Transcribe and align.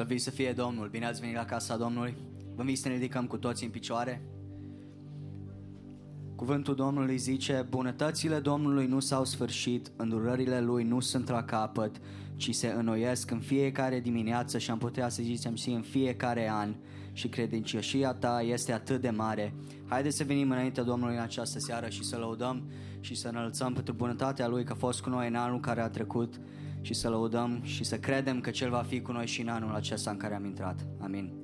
Să 0.00 0.06
vii 0.06 0.18
să 0.18 0.30
fie 0.30 0.52
Domnul. 0.52 0.88
Bine 0.88 1.06
ați 1.06 1.20
venit 1.20 1.36
la 1.36 1.44
casa 1.44 1.76
Domnului. 1.76 2.16
Vă 2.54 2.60
invit 2.60 2.78
să 2.78 2.88
ne 2.88 2.94
ridicăm 2.94 3.26
cu 3.26 3.36
toții 3.36 3.66
în 3.66 3.72
picioare. 3.72 4.22
Cuvântul 6.36 6.74
Domnului 6.74 7.18
zice, 7.18 7.66
bunătățile 7.68 8.38
Domnului 8.38 8.86
nu 8.86 9.00
s-au 9.00 9.24
sfârșit, 9.24 9.90
îndurările 9.96 10.60
Lui 10.60 10.84
nu 10.84 11.00
sunt 11.00 11.28
la 11.28 11.42
capăt, 11.42 12.00
ci 12.36 12.54
se 12.54 12.68
înnoiesc 12.68 13.30
în 13.30 13.40
fiecare 13.40 14.00
dimineață 14.00 14.58
și 14.58 14.70
am 14.70 14.78
putea 14.78 15.08
să 15.08 15.22
zicem 15.22 15.54
și 15.54 15.70
în 15.70 15.82
fiecare 15.82 16.50
an 16.50 16.74
și 17.12 17.28
credincioșia 17.28 18.12
ta 18.12 18.42
este 18.42 18.72
atât 18.72 19.00
de 19.00 19.10
mare. 19.10 19.54
Haideți 19.86 20.16
să 20.16 20.24
venim 20.24 20.50
înainte 20.50 20.82
Domnului 20.82 21.14
în 21.14 21.22
această 21.22 21.58
seară 21.58 21.88
și 21.88 22.04
să 22.04 22.16
lăudăm 22.16 22.62
și 23.00 23.14
să 23.14 23.28
înălțăm 23.28 23.72
pentru 23.72 23.94
bunătatea 23.94 24.48
Lui 24.48 24.64
că 24.64 24.72
a 24.72 24.76
fost 24.76 25.00
cu 25.00 25.08
noi 25.08 25.28
în 25.28 25.34
anul 25.34 25.60
care 25.60 25.80
a 25.80 25.88
trecut 25.88 26.40
și 26.80 26.94
să 26.94 27.08
lăudăm 27.08 27.60
și 27.62 27.84
să 27.84 27.98
credem 27.98 28.40
că 28.40 28.50
Cel 28.50 28.70
va 28.70 28.82
fi 28.82 29.00
cu 29.00 29.12
noi 29.12 29.26
și 29.26 29.40
în 29.40 29.48
anul 29.48 29.74
acesta 29.74 30.10
în 30.10 30.16
care 30.16 30.34
am 30.34 30.44
intrat. 30.44 30.86
Amin. 31.00 31.39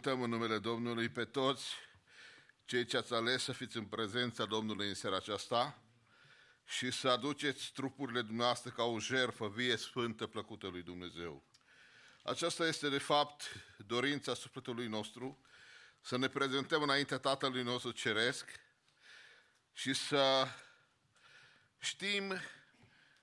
Binecuvântăm 0.00 0.22
în 0.22 0.38
numele 0.38 0.58
Domnului 0.58 1.08
pe 1.08 1.24
toți 1.24 1.74
cei 2.64 2.84
ce 2.84 2.96
ați 2.96 3.14
ales 3.14 3.42
să 3.42 3.52
fiți 3.52 3.76
în 3.76 3.84
prezența 3.84 4.44
Domnului 4.44 4.88
în 4.88 4.94
seara 4.94 5.16
aceasta 5.16 5.82
și 6.64 6.90
să 6.90 7.08
aduceți 7.08 7.72
trupurile 7.72 8.22
dumneavoastră 8.22 8.70
ca 8.70 8.82
o 8.82 8.98
jertfă 8.98 9.48
vie, 9.48 9.76
sfântă, 9.76 10.26
plăcută 10.26 10.66
lui 10.66 10.82
Dumnezeu. 10.82 11.44
Aceasta 12.22 12.66
este, 12.66 12.88
de 12.88 12.98
fapt, 12.98 13.42
dorința 13.86 14.34
sufletului 14.34 14.86
nostru, 14.86 15.40
să 16.00 16.18
ne 16.18 16.28
prezentăm 16.28 16.82
înaintea 16.82 17.18
Tatălui 17.18 17.62
nostru 17.62 17.90
Ceresc 17.90 18.50
și 19.72 19.92
să 19.92 20.46
știm 21.78 22.40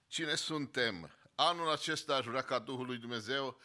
cine 0.07 0.35
suntem. 0.35 1.11
Anul 1.35 1.69
acesta 1.69 2.15
aș 2.15 2.25
vrea 2.25 2.41
ca 2.41 2.59
Duhul 2.59 2.85
lui 2.85 2.97
Dumnezeu 2.97 3.59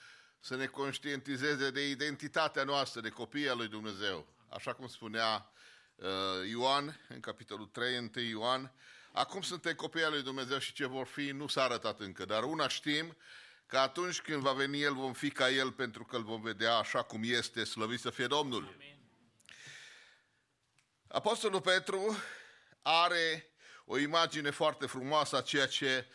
să 0.45 0.57
ne 0.57 0.67
conștientizeze 0.67 1.71
de 1.71 1.89
identitatea 1.89 2.65
noastră, 2.65 3.01
de 3.01 3.09
copii 3.09 3.49
al 3.49 3.57
lui 3.57 3.69
Dumnezeu. 3.69 4.27
Așa 4.49 4.73
cum 4.73 4.87
spunea 4.87 5.53
uh, 5.95 6.07
Ioan, 6.49 7.01
în 7.09 7.21
capitolul 7.21 7.67
3, 7.67 7.99
1 7.99 8.11
Ioan, 8.29 8.73
acum 9.13 9.43
suntem 9.43 9.75
copii 9.75 10.05
al 10.05 10.13
lui 10.13 10.23
Dumnezeu 10.23 10.59
și 10.59 10.73
ce 10.73 10.87
vor 10.87 11.07
fi 11.07 11.31
nu 11.31 11.47
s-a 11.47 11.63
arătat 11.63 12.01
încă, 12.01 12.25
dar 12.25 12.43
una 12.43 12.69
știm 12.69 13.17
că 13.67 13.79
atunci 13.79 14.21
când 14.21 14.43
va 14.43 14.53
veni 14.53 14.83
El 14.83 14.95
vom 14.95 15.13
fi 15.13 15.31
ca 15.31 15.51
El 15.51 15.73
pentru 15.73 16.05
că 16.05 16.17
îl 16.17 16.23
vom 16.23 16.43
vedea 16.43 16.77
așa 16.77 17.03
cum 17.03 17.21
este, 17.25 17.65
slăvit 17.65 18.01
să 18.01 18.11
fie 18.11 18.27
Domnul. 18.27 18.77
Apostolul 21.09 21.61
Petru 21.61 22.17
are 22.83 23.47
o 23.85 23.99
imagine 23.99 24.51
foarte 24.51 24.87
frumoasă 24.87 25.37
a 25.37 25.41
ceea 25.41 25.67
ce 25.67 26.07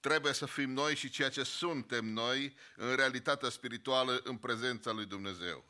trebuie 0.00 0.32
să 0.32 0.46
fim 0.46 0.70
noi 0.70 0.94
și 0.94 1.10
ceea 1.10 1.28
ce 1.28 1.42
suntem 1.42 2.04
noi 2.04 2.56
în 2.76 2.96
realitatea 2.96 3.48
spirituală 3.48 4.20
în 4.24 4.36
prezența 4.36 4.92
lui 4.92 5.04
Dumnezeu. 5.04 5.64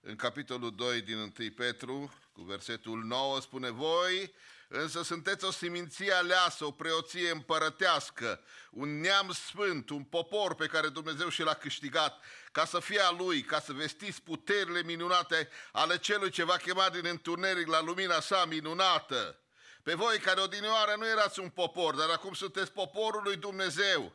În 0.00 0.16
capitolul 0.16 0.74
2 0.74 1.00
din 1.00 1.16
1 1.16 1.32
Petru, 1.56 2.12
cu 2.32 2.42
versetul 2.42 3.04
9, 3.04 3.40
spune 3.40 3.70
Voi 3.70 4.32
însă 4.72 5.02
sunteți 5.02 5.44
o 5.44 5.50
seminție 5.50 6.12
aleasă, 6.12 6.64
o 6.64 6.70
preoție 6.70 7.30
împărătească, 7.30 8.40
un 8.70 9.00
neam 9.00 9.30
sfânt, 9.32 9.90
un 9.90 10.02
popor 10.02 10.54
pe 10.54 10.66
care 10.66 10.88
Dumnezeu 10.88 11.28
și 11.28 11.42
l-a 11.42 11.54
câștigat, 11.54 12.24
ca 12.52 12.64
să 12.64 12.80
fie 12.80 13.00
a 13.00 13.10
Lui, 13.10 13.42
ca 13.42 13.60
să 13.60 13.72
vestiți 13.72 14.22
puterile 14.22 14.82
minunate 14.82 15.48
ale 15.72 15.98
Celui 15.98 16.30
ce 16.30 16.44
va 16.44 16.56
chema 16.56 16.88
din 16.88 17.06
întuneric 17.06 17.66
la 17.66 17.82
lumina 17.82 18.20
sa 18.20 18.44
minunată. 18.44 19.41
Pe 19.82 19.94
voi 19.94 20.18
care 20.18 20.40
odinioară 20.40 20.94
nu 20.96 21.08
erați 21.08 21.40
un 21.40 21.48
popor, 21.48 21.94
dar 21.94 22.08
acum 22.10 22.34
sunteți 22.34 22.72
poporul 22.72 23.22
lui 23.24 23.36
Dumnezeu. 23.36 24.12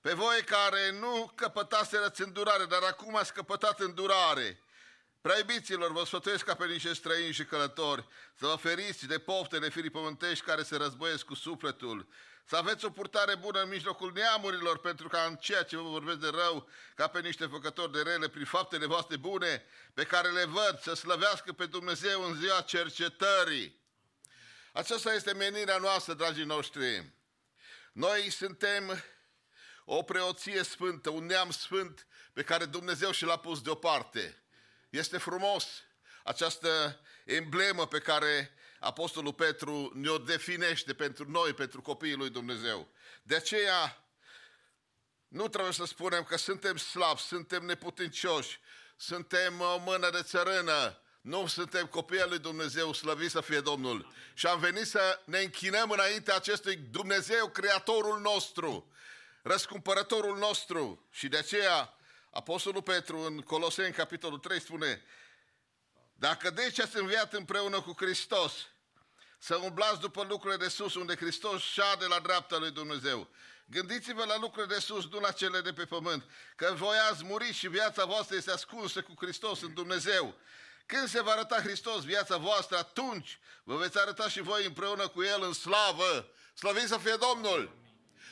Pe 0.00 0.12
voi 0.12 0.42
care 0.44 0.90
nu 0.90 1.32
căpătaserăți 1.34 2.22
îndurare, 2.22 2.64
dar 2.64 2.82
acum 2.82 3.16
ați 3.16 3.32
căpătat 3.32 3.80
îndurare. 3.80 4.62
Prea 5.20 5.36
iubiților, 5.36 5.92
vă 5.92 6.04
sfătuiesc 6.04 6.44
ca 6.44 6.54
pe 6.54 6.66
niște 6.66 6.92
străini 6.92 7.32
și 7.32 7.44
călători 7.44 8.06
să 8.34 8.46
vă 8.46 8.56
feriți 8.56 9.06
de 9.06 9.18
poftele 9.18 9.68
firii 9.68 9.90
pământești 9.90 10.44
care 10.44 10.62
se 10.62 10.76
războiesc 10.76 11.24
cu 11.24 11.34
sufletul, 11.34 12.06
să 12.44 12.56
aveți 12.56 12.84
o 12.84 12.90
purtare 12.90 13.36
bună 13.36 13.60
în 13.62 13.68
mijlocul 13.68 14.12
neamurilor, 14.14 14.78
pentru 14.78 15.08
ca 15.08 15.20
în 15.20 15.34
ceea 15.34 15.62
ce 15.62 15.76
vă 15.76 15.88
vorbesc 15.88 16.18
de 16.18 16.28
rău, 16.28 16.68
ca 16.94 17.06
pe 17.06 17.20
niște 17.20 17.46
făcători 17.46 17.92
de 17.92 18.02
rele, 18.02 18.28
prin 18.28 18.44
faptele 18.44 18.86
voastre 18.86 19.16
bune, 19.16 19.64
pe 19.94 20.04
care 20.04 20.28
le 20.28 20.44
văd, 20.44 20.78
să 20.82 20.94
slăvească 20.94 21.52
pe 21.52 21.66
Dumnezeu 21.66 22.24
în 22.24 22.34
ziua 22.34 22.60
cercetării. 22.60 23.80
Aceasta 24.78 25.12
este 25.12 25.32
menirea 25.32 25.78
noastră, 25.78 26.14
dragii 26.14 26.44
noștri. 26.44 27.12
Noi 27.92 28.30
suntem 28.30 29.04
o 29.84 30.02
preoție 30.02 30.62
sfântă, 30.62 31.10
un 31.10 31.26
neam 31.26 31.50
sfânt 31.50 32.06
pe 32.32 32.42
care 32.42 32.64
Dumnezeu 32.64 33.10
și 33.10 33.24
l-a 33.24 33.36
pus 33.36 33.60
deoparte. 33.60 34.42
Este 34.90 35.18
frumos 35.18 35.66
această 36.24 37.00
emblemă 37.24 37.86
pe 37.86 37.98
care 37.98 38.54
Apostolul 38.80 39.32
Petru 39.32 39.92
ne-o 39.94 40.18
definește 40.18 40.94
pentru 40.94 41.30
noi, 41.30 41.54
pentru 41.54 41.82
copiii 41.82 42.14
lui 42.14 42.30
Dumnezeu. 42.30 42.88
De 43.22 43.36
aceea 43.36 44.04
nu 45.28 45.48
trebuie 45.48 45.72
să 45.72 45.84
spunem 45.84 46.22
că 46.22 46.36
suntem 46.36 46.76
slabi, 46.76 47.20
suntem 47.20 47.64
neputincioși, 47.64 48.60
suntem 48.96 49.60
o 49.60 49.78
mână 49.78 50.10
de 50.10 50.22
țărână, 50.22 51.00
nu 51.28 51.46
suntem 51.46 51.86
copii 51.86 52.20
al 52.20 52.28
lui 52.28 52.38
Dumnezeu, 52.38 52.92
slăvit 52.92 53.30
să 53.30 53.40
fie 53.40 53.60
Domnul. 53.60 54.12
Și 54.34 54.46
am 54.46 54.58
venit 54.58 54.86
să 54.86 55.20
ne 55.24 55.38
închinăm 55.38 55.90
înaintea 55.90 56.34
acestui 56.34 56.76
Dumnezeu, 56.76 57.48
Creatorul 57.48 58.20
nostru, 58.20 58.92
răscumpărătorul 59.42 60.38
nostru. 60.38 61.06
Și 61.10 61.28
de 61.28 61.36
aceea 61.36 61.94
Apostolul 62.30 62.82
Petru 62.82 63.18
în 63.18 63.40
Coloseni, 63.40 63.92
capitolul 63.92 64.38
3, 64.38 64.60
spune 64.60 65.02
Dacă 66.14 66.50
deci 66.50 66.80
ați 66.80 66.96
înviat 66.96 67.32
împreună 67.32 67.80
cu 67.80 67.94
Hristos, 67.96 68.52
să 69.38 69.56
umblați 69.56 70.00
după 70.00 70.26
lucrurile 70.28 70.64
de 70.64 70.68
sus, 70.68 70.94
unde 70.94 71.16
Hristos 71.16 71.62
șade 71.62 72.06
la 72.06 72.18
dreapta 72.18 72.56
lui 72.56 72.70
Dumnezeu. 72.70 73.28
Gândiți-vă 73.66 74.24
la 74.24 74.38
lucruri 74.38 74.68
de 74.68 74.78
sus, 74.78 75.08
nu 75.10 75.18
la 75.18 75.32
cele 75.32 75.60
de 75.60 75.72
pe 75.72 75.84
pământ. 75.84 76.24
Că 76.56 76.72
voi 76.76 76.96
ați 77.10 77.24
murit 77.24 77.54
și 77.54 77.68
viața 77.68 78.04
voastră 78.04 78.36
este 78.36 78.50
ascunsă 78.50 79.02
cu 79.02 79.14
Hristos 79.18 79.62
în 79.62 79.74
Dumnezeu. 79.74 80.34
Când 80.88 81.08
se 81.08 81.20
va 81.20 81.30
arăta 81.30 81.60
Hristos 81.60 82.04
viața 82.04 82.36
voastră, 82.36 82.76
atunci 82.76 83.38
vă 83.62 83.76
veți 83.76 83.98
arăta 83.98 84.28
și 84.28 84.40
voi 84.40 84.64
împreună 84.64 85.08
cu 85.08 85.22
El 85.22 85.42
în 85.42 85.52
slavă. 85.52 86.30
Slăvit 86.54 86.88
să 86.88 86.98
fie 86.98 87.16
Domnul! 87.16 87.76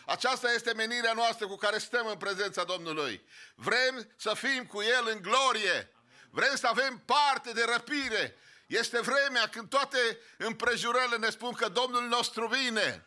Aceasta 0.07 0.53
este 0.53 0.73
menirea 0.73 1.13
noastră 1.13 1.47
cu 1.47 1.57
care 1.57 1.79
stăm 1.79 2.07
în 2.07 2.17
prezența 2.17 2.65
Domnului. 2.65 3.27
Vrem 3.55 4.13
să 4.17 4.35
fim 4.35 4.67
cu 4.67 4.83
El 4.83 5.09
în 5.13 5.23
glorie. 5.23 5.91
Vrem 6.31 6.57
să 6.57 6.67
avem 6.67 7.03
parte 7.05 7.53
de 7.53 7.65
răpire. 7.73 8.37
Este 8.67 9.01
vremea 9.01 9.49
când 9.49 9.69
toate 9.69 10.19
împrejurările 10.37 11.17
ne 11.17 11.31
spun 11.31 11.53
că 11.53 11.69
Domnul 11.69 12.03
nostru 12.03 12.47
vine. 12.47 13.07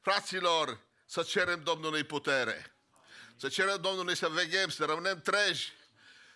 Fraților, 0.00 0.80
să 1.06 1.22
cerem 1.22 1.62
Domnului 1.62 2.04
putere. 2.04 2.76
Să 3.36 3.48
cerem 3.48 3.80
Domnului 3.80 4.16
să 4.16 4.28
veghem, 4.28 4.68
să 4.68 4.84
rămânem 4.84 5.20
treji. 5.20 5.72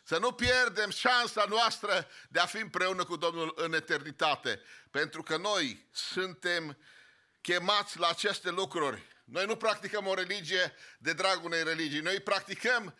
Să 0.08 0.18
nu 0.18 0.32
pierdem 0.32 0.90
șansa 0.90 1.44
noastră 1.48 2.08
de 2.28 2.38
a 2.38 2.46
fi 2.46 2.56
împreună 2.56 3.04
cu 3.04 3.16
Domnul 3.16 3.52
în 3.56 3.72
eternitate. 3.72 4.60
Pentru 4.90 5.22
că 5.22 5.36
noi 5.36 5.86
suntem 5.92 6.78
chemați 7.40 7.98
la 7.98 8.08
aceste 8.08 8.50
lucruri. 8.50 9.06
Noi 9.24 9.46
nu 9.46 9.56
practicăm 9.56 10.06
o 10.06 10.14
religie 10.14 10.74
de 10.98 11.12
dragul 11.12 11.44
unei 11.44 11.62
religii. 11.62 12.00
Noi 12.00 12.20
practicăm 12.20 12.98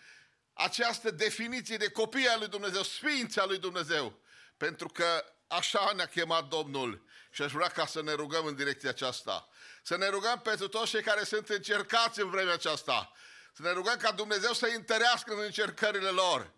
această 0.53 1.11
definiție 1.11 1.77
de 1.77 1.91
copii 1.91 2.29
al 2.29 2.39
lui 2.39 2.49
Dumnezeu, 2.49 2.83
sfința 2.83 3.45
lui 3.45 3.59
Dumnezeu. 3.59 4.21
Pentru 4.57 4.89
că 4.89 5.25
așa 5.47 5.93
ne-a 5.97 6.07
chemat 6.07 6.49
Domnul 6.49 7.05
și 7.31 7.43
aș 7.43 7.53
vrea 7.53 7.69
ca 7.69 7.87
să 7.87 8.03
ne 8.03 8.13
rugăm 8.13 8.47
în 8.47 8.55
direcția 8.55 8.91
aceasta. 8.91 9.49
Să 9.83 9.97
ne 9.97 10.09
rugăm 10.09 10.41
pentru 10.41 10.69
toți 10.69 10.91
cei 10.91 11.03
care 11.03 11.25
sunt 11.25 11.49
încercați 11.49 12.21
în 12.21 12.31
vremea 12.31 12.55
aceasta. 12.55 13.13
Să 13.53 13.63
ne 13.63 13.71
rugăm 13.71 13.97
ca 13.97 14.13
Dumnezeu 14.13 14.53
să-i 14.53 14.75
întărească 14.75 15.33
în 15.33 15.41
încercările 15.41 16.09
lor. 16.09 16.57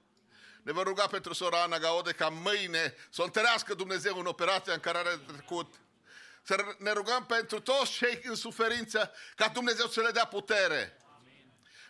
Ne 0.63 0.73
vom 0.73 0.83
ruga 0.83 1.07
pentru 1.07 1.33
sora 1.33 1.63
Ana 1.63 1.79
Gaode 1.79 2.13
ca 2.13 2.29
mâine 2.29 2.95
să 3.11 3.23
o 3.23 3.25
întărească 3.25 3.75
Dumnezeu 3.75 4.19
în 4.19 4.27
operația 4.27 4.73
în 4.73 4.81
care 4.81 4.99
are 4.99 5.21
trecut. 5.27 5.75
Să 6.43 6.75
ne 6.79 6.93
rugăm 6.93 7.27
pentru 7.27 7.61
toți 7.61 7.93
cei 7.93 8.21
în 8.23 8.35
suferință 8.35 9.13
ca 9.37 9.49
Dumnezeu 9.49 9.87
să 9.87 10.01
le 10.01 10.11
dea 10.11 10.25
putere. 10.25 10.97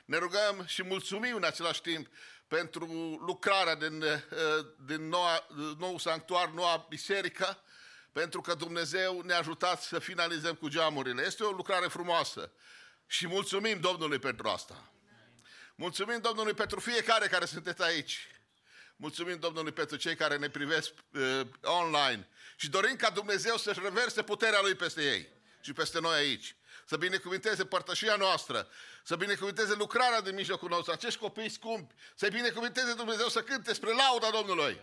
Ne 0.05 0.17
rugăm 0.17 0.65
și 0.67 0.83
mulțumim 0.83 1.35
în 1.35 1.45
același 1.45 1.81
timp 1.81 2.09
pentru 2.49 2.85
lucrarea 3.27 3.75
din, 3.75 4.03
eh, 4.03 4.19
din 4.87 5.09
noua, 5.09 5.47
nou 5.79 5.99
sanctuar, 5.99 6.49
noua 6.49 6.87
biserică, 6.89 7.63
pentru 8.13 8.41
că 8.41 8.55
Dumnezeu 8.55 9.21
ne-a 9.21 9.39
ajutat 9.39 9.83
să 9.83 9.99
finalizăm 9.99 10.55
cu 10.55 10.69
geamurile. 10.69 11.23
Este 11.23 11.43
o 11.43 11.51
lucrare 11.51 11.87
frumoasă 11.87 12.53
și 13.07 13.27
mulțumim 13.27 13.81
Domnului 13.81 14.19
pentru 14.19 14.49
asta. 14.49 14.93
Mulțumim 15.75 16.19
Domnului 16.21 16.55
pentru 16.55 16.81
fiecare 16.81 17.27
care 17.27 17.45
sunteți 17.45 17.83
aici. 17.83 18.29
Mulțumim 19.01 19.39
Domnului 19.39 19.73
pentru 19.73 19.97
cei 19.97 20.17
care 20.17 20.37
ne 20.37 20.49
privesc 20.49 20.93
uh, 21.13 21.41
online 21.63 22.29
și 22.57 22.71
dorim 22.71 22.97
ca 22.97 23.11
Dumnezeu 23.11 23.57
să-și 23.57 23.81
reverse 23.83 24.23
puterea 24.23 24.61
Lui 24.61 24.75
peste 24.75 25.03
ei 25.03 25.29
și 25.61 25.73
peste 25.73 26.01
noi 26.01 26.15
aici. 26.15 26.55
Să 26.87 26.97
binecuvinteze 26.97 27.65
părtășia 27.65 28.17
noastră, 28.17 28.69
să 29.05 29.17
binecuvinteze 29.17 29.75
lucrarea 29.75 30.21
din 30.21 30.35
mijlocul 30.35 30.69
nostru, 30.69 30.93
acești 30.93 31.19
copii 31.19 31.49
scumpi, 31.49 31.95
să-i 32.15 32.31
binecuvinteze 32.31 32.95
Dumnezeu 32.95 33.29
să 33.29 33.43
cânte 33.43 33.73
spre 33.73 33.93
lauda 33.93 34.31
Domnului. 34.31 34.81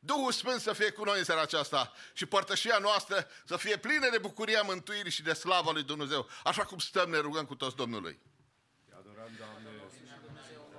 Duhul 0.00 0.32
Sfânt 0.32 0.60
să 0.60 0.72
fie 0.72 0.90
cu 0.90 1.04
noi 1.04 1.18
în 1.18 1.24
seara 1.24 1.40
aceasta 1.40 1.92
și 2.12 2.26
părtășia 2.26 2.78
noastră 2.78 3.28
să 3.44 3.56
fie 3.56 3.76
plină 3.76 4.08
de 4.10 4.18
bucuria 4.18 4.62
mântuirii 4.62 5.10
și 5.10 5.22
de 5.22 5.32
slava 5.32 5.70
lui 5.70 5.82
Dumnezeu, 5.82 6.28
așa 6.44 6.64
cum 6.64 6.78
stăm, 6.78 7.10
ne 7.10 7.18
rugăm 7.18 7.44
cu 7.44 7.54
toți 7.54 7.76
Domnului. 7.76 8.20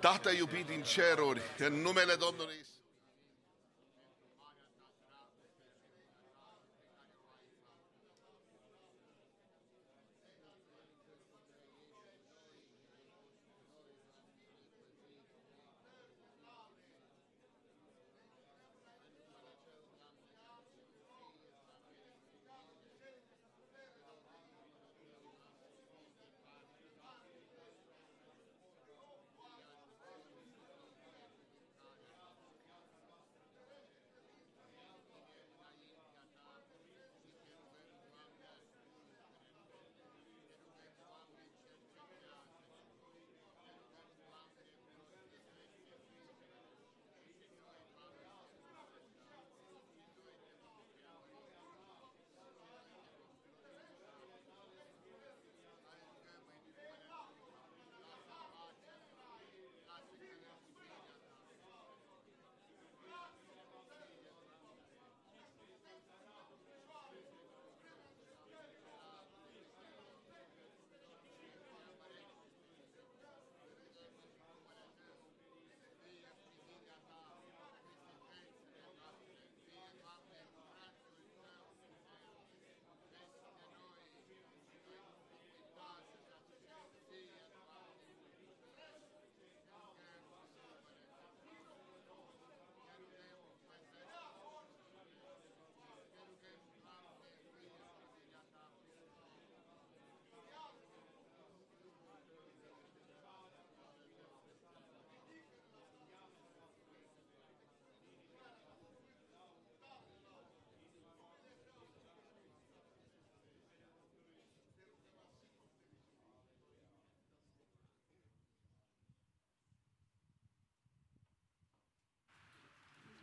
Tată 0.02 0.32
iubit 0.32 0.66
din 0.66 0.82
ceruri, 0.82 1.42
în 1.58 1.74
numele 1.74 2.16
Domnului 2.16 2.56
Iisus. 2.58 2.81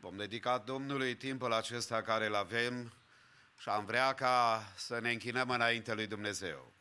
Vom 0.09 0.16
dedica 0.16 0.59
Domnului 0.59 1.14
timpul 1.14 1.53
acesta 1.53 2.03
care 2.03 2.27
îl 2.27 2.35
avem 2.35 2.92
și 3.59 3.68
am 3.68 3.85
vrea 3.85 4.14
ca 4.14 4.64
să 4.77 4.99
ne 5.01 5.11
închinăm 5.11 5.51
înainte 5.51 5.94
lui 5.94 6.07
Dumnezeu. 6.07 6.73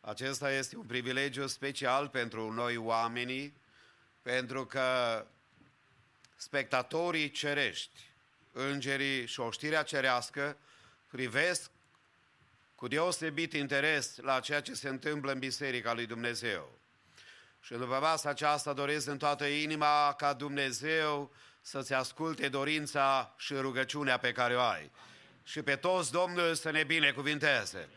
Acesta 0.00 0.52
este 0.52 0.76
un 0.76 0.86
privilegiu 0.86 1.46
special 1.46 2.08
pentru 2.08 2.52
noi 2.52 2.76
oamenii, 2.76 3.56
pentru 4.22 4.66
că 4.66 5.26
spectatorii 6.36 7.30
cerești, 7.30 8.00
îngerii 8.52 9.26
și 9.26 9.40
oștirea 9.40 9.82
cerească 9.82 10.56
privesc 11.10 11.70
cu 12.74 12.88
deosebit 12.88 13.52
interes 13.52 14.16
la 14.16 14.40
ceea 14.40 14.60
ce 14.60 14.74
se 14.74 14.88
întâmplă 14.88 15.32
în 15.32 15.38
Biserica 15.38 15.92
lui 15.92 16.06
Dumnezeu. 16.06 16.78
Și 17.60 17.72
după 17.72 17.98
masa 18.00 18.28
aceasta 18.28 18.72
doresc 18.72 19.06
în 19.06 19.18
toată 19.18 19.44
inima 19.44 20.14
ca 20.16 20.32
Dumnezeu 20.32 21.32
să-ți 21.66 21.94
asculte 21.94 22.48
dorința 22.48 23.34
și 23.36 23.54
rugăciunea 23.54 24.18
pe 24.18 24.32
care 24.32 24.56
o 24.56 24.60
ai. 24.60 24.90
Și 25.44 25.62
pe 25.62 25.76
toți 25.76 26.12
Domnul 26.12 26.54
să 26.54 26.70
ne 26.70 26.84
binecuvinteze. 26.84 27.88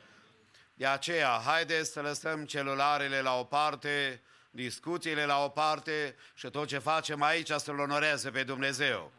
De 0.73 0.85
aceea, 0.85 1.41
haideți 1.45 1.91
să 1.91 2.01
lăsăm 2.01 2.45
celularele 2.45 3.21
la 3.21 3.39
o 3.39 3.43
parte, 3.43 4.21
discuțiile 4.51 5.25
la 5.25 5.43
o 5.43 5.49
parte 5.49 6.15
și 6.33 6.49
tot 6.49 6.67
ce 6.67 6.77
facem 6.77 7.21
aici 7.21 7.51
să-L 7.51 7.79
onoreze 7.79 8.29
pe 8.29 8.43
Dumnezeu. 8.43 9.11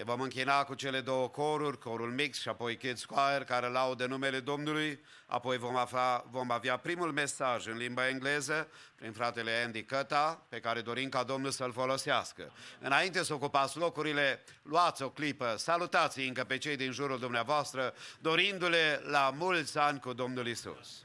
Ne 0.00 0.06
vom 0.06 0.20
închina 0.20 0.64
cu 0.64 0.74
cele 0.74 1.00
două 1.00 1.28
coruri, 1.28 1.78
corul 1.78 2.10
mix 2.10 2.40
și 2.40 2.48
apoi 2.48 2.76
Kids 2.76 3.04
Choir, 3.04 3.44
care 3.44 3.68
laudă 3.68 4.06
numele 4.06 4.40
Domnului. 4.40 5.00
Apoi 5.26 5.58
vom, 5.58 5.76
afla, 5.76 6.24
vom 6.30 6.50
avea 6.50 6.76
primul 6.76 7.12
mesaj 7.12 7.66
în 7.66 7.76
limba 7.76 8.08
engleză 8.08 8.68
prin 8.94 9.12
fratele 9.12 9.62
Andy 9.64 9.82
Căta, 9.82 10.46
pe 10.48 10.60
care 10.60 10.80
dorim 10.80 11.08
ca 11.08 11.22
Domnul 11.22 11.50
să-l 11.50 11.72
folosească. 11.72 12.52
Înainte 12.78 13.22
să 13.22 13.34
ocupați 13.34 13.78
locurile, 13.78 14.44
luați 14.62 15.02
o 15.02 15.10
clipă, 15.10 15.54
salutați 15.58 16.20
încă 16.20 16.44
pe 16.44 16.58
cei 16.58 16.76
din 16.76 16.92
jurul 16.92 17.18
dumneavoastră, 17.18 17.94
dorindu-le 18.20 19.00
la 19.04 19.32
mulți 19.36 19.78
ani 19.78 20.00
cu 20.00 20.12
Domnul 20.12 20.46
Isus. 20.46 21.04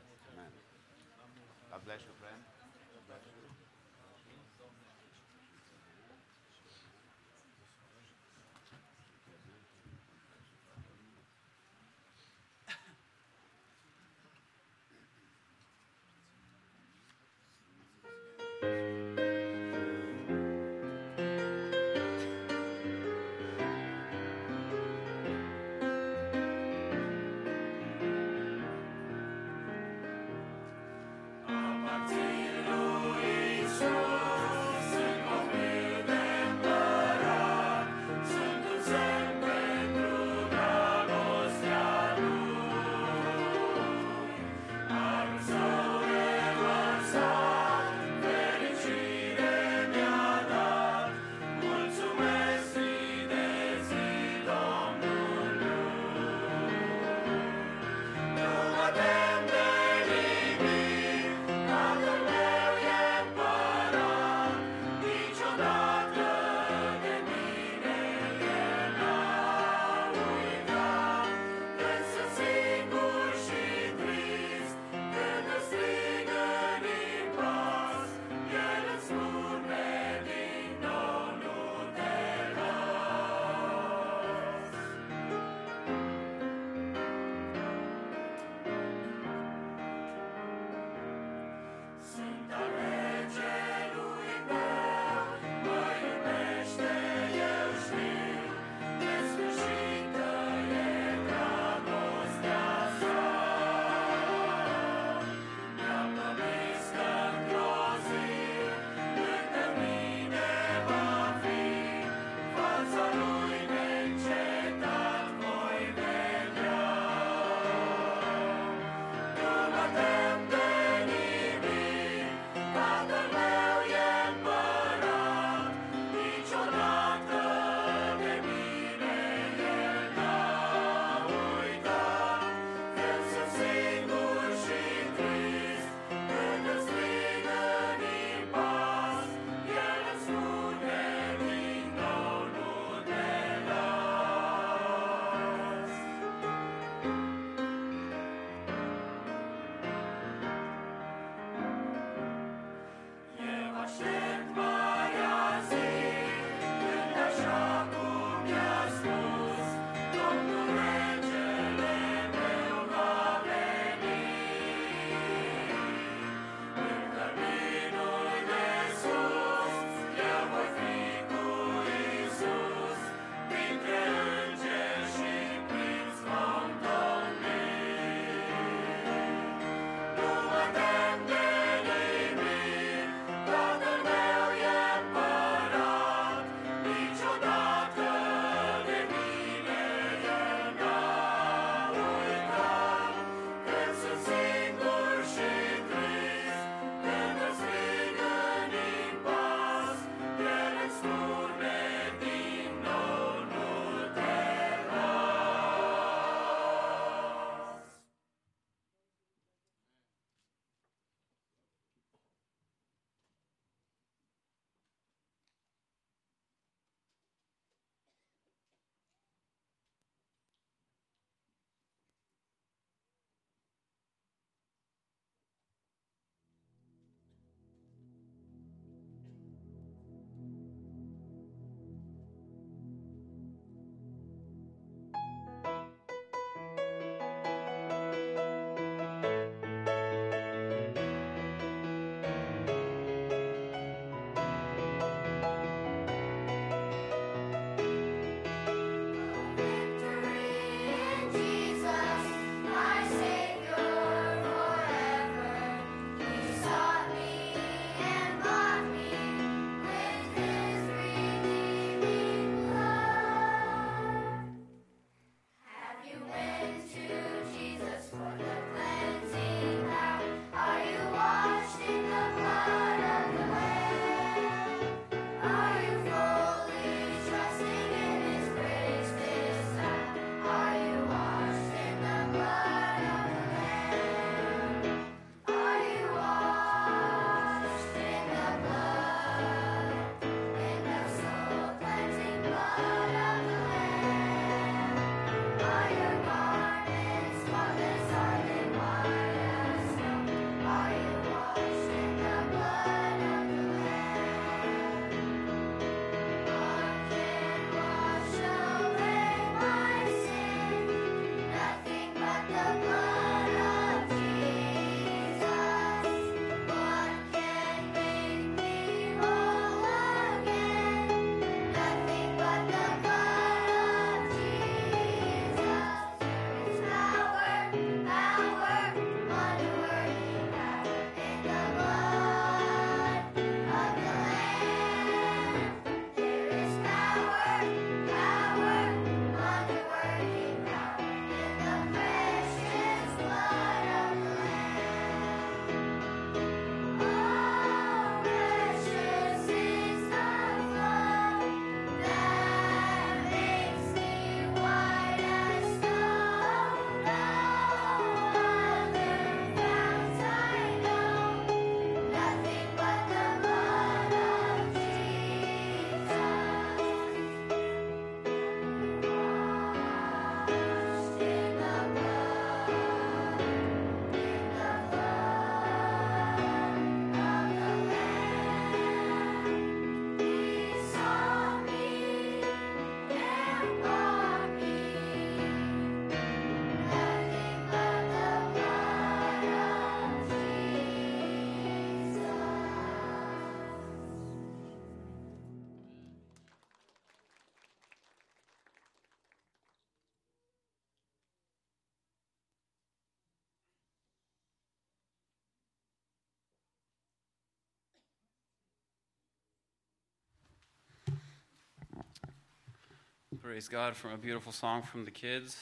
Praise 413.45 413.67
God 413.67 413.95
from 413.95 414.11
a 414.11 414.17
beautiful 414.17 414.51
song 414.51 414.81
from 414.81 415.05
the 415.05 415.11
kids, 415.11 415.55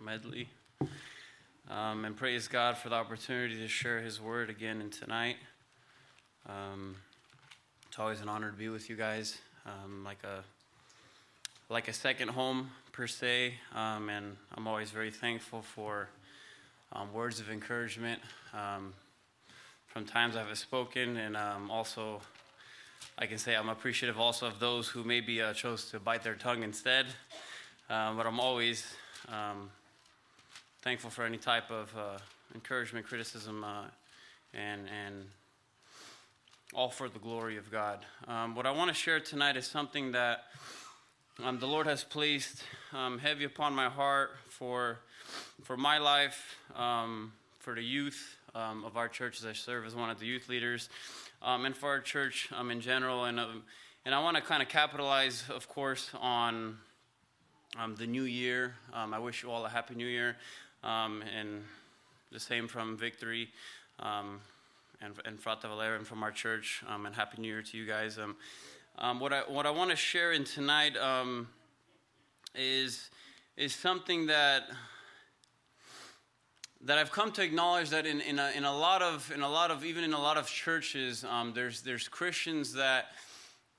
medley. 0.00 0.48
Um, 1.70 2.04
and 2.04 2.16
praise 2.16 2.48
God 2.48 2.76
for 2.76 2.88
the 2.88 2.96
opportunity 2.96 3.58
to 3.58 3.68
share 3.68 4.00
His 4.00 4.20
word 4.20 4.50
again 4.50 4.80
and 4.80 4.92
tonight. 4.92 5.36
Um, 6.48 6.96
it's 7.86 7.96
always 8.00 8.20
an 8.22 8.28
honor 8.28 8.50
to 8.50 8.56
be 8.56 8.68
with 8.70 8.90
you 8.90 8.96
guys, 8.96 9.38
um, 9.64 10.02
like 10.02 10.18
a 10.24 10.42
like 11.72 11.86
a 11.86 11.92
second 11.92 12.30
home 12.30 12.72
per 12.90 13.06
se. 13.06 13.54
Um, 13.72 14.08
and 14.08 14.36
I'm 14.56 14.66
always 14.66 14.90
very 14.90 15.12
thankful 15.12 15.62
for 15.62 16.08
um, 16.92 17.12
words 17.12 17.38
of 17.38 17.48
encouragement 17.50 18.20
um, 18.52 18.94
from 19.86 20.06
times 20.06 20.34
I've 20.34 20.58
spoken, 20.58 21.16
and 21.16 21.36
also 21.70 22.20
I 23.18 23.26
can 23.26 23.38
say 23.38 23.54
I'm 23.54 23.68
appreciative 23.68 24.18
also 24.18 24.46
of 24.46 24.58
those 24.58 24.88
who 24.88 25.04
maybe 25.04 25.40
uh, 25.40 25.52
chose 25.52 25.90
to 25.90 26.00
bite 26.00 26.22
their 26.22 26.34
tongue 26.34 26.62
instead. 26.62 27.06
Um, 27.88 28.16
but 28.16 28.26
I'm 28.26 28.40
always 28.40 28.84
um, 29.28 29.70
thankful 30.82 31.10
for 31.10 31.24
any 31.24 31.36
type 31.36 31.70
of 31.70 31.92
uh, 31.96 32.18
encouragement, 32.54 33.06
criticism, 33.06 33.64
uh, 33.64 33.84
and 34.54 34.88
and 35.04 35.24
all 36.74 36.88
for 36.88 37.08
the 37.08 37.18
glory 37.18 37.58
of 37.58 37.70
God. 37.70 38.04
Um, 38.26 38.54
what 38.54 38.66
I 38.66 38.70
want 38.70 38.88
to 38.88 38.94
share 38.94 39.20
tonight 39.20 39.56
is 39.56 39.66
something 39.66 40.12
that 40.12 40.44
um, 41.44 41.58
the 41.58 41.66
Lord 41.66 41.86
has 41.86 42.02
placed 42.02 42.62
um, 42.92 43.18
heavy 43.18 43.44
upon 43.44 43.74
my 43.74 43.88
heart 43.88 44.30
for 44.48 44.98
for 45.62 45.76
my 45.76 45.98
life, 45.98 46.56
um, 46.74 47.32
for 47.60 47.74
the 47.74 47.82
youth 47.82 48.36
um, 48.54 48.84
of 48.84 48.96
our 48.96 49.08
church 49.08 49.38
as 49.40 49.46
I 49.46 49.52
serve 49.52 49.86
as 49.86 49.94
one 49.94 50.10
of 50.10 50.18
the 50.18 50.26
youth 50.26 50.48
leaders, 50.48 50.88
um, 51.42 51.64
and 51.64 51.76
for 51.76 51.88
our 51.88 52.00
church 52.00 52.48
um, 52.56 52.70
in 52.70 52.80
general. 52.80 53.24
And 53.24 53.40
um, 53.40 53.62
and 54.04 54.14
I 54.14 54.22
want 54.22 54.36
to 54.36 54.42
kind 54.42 54.62
of 54.62 54.68
capitalize, 54.68 55.44
of 55.48 55.68
course, 55.68 56.10
on 56.20 56.78
um, 57.78 57.94
the 57.96 58.06
new 58.06 58.24
year. 58.24 58.74
Um, 58.92 59.14
I 59.14 59.18
wish 59.18 59.42
you 59.42 59.50
all 59.50 59.64
a 59.64 59.68
happy 59.68 59.94
new 59.94 60.06
year, 60.06 60.36
and 60.82 61.62
the 62.30 62.40
same 62.40 62.68
from 62.68 62.96
Victory. 62.96 63.48
And, 65.04 65.14
and 65.24 65.42
Frata 65.42 65.62
Valera 65.62 65.96
and 65.96 66.06
from 66.06 66.22
our 66.22 66.30
church, 66.30 66.84
and 66.88 67.12
Happy 67.12 67.42
New 67.42 67.48
Year 67.48 67.62
to 67.62 67.76
you 67.76 67.86
guys. 67.86 68.18
What 69.18 69.32
I 69.32 69.40
what 69.48 69.66
I 69.66 69.70
want 69.70 69.90
to 69.90 69.96
share 69.96 70.30
in 70.30 70.44
tonight 70.44 70.96
is 72.54 73.10
is 73.56 73.74
something 73.74 74.26
that 74.26 74.62
that 76.84 76.98
I've 76.98 77.12
come 77.12 77.30
to 77.32 77.42
acknowledge 77.42 77.90
that 77.90 78.06
in, 78.06 78.20
in, 78.20 78.38
a, 78.38 78.50
in 78.56 78.64
a 78.64 78.76
lot 78.76 79.02
of 79.02 79.30
in 79.32 79.42
a 79.42 79.48
lot 79.48 79.70
of 79.70 79.84
even 79.84 80.04
in 80.04 80.12
a 80.12 80.20
lot 80.20 80.36
of 80.36 80.46
churches 80.48 81.24
um, 81.24 81.52
there's 81.54 81.82
there's 81.82 82.08
Christians 82.08 82.72
that 82.74 83.12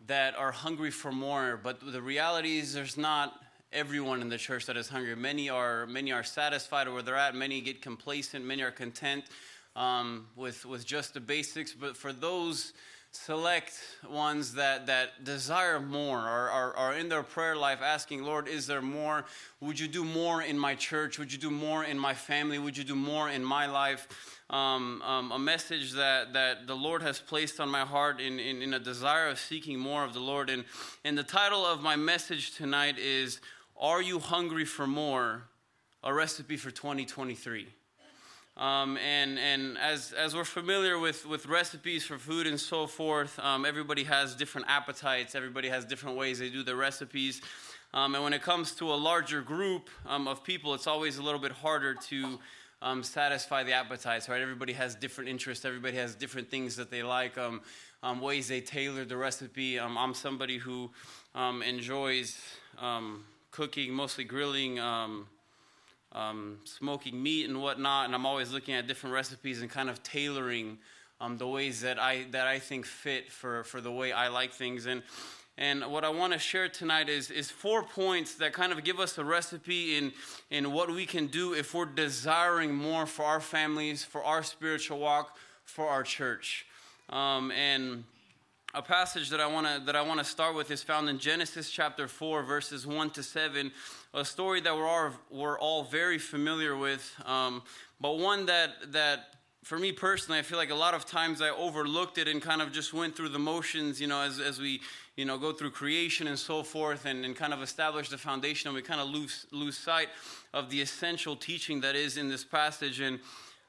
that 0.07 0.35
are 0.35 0.51
hungry 0.51 0.91
for 0.91 1.11
more 1.11 1.59
but 1.61 1.79
the 1.81 2.01
reality 2.01 2.59
is 2.59 2.73
there's 2.73 2.97
not 2.97 3.43
everyone 3.73 4.21
in 4.21 4.29
the 4.29 4.37
church 4.37 4.67
that 4.67 4.77
is 4.77 4.87
hungry. 4.87 5.15
Many 5.15 5.49
are 5.49 5.85
many 5.87 6.11
are 6.11 6.23
satisfied 6.23 6.87
where 6.87 7.01
they're 7.01 7.17
at. 7.17 7.35
Many 7.35 7.59
get 7.61 7.81
complacent. 7.81 8.45
Many 8.45 8.61
are 8.61 8.71
content 8.71 9.25
um, 9.75 10.27
with 10.35 10.65
with 10.65 10.85
just 10.85 11.13
the 11.13 11.19
basics. 11.19 11.73
But 11.73 11.97
for 11.97 12.13
those 12.13 12.73
select 13.15 13.79
ones 14.09 14.55
that, 14.55 14.87
that 14.87 15.23
desire 15.23 15.79
more 15.79 16.17
or 16.17 16.73
are, 16.75 16.93
in 16.95 17.09
their 17.09 17.23
prayer 17.23 17.55
life 17.55 17.79
asking, 17.81 18.23
Lord, 18.23 18.47
is 18.47 18.65
there 18.65 18.81
more? 18.81 19.25
Would 19.61 19.79
you 19.79 19.87
do 19.87 20.03
more 20.03 20.41
in 20.41 20.57
my 20.57 20.75
church? 20.75 21.19
Would 21.19 21.31
you 21.31 21.37
do 21.37 21.51
more 21.51 21.83
in 21.83 21.97
my 21.97 22.13
family? 22.13 22.57
Would 22.57 22.75
you 22.75 22.83
do 22.83 22.95
more 22.95 23.29
in 23.29 23.43
my 23.43 23.67
life? 23.67 24.07
Um, 24.49 25.01
um, 25.03 25.31
a 25.31 25.39
message 25.39 25.93
that, 25.93 26.33
that 26.33 26.67
the 26.67 26.75
Lord 26.75 27.01
has 27.03 27.19
placed 27.19 27.59
on 27.59 27.69
my 27.69 27.81
heart 27.81 28.19
in, 28.19 28.39
in, 28.39 28.61
in 28.61 28.73
a 28.73 28.79
desire 28.79 29.27
of 29.27 29.39
seeking 29.39 29.79
more 29.79 30.03
of 30.03 30.13
the 30.13 30.19
Lord. 30.19 30.49
And, 30.49 30.65
and 31.05 31.17
the 31.17 31.23
title 31.23 31.65
of 31.65 31.81
my 31.81 31.95
message 31.95 32.55
tonight 32.55 32.97
is 32.97 33.39
Are 33.77 34.01
You 34.01 34.19
Hungry 34.19 34.65
for 34.65 34.87
More? 34.87 35.43
A 36.03 36.13
Recipe 36.13 36.57
for 36.57 36.71
2023. 36.71 37.67
Um, 38.55 38.97
and 38.97 39.39
and 39.39 39.79
as, 39.79 40.13
as 40.13 40.35
we're 40.35 40.43
familiar 40.43 40.99
with, 40.99 41.25
with 41.25 41.47
recipes 41.47 42.05
for 42.05 42.19
food 42.19 42.45
and 42.45 42.59
so 42.59 42.85
forth, 42.85 43.39
um, 43.39 43.65
everybody 43.65 44.03
has 44.03 44.35
different 44.35 44.67
appetites, 44.69 45.33
everybody 45.33 45.69
has 45.69 45.85
different 45.85 46.17
ways 46.17 46.37
they 46.37 46.51
do 46.51 46.61
their 46.61 46.75
recipes. 46.75 47.41
Um, 47.95 48.13
and 48.13 48.23
when 48.23 48.33
it 48.33 48.43
comes 48.43 48.73
to 48.73 48.93
a 48.93 48.95
larger 48.95 49.41
group 49.41 49.89
um, 50.05 50.27
of 50.27 50.43
people, 50.43 50.75
it's 50.75 50.85
always 50.85 51.17
a 51.17 51.23
little 51.23 51.39
bit 51.39 51.51
harder 51.51 51.95
to 51.95 52.39
um, 52.83 53.01
satisfy 53.01 53.63
the 53.63 53.73
appetites, 53.73 54.29
right? 54.29 54.41
Everybody 54.41 54.73
has 54.73 54.93
different 54.93 55.31
interests, 55.31 55.65
everybody 55.65 55.97
has 55.97 56.13
different 56.13 56.49
things 56.51 56.75
that 56.75 56.91
they 56.91 57.01
like, 57.01 57.37
um, 57.37 57.61
ways 58.21 58.47
they 58.47 58.61
tailor 58.61 59.05
the 59.05 59.17
recipe. 59.17 59.79
I'm 59.79 60.13
somebody 60.13 60.57
who 60.57 60.91
enjoys 61.35 62.37
cooking, 63.51 63.93
mostly 63.93 64.25
grilling 64.25 64.79
um, 66.13 66.59
smoking 66.63 67.21
meat 67.21 67.49
and 67.49 67.61
whatnot, 67.61 68.05
and 68.05 68.15
I'm 68.15 68.25
always 68.25 68.51
looking 68.51 68.75
at 68.75 68.87
different 68.87 69.13
recipes 69.13 69.61
and 69.61 69.69
kind 69.69 69.89
of 69.89 70.01
tailoring 70.03 70.77
um, 71.19 71.37
the 71.37 71.47
ways 71.47 71.81
that 71.81 71.99
I 71.99 72.25
that 72.31 72.47
I 72.47 72.59
think 72.59 72.85
fit 72.85 73.31
for 73.31 73.63
for 73.63 73.81
the 73.81 73.91
way 73.91 74.11
I 74.11 74.27
like 74.27 74.51
things. 74.51 74.85
And 74.85 75.03
and 75.57 75.85
what 75.91 76.03
I 76.03 76.09
want 76.09 76.33
to 76.33 76.39
share 76.39 76.67
tonight 76.69 77.09
is 77.09 77.31
is 77.31 77.49
four 77.49 77.83
points 77.83 78.35
that 78.35 78.53
kind 78.53 78.71
of 78.71 78.83
give 78.83 78.99
us 78.99 79.17
a 79.17 79.23
recipe 79.23 79.97
in 79.97 80.11
in 80.49 80.71
what 80.71 80.89
we 80.89 81.05
can 81.05 81.27
do 81.27 81.53
if 81.53 81.73
we're 81.73 81.85
desiring 81.85 82.73
more 82.73 83.05
for 83.05 83.23
our 83.23 83.39
families, 83.39 84.03
for 84.03 84.23
our 84.23 84.43
spiritual 84.43 84.99
walk, 84.99 85.37
for 85.65 85.87
our 85.87 86.03
church. 86.03 86.65
Um, 87.09 87.51
and 87.51 88.03
a 88.73 88.81
passage 88.81 89.29
that 89.29 89.39
I 89.39 89.47
want 89.47 89.67
to 89.67 89.83
that 89.85 89.95
I 89.95 90.01
want 90.01 90.19
to 90.19 90.25
start 90.25 90.55
with 90.55 90.71
is 90.71 90.81
found 90.81 91.07
in 91.07 91.19
Genesis 91.19 91.69
chapter 91.69 92.07
4 92.07 92.43
verses 92.43 92.87
1 92.87 93.11
to 93.11 93.23
7 93.23 93.71
a 94.13 94.23
story 94.23 94.61
that 94.61 94.75
we're 94.75 94.87
all, 94.87 95.11
we're 95.31 95.59
all 95.59 95.83
very 95.83 96.19
familiar 96.19 96.77
with 96.77 97.13
um, 97.25 97.63
but 97.99 98.19
one 98.19 98.45
that 98.45 98.91
that 98.91 99.35
for 99.63 99.79
me 99.79 99.91
personally 99.91 100.39
I 100.39 100.43
feel 100.43 100.57
like 100.57 100.69
a 100.69 100.75
lot 100.75 100.93
of 100.93 101.05
times 101.05 101.41
I 101.41 101.49
overlooked 101.49 102.17
it 102.17 102.27
and 102.27 102.41
kind 102.41 102.61
of 102.61 102.71
just 102.71 102.93
went 102.93 103.15
through 103.15 103.29
the 103.29 103.39
motions 103.39 103.99
you 103.99 104.07
know 104.07 104.21
as, 104.21 104.39
as 104.39 104.59
we 104.59 104.81
you 105.15 105.25
know 105.25 105.37
go 105.37 105.51
through 105.51 105.71
creation 105.71 106.27
and 106.27 106.37
so 106.37 106.61
forth 106.61 107.05
and, 107.05 107.25
and 107.25 107.35
kind 107.35 107.53
of 107.53 107.61
establish 107.61 108.09
the 108.09 108.17
foundation 108.17 108.67
and 108.67 108.75
we 108.75 108.81
kind 108.81 109.01
of 109.01 109.09
lose 109.09 109.47
lose 109.51 109.77
sight 109.77 110.09
of 110.53 110.69
the 110.69 110.79
essential 110.79 111.35
teaching 111.35 111.81
that 111.81 111.95
is 111.95 112.17
in 112.17 112.29
this 112.29 112.43
passage 112.43 113.01
in 113.01 113.19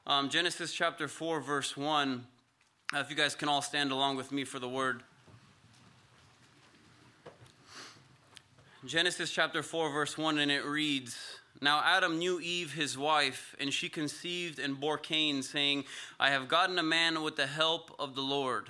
um, 0.05 0.29
Genesis 0.29 0.73
chapter 0.73 1.07
4 1.07 1.41
verse 1.41 1.75
1 1.75 2.25
uh, 2.93 2.99
if 2.99 3.09
you 3.09 3.15
guys 3.15 3.33
can 3.33 3.49
all 3.49 3.63
stand 3.63 3.91
along 3.91 4.15
with 4.15 4.31
me 4.31 4.43
for 4.43 4.59
the 4.59 4.69
word. 4.69 5.01
Genesis 8.85 9.31
chapter 9.31 9.63
4, 9.63 9.89
verse 9.89 10.15
1, 10.15 10.37
and 10.37 10.51
it 10.51 10.63
reads 10.63 11.17
Now 11.59 11.81
Adam 11.83 12.19
knew 12.19 12.39
Eve, 12.39 12.73
his 12.73 12.95
wife, 12.95 13.55
and 13.59 13.73
she 13.73 13.89
conceived 13.89 14.59
and 14.59 14.79
bore 14.79 14.99
Cain, 14.99 15.41
saying, 15.41 15.85
I 16.19 16.29
have 16.29 16.47
gotten 16.47 16.77
a 16.77 16.83
man 16.83 17.23
with 17.23 17.35
the 17.35 17.47
help 17.47 17.95
of 17.97 18.13
the 18.13 18.21
Lord. 18.21 18.69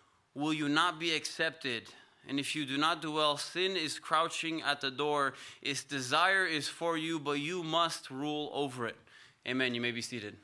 will 0.35 0.53
you 0.53 0.69
not 0.69 0.99
be 0.99 1.13
accepted? 1.13 1.83
And 2.27 2.39
if 2.39 2.55
you 2.55 2.65
do 2.65 2.77
not 2.77 3.01
do 3.01 3.11
well, 3.11 3.37
sin 3.37 3.75
is 3.75 3.99
crouching 3.99 4.61
at 4.61 4.81
the 4.81 4.91
door. 4.91 5.33
Its 5.61 5.83
desire 5.83 6.45
is 6.45 6.67
for 6.67 6.97
you, 6.97 7.19
but 7.19 7.39
you 7.39 7.63
must 7.63 8.11
rule 8.11 8.51
over 8.53 8.87
it. 8.87 8.95
Amen. 9.47 9.73
You 9.73 9.81
may 9.81 9.91
be 9.91 10.01
seated. 10.01 10.35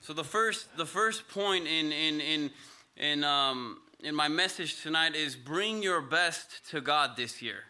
So 0.00 0.12
the 0.12 0.24
first, 0.24 0.76
the 0.76 0.84
first 0.84 1.28
point 1.28 1.66
in 1.66 1.90
in 1.90 2.20
in 2.20 2.50
in 2.98 3.24
um, 3.24 3.78
in 4.00 4.14
my 4.14 4.28
message 4.28 4.82
tonight 4.82 5.16
is 5.16 5.34
bring 5.34 5.82
your 5.82 6.02
best 6.02 6.68
to 6.70 6.82
God 6.82 7.16
this 7.16 7.40
year. 7.40 7.60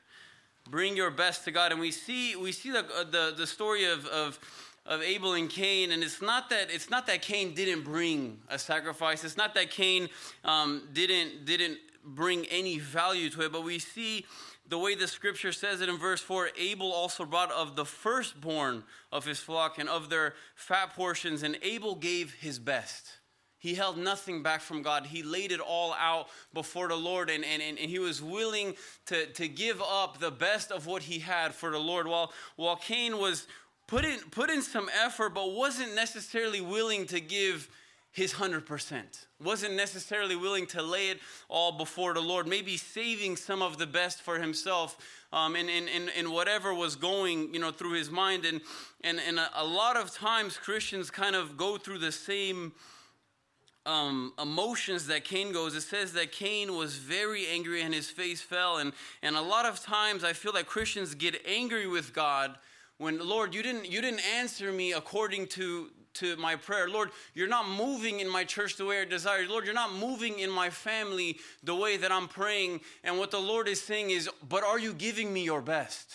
Bring 0.69 0.97
your 0.97 1.13
best 1.13 1.45
to 1.45 1.53
God, 1.53 1.71
and 1.71 1.81
we 1.81 1.93
see 1.93 2.35
we 2.35 2.51
see 2.51 2.73
the 2.73 2.83
the, 3.09 3.35
the 3.37 3.47
story 3.47 3.85
of 3.85 4.05
of 4.07 4.41
of 4.87 5.03
Abel 5.03 5.33
and 5.33 5.49
Cain, 5.49 5.93
and 5.93 6.03
it's 6.03 6.21
not 6.21 6.51
that 6.51 6.71
it's 6.71 6.91
not 6.91 7.07
that 7.07 7.23
Cain 7.23 7.55
didn't 7.55 7.85
bring 7.85 8.39
a 8.49 8.59
sacrifice. 8.59 9.25
It's 9.25 9.37
not 9.37 9.55
that 9.55 9.71
Cain 9.71 10.09
um, 10.45 10.89
didn't 10.93 11.47
didn't 11.47 11.79
bring 12.05 12.45
any 12.47 12.79
value 12.79 13.31
to 13.31 13.43
it, 13.43 13.53
but 13.53 13.65
we 13.65 13.79
see 13.79 14.27
the 14.67 14.79
way 14.79 14.95
the 14.95 15.09
scripture 15.09 15.53
says 15.53 15.81
it 15.81 15.89
in 15.89 15.99
verse 15.99 16.21
4 16.21 16.51
Abel 16.59 16.93
also 16.93 17.25
brought 17.25 17.51
of 17.53 17.77
the 17.77 17.85
firstborn 17.85 18.85
of 19.13 19.25
his 19.25 19.39
flock 19.39 19.79
and 19.79 19.89
of 19.89 20.11
their 20.11 20.35
fat 20.55 20.95
portions, 20.95 21.43
and 21.43 21.59
Abel 21.63 21.95
gave 21.95 22.35
his 22.35 22.59
best. 22.59 23.19
He 23.59 23.75
held 23.75 23.97
nothing 23.97 24.43
back 24.43 24.61
from 24.61 24.83
God. 24.83 25.07
He 25.07 25.23
laid 25.23 25.51
it 25.51 25.59
all 25.59 25.95
out 25.95 26.29
before 26.53 26.89
the 26.89 26.97
Lord, 26.97 27.31
and, 27.31 27.43
and, 27.47 27.63
and 27.63 27.79
he 27.79 27.99
was 27.99 28.21
willing 28.21 28.75
to, 29.07 29.25
to 29.25 29.49
give 29.49 29.81
up 29.81 30.19
the 30.19 30.31
best 30.31 30.71
of 30.71 30.87
what 30.87 31.03
he 31.03 31.19
had 31.19 31.55
for 31.55 31.71
the 31.71 31.79
Lord. 31.79 32.07
While, 32.07 32.31
while 32.57 32.77
Cain 32.77 33.17
was 33.17 33.47
put 33.87 34.05
in, 34.05 34.19
put 34.31 34.51
in 34.51 34.63
some 34.63 34.89
effort, 35.05 35.31
but 35.31 35.53
wasn't 35.53 35.95
necessarily 35.95 36.61
willing 36.61 37.07
to 37.07 37.21
give 37.21 37.69
his 38.15 38.33
100%. 38.33 39.03
Wasn't 39.43 39.75
necessarily 39.75 40.37
willing 40.37 40.67
to 40.69 40.83
lay 40.83 41.09
it 41.11 41.19
all 41.49 41.73
before 41.73 42.15
the 42.15 42.21
Lord, 42.21 42.47
maybe 42.47 42.77
saving 42.77 43.35
some 43.35 43.61
of 43.61 43.77
the 43.77 43.89
best 43.89 44.23
for 44.23 44.39
himself 44.39 44.97
um, 45.33 45.57
in, 45.57 45.69
in, 45.69 45.89
in, 45.89 46.09
in 46.11 46.31
whatever 46.31 46.73
was 46.73 46.95
going 46.95 47.53
you 47.53 47.59
know, 47.59 47.73
through 47.73 47.95
his 47.95 48.13
mind. 48.13 48.45
And, 48.45 48.61
and, 49.03 49.19
and 49.27 49.41
a, 49.57 49.65
lot 49.65 49.97
of 49.97 50.13
times 50.15 50.57
Christians 50.57 51.11
kind 51.11 51.35
of 51.35 51.57
go 51.57 51.77
through 51.77 51.99
the 51.99 52.13
same 52.13 52.73
um, 53.85 54.33
emotions 54.41 55.09
that 55.09 55.25
Cain 55.25 55.53
goes. 55.53 55.75
It 55.75 55.81
says 55.81 56.13
that 56.13 56.31
Cain 56.31 56.77
was 56.77 56.95
very 56.95 57.49
angry 57.49 57.83
and 57.83 57.93
his 57.93 58.11
face 58.11 58.41
fell. 58.41 58.79
And, 58.79 58.93
and 59.25 59.35
a 59.35 59.43
lot 59.43 59.67
of 59.67 59.83
times 59.83 60.23
I 60.23 60.35
feel 60.35 60.53
like 60.53 60.67
Christians 60.67 61.17
get 61.17 61.45
angry 61.45 61.89
with 61.89 62.15
God 62.15 62.57
when, 63.05 63.19
Lord, 63.27 63.55
you 63.55 63.63
didn't, 63.63 63.91
you 63.91 64.01
didn't 64.01 64.25
answer 64.39 64.73
me 64.73 64.93
according 64.93 65.49
to 65.49 65.91
to 66.15 66.37
my 66.37 66.55
prayer. 66.57 66.89
Lord, 66.89 67.11
you're 67.35 67.49
not 67.49 67.69
moving 67.69 68.21
in 68.21 68.29
my 68.29 68.45
church 68.45 68.77
the 68.77 68.85
way 68.85 69.01
I 69.01 69.05
desire. 69.05 69.47
Lord, 69.49 69.65
you're 69.65 69.75
not 69.75 69.93
moving 69.93 70.39
in 70.39 70.49
my 70.49 70.71
family 70.71 71.39
the 71.65 71.75
way 71.75 71.97
that 71.97 72.13
I'm 72.13 72.29
praying. 72.29 72.83
And 73.03 73.19
what 73.19 73.33
the 73.33 73.41
Lord 73.41 73.67
is 73.69 73.83
saying 73.83 74.11
is, 74.11 74.31
but 74.49 74.63
are 74.63 74.79
you 74.79 74.95
giving 74.95 75.33
me 75.33 75.43
your 75.43 75.61
best? 75.61 76.15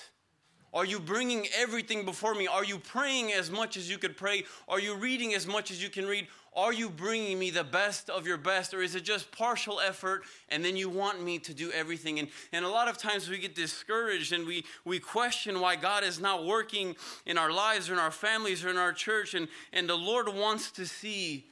Are 0.74 0.86
you 0.86 1.00
bringing 1.00 1.48
everything 1.58 2.06
before 2.06 2.36
me? 2.36 2.48
Are 2.48 2.64
you 2.64 2.78
praying 2.78 3.34
as 3.34 3.50
much 3.50 3.76
as 3.76 3.90
you 3.90 3.98
could 3.98 4.16
pray? 4.16 4.44
Are 4.68 4.80
you 4.80 4.96
reading 4.96 5.34
as 5.34 5.48
much 5.48 5.72
as 5.72 5.82
you 5.82 5.90
can 5.90 6.06
read? 6.06 6.28
Are 6.56 6.74
you 6.74 6.90
bringing 6.90 7.38
me 7.38 7.52
the 7.52 7.64
best 7.64 8.10
of 8.10 8.26
your 8.26 8.38
best, 8.38 8.74
or 8.74 8.82
is 8.82 8.96
it 8.96 9.04
just 9.04 9.32
partial 9.32 9.80
effort 9.80 10.24
and 10.50 10.66
then 10.66 10.76
you 10.76 10.90
want 10.90 11.24
me 11.24 11.38
to 11.40 11.54
do 11.54 11.72
everything? 11.72 12.20
And, 12.20 12.28
and 12.52 12.66
a 12.66 12.70
lot 12.70 12.88
of 12.88 12.98
times 12.98 13.30
we 13.30 13.38
get 13.38 13.54
discouraged 13.56 14.34
and 14.34 14.48
we, 14.48 14.66
we 14.84 15.00
question 15.00 15.60
why 15.60 15.76
God 15.76 16.04
is 16.04 16.20
not 16.20 16.46
working 16.46 16.96
in 17.26 17.38
our 17.38 17.52
lives 17.52 17.90
or 17.90 17.94
in 17.94 18.00
our 18.00 18.12
families 18.12 18.66
or 18.66 18.70
in 18.70 18.78
our 18.78 18.94
church. 18.94 19.36
And, 19.36 19.48
and 19.72 19.88
the 19.88 19.96
Lord 19.96 20.28
wants 20.28 20.72
to 20.72 20.86
see 20.86 21.46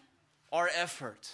our 0.52 0.70
effort. 0.76 1.30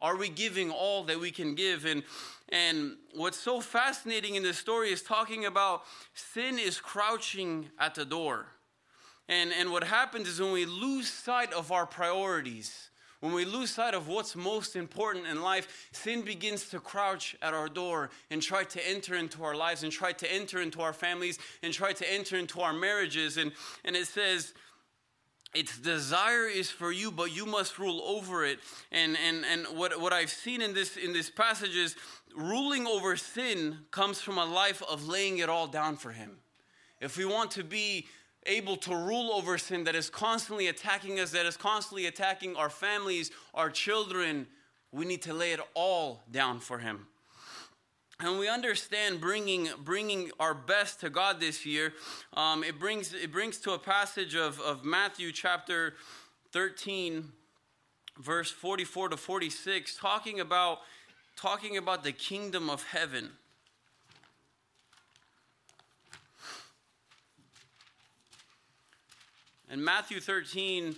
Are 0.00 0.16
we 0.16 0.28
giving 0.28 0.70
all 0.70 1.02
that 1.04 1.18
we 1.18 1.32
can 1.32 1.56
give? 1.56 1.84
And, 1.84 2.04
and 2.50 2.96
what's 3.14 3.38
so 3.38 3.60
fascinating 3.60 4.36
in 4.36 4.44
this 4.44 4.58
story 4.58 4.92
is 4.92 5.02
talking 5.02 5.44
about 5.44 5.82
sin 6.14 6.58
is 6.58 6.78
crouching 6.78 7.68
at 7.80 7.96
the 7.96 8.04
door. 8.04 8.46
And, 9.28 9.52
and 9.52 9.72
what 9.72 9.84
happens 9.84 10.28
is 10.28 10.40
when 10.40 10.52
we 10.52 10.64
lose 10.64 11.10
sight 11.10 11.52
of 11.52 11.72
our 11.72 11.84
priorities, 11.84 12.88
when 13.20 13.32
we 13.32 13.44
lose 13.44 13.70
sight 13.70 13.94
of 13.94 14.06
what's 14.06 14.36
most 14.36 14.76
important 14.76 15.26
in 15.26 15.42
life, 15.42 15.88
sin 15.92 16.22
begins 16.22 16.68
to 16.70 16.78
crouch 16.78 17.36
at 17.42 17.52
our 17.52 17.68
door 17.68 18.10
and 18.30 18.40
try 18.40 18.62
to 18.64 18.88
enter 18.88 19.16
into 19.16 19.42
our 19.42 19.56
lives 19.56 19.82
and 19.82 19.90
try 19.90 20.12
to 20.12 20.32
enter 20.32 20.60
into 20.60 20.80
our 20.80 20.92
families 20.92 21.38
and 21.62 21.72
try 21.72 21.92
to 21.92 22.12
enter 22.12 22.36
into 22.36 22.60
our 22.60 22.72
marriages. 22.72 23.36
And, 23.36 23.52
and 23.84 23.96
it 23.96 24.06
says, 24.06 24.54
its 25.54 25.78
desire 25.78 26.46
is 26.46 26.70
for 26.70 26.92
you, 26.92 27.10
but 27.10 27.34
you 27.34 27.46
must 27.46 27.78
rule 27.78 28.02
over 28.02 28.44
it. 28.44 28.60
And, 28.92 29.16
and, 29.26 29.44
and 29.44 29.66
what, 29.76 29.98
what 30.00 30.12
I've 30.12 30.30
seen 30.30 30.60
in 30.60 30.74
this, 30.74 30.96
in 30.96 31.12
this 31.12 31.30
passage 31.30 31.74
is 31.74 31.96
ruling 32.36 32.86
over 32.86 33.16
sin 33.16 33.78
comes 33.90 34.20
from 34.20 34.38
a 34.38 34.44
life 34.44 34.82
of 34.88 35.08
laying 35.08 35.38
it 35.38 35.48
all 35.48 35.66
down 35.66 35.96
for 35.96 36.12
Him. 36.12 36.38
If 37.00 37.16
we 37.16 37.24
want 37.24 37.52
to 37.52 37.64
be 37.64 38.06
able 38.48 38.76
to 38.78 38.96
rule 38.96 39.30
over 39.32 39.58
sin 39.58 39.84
that 39.84 39.94
is 39.94 40.10
constantly 40.10 40.66
attacking 40.66 41.20
us, 41.20 41.30
that 41.30 41.46
is 41.46 41.56
constantly 41.56 42.06
attacking 42.06 42.56
our 42.56 42.70
families, 42.70 43.30
our 43.54 43.70
children, 43.70 44.46
we 44.90 45.04
need 45.04 45.22
to 45.22 45.34
lay 45.34 45.52
it 45.52 45.60
all 45.74 46.22
down 46.30 46.58
for 46.58 46.78
Him. 46.78 47.06
And 48.20 48.40
we 48.40 48.48
understand 48.48 49.20
bringing, 49.20 49.68
bringing 49.84 50.32
our 50.40 50.54
best 50.54 51.00
to 51.00 51.10
God 51.10 51.38
this 51.38 51.64
year. 51.64 51.92
Um, 52.32 52.64
it, 52.64 52.80
brings, 52.80 53.14
it 53.14 53.30
brings 53.30 53.58
to 53.58 53.72
a 53.72 53.78
passage 53.78 54.34
of, 54.34 54.60
of 54.60 54.84
Matthew 54.84 55.30
chapter 55.30 55.94
13, 56.52 57.30
verse 58.18 58.50
44 58.50 59.10
to 59.10 59.16
46, 59.16 59.96
talking 59.96 60.40
about, 60.40 60.80
talking 61.36 61.76
about 61.76 62.02
the 62.02 62.10
kingdom 62.10 62.68
of 62.68 62.82
heaven. 62.82 63.30
And 69.70 69.84
Matthew 69.84 70.20
13 70.20 70.96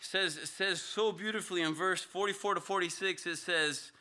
says, 0.00 0.38
says 0.44 0.80
so 0.80 1.12
beautifully 1.12 1.62
in 1.62 1.74
verse 1.74 2.02
44 2.02 2.54
to 2.54 2.60
46, 2.60 3.26
it 3.26 3.36
says, 3.36 3.92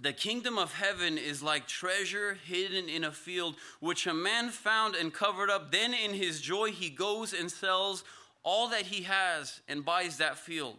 The 0.00 0.12
kingdom 0.12 0.58
of 0.58 0.72
heaven 0.74 1.18
is 1.18 1.42
like 1.42 1.66
treasure 1.66 2.38
hidden 2.44 2.88
in 2.88 3.04
a 3.04 3.12
field, 3.12 3.56
which 3.80 4.06
a 4.06 4.14
man 4.14 4.50
found 4.50 4.94
and 4.94 5.12
covered 5.12 5.50
up. 5.50 5.70
Then 5.70 5.92
in 5.92 6.14
his 6.14 6.40
joy 6.40 6.70
he 6.70 6.88
goes 6.88 7.34
and 7.34 7.50
sells 7.50 8.04
all 8.42 8.68
that 8.68 8.82
he 8.82 9.02
has 9.02 9.60
and 9.68 9.84
buys 9.84 10.18
that 10.18 10.38
field. 10.38 10.78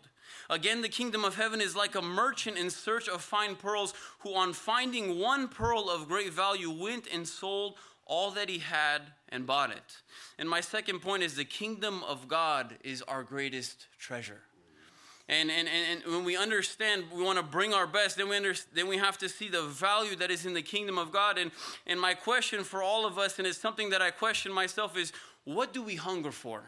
Again, 0.49 0.81
the 0.81 0.89
kingdom 0.89 1.25
of 1.25 1.35
heaven 1.35 1.59
is 1.59 1.75
like 1.75 1.95
a 1.95 2.01
merchant 2.01 2.57
in 2.57 2.69
search 2.69 3.07
of 3.07 3.21
fine 3.21 3.55
pearls, 3.55 3.93
who 4.19 4.35
on 4.35 4.53
finding 4.53 5.19
one 5.19 5.47
pearl 5.47 5.89
of 5.89 6.07
great 6.07 6.31
value 6.31 6.69
went 6.69 7.07
and 7.11 7.27
sold 7.27 7.75
all 8.05 8.31
that 8.31 8.49
he 8.49 8.59
had 8.59 9.01
and 9.29 9.45
bought 9.45 9.71
it. 9.71 9.97
And 10.37 10.49
my 10.49 10.61
second 10.61 10.99
point 10.99 11.23
is 11.23 11.35
the 11.35 11.45
kingdom 11.45 12.03
of 12.03 12.27
God 12.27 12.75
is 12.83 13.01
our 13.03 13.23
greatest 13.23 13.87
treasure. 13.97 14.41
And, 15.27 15.49
and, 15.49 15.67
and, 15.67 16.03
when 16.05 16.23
we 16.23 16.37
understand, 16.37 17.05
we 17.11 17.23
want 17.23 17.39
to 17.39 17.43
bring 17.43 17.73
our 17.73 17.87
best, 17.87 18.17
then 18.17 18.29
we, 18.29 18.37
under, 18.37 18.53
then 18.75 18.87
we 18.87 18.97
have 18.97 19.17
to 19.17 19.27
see 19.27 19.49
the 19.49 19.63
value 19.63 20.15
that 20.17 20.29
is 20.29 20.45
in 20.45 20.53
the 20.53 20.61
kingdom 20.61 20.99
of 20.99 21.11
God. 21.11 21.39
And, 21.39 21.49
and 21.87 21.99
my 21.99 22.13
question 22.13 22.63
for 22.63 22.83
all 22.83 23.07
of 23.07 23.17
us, 23.17 23.39
and 23.39 23.47
it's 23.47 23.57
something 23.57 23.89
that 23.89 24.03
I 24.03 24.11
question 24.11 24.53
myself, 24.53 24.95
is 24.95 25.11
what 25.43 25.73
do 25.73 25.81
we 25.81 25.95
hunger 25.95 26.31
for? 26.31 26.63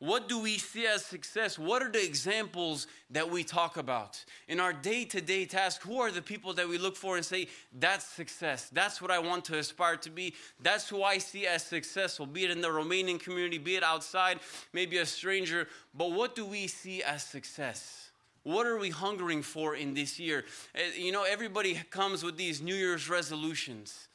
What 0.00 0.28
do 0.28 0.40
we 0.40 0.58
see 0.58 0.86
as 0.86 1.04
success? 1.04 1.58
What 1.58 1.82
are 1.82 1.90
the 1.90 2.04
examples 2.04 2.88
that 3.10 3.30
we 3.30 3.44
talk 3.44 3.76
about? 3.76 4.22
In 4.48 4.60
our 4.60 4.72
day 4.72 5.04
to 5.06 5.20
day 5.20 5.46
task, 5.46 5.82
who 5.82 6.00
are 6.00 6.10
the 6.10 6.20
people 6.20 6.52
that 6.54 6.68
we 6.68 6.78
look 6.78 6.96
for 6.96 7.16
and 7.16 7.24
say, 7.24 7.48
that's 7.78 8.04
success? 8.04 8.68
That's 8.72 9.00
what 9.00 9.10
I 9.10 9.18
want 9.20 9.44
to 9.46 9.58
aspire 9.58 9.96
to 9.98 10.10
be. 10.10 10.34
That's 10.60 10.88
who 10.88 11.02
I 11.02 11.18
see 11.18 11.46
as 11.46 11.62
successful, 11.62 12.26
be 12.26 12.44
it 12.44 12.50
in 12.50 12.60
the 12.60 12.68
Romanian 12.68 13.20
community, 13.20 13.58
be 13.58 13.76
it 13.76 13.82
outside, 13.82 14.40
maybe 14.72 14.98
a 14.98 15.06
stranger. 15.06 15.68
But 15.94 16.12
what 16.12 16.34
do 16.34 16.44
we 16.44 16.66
see 16.66 17.02
as 17.02 17.22
success? 17.22 18.10
What 18.42 18.66
are 18.66 18.78
we 18.78 18.90
hungering 18.90 19.42
for 19.42 19.74
in 19.74 19.94
this 19.94 20.18
year? 20.18 20.44
Eh, 20.74 20.98
you 20.98 21.12
know, 21.12 21.22
everybody 21.22 21.80
comes 21.90 22.22
with 22.22 22.36
these 22.36 22.60
New 22.60 22.74
Year's 22.74 23.08
resolutions 23.08 24.08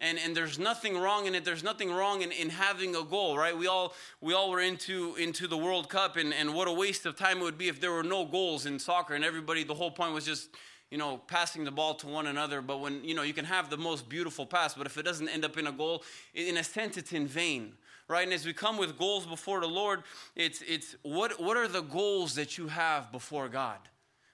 and 0.00 0.18
and 0.18 0.36
there's 0.36 0.58
nothing 0.58 0.98
wrong 0.98 1.26
in 1.26 1.34
it. 1.34 1.44
There's 1.44 1.62
nothing 1.62 1.92
wrong 1.92 2.22
in, 2.22 2.32
in 2.32 2.50
having 2.50 2.96
a 2.96 3.02
goal 3.02 3.38
right? 3.38 3.56
We 3.56 3.66
all 3.66 3.94
we 4.20 4.34
all 4.34 4.50
were 4.50 4.60
into 4.60 5.14
into 5.16 5.46
the 5.46 5.56
world 5.56 5.88
cup 5.88 6.16
and 6.16 6.34
and 6.34 6.54
what 6.54 6.68
a 6.68 6.72
waste 6.72 7.06
of 7.06 7.16
time 7.16 7.38
it 7.38 7.42
would 7.42 7.58
be 7.58 7.68
if 7.68 7.80
there 7.80 7.92
were 7.92 8.02
no 8.02 8.24
goals 8.24 8.66
in 8.66 8.78
soccer 8.78 9.14
and 9.14 9.24
everybody 9.24 9.64
the 9.64 9.74
whole 9.74 9.90
point 9.90 10.12
was 10.12 10.24
just 10.24 10.50
you 10.90 10.98
know 10.98 11.18
passing 11.28 11.64
the 11.64 11.70
ball 11.70 11.94
to 11.94 12.06
one 12.06 12.26
another. 12.26 12.60
But 12.60 12.80
when 12.80 13.04
you 13.04 13.14
know 13.14 13.22
you 13.22 13.34
can 13.34 13.44
have 13.44 13.70
the 13.70 13.76
most 13.76 14.08
beautiful 14.08 14.46
pass 14.46 14.74
but 14.74 14.86
if 14.86 14.98
it 14.98 15.04
doesn't 15.04 15.28
end 15.28 15.44
up 15.44 15.56
in 15.56 15.66
a 15.66 15.72
goal 15.72 16.02
in 16.34 16.56
a 16.56 16.64
sense 16.64 16.96
it's 16.96 17.12
in 17.12 17.26
vain 17.26 17.74
right? 18.06 18.24
And 18.24 18.34
as 18.34 18.44
we 18.44 18.52
come 18.52 18.76
with 18.76 18.98
goals 18.98 19.24
before 19.24 19.60
the 19.60 19.68
lord 19.68 20.02
it's 20.36 20.62
it's 20.62 20.96
what 21.02 21.40
what 21.40 21.56
are 21.56 21.68
the 21.68 21.82
goals 21.82 22.34
that 22.34 22.58
you 22.58 22.68
have 22.68 23.12
before 23.12 23.48
god? 23.48 23.78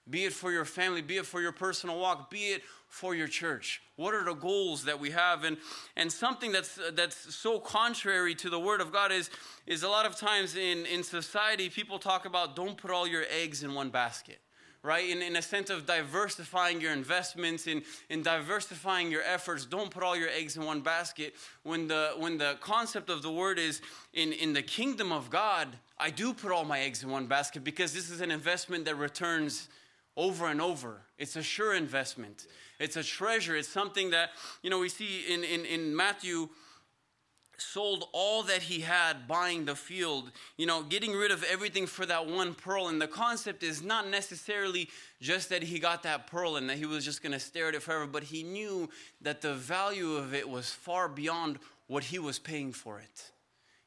Be 0.09 0.25
it 0.25 0.33
for 0.33 0.51
your 0.51 0.65
family 0.65 1.03
be 1.03 1.19
it 1.19 1.27
for 1.27 1.41
your 1.41 1.53
personal 1.53 1.99
walk 1.99 2.31
be 2.31 2.47
it 2.49 2.63
for 2.91 3.15
your 3.15 3.29
church? 3.29 3.81
What 3.97 4.13
are 4.13 4.25
the 4.25 4.35
goals 4.35 4.85
that 4.85 5.01
we 5.01 5.11
have? 5.11 5.45
And, 5.45 5.57
and 5.97 6.13
something 6.13 6.53
that's, 6.53 6.79
that's 6.93 7.35
so 7.35 7.59
contrary 7.59 8.35
to 8.35 8.51
the 8.51 8.59
Word 8.59 8.81
of 8.81 8.93
God 8.93 9.13
is, 9.13 9.31
is 9.67 9.83
a 9.85 9.89
lot 9.89 10.05
of 10.05 10.17
times 10.17 10.57
in, 10.57 10.85
in 10.87 11.03
society, 11.03 11.71
people 11.71 11.99
talk 11.99 12.27
about 12.27 12.57
don't 12.57 12.77
put 12.77 12.91
all 12.91 13.07
your 13.07 13.25
eggs 13.31 13.63
in 13.63 13.73
one 13.73 13.89
basket 13.89 14.41
right? 14.83 15.11
In, 15.11 15.21
in 15.21 15.37
a 15.37 15.43
sense 15.43 15.69
of 15.69 15.85
diversifying 15.85 16.81
your 16.81 16.93
investments, 16.93 17.67
in, 17.67 17.83
in 18.09 18.23
diversifying 18.23 19.11
your 19.11 19.23
efforts. 19.23 19.67
Don't 19.67 19.91
put 19.91 20.03
all 20.03 20.17
your 20.17 20.31
eggs 20.31 20.57
in 20.57 20.65
one 20.65 20.81
basket. 20.81 21.35
When 21.65 21.87
the, 21.87 22.13
when 22.17 22.39
the 22.39 22.57
concept 22.61 23.11
of 23.11 23.21
the 23.21 23.31
word 23.31 23.59
is 23.59 23.83
in, 24.15 24.33
in 24.33 24.55
the 24.55 24.63
kingdom 24.63 25.13
of 25.13 25.29
God, 25.29 25.69
I 25.99 26.09
do 26.09 26.33
put 26.33 26.51
all 26.51 26.65
my 26.65 26.81
eggs 26.81 27.03
in 27.03 27.11
one 27.11 27.27
basket 27.27 27.63
because 27.63 27.93
this 27.93 28.09
is 28.09 28.23
an 28.23 28.31
investment 28.31 28.87
that 28.87 28.97
returns 28.97 29.69
over 30.17 30.47
and 30.47 30.61
over. 30.61 31.03
It's 31.19 31.37
a 31.37 31.43
sure 31.43 31.75
investment. 31.75 32.47
It's 32.79 32.97
a 32.97 33.03
treasure. 33.03 33.57
It's 33.57 33.69
something 33.69 34.11
that, 34.11 34.31
you 34.63 34.71
know, 34.71 34.79
we 34.79 34.89
see 34.89 35.25
in, 35.29 35.45
in, 35.45 35.65
in 35.65 35.95
Matthew 35.95 36.49
sold 37.61 38.09
all 38.13 38.43
that 38.45 38.63
he 38.63 38.81
had 38.81 39.29
buying 39.29 39.65
the 39.65 39.75
field, 39.75 40.33
you 40.57 40.67
know, 40.67 40.83
getting 40.83 41.13
rid 41.13 41.31
of 41.31 41.45
everything 41.45 41.87
for 41.87 42.07
that 42.07 42.27
one 42.27 42.55
pearl. 42.55 42.89
And 42.89 43.01
the 43.01 43.07
concept 43.07 43.63
is 43.63 43.83
not 43.83 44.09
necessarily 44.09 44.89
just 45.21 45.51
that 45.51 45.63
he 45.63 45.79
got 45.79 46.03
that 46.05 46.27
pearl 46.27 46.57
and 46.57 46.69
that 46.71 46.79
he 46.79 46.87
was 46.87 47.05
just 47.05 47.23
going 47.23 47.33
to 47.33 47.41
stare 47.41 47.69
at 47.69 47.75
it 47.75 47.83
forever, 47.83 48.07
but 48.07 48.25
he 48.25 48.43
knew 48.43 48.89
that 49.21 49.43
the 49.43 49.55
value 49.55 50.15
of 50.15 50.35
it 50.35 50.49
was 50.49 50.71
far 50.71 51.09
beyond 51.09 51.59
what 51.87 52.05
he 52.05 52.19
was 52.19 52.39
paying 52.39 52.73
for 52.73 52.99
it. 52.99 53.31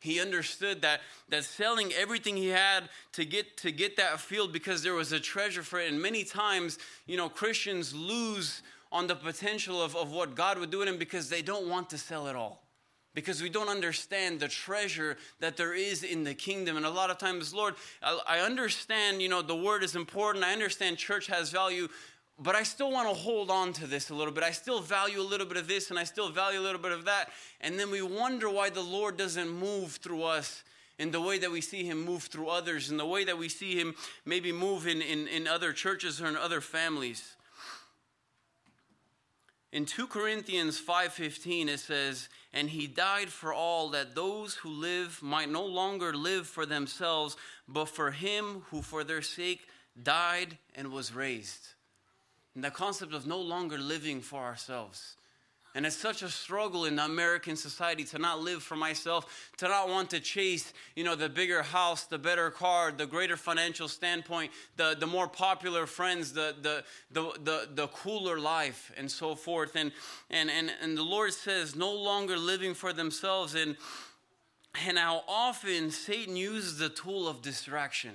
He 0.03 0.19
understood 0.19 0.81
that 0.81 0.99
that 1.29 1.45
selling 1.45 1.93
everything 1.93 2.35
he 2.35 2.49
had 2.49 2.89
to 3.13 3.23
get 3.23 3.55
to 3.57 3.71
get 3.71 3.95
that 3.95 4.19
field 4.19 4.51
because 4.51 4.83
there 4.83 4.95
was 4.95 5.13
a 5.13 5.19
treasure 5.19 5.63
for 5.63 5.79
it. 5.79 5.89
And 5.89 6.01
many 6.01 6.25
times, 6.25 6.77
you 7.05 7.15
know, 7.15 7.29
Christians 7.29 7.95
lose 7.95 8.61
on 8.91 9.07
the 9.07 9.15
potential 9.15 9.81
of, 9.81 9.95
of 9.95 10.11
what 10.11 10.35
God 10.35 10.57
would 10.57 10.71
do 10.71 10.81
in 10.81 10.87
them 10.87 10.97
because 10.97 11.29
they 11.29 11.41
don't 11.41 11.69
want 11.69 11.89
to 11.91 11.97
sell 11.97 12.27
it 12.27 12.35
all. 12.35 12.63
Because 13.15 13.41
we 13.41 13.49
don't 13.49 13.69
understand 13.69 14.41
the 14.41 14.49
treasure 14.49 15.15
that 15.39 15.55
there 15.55 15.73
is 15.73 16.03
in 16.03 16.25
the 16.25 16.33
kingdom. 16.33 16.75
And 16.75 16.85
a 16.85 16.89
lot 16.89 17.09
of 17.09 17.17
times 17.17 17.53
lord 17.53 17.75
I, 18.01 18.19
I 18.27 18.39
understand 18.39 19.21
you 19.21 19.29
know 19.29 19.41
the 19.41 19.55
word 19.55 19.83
is 19.83 19.95
important. 19.95 20.43
I 20.43 20.51
understand 20.51 20.97
church 20.97 21.27
has 21.27 21.49
value 21.49 21.87
but 22.43 22.55
i 22.55 22.63
still 22.63 22.91
want 22.91 23.07
to 23.07 23.13
hold 23.13 23.49
on 23.49 23.73
to 23.73 23.87
this 23.87 24.09
a 24.09 24.15
little 24.15 24.33
bit. 24.33 24.43
I 24.43 24.51
still 24.51 24.81
value 24.81 25.21
a 25.21 25.23
little 25.23 25.47
bit 25.47 25.57
of 25.57 25.67
this 25.67 25.89
and 25.89 25.97
i 25.97 26.03
still 26.03 26.29
value 26.29 26.59
a 26.59 26.61
little 26.61 26.81
bit 26.81 26.91
of 26.91 27.05
that. 27.05 27.29
And 27.61 27.79
then 27.79 27.89
we 27.89 28.01
wonder 28.01 28.49
why 28.49 28.69
the 28.69 28.81
lord 28.81 29.17
doesn't 29.17 29.49
move 29.49 29.93
through 29.93 30.23
us 30.23 30.63
in 30.99 31.11
the 31.11 31.21
way 31.21 31.39
that 31.39 31.51
we 31.51 31.61
see 31.61 31.83
him 31.83 32.03
move 32.03 32.23
through 32.23 32.49
others 32.49 32.91
in 32.91 32.97
the 32.97 33.05
way 33.05 33.23
that 33.23 33.37
we 33.37 33.49
see 33.49 33.79
him 33.79 33.95
maybe 34.25 34.51
move 34.51 34.87
in, 34.87 35.01
in, 35.01 35.27
in 35.27 35.47
other 35.47 35.73
churches 35.73 36.21
or 36.21 36.27
in 36.27 36.35
other 36.35 36.61
families. 36.61 37.35
In 39.71 39.85
2 39.85 40.05
Corinthians 40.05 40.79
5:15 40.79 41.67
it 41.67 41.79
says, 41.79 42.29
"And 42.53 42.69
he 42.69 42.85
died 42.85 43.33
for 43.33 43.51
all 43.51 43.89
that 43.89 44.13
those 44.13 44.53
who 44.53 44.69
live 44.69 45.19
might 45.23 45.49
no 45.49 45.65
longer 45.65 46.13
live 46.13 46.47
for 46.47 46.67
themselves, 46.67 47.35
but 47.67 47.85
for 47.85 48.11
him 48.11 48.65
who 48.69 48.83
for 48.83 49.03
their 49.03 49.23
sake 49.23 49.67
died 50.01 50.59
and 50.75 50.91
was 50.91 51.15
raised." 51.15 51.72
And 52.55 52.63
the 52.63 52.71
concept 52.71 53.13
of 53.13 53.25
no 53.25 53.39
longer 53.39 53.77
living 53.77 54.21
for 54.21 54.41
ourselves. 54.41 55.15
And 55.75 55.87
it's 55.87 55.95
such 55.95 56.21
a 56.21 56.29
struggle 56.29 56.85
in 56.85 56.97
the 56.97 57.05
American 57.05 57.55
society 57.55 58.03
to 58.05 58.19
not 58.19 58.41
live 58.41 58.61
for 58.61 58.75
myself, 58.75 59.49
to 59.57 59.67
not 59.67 59.89
want 59.89 60.11
to 60.11 60.19
chase, 60.19 60.71
you 60.95 61.03
know, 61.03 61.15
the 61.15 61.29
bigger 61.29 61.63
house, 61.63 62.03
the 62.03 62.19
better 62.19 62.51
car, 62.51 62.91
the 62.91 63.07
greater 63.07 63.35
financial 63.35 63.87
standpoint, 63.87 64.51
the, 64.77 64.95
the 64.99 65.07
more 65.07 65.27
popular 65.27 65.87
friends, 65.87 66.31
the, 66.31 66.55
the, 66.61 66.83
the, 67.09 67.31
the, 67.43 67.69
the 67.73 67.87
cooler 67.87 68.39
life, 68.39 68.91
and 68.97 69.09
so 69.09 69.33
forth. 69.33 69.75
And, 69.75 69.91
and, 70.29 70.51
and, 70.51 70.71
and 70.79 70.95
the 70.95 71.03
Lord 71.03 71.33
says, 71.33 71.75
no 71.75 71.91
longer 71.91 72.37
living 72.37 72.75
for 72.75 72.93
themselves. 72.93 73.55
And, 73.55 73.75
and 74.85 74.99
how 74.99 75.23
often 75.27 75.89
Satan 75.89 76.35
uses 76.35 76.77
the 76.77 76.89
tool 76.89 77.27
of 77.27 77.41
distraction 77.41 78.13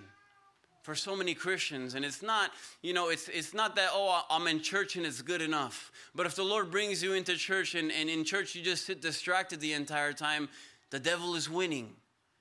for 0.88 0.94
so 0.94 1.14
many 1.14 1.34
Christians. 1.34 1.94
And 1.94 2.02
it's 2.02 2.22
not, 2.22 2.50
you 2.80 2.94
know, 2.94 3.10
it's, 3.10 3.28
it's 3.28 3.52
not 3.52 3.76
that, 3.76 3.90
oh, 3.92 4.22
I'm 4.30 4.46
in 4.46 4.62
church 4.62 4.96
and 4.96 5.04
it's 5.04 5.20
good 5.20 5.42
enough. 5.42 5.92
But 6.14 6.24
if 6.24 6.34
the 6.34 6.44
Lord 6.44 6.70
brings 6.70 7.02
you 7.02 7.12
into 7.12 7.36
church 7.36 7.74
and, 7.74 7.92
and 7.92 8.08
in 8.08 8.24
church 8.24 8.54
you 8.54 8.62
just 8.62 8.86
sit 8.86 9.02
distracted 9.02 9.60
the 9.60 9.74
entire 9.74 10.14
time, 10.14 10.48
the 10.88 10.98
devil 10.98 11.34
is 11.34 11.50
winning. 11.50 11.90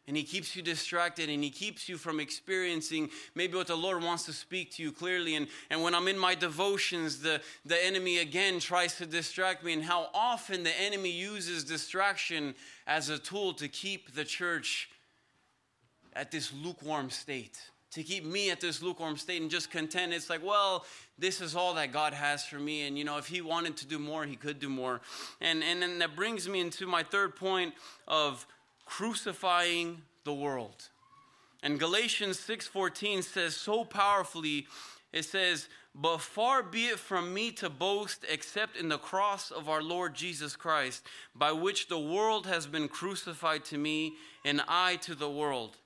And 0.08 0.16
he 0.16 0.24
keeps 0.24 0.56
you 0.56 0.62
distracted 0.62 1.30
and 1.30 1.43
he 1.43 1.50
keeps 1.50 1.89
you 1.89 1.98
from 1.98 2.22
experiencing 2.22 3.10
maybe 3.36 3.58
what 3.58 3.68
the 3.68 3.76
Lord 3.76 4.02
wants 4.02 4.24
to 4.28 4.32
speak 4.32 4.72
to 4.76 4.82
you 4.82 4.93
clearly. 4.93 5.36
And, 5.36 5.50
and 5.70 5.84
when 5.84 5.93
I'm 5.93 6.08
in 6.08 6.18
my 6.18 6.34
devotions, 6.34 7.20
the, 7.20 7.41
the 7.66 7.86
enemy 7.86 8.20
again 8.20 8.62
tries 8.62 8.95
to 9.00 9.06
distract 9.06 9.62
me. 9.62 9.74
And 9.74 9.84
how 9.84 10.08
often 10.14 10.64
the 10.64 10.82
enemy 10.82 11.12
uses 11.12 11.66
distraction 11.66 12.56
as 12.88 13.10
a 13.10 13.20
tool 13.20 13.52
to 13.56 13.68
keep 13.68 14.16
the 14.16 14.24
church 14.24 14.89
at 16.14 16.32
this 16.32 16.54
lukewarm 16.54 17.10
state 17.10 17.60
to 17.98 18.04
keep 18.04 18.24
me 18.24 18.52
at 18.52 18.62
this 18.62 18.84
lukewarm 18.84 19.18
state 19.18 19.41
and 19.41 19.50
just 19.50 19.72
content. 19.72 20.14
It's 20.14 20.30
like, 20.30 20.45
well, 20.45 20.86
this 21.18 21.41
is 21.41 21.56
all 21.56 21.74
that 21.74 21.91
God 21.91 22.14
has 22.14 22.45
for 22.45 22.60
me. 22.60 22.86
And, 22.86 22.95
you 22.95 23.04
know, 23.04 23.18
if 23.18 23.26
He 23.26 23.41
wanted 23.41 23.76
to 23.78 23.88
do 23.88 23.98
more, 23.98 24.24
He 24.24 24.36
could 24.36 24.60
do 24.60 24.70
more. 24.70 25.02
And, 25.41 25.64
and 25.64 25.82
then 25.82 25.98
that 25.98 26.16
brings 26.16 26.48
me 26.48 26.60
into 26.60 26.86
my 26.86 27.02
third 27.02 27.36
point 27.36 27.74
of 28.08 28.45
crucifying 28.86 30.04
the 30.26 30.34
world. 30.34 30.89
And 31.64 31.80
Galatians 31.80 32.38
6:14 32.39 33.24
says 33.24 33.56
so 33.56 33.84
powerfully, 33.84 34.68
it 35.12 35.24
says, 35.24 35.68
"But 35.95 36.20
far 36.20 36.62
be 36.62 36.89
it 36.89 37.00
from 37.00 37.34
me 37.34 37.52
to 37.54 37.68
boast 37.68 38.24
except 38.30 38.78
in 38.78 38.89
the 38.89 39.00
cross 39.00 39.50
of 39.50 39.68
our 39.68 39.82
Lord 39.82 40.14
Jesus 40.14 40.56
Christ, 40.56 41.04
by 41.34 41.52
which 41.52 41.88
the 41.88 41.98
world 41.98 42.45
has 42.45 42.68
been 42.68 42.88
crucified 42.88 43.66
to 43.66 43.78
me 43.80 44.18
and 44.45 44.62
I 44.68 44.98
to 44.98 45.16
the 45.16 45.32
world." 45.32 45.78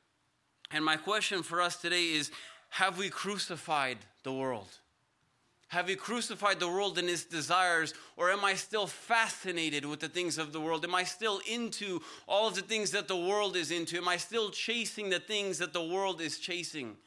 And 0.73 0.85
my 0.85 0.95
question 0.95 1.43
for 1.43 1.61
us 1.61 1.75
today 1.75 2.13
is 2.13 2.31
Have 2.69 2.97
we 2.97 3.09
crucified 3.09 3.97
the 4.23 4.31
world? 4.31 4.69
Have 5.67 5.87
we 5.87 5.95
crucified 5.95 6.59
the 6.59 6.67
world 6.67 6.97
and 6.97 7.09
its 7.09 7.23
desires, 7.23 7.93
or 8.17 8.29
am 8.29 8.43
I 8.43 8.55
still 8.55 8.87
fascinated 8.87 9.85
with 9.85 10.01
the 10.01 10.09
things 10.09 10.37
of 10.37 10.51
the 10.51 10.59
world? 10.59 10.83
Am 10.83 10.93
I 10.93 11.05
still 11.05 11.39
into 11.49 12.01
all 12.27 12.49
of 12.49 12.55
the 12.55 12.61
things 12.61 12.91
that 12.91 13.07
the 13.07 13.15
world 13.15 13.55
is 13.55 13.71
into? 13.71 13.95
Am 13.95 14.07
I 14.09 14.17
still 14.17 14.49
chasing 14.49 15.09
the 15.09 15.21
things 15.21 15.59
that 15.59 15.71
the 15.71 15.83
world 15.83 16.19
is 16.19 16.39
chasing? 16.39 16.97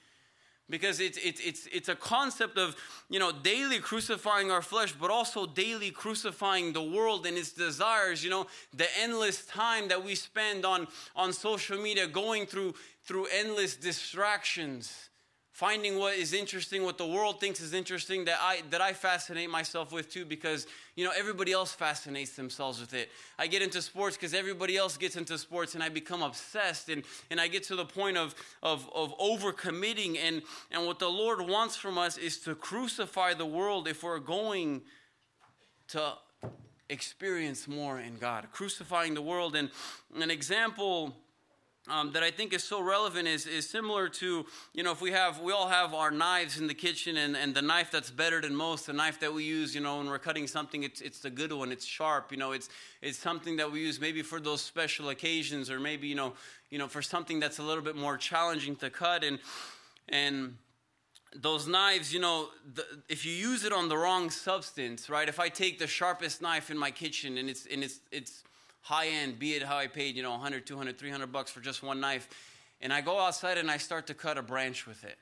Because 0.71 0.99
it's, 0.99 1.19
it's, 1.19 1.43
it's, 1.43 1.69
it's 1.75 1.89
a 1.91 1.95
concept 1.95 2.57
of, 2.57 2.75
you 3.11 3.19
know, 3.19 3.31
daily 3.33 3.81
crucifying 3.81 4.51
our 4.51 4.63
flesh, 4.63 4.95
but 4.99 5.11
also 5.11 5.45
daily 5.45 5.91
crucifying 5.91 6.73
the 6.73 6.83
world 6.83 7.27
and 7.27 7.37
its 7.37 7.53
desires. 7.53 8.25
You 8.25 8.31
know, 8.31 8.47
the 8.75 8.87
endless 8.99 9.45
time 9.45 9.89
that 9.89 10.03
we 10.03 10.15
spend 10.15 10.65
on, 10.65 10.89
on 11.15 11.35
social 11.35 11.77
media 11.77 12.07
going 12.07 12.47
through, 12.47 12.73
through 13.07 13.27
endless 13.33 13.77
distractions, 13.77 15.11
finding 15.53 15.99
what 15.99 16.15
is 16.17 16.33
interesting, 16.33 16.83
what 16.83 16.99
the 16.99 17.07
world 17.07 17.39
thinks 17.39 17.61
is 17.61 17.75
interesting, 17.75 18.25
that 18.25 18.39
I, 18.41 18.63
that 18.71 18.81
I 18.81 18.93
fascinate 18.93 19.51
myself 19.51 19.93
with 19.93 20.11
too, 20.11 20.25
because, 20.25 20.67
you 20.97 21.05
know, 21.05 21.13
everybody 21.17 21.53
else 21.53 21.73
fascinates 21.73 22.35
themselves 22.35 22.81
with 22.81 22.93
it. 22.95 23.11
I 23.39 23.47
get 23.47 23.63
into 23.63 23.81
sports 23.83 24.17
because 24.17 24.35
everybody 24.35 24.77
else 24.77 24.97
gets 24.97 25.17
into 25.17 25.39
sports 25.39 25.75
and 25.75 25.85
I 25.85 25.91
become 25.91 26.23
obsessed 26.23 26.89
and, 26.89 27.05
and 27.31 27.41
I 27.41 27.47
get 27.47 27.63
to 27.65 27.77
the 27.77 27.85
point 27.85 28.17
of, 28.17 28.35
of, 28.63 28.89
of 28.95 29.17
overcommitting. 29.19 30.19
And, 30.19 30.43
and 30.73 30.87
what 30.87 30.99
the 30.99 31.09
Lord 31.09 31.41
wants 31.41 31.77
from 31.77 31.99
us 31.99 32.17
is 32.17 32.39
to 32.41 32.55
crucify 32.55 33.35
the 33.35 33.47
world 33.47 33.87
if 33.87 34.03
we're 34.03 34.19
going 34.19 34.83
to 35.89 36.15
experience 36.89 37.69
more 37.69 38.01
in 38.01 38.17
God. 38.17 38.49
Crucifying 38.51 39.15
the 39.15 39.23
world. 39.23 39.55
And 39.55 39.71
an 40.21 40.31
example 40.31 41.15
um, 41.89 42.13
that 42.13 42.23
I 42.23 42.31
think 42.31 42.55
is 42.55 42.65
so 42.65 42.81
relevant 42.81 43.29
is, 43.29 43.47
is 43.47 43.69
similar 43.69 44.09
to, 44.09 44.47
you 44.73 44.83
know, 44.83 44.93
if 44.93 45.03
we 45.03 45.11
have, 45.11 45.41
we 45.41 45.53
all 45.53 45.69
have 45.69 45.93
our 45.93 46.11
knives 46.11 46.59
in 46.59 46.67
the 46.67 46.75
kitchen 46.75 47.19
and, 47.19 47.37
and 47.37 47.55
the 47.55 47.61
knife 47.61 47.91
that's 47.91 48.11
better 48.11 48.41
than 48.41 48.57
most, 48.57 48.87
the 48.87 48.95
knife 48.95 49.21
that 49.21 49.33
we 49.33 49.45
use, 49.45 49.75
you 49.75 49.83
know, 49.83 49.99
when 49.99 50.07
we're 50.07 50.19
cutting 50.19 50.47
something, 50.47 50.83
it's, 50.83 51.03
it's 51.03 51.21
the 51.21 51.29
good 51.29 51.53
one, 51.53 51.71
it's 51.71 51.85
sharp, 51.85 52.33
you 52.33 52.39
know, 52.39 52.53
it's, 52.53 52.71
it's 53.03 53.19
something 53.19 53.57
that 53.57 53.71
we 53.71 53.81
use 53.81 54.01
maybe 54.01 54.23
for 54.23 54.41
those 54.41 54.63
special 54.63 55.11
occasions 55.11 55.71
or 55.71 55.79
maybe, 55.79 56.09
you 56.09 56.15
know, 56.15 56.33
you 56.71 56.79
know, 56.79 56.89
for 56.89 57.03
something 57.03 57.39
that's 57.39 57.59
a 57.59 57.63
little 57.63 57.85
bit 57.85 57.97
more 57.97 58.17
challenging 58.17 58.77
to 58.77 58.89
cut 58.89 59.23
and, 59.23 59.39
and, 60.09 60.57
those 61.37 61.67
knives, 61.67 62.15
you 62.15 62.21
know, 62.21 62.49
the, 62.75 62.85
if 63.09 63.27
you 63.27 63.33
use 63.33 63.65
it 63.65 63.73
on 63.73 63.89
the 63.89 63.97
wrong 63.97 64.31
substance, 64.31 65.11
right? 65.11 65.29
If 65.29 65.41
I 65.41 65.49
take 65.49 65.81
the 65.81 65.87
sharpest 65.89 66.41
knife 66.41 66.71
in 66.71 66.79
my 66.79 66.93
kitchen 66.93 67.39
and 67.39 67.51
it's 67.51 67.67
and 67.67 67.83
it's 67.83 67.99
it's 68.13 68.45
high 68.85 69.09
end, 69.09 69.39
be 69.39 69.55
it 69.55 69.63
how 69.63 69.79
I 69.79 69.87
paid, 69.87 70.15
you 70.15 70.23
know, 70.23 70.33
100, 70.33 70.67
200, 70.67 70.99
300 70.99 71.33
bucks 71.33 71.51
for 71.51 71.61
just 71.61 71.83
one 71.83 72.01
knife. 72.01 72.29
And 72.83 72.93
I 72.93 73.01
go 73.01 73.19
outside 73.19 73.57
and 73.57 73.71
I 73.71 73.79
start 73.79 74.07
to 74.09 74.15
cut 74.15 74.37
a 74.37 74.43
branch 74.43 74.87
with 74.87 75.05
it. 75.05 75.17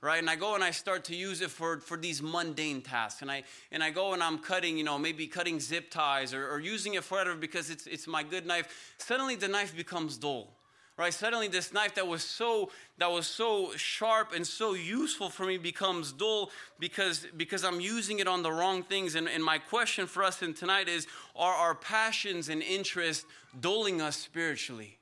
Right? 0.00 0.18
And 0.18 0.30
I 0.30 0.36
go 0.36 0.54
and 0.54 0.62
I 0.62 0.70
start 0.70 1.04
to 1.04 1.16
use 1.16 1.40
it 1.40 1.50
for, 1.50 1.80
for 1.80 1.96
these 1.96 2.22
mundane 2.22 2.82
tasks. 2.82 3.22
And 3.22 3.30
I 3.30 3.42
and 3.72 3.82
I 3.82 3.90
go 3.90 4.12
and 4.12 4.22
I'm 4.22 4.38
cutting, 4.38 4.78
you 4.78 4.84
know, 4.84 4.96
maybe 4.96 5.26
cutting 5.26 5.58
zip 5.58 5.90
ties 5.90 6.32
or, 6.32 6.48
or 6.48 6.60
using 6.60 6.94
it 6.94 7.02
for 7.02 7.18
whatever 7.18 7.36
because 7.36 7.68
it's 7.68 7.86
it's 7.88 8.06
my 8.06 8.22
good 8.22 8.46
knife. 8.46 8.94
Suddenly 8.98 9.34
the 9.34 9.48
knife 9.48 9.74
becomes 9.76 10.16
dull 10.16 10.57
right? 10.98 11.14
Suddenly 11.14 11.48
this 11.48 11.72
knife 11.72 11.94
that 11.94 12.06
was 12.06 12.22
so 12.22 12.70
that 12.98 13.10
was 13.10 13.26
so 13.26 13.70
sharp 13.76 14.34
and 14.34 14.46
so 14.46 14.74
useful 14.74 15.30
for 15.30 15.46
me 15.46 15.56
becomes 15.56 16.12
dull 16.12 16.50
because 16.80 17.26
because 17.36 17.62
i'm 17.64 17.80
using 17.80 18.18
it 18.18 18.26
on 18.28 18.42
the 18.42 18.52
wrong 18.52 18.82
things. 18.82 19.14
And, 19.14 19.28
and 19.28 19.42
my 19.42 19.58
question 19.58 20.06
for 20.06 20.22
us 20.24 20.42
in 20.42 20.52
tonight 20.52 20.88
is 20.88 21.06
are 21.34 21.54
our 21.54 21.74
passions 21.74 22.50
and 22.50 22.62
interests 22.62 23.24
dulling 23.60 24.02
us 24.02 24.16
spiritually 24.16 24.97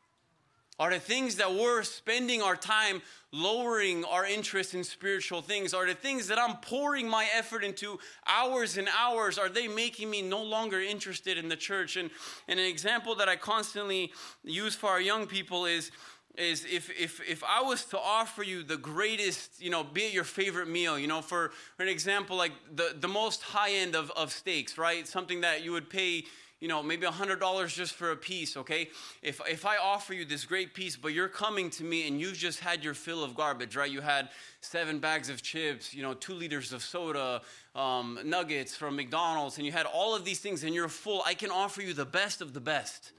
are 0.79 0.91
the 0.91 1.01
things 1.01 1.37
that 1.37 1.55
we're 1.55 1.83
spending 1.83 2.43
our 2.43 2.57
time 2.57 3.01
lowering 3.33 4.05
our 4.05 4.27
interest 4.27 4.75
in 4.75 4.85
spiritual 4.85 5.41
things? 5.41 5.73
Are 5.73 5.87
the 5.87 5.95
things 5.95 6.29
that 6.29 6.39
I'm 6.39 6.57
pouring 6.57 7.09
my 7.09 7.27
effort 7.35 7.65
into 7.65 7.99
hours 8.27 8.77
and 8.77 8.89
hours, 8.97 9.39
are 9.39 9.49
they 9.49 9.69
making 9.69 10.11
me 10.11 10.23
no 10.23 10.43
longer 10.43 10.81
interested 10.81 11.39
in 11.39 11.49
the 11.49 11.57
church? 11.57 11.97
And, 11.97 12.11
and 12.47 12.61
an 12.61 12.67
example 12.67 13.15
that 13.17 13.29
I 13.29 13.37
constantly 13.37 14.13
use 14.45 14.75
for 14.75 14.91
our 14.91 15.01
young 15.01 15.27
people 15.27 15.65
is, 15.65 15.91
is 16.37 16.67
if, 16.67 16.91
if, 16.91 17.21
if 17.27 17.43
I 17.43 17.63
was 17.63 17.85
to 17.87 17.99
offer 17.99 18.43
you 18.43 18.63
the 18.63 18.77
greatest, 18.77 19.63
you 19.63 19.71
know, 19.71 19.83
be 19.83 20.03
it 20.03 20.13
your 20.13 20.25
favorite 20.25 20.69
meal, 20.69 20.99
you 20.99 21.07
know, 21.07 21.23
for, 21.23 21.53
for 21.77 21.83
an 21.83 21.89
example, 21.89 22.37
like 22.37 22.53
the, 22.75 22.95
the 22.99 23.09
most 23.09 23.43
high 23.43 23.73
end 23.73 23.95
of, 23.95 24.11
of 24.11 24.31
steaks, 24.31 24.77
right? 24.77 25.09
Something 25.09 25.41
that 25.41 25.65
you 25.65 25.73
would 25.73 25.89
pay 25.89 26.25
you 26.61 26.69
know, 26.69 26.83
maybe 26.83 27.07
$100 27.07 27.75
just 27.75 27.95
for 27.95 28.13
a 28.13 28.17
piece, 28.17 28.57
okay? 28.57 28.89
If, 29.23 29.41
if 29.47 29.67
I 29.67 29.77
offer 29.77 30.15
you 30.15 30.25
this 30.25 30.45
great 30.45 30.73
piece, 30.73 30.97
but 30.97 31.13
you're 31.13 31.29
coming 31.29 31.69
to 31.71 31.85
me 31.85 32.09
and 32.09 32.21
you've 32.21 32.37
just 32.37 32.61
had 32.61 32.83
your 32.83 32.95
fill 32.95 33.23
of 33.23 33.35
garbage, 33.35 33.77
right? 33.77 33.91
You 33.91 34.01
had 34.01 34.31
seven 34.61 34.99
bags 34.99 35.29
of 35.29 35.43
chips, 35.43 35.93
you 35.93 36.03
know, 36.03 36.15
two 36.15 36.35
liters 36.35 36.73
of 36.73 36.83
soda, 36.83 37.43
um, 37.75 38.19
nuggets 38.25 38.75
from 38.75 38.97
McDonald's, 38.97 39.59
and 39.59 39.67
you 39.67 39.73
had 39.73 39.87
all 39.87 40.15
of 40.15 40.25
these 40.25 40.41
things 40.41 40.65
and 40.65 40.75
you're 40.75 40.89
full. 40.89 41.23
I 41.27 41.35
can 41.35 41.51
offer 41.51 41.83
you 41.83 41.93
the 41.93 42.07
best 42.07 42.41
of 42.41 42.55
the 42.55 42.61
best, 42.61 43.13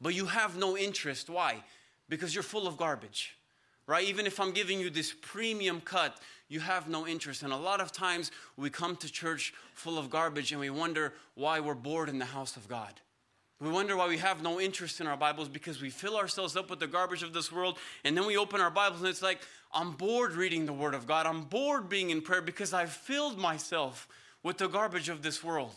but 0.00 0.14
you 0.14 0.26
have 0.26 0.56
no 0.56 0.76
interest. 0.76 1.30
Why? 1.30 1.62
because 2.10 2.34
you're 2.34 2.42
full 2.42 2.66
of 2.66 2.76
garbage. 2.76 3.38
Right? 3.90 4.06
Even 4.06 4.24
if 4.24 4.38
I'm 4.38 4.52
giving 4.52 4.78
you 4.78 4.88
this 4.88 5.12
premium 5.20 5.80
cut, 5.80 6.16
you 6.48 6.60
have 6.60 6.88
no 6.88 7.08
interest. 7.08 7.42
And 7.42 7.52
a 7.52 7.56
lot 7.56 7.80
of 7.80 7.90
times 7.90 8.30
we 8.56 8.70
come 8.70 8.94
to 8.94 9.10
church 9.10 9.52
full 9.74 9.98
of 9.98 10.08
garbage 10.08 10.52
and 10.52 10.60
we 10.60 10.70
wonder 10.70 11.12
why 11.34 11.58
we're 11.58 11.74
bored 11.74 12.08
in 12.08 12.20
the 12.20 12.24
house 12.24 12.56
of 12.56 12.68
God. 12.68 12.92
We 13.60 13.68
wonder 13.68 13.96
why 13.96 14.06
we 14.06 14.18
have 14.18 14.44
no 14.44 14.60
interest 14.60 15.00
in 15.00 15.08
our 15.08 15.16
Bibles 15.16 15.48
because 15.48 15.82
we 15.82 15.90
fill 15.90 16.16
ourselves 16.16 16.54
up 16.54 16.70
with 16.70 16.78
the 16.78 16.86
garbage 16.86 17.24
of 17.24 17.32
this 17.32 17.50
world 17.50 17.78
and 18.04 18.16
then 18.16 18.26
we 18.26 18.36
open 18.36 18.60
our 18.60 18.70
Bibles 18.70 19.00
and 19.00 19.08
it's 19.08 19.22
like, 19.22 19.40
I'm 19.74 19.90
bored 19.90 20.34
reading 20.34 20.66
the 20.66 20.72
Word 20.72 20.94
of 20.94 21.08
God. 21.08 21.26
I'm 21.26 21.42
bored 21.42 21.88
being 21.88 22.10
in 22.10 22.22
prayer 22.22 22.42
because 22.42 22.72
I've 22.72 22.92
filled 22.92 23.38
myself 23.38 24.06
with 24.44 24.58
the 24.58 24.68
garbage 24.68 25.08
of 25.08 25.22
this 25.22 25.42
world. 25.42 25.74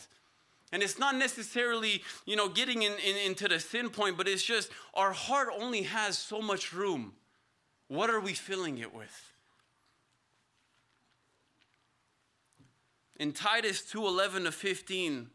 And 0.72 0.84
it's 0.84 0.99
not 0.99 1.16
necessarily, 1.16 2.03
you 2.28 2.36
know, 2.36 2.47
getting 2.47 2.84
in, 2.84 2.91
in, 3.03 3.18
into 3.26 3.47
the 3.47 3.59
sin 3.59 3.89
point, 3.89 4.18
but 4.18 4.28
it's 4.28 4.43
just 4.43 4.70
our 4.93 5.14
heart 5.14 5.49
only 5.59 5.82
has 5.82 6.16
so 6.16 6.43
much 6.43 6.74
room. 6.74 7.14
What 7.88 8.09
are 8.09 8.19
we 8.19 8.34
filling 8.34 8.77
it 8.77 8.93
with? 8.93 9.31
In 13.17 13.31
Titus 13.31 13.81
2:11 13.81 14.45
to 14.45 14.51
15, 14.51 15.29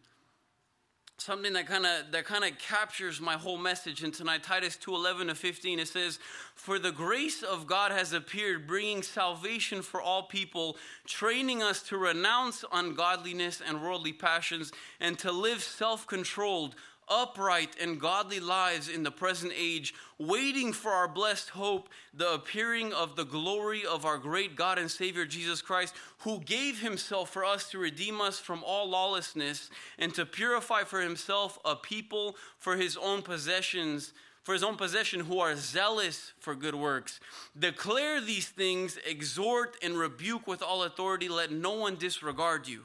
something 1.21 1.53
that 1.53 1.67
kind 1.67 1.85
of 1.85 2.13
that 2.13 2.25
kind 2.25 2.45
of 2.45 2.57
captures 2.59 3.21
my 3.21 3.35
whole 3.35 3.59
message 3.59 4.05
in 4.05 4.13
tonight 4.13 4.41
titus 4.41 4.77
2.11 4.77 5.27
to 5.27 5.35
15 5.35 5.81
it 5.81 5.89
says 5.89 6.21
for 6.55 6.79
the 6.79 6.93
grace 6.93 7.43
of 7.43 7.67
god 7.67 7.91
has 7.91 8.13
appeared 8.13 8.69
bringing 8.69 9.03
salvation 9.03 9.83
for 9.83 10.01
all 10.01 10.23
people 10.23 10.77
training 11.09 11.61
us 11.61 11.83
to 11.83 11.99
renounce 11.99 12.65
ungodliness 12.73 13.61
and 13.67 13.83
worldly 13.83 14.13
passions 14.13 14.71
and 15.01 15.19
to 15.19 15.33
live 15.33 15.61
self-controlled 15.61 16.77
upright 17.11 17.77
and 17.81 18.01
godly 18.01 18.41
lives 18.41 18.89
in 18.89 19.03
the 19.03 19.11
present 19.11 19.53
age, 19.57 19.95
waiting 20.19 20.73
for 20.73 20.91
our 20.91 21.09
blessed 21.09 21.51
hope, 21.51 21.89
the 22.15 22.35
appearing 22.35 22.93
of 22.93 23.17
the 23.17 23.25
glory 23.25 23.85
of 23.85 24.05
our 24.05 24.19
great 24.19 24.57
God 24.57 24.79
and 24.79 24.91
Savior 24.91 25.25
Jesus 25.25 25.63
Christ, 25.63 25.95
who 26.19 26.41
gave 26.41 26.81
himself 26.81 27.31
for 27.31 27.45
us 27.45 27.71
to 27.71 27.79
redeem 27.79 28.21
us 28.21 28.39
from 28.39 28.63
all 28.65 28.89
lawlessness 28.89 29.71
and 29.99 30.15
to 30.15 30.27
purify 30.27 30.85
for 30.85 31.01
himself 31.01 31.59
a 31.65 31.77
people 31.77 32.37
for 32.59 32.77
his 32.77 32.97
own 32.97 33.23
possessions. 33.23 34.13
For 34.45 34.55
his 34.55 34.63
own 34.63 34.77
possession, 34.77 35.21
who 35.21 35.41
are 35.41 35.57
zealous 35.57 36.33
for 36.39 36.55
good 36.55 36.75
works. 36.75 37.21
Declare 37.59 38.23
these 38.23 38.49
things, 38.49 38.99
exhort 39.07 39.77
and 39.83 39.99
rebuke 39.99 40.47
with 40.47 40.63
all 40.63 40.85
authority. 40.85 41.29
Let 41.29 41.53
no 41.53 41.73
one 41.73 41.97
disregard 41.97 42.67
you. 42.67 42.85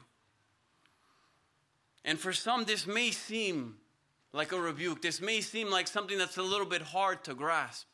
And 2.04 2.18
for 2.18 2.34
some, 2.34 2.64
this 2.64 2.86
may 2.86 3.12
seem 3.12 3.76
like 4.34 4.52
a 4.52 4.60
rebuke. 4.60 5.00
This 5.00 5.22
may 5.22 5.40
seem 5.40 5.70
like 5.70 5.86
something 5.86 6.18
that's 6.18 6.36
a 6.36 6.42
little 6.42 6.66
bit 6.66 6.82
hard 6.82 7.22
to 7.24 7.34
grasp. 7.34 7.86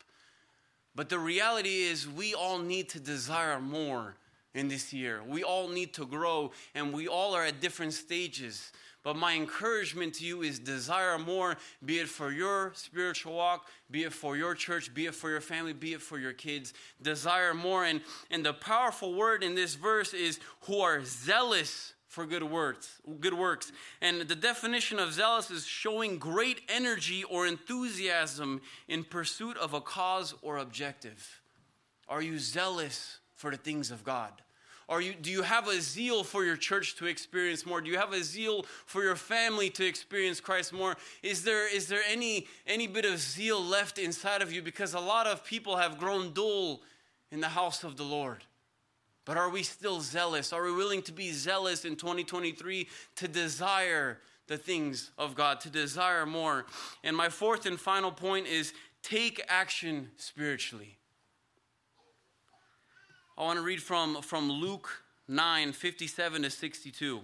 But 0.96 1.10
the 1.10 1.18
reality 1.18 1.82
is, 1.82 2.08
we 2.08 2.34
all 2.34 2.58
need 2.58 2.88
to 2.90 2.98
desire 2.98 3.60
more 3.60 4.16
in 4.54 4.66
this 4.66 4.92
year. 4.92 5.20
We 5.24 5.44
all 5.44 5.68
need 5.68 5.94
to 5.94 6.06
grow, 6.06 6.50
and 6.74 6.92
we 6.92 7.06
all 7.06 7.34
are 7.34 7.44
at 7.44 7.60
different 7.60 7.92
stages. 7.92 8.72
But 9.02 9.16
my 9.16 9.34
encouragement 9.34 10.14
to 10.14 10.24
you 10.24 10.42
is 10.42 10.58
desire 10.58 11.18
more, 11.18 11.56
be 11.84 11.98
it 11.98 12.08
for 12.08 12.32
your 12.32 12.72
spiritual 12.74 13.34
walk, 13.34 13.68
be 13.90 14.04
it 14.04 14.12
for 14.12 14.36
your 14.36 14.54
church, 14.54 14.92
be 14.92 15.06
it 15.06 15.14
for 15.14 15.30
your 15.30 15.40
family, 15.40 15.72
be 15.74 15.92
it 15.92 16.02
for 16.02 16.18
your 16.18 16.32
kids. 16.32 16.72
Desire 17.00 17.54
more. 17.54 17.84
And, 17.84 18.00
and 18.30 18.44
the 18.44 18.52
powerful 18.52 19.14
word 19.14 19.42
in 19.44 19.54
this 19.54 19.74
verse 19.74 20.12
is 20.12 20.40
who 20.62 20.80
are 20.80 21.04
zealous 21.04 21.94
for 22.10 22.26
good 22.26 22.42
works 22.42 23.00
good 23.20 23.32
works 23.32 23.72
and 24.02 24.20
the 24.22 24.34
definition 24.34 24.98
of 24.98 25.14
zealous 25.14 25.50
is 25.50 25.64
showing 25.64 26.18
great 26.18 26.60
energy 26.68 27.24
or 27.24 27.46
enthusiasm 27.46 28.60
in 28.88 29.02
pursuit 29.04 29.56
of 29.56 29.72
a 29.72 29.80
cause 29.80 30.34
or 30.42 30.58
objective 30.58 31.40
are 32.08 32.20
you 32.20 32.38
zealous 32.38 33.20
for 33.36 33.50
the 33.50 33.56
things 33.56 33.90
of 33.90 34.04
god 34.04 34.32
are 34.90 35.00
you, 35.00 35.14
do 35.14 35.30
you 35.30 35.42
have 35.42 35.68
a 35.68 35.80
zeal 35.80 36.24
for 36.24 36.44
your 36.44 36.56
church 36.56 36.96
to 36.96 37.06
experience 37.06 37.64
more? 37.64 37.80
Do 37.80 37.88
you 37.88 37.96
have 37.96 38.12
a 38.12 38.24
zeal 38.24 38.64
for 38.86 39.04
your 39.04 39.14
family 39.14 39.70
to 39.70 39.86
experience 39.86 40.40
Christ 40.40 40.72
more? 40.72 40.96
Is 41.22 41.44
there, 41.44 41.72
is 41.72 41.86
there 41.86 42.00
any, 42.10 42.48
any 42.66 42.88
bit 42.88 43.04
of 43.04 43.20
zeal 43.20 43.62
left 43.62 43.98
inside 43.98 44.42
of 44.42 44.52
you? 44.52 44.62
Because 44.62 44.94
a 44.94 45.00
lot 45.00 45.28
of 45.28 45.44
people 45.44 45.76
have 45.76 45.96
grown 45.96 46.32
dull 46.32 46.82
in 47.30 47.40
the 47.40 47.50
house 47.50 47.84
of 47.84 47.96
the 47.96 48.02
Lord. 48.02 48.42
But 49.30 49.36
are 49.36 49.48
we 49.48 49.62
still 49.62 50.00
zealous? 50.00 50.52
Are 50.52 50.64
we 50.64 50.72
willing 50.72 51.02
to 51.02 51.12
be 51.12 51.30
zealous 51.30 51.84
in 51.84 51.94
2023 51.94 52.88
to 53.14 53.28
desire 53.28 54.18
the 54.48 54.56
things 54.56 55.12
of 55.16 55.36
God, 55.36 55.60
to 55.60 55.70
desire 55.70 56.26
more? 56.26 56.66
And 57.04 57.16
my 57.16 57.28
fourth 57.28 57.64
and 57.64 57.78
final 57.78 58.10
point 58.10 58.48
is 58.48 58.72
take 59.04 59.40
action 59.46 60.10
spiritually. 60.16 60.98
I 63.38 63.44
want 63.44 63.60
to 63.60 63.64
read 63.64 63.80
from, 63.80 64.20
from 64.20 64.50
Luke 64.50 64.90
9 65.28 65.74
57 65.74 66.42
to 66.42 66.50
62. 66.50 67.20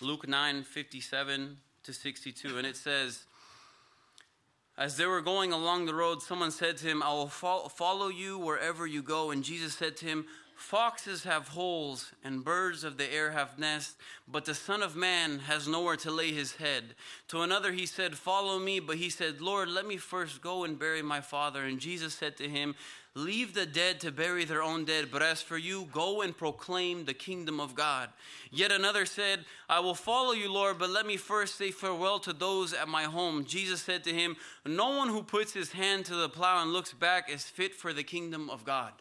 Luke 0.00 0.28
9 0.28 0.62
57 0.62 1.56
to 1.82 1.92
62. 1.92 2.56
And 2.56 2.64
it 2.64 2.76
says, 2.76 3.24
as 4.78 4.96
they 4.96 5.06
were 5.06 5.20
going 5.20 5.52
along 5.52 5.86
the 5.86 5.94
road, 5.94 6.22
someone 6.22 6.52
said 6.52 6.76
to 6.78 6.86
him, 6.86 7.02
I 7.02 7.12
will 7.12 7.26
follow 7.26 8.08
you 8.08 8.38
wherever 8.38 8.86
you 8.86 9.02
go. 9.02 9.32
And 9.32 9.42
Jesus 9.42 9.74
said 9.74 9.96
to 9.98 10.06
him, 10.06 10.26
Foxes 10.54 11.22
have 11.24 11.48
holes 11.48 12.12
and 12.24 12.44
birds 12.44 12.82
of 12.82 12.96
the 12.96 13.12
air 13.12 13.30
have 13.30 13.58
nests, 13.58 13.96
but 14.26 14.44
the 14.44 14.54
Son 14.54 14.82
of 14.82 14.96
Man 14.96 15.40
has 15.40 15.68
nowhere 15.68 15.96
to 15.96 16.10
lay 16.10 16.32
his 16.32 16.56
head. 16.56 16.94
To 17.28 17.42
another 17.42 17.72
he 17.72 17.86
said, 17.86 18.16
Follow 18.16 18.58
me. 18.58 18.80
But 18.80 18.96
he 18.96 19.08
said, 19.08 19.40
Lord, 19.40 19.68
let 19.68 19.86
me 19.86 19.96
first 19.96 20.42
go 20.42 20.64
and 20.64 20.78
bury 20.78 21.02
my 21.02 21.20
father. 21.20 21.64
And 21.64 21.78
Jesus 21.80 22.14
said 22.14 22.36
to 22.36 22.48
him, 22.48 22.74
Leave 23.18 23.52
the 23.52 23.66
dead 23.66 23.98
to 23.98 24.12
bury 24.12 24.44
their 24.44 24.62
own 24.62 24.84
dead, 24.84 25.08
but 25.10 25.22
as 25.22 25.42
for 25.42 25.58
you, 25.58 25.88
go 25.92 26.22
and 26.22 26.36
proclaim 26.36 27.04
the 27.04 27.12
kingdom 27.12 27.58
of 27.58 27.74
God. 27.74 28.10
Yet 28.52 28.70
another 28.70 29.04
said, 29.06 29.44
I 29.68 29.80
will 29.80 29.96
follow 29.96 30.30
you, 30.30 30.52
Lord, 30.52 30.78
but 30.78 30.90
let 30.90 31.04
me 31.04 31.16
first 31.16 31.56
say 31.56 31.72
farewell 31.72 32.20
to 32.20 32.32
those 32.32 32.72
at 32.72 32.86
my 32.86 33.02
home. 33.04 33.44
Jesus 33.44 33.82
said 33.82 34.04
to 34.04 34.14
him, 34.14 34.36
No 34.64 34.90
one 34.96 35.08
who 35.08 35.24
puts 35.24 35.52
his 35.52 35.72
hand 35.72 36.04
to 36.04 36.14
the 36.14 36.28
plow 36.28 36.62
and 36.62 36.72
looks 36.72 36.92
back 36.92 37.28
is 37.28 37.42
fit 37.42 37.74
for 37.74 37.92
the 37.92 38.04
kingdom 38.04 38.48
of 38.50 38.64
God. 38.64 38.92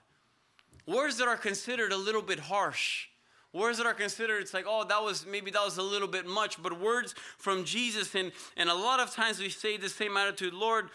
Words 0.88 1.18
that 1.18 1.28
are 1.28 1.38
considered 1.38 1.92
a 1.92 1.98
little 1.98 2.24
bit 2.24 2.40
harsh. 2.40 3.10
Words 3.54 3.78
that 3.78 3.86
are 3.86 3.94
considered, 3.94 4.42
it's 4.42 4.54
like, 4.54 4.66
oh, 4.68 4.84
that 4.86 5.04
was 5.04 5.28
maybe 5.28 5.52
that 5.52 5.64
was 5.64 5.78
a 5.78 5.84
little 5.84 6.08
bit 6.08 6.26
much, 6.26 6.62
but 6.64 6.82
words 6.82 7.14
from 7.38 7.66
Jesus, 7.66 8.16
and, 8.16 8.32
and 8.56 8.68
a 8.68 8.74
lot 8.74 9.00
of 9.00 9.12
times 9.12 9.40
we 9.40 9.50
say 9.50 9.78
the 9.78 9.90
same 9.90 10.18
attitude, 10.18 10.56
Lord, 10.56 10.90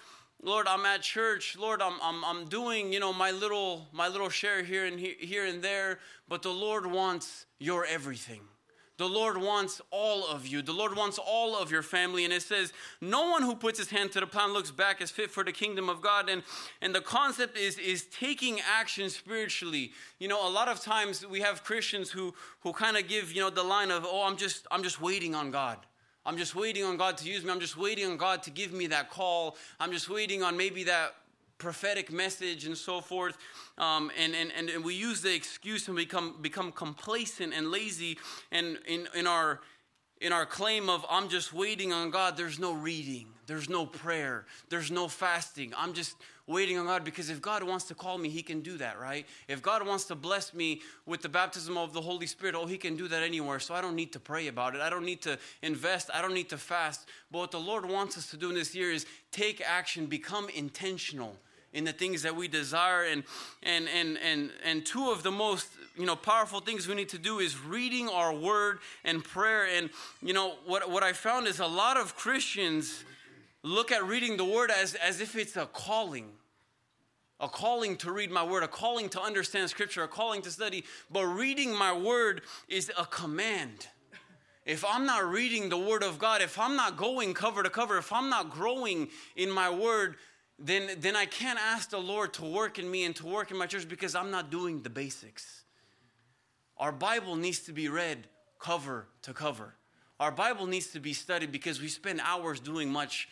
Lord, 0.45 0.67
I'm 0.67 0.85
at 0.87 1.03
church. 1.03 1.57
Lord, 1.57 1.81
I'm, 1.81 1.95
I'm, 2.03 2.25
I'm 2.25 2.49
doing, 2.49 2.93
you 2.93 2.99
know, 2.99 3.13
my 3.13 3.31
little, 3.31 3.87
my 3.93 4.09
little 4.09 4.29
share 4.29 4.65
here 4.65 4.87
and 4.87 4.99
here, 4.99 5.15
here 5.19 5.47
and 5.47 5.63
there. 5.63 6.01
But 6.29 6.43
the 6.43 6.51
Lord 6.51 6.85
wants 6.85 7.47
your 7.61 7.87
everything. 7.87 8.41
The 8.99 9.09
Lord 9.09 9.37
wants 9.37 9.81
all 9.91 10.27
of 10.27 10.47
you. 10.47 10.61
The 10.61 10.73
Lord 10.73 10.97
wants 10.97 11.19
all 11.19 11.57
of 11.57 11.71
your 11.71 11.83
family. 11.83 12.25
And 12.25 12.33
it 12.33 12.43
says, 12.43 12.73
no 13.01 13.31
one 13.31 13.43
who 13.43 13.55
puts 13.55 13.79
his 13.79 13.91
hand 13.91 14.13
to 14.13 14.21
the 14.21 14.27
plow 14.27 14.49
looks 14.49 14.71
back 14.71 15.01
is 15.01 15.11
fit 15.11 15.31
for 15.31 15.45
the 15.45 15.53
kingdom 15.53 15.89
of 15.89 16.03
God. 16.03 16.29
And, 16.29 16.43
and 16.81 16.95
the 16.95 17.01
concept 17.01 17.57
is, 17.57 17.79
is 17.79 18.05
taking 18.07 18.61
action 18.61 19.11
spiritually. 19.11 19.93
You 20.19 20.29
know, 20.29 20.47
a 20.47 20.51
lot 20.51 20.69
of 20.69 20.81
times 20.81 21.27
we 21.27 21.41
have 21.41 21.65
Christians 21.65 22.11
who, 22.11 22.35
who 22.61 22.73
kind 22.73 22.97
of 22.97 23.09
give, 23.09 23.33
you 23.33 23.41
know, 23.41 23.51
the 23.51 23.63
line 23.63 23.91
of, 23.91 24.05
oh, 24.05 24.25
I'm 24.25 24.37
just, 24.37 24.67
I'm 24.71 24.83
just 24.83 25.01
waiting 25.01 25.35
on 25.35 25.51
God. 25.53 25.79
I'm 26.25 26.37
just 26.37 26.55
waiting 26.55 26.85
on 26.85 26.97
God 26.97 27.17
to 27.19 27.29
use 27.29 27.45
me. 27.45 27.51
I'm 27.51 27.61
just 27.61 27.77
waiting 27.77 28.07
on 28.07 28.17
God 28.17 28.43
to 28.45 28.51
give 28.51 28.73
me 28.73 28.87
that 28.89 29.11
call. 29.11 29.57
I'm 29.81 29.93
just 29.93 30.09
waiting 30.09 30.43
on 30.43 30.57
maybe 30.57 30.85
that 30.85 31.15
prophetic 31.59 32.13
message 32.13 32.65
and 32.65 32.77
so 32.77 33.01
forth. 33.01 33.37
Um, 33.79 34.11
and, 34.19 34.35
and, 34.35 34.69
and, 34.69 34.85
we 34.85 34.95
use 34.95 35.23
the 35.23 35.35
excuse 35.35 35.87
and 35.89 35.97
become, 35.97 36.37
become 36.43 36.73
complacent 36.73 37.55
and 37.55 37.71
lazy. 37.71 38.19
And 38.51 38.79
in, 38.87 39.09
in, 39.15 39.27
our, 39.27 39.61
in 40.21 40.33
our 40.33 40.45
claim 40.45 40.89
of, 40.89 41.07
I'm 41.09 41.29
just 41.29 41.53
waiting 41.53 41.93
on 41.93 42.11
God, 42.11 42.37
there's 42.37 42.59
no 42.59 42.73
reading, 42.73 43.29
there's 43.47 43.69
no 43.69 43.87
prayer, 43.87 44.45
there's 44.69 44.91
no 44.91 45.09
fasting. 45.09 45.73
I'm 45.77 45.93
just 45.93 46.17
waiting 46.47 46.79
on 46.79 46.87
God 46.87 47.05
because 47.05 47.31
if 47.31 47.41
God 47.41 47.63
wants 47.63 47.85
to 47.87 47.95
call 47.95 48.19
me, 48.19 48.29
He 48.29 48.43
can 48.43 48.61
do 48.61 48.77
that, 48.79 48.99
right? 48.99 49.27
If 49.49 49.63
God 49.63 49.87
wants 49.87 50.05
to 50.07 50.15
bless 50.15 50.53
me 50.55 50.83
with 51.07 51.23
the 51.23 51.29
baptism 51.29 51.77
of 51.77 51.93
the 51.93 52.01
Holy 52.01 52.27
Spirit, 52.27 52.55
oh, 52.55 52.67
He 52.67 52.79
can 52.79 52.97
do 52.97 53.09
that 53.09 53.23
anywhere. 53.23 53.61
So 53.61 53.75
I 53.75 53.81
don't 53.81 53.97
need 53.97 54.13
to 54.13 54.21
pray 54.21 54.49
about 54.49 54.75
it. 54.75 54.81
I 54.81 54.91
don't 54.91 55.05
need 55.05 55.23
to 55.23 55.39
invest. 55.63 56.11
I 56.13 56.23
don't 56.23 56.35
need 56.35 56.49
to 56.51 56.59
fast. 56.59 57.07
But 57.31 57.39
what 57.39 57.51
the 57.51 57.61
Lord 57.61 57.89
wants 57.89 58.19
us 58.19 58.31
to 58.31 58.37
do 58.37 58.49
in 58.49 58.55
this 58.55 58.75
year 58.75 58.91
is 58.91 59.07
take 59.31 59.61
action, 59.61 60.07
become 60.07 60.49
intentional 60.49 61.37
in 61.73 61.85
the 61.85 61.93
things 61.93 62.23
that 62.23 62.37
we 62.37 62.49
desire 62.49 63.05
and 63.05 63.25
and 63.63 63.89
and 63.89 64.19
and 64.19 64.51
and 64.65 64.85
two 64.85 65.11
of 65.11 65.23
the 65.23 65.31
most 65.31 65.69
you 65.97 66.05
know 66.05 66.17
powerful 66.17 66.61
things 66.61 66.87
we 66.87 66.95
need 66.95 67.09
to 67.09 67.19
do 67.19 67.39
is 67.39 67.59
reading 67.59 68.09
our 68.09 68.35
word 68.35 68.79
and 69.05 69.25
prayer 69.25 69.67
and 69.67 69.89
you 70.21 70.35
know 70.35 70.55
what 70.67 70.91
what 70.91 71.03
i 71.03 71.13
found 71.13 71.47
is 71.47 71.61
a 71.61 71.67
lot 71.67 71.97
of 71.97 72.15
christians 72.15 73.05
look 73.63 73.93
at 73.93 74.05
reading 74.05 74.37
the 74.37 74.45
word 74.45 74.71
as, 74.71 74.95
as 74.95 75.21
if 75.21 75.37
it's 75.37 75.57
a 75.57 75.67
calling 75.67 76.33
a 77.43 77.49
calling 77.49 77.97
to 77.97 78.13
read 78.13 78.31
my 78.31 78.45
word, 78.45 78.63
a 78.63 78.69
calling 78.69 79.09
to 79.11 79.21
understand 79.21 79.69
scripture, 79.69 80.05
a 80.05 80.09
calling 80.09 80.41
to 80.43 80.51
study. 80.51 80.85
But 81.11 81.27
reading 81.27 81.75
my 81.75 81.93
word 81.93 82.43
is 82.69 82.91
a 82.97 83.05
command. 83.05 83.89
if 84.65 84.85
I'm 84.85 85.05
not 85.05 85.29
reading 85.29 85.69
the 85.69 85.77
Word 85.77 86.05
of 86.05 86.21
God, 86.21 86.41
if 86.41 86.59
I'm 86.59 86.77
not 86.77 86.97
going 86.97 87.35
cover 87.35 87.65
to 87.65 87.69
cover, 87.69 87.99
if 87.99 88.13
I'm 88.13 88.31
not 88.31 88.51
growing 88.51 89.09
in 89.35 89.51
my 89.51 89.69
Word, 89.69 90.17
then, 90.57 90.91
then 91.01 91.17
I 91.17 91.27
can't 91.27 91.59
ask 91.59 91.91
the 91.91 91.99
Lord 91.99 92.33
to 92.35 92.45
work 92.45 92.79
in 92.79 92.89
me 92.89 93.05
and 93.05 93.17
to 93.17 93.27
work 93.27 93.51
in 93.51 93.59
my 93.59 93.67
church 93.67 93.89
because 93.89 94.15
I'm 94.15 94.31
not 94.31 94.51
doing 94.51 94.83
the 94.83 94.91
basics. 94.91 95.65
Our 96.79 96.93
Bible 96.93 97.35
needs 97.35 97.61
to 97.61 97.73
be 97.73 97.89
read 97.89 98.29
cover 98.61 99.09
to 99.23 99.35
cover. 99.35 99.75
Our 100.21 100.31
Bible 100.31 100.67
needs 100.67 100.93
to 100.93 101.01
be 101.01 101.13
studied 101.13 101.51
because 101.51 101.81
we 101.81 101.89
spend 101.89 102.21
hours 102.21 102.61
doing 102.61 102.89
much 102.89 103.29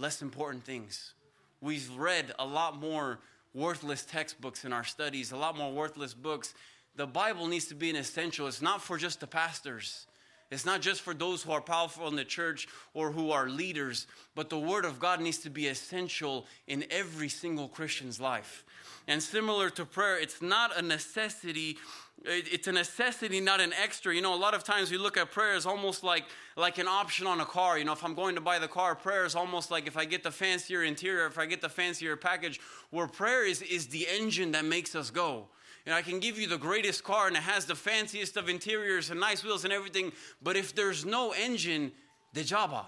less 0.00 0.22
important 0.22 0.64
things. 0.64 1.12
We've 1.60 1.90
read 1.96 2.32
a 2.38 2.46
lot 2.46 2.80
more 2.80 3.18
worthless 3.52 4.04
textbooks 4.04 4.64
in 4.64 4.72
our 4.72 4.84
studies, 4.84 5.30
a 5.30 5.36
lot 5.36 5.58
more 5.58 5.70
worthless 5.70 6.14
books. 6.14 6.54
The 6.96 7.06
Bible 7.06 7.46
needs 7.46 7.66
to 7.66 7.74
be 7.74 7.90
an 7.90 7.96
essential. 7.96 8.46
It's 8.46 8.62
not 8.62 8.82
for 8.82 8.96
just 8.96 9.20
the 9.20 9.26
pastors. 9.26 10.06
It's 10.50 10.64
not 10.64 10.80
just 10.80 11.02
for 11.02 11.14
those 11.14 11.42
who 11.42 11.52
are 11.52 11.60
powerful 11.60 12.08
in 12.08 12.16
the 12.16 12.24
church 12.24 12.66
or 12.94 13.12
who 13.12 13.30
are 13.30 13.48
leaders, 13.48 14.06
but 14.34 14.48
the 14.48 14.58
Word 14.58 14.84
of 14.84 14.98
God 14.98 15.20
needs 15.20 15.38
to 15.38 15.50
be 15.50 15.68
essential 15.68 16.46
in 16.66 16.84
every 16.90 17.28
single 17.28 17.68
Christian's 17.68 18.18
life. 18.18 18.64
And 19.08 19.22
similar 19.22 19.70
to 19.70 19.84
prayer, 19.84 20.18
it's 20.18 20.40
not 20.40 20.76
a 20.76 20.82
necessity. 20.82 21.78
It's 22.24 22.68
a 22.68 22.72
necessity, 22.72 23.40
not 23.40 23.60
an 23.60 23.72
extra. 23.72 24.14
You 24.14 24.20
know, 24.20 24.34
a 24.34 24.36
lot 24.36 24.54
of 24.54 24.62
times 24.62 24.90
we 24.90 24.98
look 24.98 25.16
at 25.16 25.30
prayer 25.30 25.54
as 25.54 25.66
almost 25.66 26.04
like, 26.04 26.24
like 26.56 26.78
an 26.78 26.86
option 26.86 27.26
on 27.26 27.40
a 27.40 27.46
car. 27.46 27.78
You 27.78 27.84
know, 27.84 27.92
if 27.92 28.04
I'm 28.04 28.14
going 28.14 28.34
to 28.34 28.40
buy 28.40 28.58
the 28.58 28.68
car, 28.68 28.94
prayer 28.94 29.24
is 29.24 29.34
almost 29.34 29.70
like 29.70 29.86
if 29.86 29.96
I 29.96 30.04
get 30.04 30.22
the 30.22 30.30
fancier 30.30 30.84
interior, 30.84 31.26
if 31.26 31.38
I 31.38 31.46
get 31.46 31.60
the 31.60 31.68
fancier 31.68 32.16
package, 32.16 32.60
where 32.90 33.06
prayer 33.06 33.46
is, 33.46 33.62
is 33.62 33.88
the 33.88 34.06
engine 34.06 34.52
that 34.52 34.64
makes 34.64 34.94
us 34.94 35.10
go. 35.10 35.48
And 35.86 35.94
I 35.94 36.02
can 36.02 36.20
give 36.20 36.38
you 36.38 36.46
the 36.46 36.58
greatest 36.58 37.04
car 37.04 37.26
and 37.26 37.36
it 37.36 37.42
has 37.42 37.64
the 37.64 37.74
fanciest 37.74 38.36
of 38.36 38.48
interiors 38.48 39.10
and 39.10 39.18
nice 39.18 39.42
wheels 39.42 39.64
and 39.64 39.72
everything, 39.72 40.12
but 40.42 40.56
if 40.56 40.74
there's 40.74 41.04
no 41.06 41.32
engine, 41.32 41.92
the 42.34 42.42
jaba. 42.42 42.84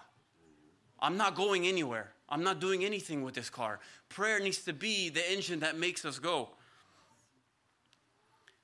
I'm 1.00 1.16
not 1.16 1.34
going 1.34 1.66
anywhere. 1.66 2.12
I'm 2.32 2.42
not 2.42 2.60
doing 2.60 2.82
anything 2.82 3.22
with 3.22 3.34
this 3.34 3.50
car. 3.50 3.78
Prayer 4.08 4.40
needs 4.40 4.64
to 4.64 4.72
be 4.72 5.10
the 5.10 5.30
engine 5.30 5.60
that 5.60 5.76
makes 5.76 6.06
us 6.06 6.18
go. 6.18 6.48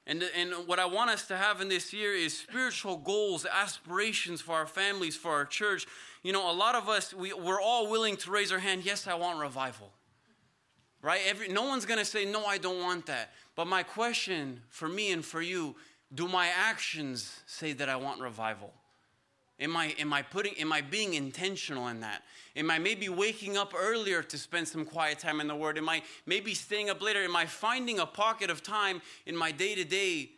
And, 0.07 0.25
and 0.35 0.66
what 0.66 0.79
I 0.79 0.87
want 0.87 1.11
us 1.11 1.27
to 1.27 1.37
have 1.37 1.61
in 1.61 1.69
this 1.69 1.93
year 1.93 2.14
is 2.14 2.37
spiritual 2.37 2.97
goals, 2.97 3.45
aspirations 3.45 4.41
for 4.41 4.55
our 4.55 4.66
families, 4.66 5.16
for 5.16 5.33
our 5.33 5.45
church. 5.45 5.87
You 6.23 6.33
know, 6.33 6.51
a 6.51 6.53
lot 6.53 6.77
of 6.77 6.89
us, 6.89 7.12
we, 7.12 7.35
we're 7.35 7.61
all 7.61 7.91
willing 7.91 8.16
to 8.16 8.31
raise 8.31 8.51
our 8.51 8.59
hand, 8.59 8.87
yes, 8.87 9.07
I 9.07 9.14
want 9.16 9.39
revival. 9.39 9.93
Right? 11.03 11.21
Every, 11.27 11.49
no 11.49 11.64
one's 11.64 11.85
going 11.85 11.99
to 11.99 12.07
say, 12.07 12.25
no, 12.25 12.47
I 12.47 12.57
don't 12.57 12.81
want 12.81 13.05
that. 13.07 13.33
But 13.55 13.66
my 13.66 13.83
question 13.83 14.62
for 14.71 14.89
me 14.89 15.12
and 15.12 15.23
for 15.23 15.43
you 15.43 15.77
do 16.14 16.27
my 16.27 16.49
actions 16.49 17.41
say 17.47 17.75
that 17.75 17.91
I 17.91 17.97
want 17.97 18.23
revival? 18.23 18.73
Am 19.61 19.77
I, 19.77 19.87
am 19.99 20.13
I 20.13 20.23
putting 20.23 20.57
am 20.59 20.73
I 20.73 20.81
being 20.81 21.15
intentional 21.15 21.89
in 21.89 22.01
that? 22.01 22.23
Am 22.55 22.71
I 22.71 22.79
maybe 22.79 23.09
waking 23.09 23.57
up 23.57 23.75
earlier 23.77 24.23
to 24.23 24.39
spend 24.39 24.69
some 24.69 24.85
quiet 24.85 25.19
time 25.19 25.41
in 25.41 25.49
the 25.49 25.57
Word? 25.57 25.79
Am 25.79 25.89
I 25.89 26.03
maybe 26.27 26.55
staying 26.55 26.91
up 26.91 27.03
later? 27.03 27.25
Am 27.25 27.35
I 27.35 27.47
finding 27.47 27.99
a 27.99 28.07
pocket 28.07 28.51
of 28.51 28.63
time 28.63 29.03
in 29.27 29.37
my 29.37 29.51
day 29.51 29.75
to 29.75 29.85
day 29.85 30.31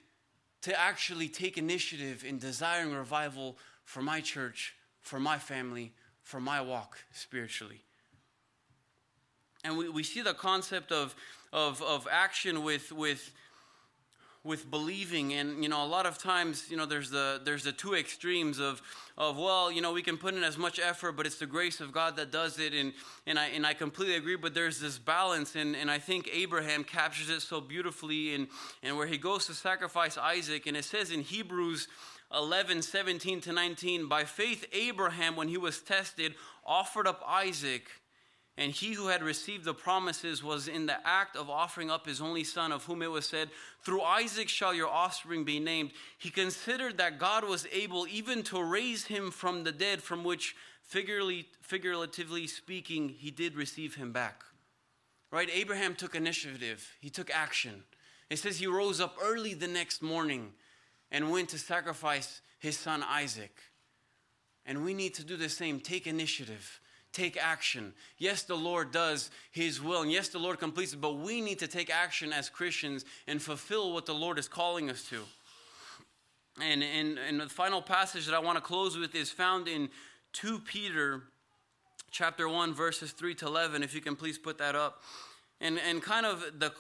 to 0.63 0.79
actually 0.79 1.29
take 1.29 1.59
initiative 1.59 2.25
in 2.25 2.39
desiring 2.39 2.95
revival 2.95 3.59
for 3.85 4.01
my 4.01 4.23
church, 4.23 4.75
for 5.01 5.21
my 5.21 5.39
family, 5.39 5.93
for 6.23 6.41
my 6.41 6.63
walk 6.63 6.97
spiritually? 7.13 7.83
And 9.65 9.77
we, 9.77 9.91
we 9.91 10.03
see 10.03 10.23
the 10.23 10.33
concept 10.33 10.93
of, 10.93 11.15
of, 11.53 11.83
of 11.83 12.09
action 12.11 12.65
with, 12.65 12.91
with 12.91 13.33
with 14.43 14.71
believing. 14.71 15.35
And 15.35 15.63
you 15.63 15.69
know 15.69 15.85
a 15.85 15.87
lot 15.87 16.07
of 16.07 16.19
times 16.19 16.71
you 16.71 16.77
know 16.77 16.87
there's 16.87 17.11
the 17.11 17.41
there's 17.45 17.65
the 17.65 17.73
two 17.73 17.95
extremes 17.95 18.59
of 18.59 18.81
of 19.19 19.37
well 19.37 19.71
you 19.71 19.83
know 19.83 19.93
we 19.93 20.03
can 20.03 20.17
put 20.17 20.35
in 20.35 20.43
as 20.43 20.57
much 20.57 20.79
effort 20.79 21.13
but 21.13 21.27
it's 21.27 21.39
the 21.39 21.47
grace 21.47 21.81
of 21.81 21.93
god 21.93 22.17
that 22.17 22.31
does 22.31 22.59
it. 22.59 22.73
And 22.73 22.93
and 23.27 23.39
i 23.39 23.47
and 23.49 23.67
i 23.67 23.75
completely 23.75 24.17
agree 24.17 24.37
but 24.37 24.55
there's 24.55 24.81
this 24.81 24.99
balance. 24.99 25.57
And 25.57 25.77
and 25.77 25.91
i 25.91 25.99
think 25.99 26.29
abraham 26.33 26.85
captures 26.85 27.29
it 27.29 27.41
so 27.43 27.61
beautifully 27.61 28.35
and 28.35 28.49
and 28.83 28.97
where 28.97 29.07
he 29.07 29.19
goes 29.19 29.47
to 29.47 29.55
sacrifice 29.55 30.17
isaac. 30.17 30.67
And 30.67 30.77
it 30.77 30.85
says 30.85 31.11
in 31.11 31.21
hebrews 31.21 31.89
11 32.35 32.83
17 32.83 33.41
to 33.41 33.53
19 33.53 34.09
by 34.09 34.25
faith 34.25 34.65
abraham 34.73 35.35
when 35.35 35.49
he 35.49 35.59
was 35.59 35.81
tested 35.81 36.35
offered 36.65 37.09
up 37.09 37.23
isaac 37.27 37.89
and 38.61 38.73
he 38.73 38.93
who 38.93 39.07
had 39.07 39.23
received 39.23 39.65
the 39.65 39.73
promises 39.73 40.45
was 40.45 40.69
in 40.69 40.85
the 40.85 40.99
act 41.09 41.35
of 41.35 41.49
offering 41.49 41.91
up 41.91 42.07
his 42.07 42.21
only 42.21 42.45
son, 42.45 42.73
of 42.73 42.85
whom 42.85 43.01
it 43.01 43.11
was 43.11 43.25
said, 43.25 43.49
Through 43.83 44.03
Isaac 44.03 44.51
shall 44.51 44.75
your 44.75 44.91
offspring 44.91 45.45
be 45.45 45.59
named. 45.59 45.93
He 46.19 46.29
considered 46.29 46.99
that 46.99 47.19
God 47.19 47.43
was 47.43 47.67
able 47.73 48.07
even 48.07 48.43
to 48.45 48.63
raise 48.63 49.07
him 49.07 49.31
from 49.31 49.65
the 49.65 49.73
dead, 49.73 50.03
from 50.03 50.25
which, 50.25 50.55
figuratively 50.83 52.47
speaking, 52.47 53.09
he 53.09 53.31
did 53.31 53.57
receive 53.57 53.95
him 53.95 54.13
back. 54.13 54.43
Right? 55.31 55.49
Abraham 55.51 55.95
took 55.95 56.15
initiative, 56.15 56.87
he 57.01 57.09
took 57.09 57.31
action. 57.31 57.85
It 58.29 58.41
says 58.41 58.59
he 58.59 58.67
rose 58.67 59.01
up 59.01 59.17
early 59.23 59.55
the 59.55 59.69
next 59.69 60.03
morning 60.03 60.53
and 61.11 61.31
went 61.31 61.49
to 61.49 61.59
sacrifice 61.59 62.43
his 62.59 62.77
son 62.77 63.03
Isaac. 63.09 63.57
And 64.67 64.85
we 64.85 64.93
need 64.93 65.15
to 65.15 65.25
do 65.25 65.39
the 65.39 65.49
same 65.49 65.81
take 65.81 66.07
initiative 66.07 66.79
take 67.13 67.37
action. 67.37 67.93
Yes, 68.19 68.43
the 68.43 68.57
Lord 68.57 68.93
does 68.93 69.31
His 69.51 69.83
will, 69.83 70.03
and 70.03 70.13
yes, 70.13 70.29
the 70.29 70.39
Lord 70.39 70.59
completes 70.59 70.93
it, 70.93 71.01
but 71.01 71.19
we 71.19 71.41
need 71.41 71.59
to 71.61 71.69
take 71.69 71.91
action 71.91 72.33
as 72.33 72.49
Christians 72.49 73.05
and 73.27 73.41
fulfill 73.41 73.93
what 73.93 74.07
the 74.07 74.15
Lord 74.15 74.39
is 74.39 74.49
calling 74.49 74.91
us 74.91 75.09
to. 75.11 75.21
And, 76.61 76.83
and, 76.83 77.19
and 77.19 77.41
the 77.41 77.49
final 77.49 77.81
passage 77.81 78.27
that 78.27 78.35
I 78.35 78.39
want 78.39 78.57
to 78.57 78.63
close 78.63 78.97
with 78.97 79.15
is 79.15 79.31
found 79.31 79.69
in 79.69 79.89
2 80.33 80.61
Peter 80.61 81.23
chapter 82.11 82.49
1, 82.49 82.75
verses 82.75 83.13
3 83.13 83.35
to 83.37 83.47
11. 83.47 83.83
If 83.83 83.95
you 83.95 84.01
can 84.01 84.17
please 84.17 84.39
put 84.39 84.59
that 84.59 84.75
up. 84.75 85.03
And, 85.61 85.79
and 85.79 86.03
kind 86.03 86.27
of 86.27 86.45
the 86.59 86.73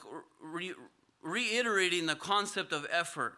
re, 0.42 0.74
reiterating 1.22 2.06
the 2.06 2.14
concept 2.14 2.72
of 2.72 2.86
effort 2.90 3.34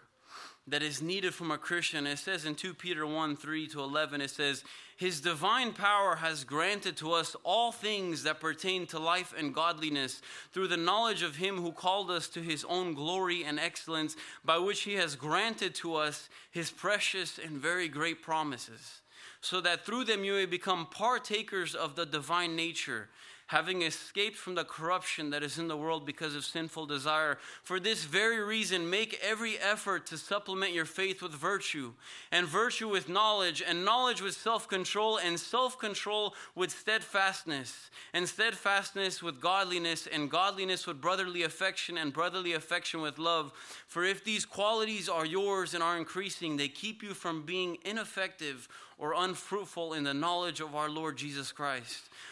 that 0.68 0.82
is 0.82 1.02
needed 1.02 1.34
from 1.34 1.50
a 1.50 1.58
Christian. 1.58 2.06
It 2.06 2.18
says 2.18 2.44
in 2.44 2.54
2 2.54 2.74
Peter 2.74 3.06
1 3.06 3.36
3 3.36 3.66
to 3.68 3.80
11, 3.80 4.20
it 4.20 4.30
says, 4.30 4.62
His 4.96 5.20
divine 5.20 5.72
power 5.72 6.16
has 6.16 6.44
granted 6.44 6.96
to 6.98 7.12
us 7.12 7.34
all 7.42 7.72
things 7.72 8.22
that 8.22 8.40
pertain 8.40 8.86
to 8.88 8.98
life 8.98 9.34
and 9.36 9.54
godliness 9.54 10.22
through 10.52 10.68
the 10.68 10.76
knowledge 10.76 11.22
of 11.22 11.36
Him 11.36 11.56
who 11.56 11.72
called 11.72 12.10
us 12.10 12.28
to 12.28 12.40
His 12.40 12.64
own 12.68 12.94
glory 12.94 13.44
and 13.44 13.58
excellence, 13.58 14.14
by 14.44 14.58
which 14.58 14.82
He 14.82 14.94
has 14.94 15.16
granted 15.16 15.74
to 15.76 15.96
us 15.96 16.28
His 16.52 16.70
precious 16.70 17.38
and 17.44 17.56
very 17.56 17.88
great 17.88 18.22
promises, 18.22 19.00
so 19.40 19.60
that 19.60 19.84
through 19.84 20.04
them 20.04 20.22
you 20.22 20.34
may 20.34 20.46
become 20.46 20.86
partakers 20.86 21.74
of 21.74 21.96
the 21.96 22.06
divine 22.06 22.54
nature 22.54 23.08
having 23.52 23.82
escaped 23.82 24.38
from 24.38 24.54
the 24.54 24.64
corruption 24.64 25.28
that 25.28 25.42
is 25.42 25.58
in 25.58 25.68
the 25.68 25.76
world 25.76 26.06
because 26.06 26.34
of 26.34 26.42
sinful 26.42 26.86
desire. 26.86 27.36
For 27.62 27.78
this 27.78 28.04
very 28.04 28.40
reason, 28.40 28.88
make 28.88 29.20
every 29.22 29.58
effort 29.58 30.06
to 30.06 30.16
supplement 30.16 30.72
your 30.72 30.86
faith 30.86 31.20
with 31.20 31.32
virtue, 31.32 31.92
and 32.30 32.46
virtue 32.46 32.88
with 32.88 33.10
knowledge, 33.10 33.62
and 33.64 33.84
knowledge 33.84 34.22
with 34.22 34.32
self 34.32 34.68
control, 34.68 35.18
and 35.18 35.38
self 35.38 35.78
control 35.78 36.34
with 36.54 36.70
steadfastness, 36.70 37.90
and 38.14 38.26
steadfastness 38.26 39.22
with 39.22 39.38
godliness, 39.38 40.06
and 40.06 40.30
godliness 40.30 40.86
with 40.86 41.02
brotherly 41.02 41.42
affection, 41.42 41.98
and 41.98 42.14
brotherly 42.14 42.54
affection 42.54 43.02
with 43.02 43.18
love. 43.18 43.52
For 43.86 44.02
if 44.02 44.24
these 44.24 44.46
qualities 44.46 45.10
are 45.10 45.26
yours 45.26 45.74
and 45.74 45.82
are 45.82 45.98
increasing, 45.98 46.56
they 46.56 46.68
keep 46.68 47.02
you 47.02 47.12
from 47.12 47.42
being 47.42 47.76
ineffective 47.84 48.66
or 49.02 49.14
unfruitful 49.16 49.94
in 49.94 50.04
the 50.04 50.14
knowledge 50.14 50.60
of 50.60 50.76
our 50.76 50.88
Lord 50.88 51.16
Jesus 51.16 51.50
Christ. 51.50 52.08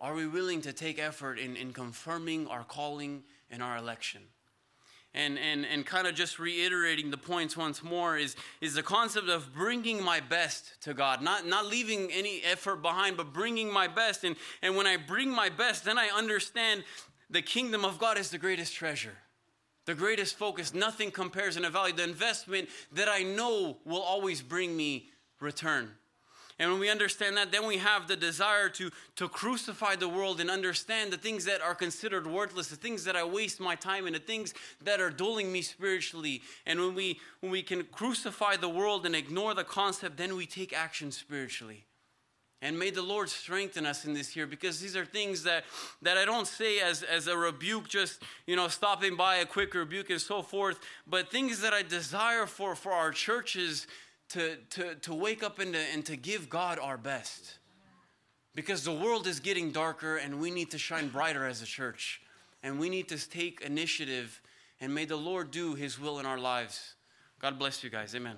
are 0.00 0.14
we 0.14 0.26
willing 0.26 0.60
to 0.62 0.72
take 0.72 0.98
effort 0.98 1.38
in, 1.38 1.56
in 1.56 1.72
confirming 1.72 2.46
our 2.48 2.64
calling 2.64 3.22
and 3.50 3.62
our 3.62 3.76
election? 3.76 4.22
And, 5.14 5.38
and, 5.38 5.64
and 5.64 5.86
kind 5.86 6.06
of 6.06 6.14
just 6.14 6.38
reiterating 6.38 7.10
the 7.10 7.16
points 7.16 7.56
once 7.56 7.82
more 7.82 8.18
is, 8.18 8.36
is 8.60 8.74
the 8.74 8.82
concept 8.82 9.30
of 9.30 9.54
bringing 9.54 10.02
my 10.02 10.20
best 10.20 10.78
to 10.82 10.92
God, 10.92 11.22
not, 11.22 11.46
not 11.46 11.64
leaving 11.64 12.12
any 12.12 12.42
effort 12.44 12.82
behind, 12.82 13.16
but 13.16 13.32
bringing 13.32 13.72
my 13.72 13.88
best. 13.88 14.24
And, 14.24 14.36
and 14.60 14.76
when 14.76 14.86
I 14.86 14.98
bring 14.98 15.30
my 15.30 15.48
best, 15.48 15.86
then 15.86 15.98
I 15.98 16.08
understand 16.14 16.84
the 17.30 17.40
kingdom 17.40 17.82
of 17.82 17.98
God 17.98 18.18
is 18.18 18.30
the 18.30 18.36
greatest 18.36 18.74
treasure, 18.74 19.16
the 19.86 19.94
greatest 19.94 20.36
focus. 20.36 20.74
Nothing 20.74 21.10
compares 21.10 21.56
in 21.56 21.64
a 21.64 21.70
value, 21.70 21.94
the 21.94 22.04
investment 22.04 22.68
that 22.92 23.08
I 23.08 23.22
know 23.22 23.78
will 23.86 24.02
always 24.02 24.42
bring 24.42 24.76
me 24.76 25.08
return. 25.40 25.92
And 26.58 26.70
when 26.70 26.80
we 26.80 26.88
understand 26.88 27.36
that, 27.36 27.52
then 27.52 27.66
we 27.66 27.76
have 27.76 28.08
the 28.08 28.16
desire 28.16 28.70
to, 28.70 28.90
to 29.16 29.28
crucify 29.28 29.96
the 29.96 30.08
world 30.08 30.40
and 30.40 30.50
understand 30.50 31.12
the 31.12 31.18
things 31.18 31.44
that 31.44 31.60
are 31.60 31.74
considered 31.74 32.26
worthless, 32.26 32.68
the 32.68 32.76
things 32.76 33.04
that 33.04 33.14
I 33.14 33.24
waste 33.24 33.60
my 33.60 33.74
time 33.74 34.06
in, 34.06 34.14
the 34.14 34.18
things 34.18 34.54
that 34.82 34.98
are 34.98 35.10
dulling 35.10 35.52
me 35.52 35.60
spiritually. 35.60 36.40
And 36.64 36.80
when 36.80 36.94
we, 36.94 37.20
when 37.40 37.52
we 37.52 37.62
can 37.62 37.84
crucify 37.84 38.56
the 38.56 38.70
world 38.70 39.04
and 39.04 39.14
ignore 39.14 39.52
the 39.52 39.64
concept, 39.64 40.16
then 40.16 40.34
we 40.34 40.46
take 40.46 40.72
action 40.72 41.12
spiritually. 41.12 41.84
And 42.62 42.78
may 42.78 42.90
the 42.90 43.02
Lord 43.02 43.28
strengthen 43.28 43.84
us 43.84 44.06
in 44.06 44.14
this 44.14 44.34
year 44.34 44.46
because 44.46 44.80
these 44.80 44.96
are 44.96 45.04
things 45.04 45.42
that, 45.42 45.64
that 46.00 46.16
I 46.16 46.24
don't 46.24 46.46
say 46.46 46.80
as, 46.80 47.02
as 47.02 47.26
a 47.26 47.36
rebuke, 47.36 47.86
just, 47.86 48.22
you 48.46 48.56
know, 48.56 48.68
stopping 48.68 49.14
by 49.14 49.36
a 49.36 49.46
quick 49.46 49.74
rebuke 49.74 50.08
and 50.08 50.20
so 50.20 50.40
forth, 50.40 50.80
but 51.06 51.30
things 51.30 51.60
that 51.60 51.74
I 51.74 51.82
desire 51.82 52.46
for, 52.46 52.74
for 52.74 52.92
our 52.92 53.10
churches 53.10 53.86
to, 54.30 54.56
to, 54.70 54.94
to 54.96 55.14
wake 55.14 55.42
up 55.42 55.58
and 55.58 55.72
to, 55.74 55.80
and 55.92 56.04
to 56.06 56.16
give 56.16 56.48
God 56.48 56.78
our 56.78 56.98
best. 56.98 57.58
Because 58.54 58.84
the 58.84 58.92
world 58.92 59.26
is 59.26 59.40
getting 59.40 59.70
darker 59.70 60.16
and 60.16 60.40
we 60.40 60.50
need 60.50 60.70
to 60.70 60.78
shine 60.78 61.08
brighter 61.08 61.46
as 61.46 61.62
a 61.62 61.66
church. 61.66 62.20
And 62.62 62.78
we 62.78 62.88
need 62.88 63.08
to 63.08 63.28
take 63.28 63.60
initiative 63.60 64.40
and 64.80 64.94
may 64.94 65.04
the 65.04 65.16
Lord 65.16 65.50
do 65.50 65.74
his 65.74 65.98
will 65.98 66.18
in 66.18 66.26
our 66.26 66.38
lives. 66.38 66.94
God 67.38 67.58
bless 67.58 67.84
you 67.84 67.90
guys. 67.90 68.14
Amen. 68.14 68.36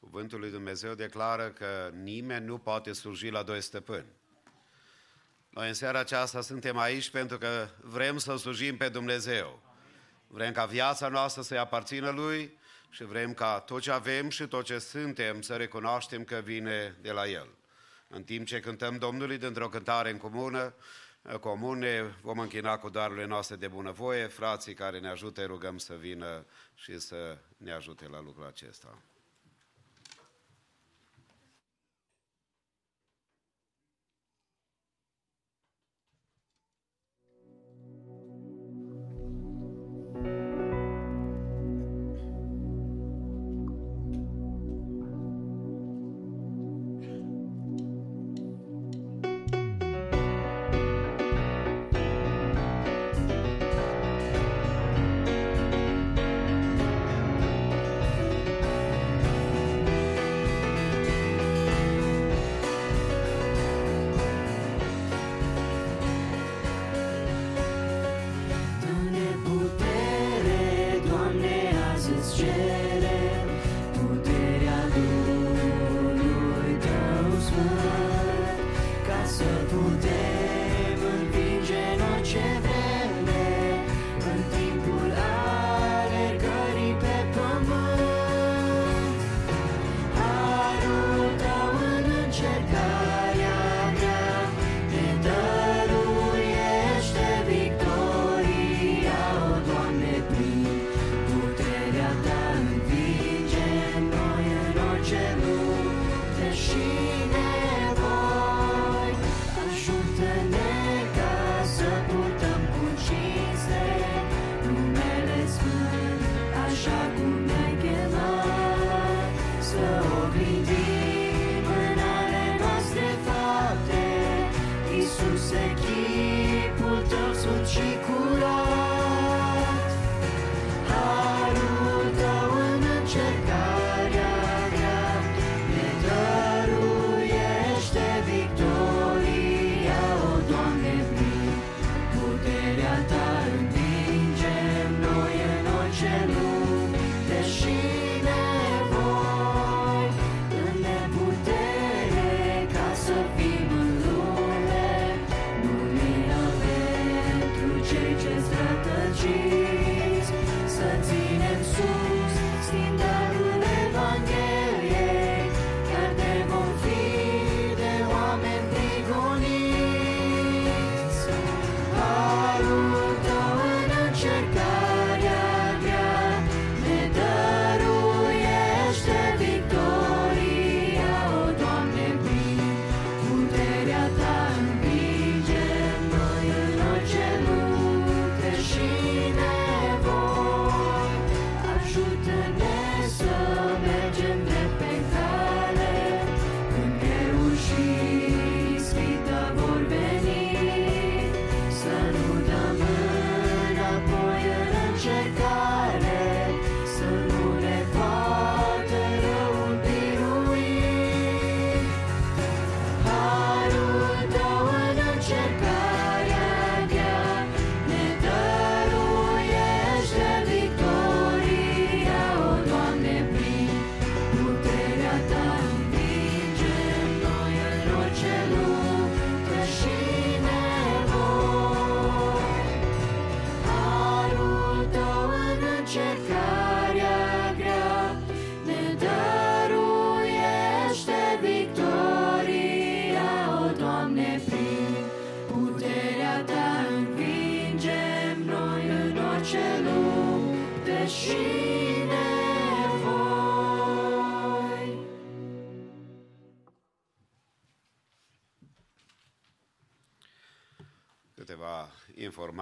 Cuvântul 0.00 0.38
lui 0.40 0.50
Dumnezeu 0.50 0.94
declară 0.94 1.50
că 1.50 1.90
nimeni 1.94 2.46
nu 2.46 2.58
poate 2.58 2.92
sluji 2.92 3.28
la 3.28 3.42
doi 3.42 3.60
stăpâni. 3.60 4.06
Noi 5.50 5.68
în 5.68 5.74
seara 5.74 5.98
aceasta 5.98 6.40
suntem 6.40 6.78
aici 6.78 7.10
pentru 7.10 7.38
că 7.38 7.68
vrem 7.80 8.18
să 8.18 8.36
slujim 8.36 8.76
pe 8.76 8.88
Dumnezeu. 8.88 9.67
Vrem 10.30 10.52
ca 10.52 10.64
viața 10.64 11.08
noastră 11.08 11.42
să-i 11.42 11.58
aparțină 11.58 12.10
Lui 12.10 12.58
și 12.90 13.04
vrem 13.04 13.34
ca 13.34 13.60
tot 13.60 13.80
ce 13.80 13.90
avem 13.90 14.28
și 14.28 14.46
tot 14.46 14.64
ce 14.64 14.78
suntem 14.78 15.40
să 15.40 15.56
recunoaștem 15.56 16.24
că 16.24 16.40
vine 16.44 16.96
de 17.00 17.10
la 17.10 17.26
El. 17.28 17.48
În 18.08 18.22
timp 18.22 18.46
ce 18.46 18.60
cântăm 18.60 18.96
Domnului 18.96 19.38
dintr-o 19.38 19.68
cântare 19.68 20.10
în 20.10 20.18
comună, 20.18 20.74
comune, 21.40 22.16
vom 22.22 22.38
închina 22.38 22.78
cu 22.78 22.88
darurile 22.88 23.26
noastre 23.26 23.56
de 23.56 23.68
bunăvoie, 23.68 24.26
frații 24.26 24.74
care 24.74 24.98
ne 24.98 25.08
ajută, 25.08 25.44
rugăm 25.44 25.78
să 25.78 25.94
vină 25.94 26.46
și 26.74 26.98
să 26.98 27.38
ne 27.56 27.72
ajute 27.72 28.08
la 28.08 28.20
lucrul 28.20 28.46
acesta. 28.46 29.02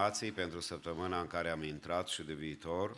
Informații 0.07 0.43
pentru 0.43 0.61
săptămâna 0.61 1.21
în 1.21 1.27
care 1.27 1.51
am 1.51 1.63
intrat 1.63 2.09
și 2.09 2.23
de 2.23 2.33
viitor. 2.33 2.97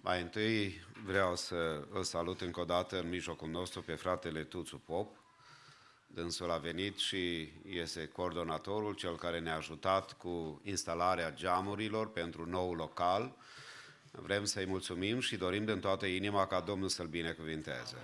Mai 0.00 0.20
întâi 0.20 0.84
vreau 1.04 1.36
să 1.36 1.86
îl 1.90 2.02
salut 2.02 2.40
încă 2.40 2.60
o 2.60 2.64
dată 2.64 2.98
în 2.98 3.08
mijlocul 3.08 3.48
nostru 3.48 3.82
pe 3.82 3.94
fratele 3.94 4.44
Tuțu 4.44 4.82
Pop. 4.86 5.16
Dânsul 6.06 6.50
a 6.50 6.56
venit 6.56 6.98
și 6.98 7.52
este 7.68 8.08
coordonatorul, 8.08 8.94
cel 8.94 9.16
care 9.16 9.40
ne-a 9.40 9.56
ajutat 9.56 10.12
cu 10.12 10.60
instalarea 10.64 11.32
geamurilor 11.32 12.10
pentru 12.10 12.46
nou 12.46 12.74
local. 12.74 13.36
Vrem 14.10 14.44
să-i 14.44 14.66
mulțumim 14.66 15.20
și 15.20 15.36
dorim 15.36 15.64
din 15.64 15.80
toată 15.80 16.06
inima 16.06 16.46
ca 16.46 16.60
Domnul 16.60 16.88
să-l 16.88 17.06
binecuvinteze. 17.06 17.96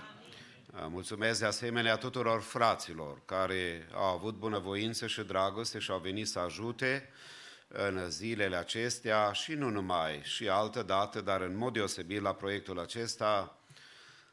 Mulțumesc 0.75 1.41
de 1.41 1.47
asemenea 1.47 1.97
tuturor 1.97 2.41
fraților 2.41 3.23
care 3.25 3.89
au 3.95 4.15
avut 4.15 4.35
bunăvoință 4.35 5.07
și 5.07 5.23
dragoste 5.23 5.79
și 5.79 5.91
au 5.91 5.99
venit 5.99 6.29
să 6.29 6.39
ajute 6.39 7.09
în 7.69 8.11
zilele 8.11 8.57
acestea 8.57 9.33
și 9.33 9.53
nu 9.53 9.71
numai, 9.71 10.21
și 10.23 10.49
altă 10.49 10.83
dată, 10.83 11.21
dar 11.21 11.41
în 11.41 11.57
mod 11.57 11.73
deosebit 11.73 12.21
la 12.21 12.35
proiectul 12.35 12.79
acesta, 12.79 13.59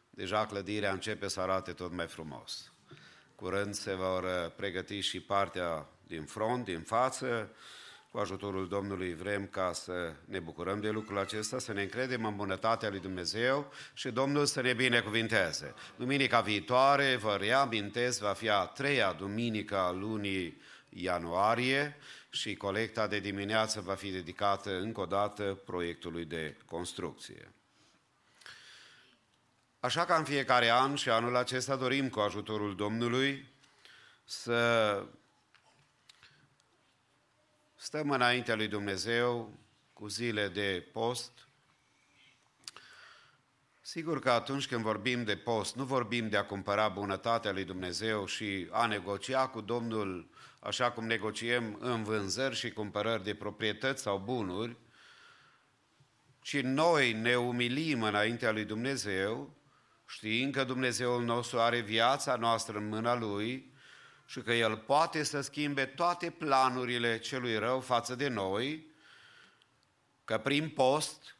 deja 0.10 0.46
clădirea 0.46 0.92
începe 0.92 1.28
să 1.28 1.40
arate 1.40 1.74
tot 1.74 1.92
mai 1.92 2.08
frumos. 2.08 2.72
Curând 3.36 3.74
se 3.74 3.94
vor 3.94 4.54
pregăti 4.56 5.00
și 5.00 5.20
partea 5.20 5.88
din 6.08 6.26
front, 6.26 6.66
din 6.66 6.82
față, 6.82 7.52
cu 8.12 8.18
ajutorul 8.18 8.68
Domnului 8.68 9.16
vrem 9.16 9.48
ca 9.48 9.74
să 9.74 10.14
ne 10.26 10.40
bucurăm 10.40 10.80
de 10.80 10.90
lucrul 10.90 11.18
acesta, 11.18 11.60
să 11.60 11.74
ne 11.74 11.82
încredem 11.82 12.26
în 12.26 12.36
bunătatea 12.36 12.90
lui 12.90 13.00
Dumnezeu 13.00 13.72
și 13.94 14.10
Domnul 14.12 14.46
să 14.46 14.62
ne 14.62 14.74
binecuvinteze. 14.74 15.74
Duminica 15.96 16.42
viitoare, 16.42 17.16
vă 17.16 17.38
reamintesc, 17.40 18.20
va 18.20 18.34
fi 18.34 18.50
a 18.50 18.66
treia 18.66 19.14
duminică 19.14 19.78
a 19.78 19.92
lunii 19.92 20.62
ianuarie 20.90 21.98
și 22.30 22.56
colecta 22.56 23.08
de 23.08 23.20
dimineață 23.20 23.82
va 23.82 23.96
fi 23.96 24.10
dedicată 24.10 24.80
încă 24.80 25.02
o 25.02 25.06
dată 25.06 25.62
proiectului 25.66 26.26
de 26.26 26.58
construcție. 26.66 27.54
Așa 29.80 30.06
ca 30.06 30.16
în 30.16 30.24
fiecare 30.24 30.70
an 30.70 30.96
și 30.96 31.10
anul 31.10 31.36
acesta 31.36 31.76
dorim 31.76 32.10
cu 32.10 32.20
ajutorul 32.20 32.76
Domnului 32.76 33.48
să 34.26 35.04
stăm 37.82 38.12
înaintea 38.12 38.56
lui 38.56 38.68
Dumnezeu 38.68 39.60
cu 39.94 40.08
zile 40.08 40.48
de 40.48 40.88
post. 40.92 41.32
Sigur 43.82 44.20
că 44.20 44.32
atunci 44.32 44.68
când 44.68 44.82
vorbim 44.82 45.24
de 45.24 45.36
post, 45.36 45.76
nu 45.76 45.84
vorbim 45.84 46.30
de 46.30 46.38
a 46.38 46.46
cumpăra 46.46 46.88
bunătatea 46.88 47.52
lui 47.52 47.64
Dumnezeu 47.64 48.26
și 48.26 48.68
a 48.72 48.86
negocia 48.86 49.48
cu 49.48 49.62
Domnul 49.62 50.30
așa 50.60 50.92
cum 50.92 51.06
negociem 51.06 51.78
în 51.80 52.04
vânzări 52.04 52.56
și 52.56 52.72
cumpărări 52.72 53.24
de 53.24 53.36
proprietăți 53.36 54.02
sau 54.02 54.18
bunuri, 54.18 54.78
ci 56.42 56.60
noi 56.62 57.14
ne 57.14 57.36
umilim 57.36 58.04
înaintea 58.04 58.52
lui 58.52 58.66
Dumnezeu, 58.66 59.56
știind 60.08 60.54
că 60.54 60.64
Dumnezeul 60.64 61.24
nostru 61.24 61.60
are 61.60 61.80
viața 61.80 62.36
noastră 62.36 62.78
în 62.78 62.88
mâna 62.88 63.16
Lui 63.16 63.74
și 64.30 64.42
că 64.42 64.54
El 64.54 64.78
poate 64.78 65.24
să 65.24 65.42
schimbe 65.42 65.86
toate 65.86 66.30
planurile 66.30 67.20
celui 67.20 67.58
rău 67.58 67.80
față 67.80 68.16
de 68.16 68.28
noi, 68.28 68.92
că 70.26 70.38
prin 70.38 70.70
post 70.70 71.38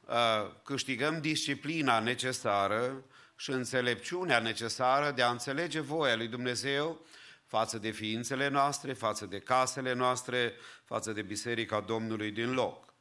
uh, 0.00 0.14
câștigăm 0.62 1.20
disciplina 1.20 2.00
necesară 2.00 3.04
și 3.36 3.50
înțelepciunea 3.50 4.38
necesară 4.38 5.10
de 5.10 5.22
a 5.22 5.30
înțelege 5.30 5.80
voia 5.80 6.16
lui 6.16 6.28
Dumnezeu 6.28 7.06
față 7.46 7.78
de 7.78 7.90
ființele 7.90 8.48
noastre, 8.48 8.92
față 8.92 9.26
de 9.26 9.38
casele 9.38 9.92
noastre, 9.92 10.54
față 10.84 11.12
de 11.12 11.22
Biserica 11.22 11.80
Domnului 11.80 12.30
din 12.30 12.52
loc. 12.52 12.94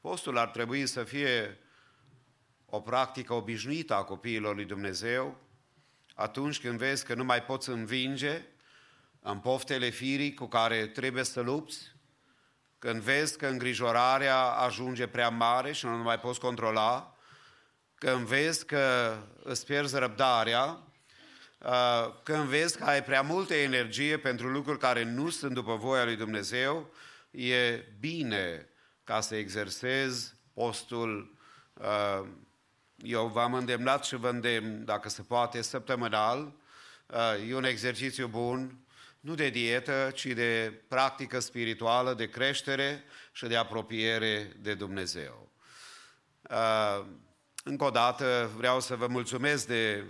Postul 0.00 0.38
ar 0.38 0.48
trebui 0.48 0.86
să 0.86 1.04
fie 1.04 1.58
o 2.66 2.80
practică 2.80 3.34
obișnuită 3.34 3.94
a 3.94 4.04
copiilor 4.04 4.54
lui 4.54 4.64
Dumnezeu, 4.64 5.47
atunci 6.18 6.60
când 6.60 6.78
vezi 6.78 7.04
că 7.04 7.14
nu 7.14 7.24
mai 7.24 7.42
poți 7.42 7.68
învinge 7.68 8.42
în 9.20 9.38
poftele 9.38 9.88
firii 9.88 10.34
cu 10.34 10.46
care 10.46 10.86
trebuie 10.86 11.24
să 11.24 11.40
lupți, 11.40 11.92
când 12.78 13.02
vezi 13.02 13.38
că 13.38 13.46
îngrijorarea 13.46 14.38
ajunge 14.44 15.06
prea 15.06 15.28
mare 15.28 15.72
și 15.72 15.86
nu 15.86 15.96
mai 15.96 16.18
poți 16.18 16.40
controla, 16.40 17.16
când 17.94 18.26
vezi 18.26 18.66
că 18.66 19.16
îți 19.42 19.66
pierzi 19.66 19.98
răbdarea, 19.98 20.82
când 22.22 22.44
vezi 22.44 22.78
că 22.78 22.84
ai 22.84 23.04
prea 23.04 23.22
multă 23.22 23.54
energie 23.54 24.18
pentru 24.18 24.48
lucruri 24.48 24.78
care 24.78 25.04
nu 25.04 25.30
sunt 25.30 25.54
după 25.54 25.76
voia 25.76 26.04
lui 26.04 26.16
Dumnezeu, 26.16 26.94
e 27.30 27.84
bine 28.00 28.68
ca 29.04 29.20
să 29.20 29.34
exersezi 29.34 30.34
postul 30.54 31.38
eu 33.02 33.26
v-am 33.26 33.54
îndemnat 33.54 34.04
și 34.04 34.16
vă 34.16 34.28
îndemn, 34.28 34.84
dacă 34.84 35.08
se 35.08 35.22
poate, 35.22 35.62
săptămânal. 35.62 36.52
E 37.48 37.54
un 37.54 37.64
exercițiu 37.64 38.26
bun, 38.26 38.78
nu 39.20 39.34
de 39.34 39.48
dietă, 39.48 40.10
ci 40.14 40.26
de 40.26 40.82
practică 40.88 41.38
spirituală, 41.38 42.14
de 42.14 42.28
creștere 42.28 43.04
și 43.32 43.46
de 43.46 43.56
apropiere 43.56 44.52
de 44.58 44.74
Dumnezeu. 44.74 45.52
Încă 47.64 47.84
o 47.84 47.90
dată 47.90 48.50
vreau 48.56 48.80
să 48.80 48.96
vă 48.96 49.06
mulțumesc 49.06 49.66
de 49.66 50.04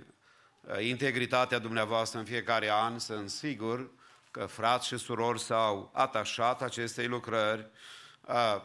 integritatea 0.78 1.58
dumneavoastră 1.58 2.18
în 2.18 2.24
fiecare 2.24 2.70
an. 2.70 2.98
Sunt 2.98 3.30
sigur 3.30 3.90
că 4.30 4.46
frați 4.46 4.86
și 4.86 4.96
surori 4.96 5.40
s-au 5.40 5.90
atașat 5.94 6.62
acestei 6.62 7.06
lucrări 7.06 7.70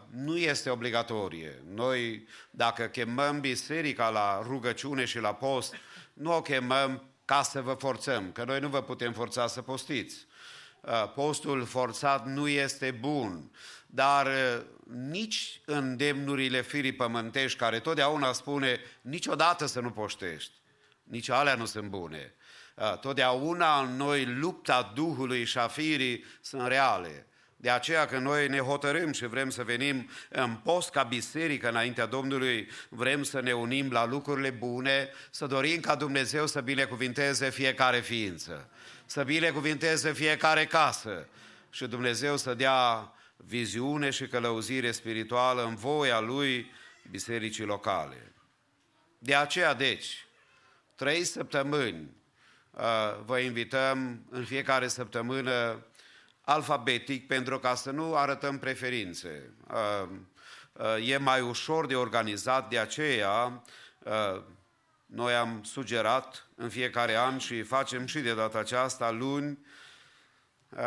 nu 0.10 0.38
este 0.38 0.70
obligatorie. 0.70 1.64
Noi, 1.74 2.28
dacă 2.50 2.84
chemăm 2.84 3.40
biserica 3.40 4.10
la 4.10 4.44
rugăciune 4.48 5.06
și 5.06 5.20
la 5.20 5.34
post, 5.34 5.76
nu 6.14 6.36
o 6.36 6.42
chemăm 6.42 7.04
ca 7.26 7.42
să 7.42 7.62
vă 7.62 7.74
forțăm, 7.74 8.32
că 8.32 8.44
noi 8.44 8.60
nu 8.60 8.68
vă 8.68 8.82
putem 8.82 9.14
forța 9.14 9.48
să 9.48 9.62
postiți. 9.62 10.26
Postul 11.16 11.66
forțat 11.66 12.26
nu 12.28 12.48
este 12.48 12.92
bun, 12.92 13.52
dar 13.86 14.28
nici 15.10 15.62
îndemnurile 15.66 16.62
firii 16.62 16.94
pământești, 16.94 17.58
care 17.58 17.80
totdeauna 17.80 18.32
spune 18.32 18.80
niciodată 19.02 19.66
să 19.66 19.80
nu 19.80 19.92
poștești, 19.92 20.52
nici 21.04 21.30
alea 21.30 21.56
nu 21.56 21.66
sunt 21.66 21.88
bune. 21.88 22.34
Totdeauna 23.02 23.80
în 23.80 23.96
noi 23.96 24.26
lupta 24.26 24.92
Duhului 24.96 25.46
și 25.46 25.58
a 25.58 25.68
firii 25.68 26.26
sunt 26.42 26.68
reale. 26.68 27.28
De 27.64 27.70
aceea 27.70 28.06
că 28.06 28.18
noi 28.18 28.48
ne 28.48 28.60
hotărâm 28.60 29.12
și 29.12 29.26
vrem 29.26 29.50
să 29.50 29.64
venim 29.64 30.10
în 30.30 30.56
post 30.56 30.90
ca 30.90 31.04
biserică 31.04 31.70
înaintea 31.70 32.06
Domnului, 32.06 32.70
vrem 32.90 33.24
să 33.24 33.40
ne 33.40 33.54
unim 33.54 33.92
la 33.92 34.06
lucrurile 34.06 34.50
bune, 34.50 35.10
să 35.30 35.46
dorim 35.46 35.80
ca 35.80 35.96
Dumnezeu 35.96 36.48
să 36.48 36.62
binecuvinteze 36.62 37.50
fiecare 37.50 38.00
ființă, 38.00 38.70
să 39.06 39.24
binecuvinteze 39.24 40.14
fiecare 40.14 40.66
casă 40.66 41.28
și 41.70 41.86
Dumnezeu 41.88 42.38
să 42.38 42.54
dea 42.54 43.14
viziune 43.36 44.10
și 44.10 44.28
călăuzire 44.28 44.92
spirituală 44.92 45.66
în 45.66 45.76
voia 45.76 46.20
Lui 46.20 46.72
bisericii 47.12 47.66
locale. 47.66 48.32
De 49.20 49.36
aceea, 49.36 49.74
deci, 49.74 50.26
trei 50.96 51.24
săptămâni 51.24 52.10
uh, 52.72 52.82
vă 53.26 53.38
invităm 53.38 54.26
în 54.30 54.44
fiecare 54.46 54.88
săptămână 54.88 55.86
alfabetic 56.44 57.28
pentru 57.28 57.60
ca 57.60 57.76
să 57.76 57.92
nu 57.92 58.16
arătăm 58.16 58.60
preferințe. 58.60 59.54
Uh, 59.74 60.10
uh, 60.74 61.10
e 61.10 61.18
mai 61.18 61.42
ușor 61.42 61.86
de 61.86 61.96
organizat, 61.96 62.70
de 62.70 62.80
aceea 62.80 63.64
uh, 64.00 64.42
noi 65.06 65.34
am 65.34 65.64
sugerat 65.64 66.48
în 66.56 66.70
fiecare 66.70 67.16
an 67.16 67.38
și 67.38 67.64
facem 67.64 68.06
și 68.06 68.20
de 68.20 68.34
data 68.34 68.60
aceasta 68.60 69.12
luni, 69.12 69.60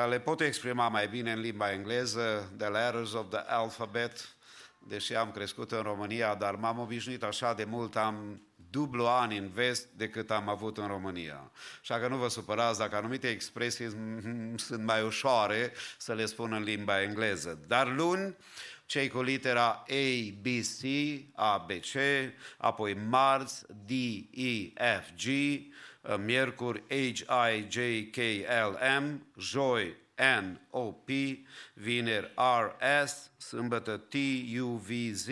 le 0.08 0.20
pot 0.20 0.40
exprima 0.40 0.88
mai 0.88 1.08
bine 1.08 1.32
în 1.32 1.40
limba 1.40 1.72
engleză, 1.72 2.52
the 2.56 2.68
letters 2.68 3.12
of 3.12 3.26
the 3.30 3.38
alphabet, 3.38 4.28
deși 4.78 5.14
am 5.14 5.30
crescut 5.30 5.72
în 5.72 5.82
România, 5.82 6.34
dar 6.34 6.54
m-am 6.54 6.78
obișnuit 6.78 7.22
așa 7.22 7.54
de 7.54 7.64
mult, 7.64 7.96
am 7.96 8.42
dublu 8.76 9.06
an 9.06 9.30
în 9.30 9.48
vest 9.48 9.86
decât 9.96 10.30
am 10.30 10.48
avut 10.48 10.78
în 10.78 10.86
România. 10.86 11.50
Așa 11.80 11.98
că 11.98 12.08
nu 12.08 12.16
vă 12.16 12.28
supărați 12.28 12.78
dacă 12.78 12.96
anumite 12.96 13.28
expresii 13.28 13.88
sunt 14.56 14.84
mai 14.84 15.02
ușoare 15.02 15.72
să 15.98 16.14
le 16.14 16.26
spun 16.26 16.52
în 16.52 16.62
limba 16.62 17.02
engleză. 17.02 17.58
Dar 17.66 17.92
luni, 17.92 18.36
cei 18.86 19.08
cu 19.08 19.22
litera 19.22 19.68
A, 19.68 19.84
B, 20.42 20.46
C, 20.46 20.84
A, 21.34 21.64
B, 21.66 21.70
C, 21.70 21.94
apoi 22.56 22.94
marți, 22.94 23.64
D, 23.86 23.90
E, 24.30 24.72
F, 25.00 25.10
G, 25.16 25.26
miercuri 26.24 26.82
H, 26.88 27.20
I, 27.54 27.66
J, 27.68 27.78
K, 28.10 28.16
L, 28.68 28.78
M, 29.00 29.26
joi 29.38 29.96
N, 30.40 30.60
O, 30.70 30.80
P, 30.80 31.08
vineri 31.74 32.32
R, 32.36 32.84
S, 33.06 33.30
sâmbătă 33.36 33.96
T, 33.96 34.14
U, 34.60 34.66
V, 34.66 34.90
Z, 35.12 35.28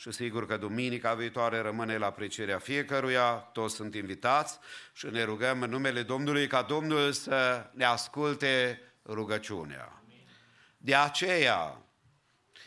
și 0.00 0.10
sigur 0.10 0.46
că 0.46 0.56
duminica 0.56 1.14
viitoare 1.14 1.58
rămâne 1.58 1.96
la 1.96 2.06
aprecierea 2.06 2.58
fiecăruia, 2.58 3.32
toți 3.32 3.74
sunt 3.74 3.94
invitați 3.94 4.58
și 4.92 5.06
ne 5.06 5.24
rugăm 5.24 5.62
în 5.62 5.70
numele 5.70 6.02
Domnului 6.02 6.46
ca 6.46 6.62
Domnul 6.62 7.12
să 7.12 7.70
ne 7.72 7.84
asculte 7.84 8.80
rugăciunea. 9.06 10.02
De 10.76 10.94
aceea, 10.94 11.82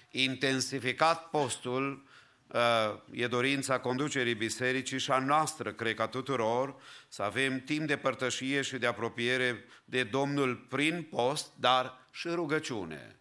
intensificat 0.09 1.29
postul 1.29 2.07
uh, 2.47 2.99
e 3.11 3.27
dorința 3.27 3.79
conducerii 3.79 4.35
bisericii 4.35 4.99
și 4.99 5.11
a 5.11 5.19
noastră, 5.19 5.71
cred 5.71 5.95
că 5.95 6.05
tuturor, 6.05 6.75
să 7.07 7.23
avem 7.23 7.59
timp 7.59 7.87
de 7.87 7.97
părtășie 7.97 8.61
și 8.61 8.77
de 8.77 8.85
apropiere 8.85 9.65
de 9.85 10.03
Domnul 10.03 10.55
prin 10.55 11.03
post, 11.03 11.51
dar 11.55 12.07
și 12.11 12.27
rugăciune. 12.27 13.19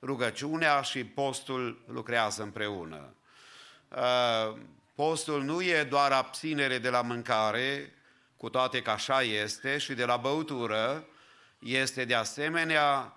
Rugăciunea 0.00 0.80
și 0.80 1.04
postul 1.04 1.84
lucrează 1.86 2.42
împreună. 2.42 3.16
Uh, 3.96 4.56
postul 4.94 5.42
nu 5.42 5.62
e 5.62 5.84
doar 5.84 6.12
abținere 6.12 6.78
de 6.78 6.90
la 6.90 7.02
mâncare, 7.02 7.92
cu 8.36 8.48
toate 8.48 8.82
că 8.82 8.90
așa 8.90 9.22
este, 9.22 9.78
și 9.78 9.94
de 9.94 10.04
la 10.04 10.16
băutură, 10.16 11.06
este 11.58 12.04
de 12.04 12.14
asemenea 12.14 13.16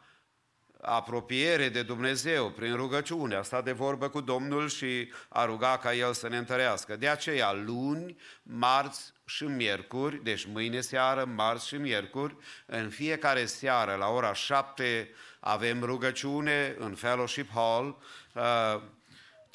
apropiere 0.81 1.69
de 1.69 1.83
Dumnezeu 1.83 2.51
prin 2.51 2.75
rugăciune. 2.75 3.35
A 3.35 3.41
stat 3.41 3.63
de 3.63 3.71
vorbă 3.71 4.09
cu 4.09 4.21
Domnul 4.21 4.69
și 4.69 5.11
a 5.29 5.45
rugat 5.45 5.81
ca 5.81 5.93
El 5.93 6.13
să 6.13 6.27
ne 6.27 6.37
întărească. 6.37 6.95
De 6.95 7.07
aceea, 7.07 7.53
luni, 7.53 8.17
marți 8.43 9.13
și 9.25 9.43
miercuri, 9.43 10.23
deci 10.23 10.45
mâine 10.45 10.81
seară, 10.81 11.25
marți 11.25 11.67
și 11.67 11.75
miercuri, 11.75 12.35
în 12.65 12.89
fiecare 12.89 13.45
seară, 13.45 13.95
la 13.95 14.07
ora 14.07 14.33
șapte, 14.33 15.09
avem 15.39 15.83
rugăciune 15.83 16.75
în 16.79 16.95
Fellowship 16.95 17.49
Hall, 17.53 17.97
uh, 18.33 18.81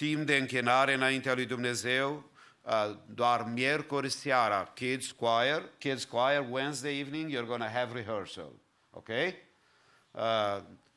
timp 0.07 0.26
de 0.26 0.36
închinare 0.36 0.94
înaintea 0.94 1.34
lui 1.34 1.44
Dumnezeu, 1.44 2.30
uh, 2.62 2.96
doar 3.07 3.51
miercuri 3.55 4.09
seara, 4.09 4.70
Kids 4.74 5.11
Choir, 5.11 5.62
Kids 5.78 6.05
Choir, 6.05 6.46
Wednesday 6.51 6.98
evening, 7.01 7.30
you're 7.30 7.46
going 7.46 7.62
to 7.62 7.68
have 7.68 7.92
rehearsal. 7.92 8.53
Ok? 8.90 9.09
Uh, 10.11 10.22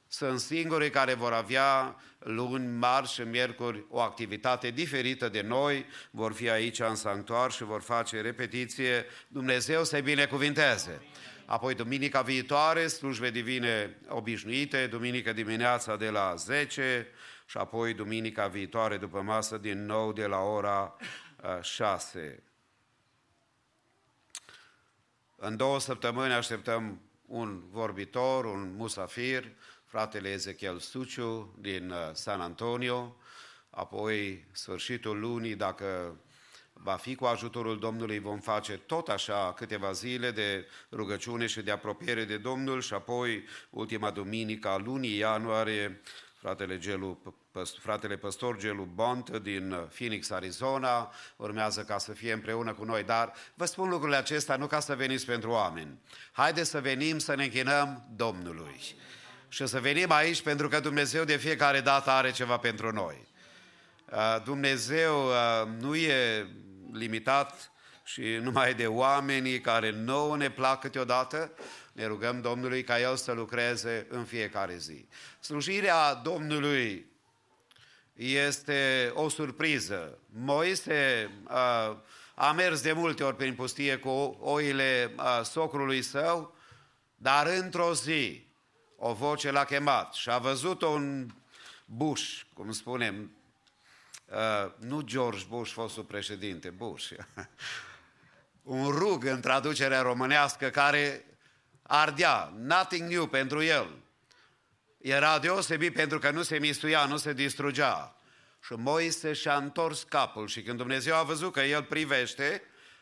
sunt 0.08 0.40
singurii 0.40 0.90
care 0.90 1.14
vor 1.14 1.34
avea 1.34 1.96
luni, 2.20 2.68
marți 2.68 3.14
și 3.14 3.22
miercuri 3.22 3.86
o 3.90 4.00
activitate 4.00 4.70
diferită 4.70 5.30
de 5.30 5.42
noi, 5.42 5.86
vor 6.12 6.34
fi 6.34 6.50
aici 6.50 6.80
în 6.80 6.96
sanctuar 6.96 7.52
și 7.52 7.64
vor 7.64 7.82
face 7.82 8.22
repetiție. 8.22 9.06
Dumnezeu 9.28 9.84
să-i 9.84 10.02
binecuvinteze! 10.02 11.02
Apoi 11.46 11.76
duminica 11.76 12.22
viitoare, 12.22 12.88
slujbe 12.88 13.30
divine 13.30 13.98
obișnuite, 14.08 14.88
duminică 14.88 15.34
dimineața 15.34 15.96
de 15.96 16.10
la 16.10 16.34
10 16.38 17.08
și 17.46 17.58
apoi 17.58 17.94
duminica 17.94 18.48
viitoare 18.48 18.98
după 18.98 19.22
masă 19.22 19.58
din 19.58 19.86
nou 19.86 20.14
de 20.14 20.26
la 20.26 20.40
ora 20.40 20.96
6. 21.62 22.44
În 25.36 25.58
două 25.58 25.80
săptămâni 25.80 26.34
așteptăm 26.34 27.02
un 27.26 27.64
vorbitor, 27.70 28.46
un 28.46 28.74
musafir, 28.76 29.52
fratele 29.86 30.30
Ezechiel 30.30 30.80
Suciu 30.80 31.56
din 31.60 31.90
uh, 31.90 31.98
San 32.14 32.42
Antonio, 32.42 33.16
apoi 33.70 34.46
sfârșitul 34.52 35.20
lunii, 35.20 35.56
dacă 35.56 36.18
va 36.74 36.96
fi 36.96 37.16
cu 37.16 37.26
ajutorul 37.26 37.80
Domnului, 37.80 38.20
vom 38.20 38.40
face 38.40 38.78
tot 38.78 39.10
așa 39.10 39.54
câteva 39.54 39.92
zile 39.92 40.32
de 40.32 40.68
rugăciune 40.92 41.46
și 41.46 41.62
de 41.62 41.72
apropiere 41.72 42.26
de 42.26 42.38
Domnul 42.38 42.82
și 42.82 42.94
apoi 42.94 43.44
ultima 43.70 44.12
duminică 44.12 44.68
a 44.68 44.78
lunii 44.78 45.18
ianuarie, 45.18 46.02
fratele, 46.44 46.78
Gelu, 46.78 47.36
fratele 47.80 48.18
păstor 48.18 48.58
Gelu 48.58 48.84
Bont 48.84 49.38
din 49.38 49.88
Phoenix, 49.94 50.30
Arizona, 50.30 51.14
urmează 51.36 51.82
ca 51.82 51.98
să 51.98 52.12
fie 52.12 52.34
împreună 52.34 52.74
cu 52.74 52.84
noi, 52.84 53.04
dar 53.04 53.34
vă 53.54 53.66
spun 53.66 53.90
lucrurile 53.90 54.18
acestea 54.18 54.56
nu 54.56 54.68
ca 54.68 54.80
să 54.80 54.96
veniți 54.96 55.26
pentru 55.26 55.50
oameni. 55.50 56.00
Haideți 56.32 56.70
să 56.70 56.82
venim 56.82 57.18
să 57.18 57.36
ne 57.36 57.44
închinăm 57.44 58.08
Domnului 58.16 58.80
și 59.48 59.68
să 59.68 59.80
venim 59.80 60.12
aici 60.12 60.42
pentru 60.42 60.68
că 60.68 60.80
Dumnezeu 60.80 61.24
de 61.24 61.38
fiecare 61.38 61.82
dată 61.82 62.10
are 62.10 62.32
ceva 62.32 62.58
pentru 62.58 62.92
noi. 62.92 63.28
Uh, 64.12 64.44
Dumnezeu 64.44 65.26
uh, 65.26 65.68
nu 65.80 65.96
e 65.96 66.48
limitat 66.92 67.72
și 68.04 68.22
numai 68.22 68.74
de 68.74 68.88
oamenii 68.88 69.62
care 69.62 69.92
nouă 69.92 70.38
ne 70.38 70.50
plac 70.50 70.80
câteodată, 70.80 71.52
ne 71.94 72.06
rugăm 72.06 72.42
Domnului 72.42 72.84
ca 72.84 73.00
El 73.00 73.16
să 73.16 73.32
lucreze 73.32 74.06
în 74.10 74.26
fiecare 74.26 74.78
zi. 74.78 75.08
Slujirea 75.40 76.14
Domnului 76.14 77.06
este 78.14 79.12
o 79.14 79.30
surpriză. 79.30 80.20
Moise 80.30 81.30
uh, 81.44 81.98
a 82.36 82.52
mers 82.56 82.82
de 82.82 82.92
multe 82.92 83.24
ori 83.24 83.36
prin 83.36 83.56
pustie 83.56 83.98
cu 83.98 84.38
oile 84.40 85.16
socrului 85.44 86.02
său, 86.02 86.56
dar 87.16 87.48
într-o 87.48 87.94
zi 87.94 88.48
o 88.98 89.14
voce 89.14 89.52
l-a 89.52 89.66
chemat 89.66 90.14
și 90.14 90.30
a 90.30 90.38
văzut 90.38 90.82
un 90.82 91.30
Bush, 91.86 92.42
cum 92.54 92.72
spunem, 92.72 93.32
uh, 94.26 94.72
nu 94.78 95.02
George 95.02 95.46
Bush, 95.50 95.72
fostul 95.72 96.04
președinte, 96.04 96.70
Bush, 96.70 97.12
un 98.64 98.88
rug 98.88 99.26
în 99.26 99.42
traducerea 99.42 100.02
românească 100.02 100.70
care 100.70 101.26
ardea, 101.84 102.54
nothing 102.58 103.10
new 103.10 103.28
pentru 103.28 103.64
el. 103.64 104.02
Era 104.98 105.40
deosebit 105.40 105.94
pentru 105.94 106.20
că 106.20 106.32
nu 106.32 106.42
se 106.42 106.58
mistuia, 106.58 107.06
nu 107.06 107.18
se 107.18 107.34
distrugea. 107.34 108.16
Și 108.66 108.74
Moise 108.74 109.34
și-a 109.34 109.56
întors 109.56 110.04
capul 110.04 110.48
și 110.48 110.62
când 110.62 110.78
Dumnezeu 110.78 111.16
a 111.16 111.24
văzut 111.24 111.54
că 111.54 111.62
el 111.62 111.84
privește, 111.84 112.62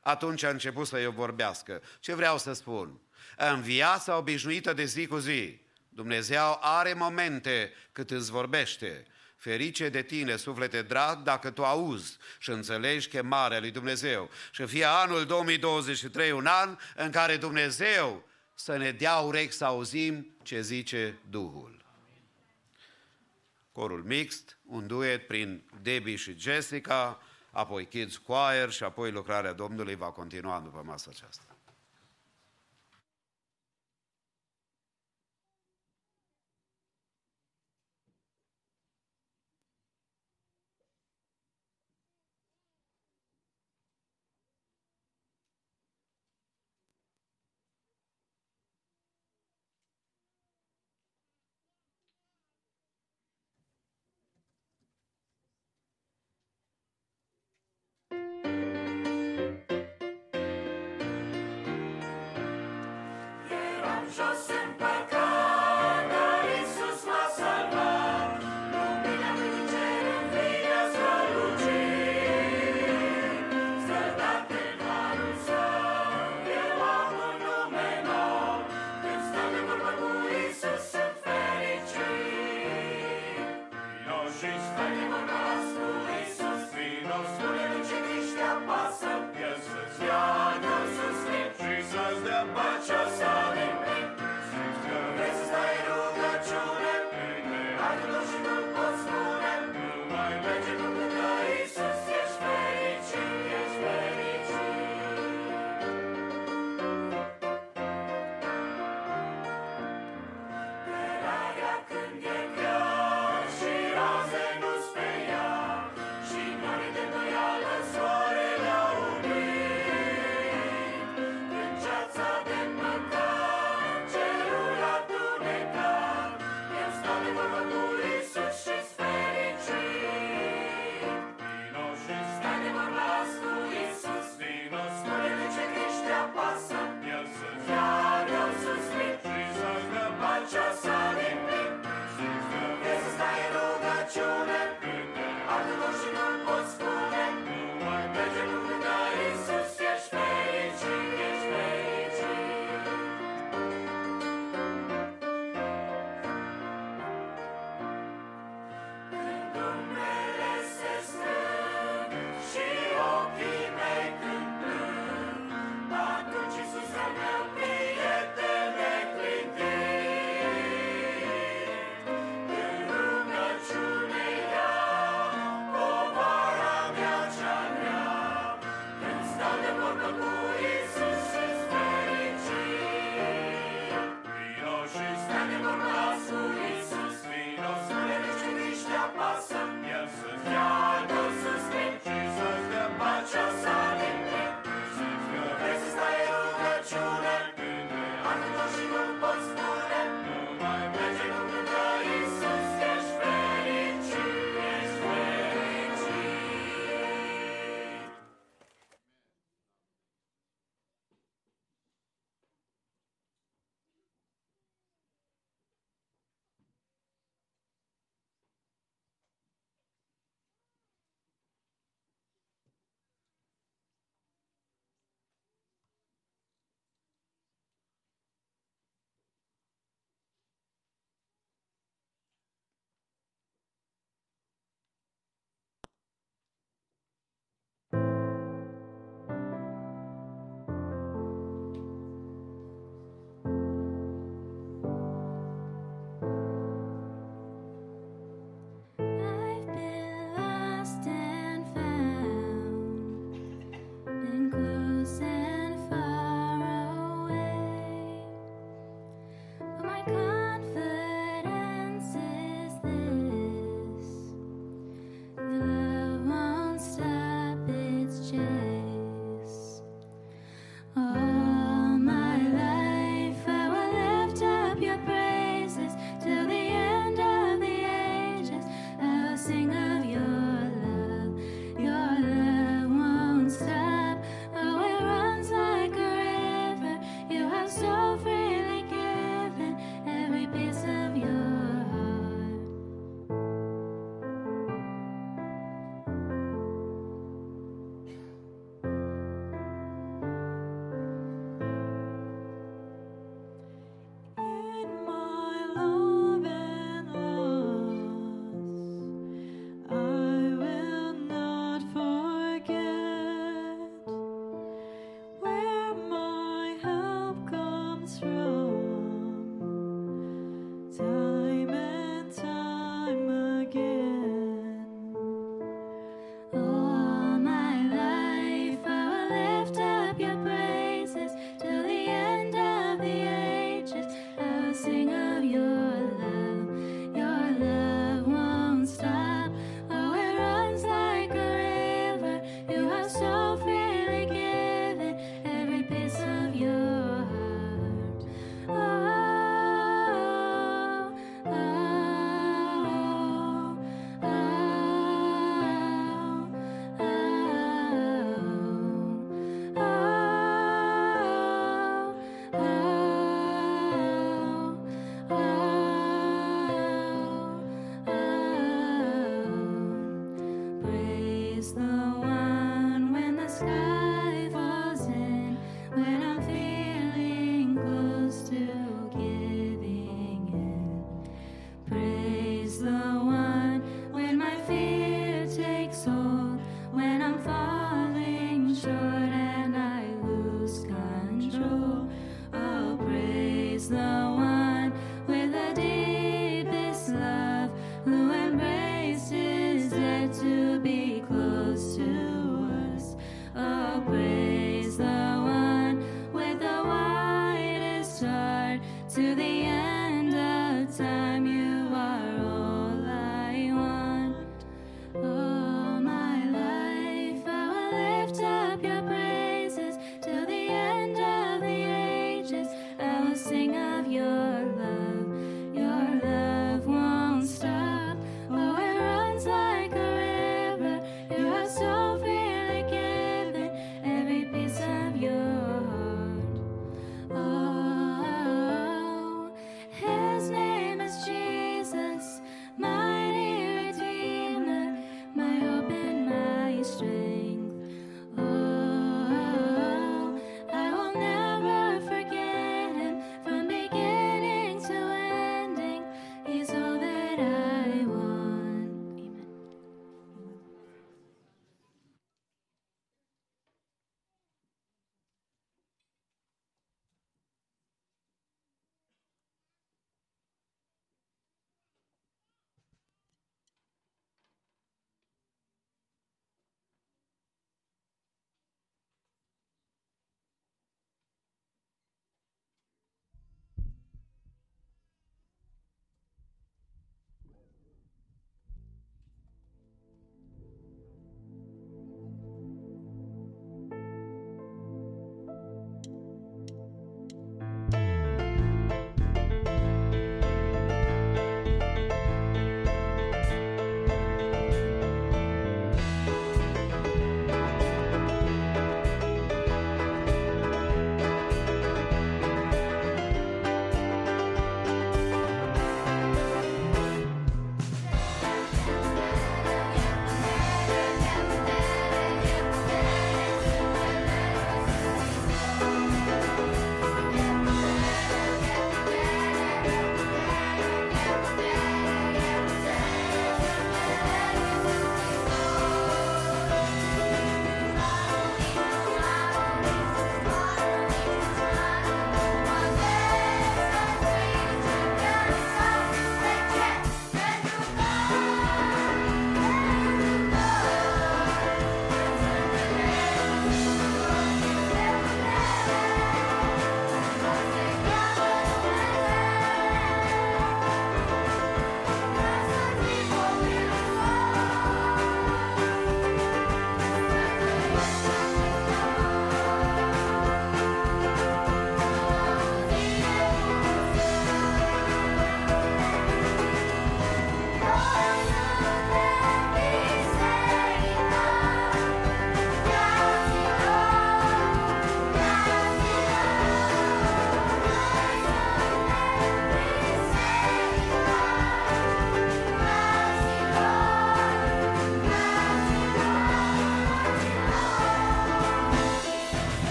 atunci 0.00 0.42
a 0.42 0.48
început 0.48 0.86
să-i 0.86 1.06
vorbească. 1.06 1.82
Ce 2.00 2.14
vreau 2.14 2.38
să 2.38 2.52
spun? 2.52 3.00
În 3.36 3.62
viața 3.62 4.16
obișnuită 4.16 4.72
de 4.72 4.84
zi 4.84 5.06
cu 5.06 5.16
zi, 5.16 5.60
Dumnezeu 5.88 6.58
are 6.60 6.92
momente 6.92 7.72
cât 7.92 8.10
îți 8.10 8.30
vorbește. 8.30 9.06
Ferice 9.36 9.88
de 9.88 10.02
tine, 10.02 10.36
suflete 10.36 10.82
drag, 10.82 11.22
dacă 11.22 11.50
tu 11.50 11.64
auzi 11.64 12.16
și 12.38 12.50
înțelegi 12.50 13.08
chemarea 13.08 13.60
lui 13.60 13.70
Dumnezeu. 13.70 14.30
Și 14.50 14.66
fie 14.66 14.84
anul 14.84 15.24
2023 15.24 16.30
un 16.30 16.46
an 16.46 16.78
în 16.96 17.10
care 17.10 17.36
Dumnezeu 17.36 18.28
să 18.54 18.76
ne 18.76 18.90
dea 18.90 19.16
urechi 19.16 19.52
să 19.52 19.64
auzim 19.64 20.36
ce 20.42 20.60
zice 20.60 21.18
Duhul. 21.30 21.84
Corul 23.72 24.02
mixt, 24.02 24.58
un 24.66 24.86
duet 24.86 25.26
prin 25.26 25.62
Debbie 25.82 26.16
și 26.16 26.38
Jessica, 26.38 27.22
apoi 27.50 27.86
Kids 27.86 28.16
Choir 28.16 28.70
și 28.70 28.84
apoi 28.84 29.10
lucrarea 29.10 29.52
Domnului 29.52 29.94
va 29.94 30.10
continua 30.10 30.60
după 30.60 30.82
masa 30.84 31.10
aceasta. 31.14 31.51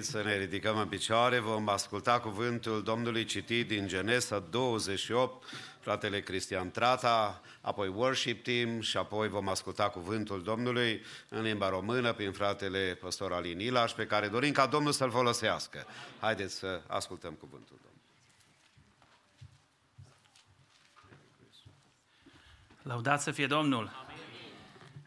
Invit 0.00 0.14
să 0.14 0.22
ne 0.22 0.36
ridicăm 0.36 0.78
în 0.78 0.88
picioare, 0.88 1.38
vom 1.38 1.68
asculta 1.68 2.20
cuvântul 2.20 2.82
Domnului 2.82 3.24
citit 3.24 3.68
din 3.68 3.86
Genesa 3.86 4.38
28, 4.38 5.44
fratele 5.80 6.20
Cristian 6.20 6.70
Trata, 6.70 7.40
apoi 7.60 7.88
worship 7.88 8.44
team 8.44 8.80
și 8.80 8.96
apoi 8.96 9.28
vom 9.28 9.48
asculta 9.48 9.88
cuvântul 9.88 10.42
Domnului 10.42 11.02
în 11.28 11.42
limba 11.42 11.68
română 11.68 12.12
prin 12.12 12.32
fratele 12.32 12.98
păstor 13.00 13.32
Alin 13.32 13.60
Ilaș, 13.60 13.92
pe 13.92 14.06
care 14.06 14.28
dorim 14.28 14.52
ca 14.52 14.66
Domnul 14.66 14.92
să-l 14.92 15.10
folosească. 15.10 15.86
Haideți 16.20 16.54
să 16.54 16.82
ascultăm 16.86 17.32
cuvântul 17.32 17.76
Domnului. 17.82 18.00
Laudați 22.82 23.24
să 23.24 23.30
fie 23.30 23.46
Domnul. 23.46 23.90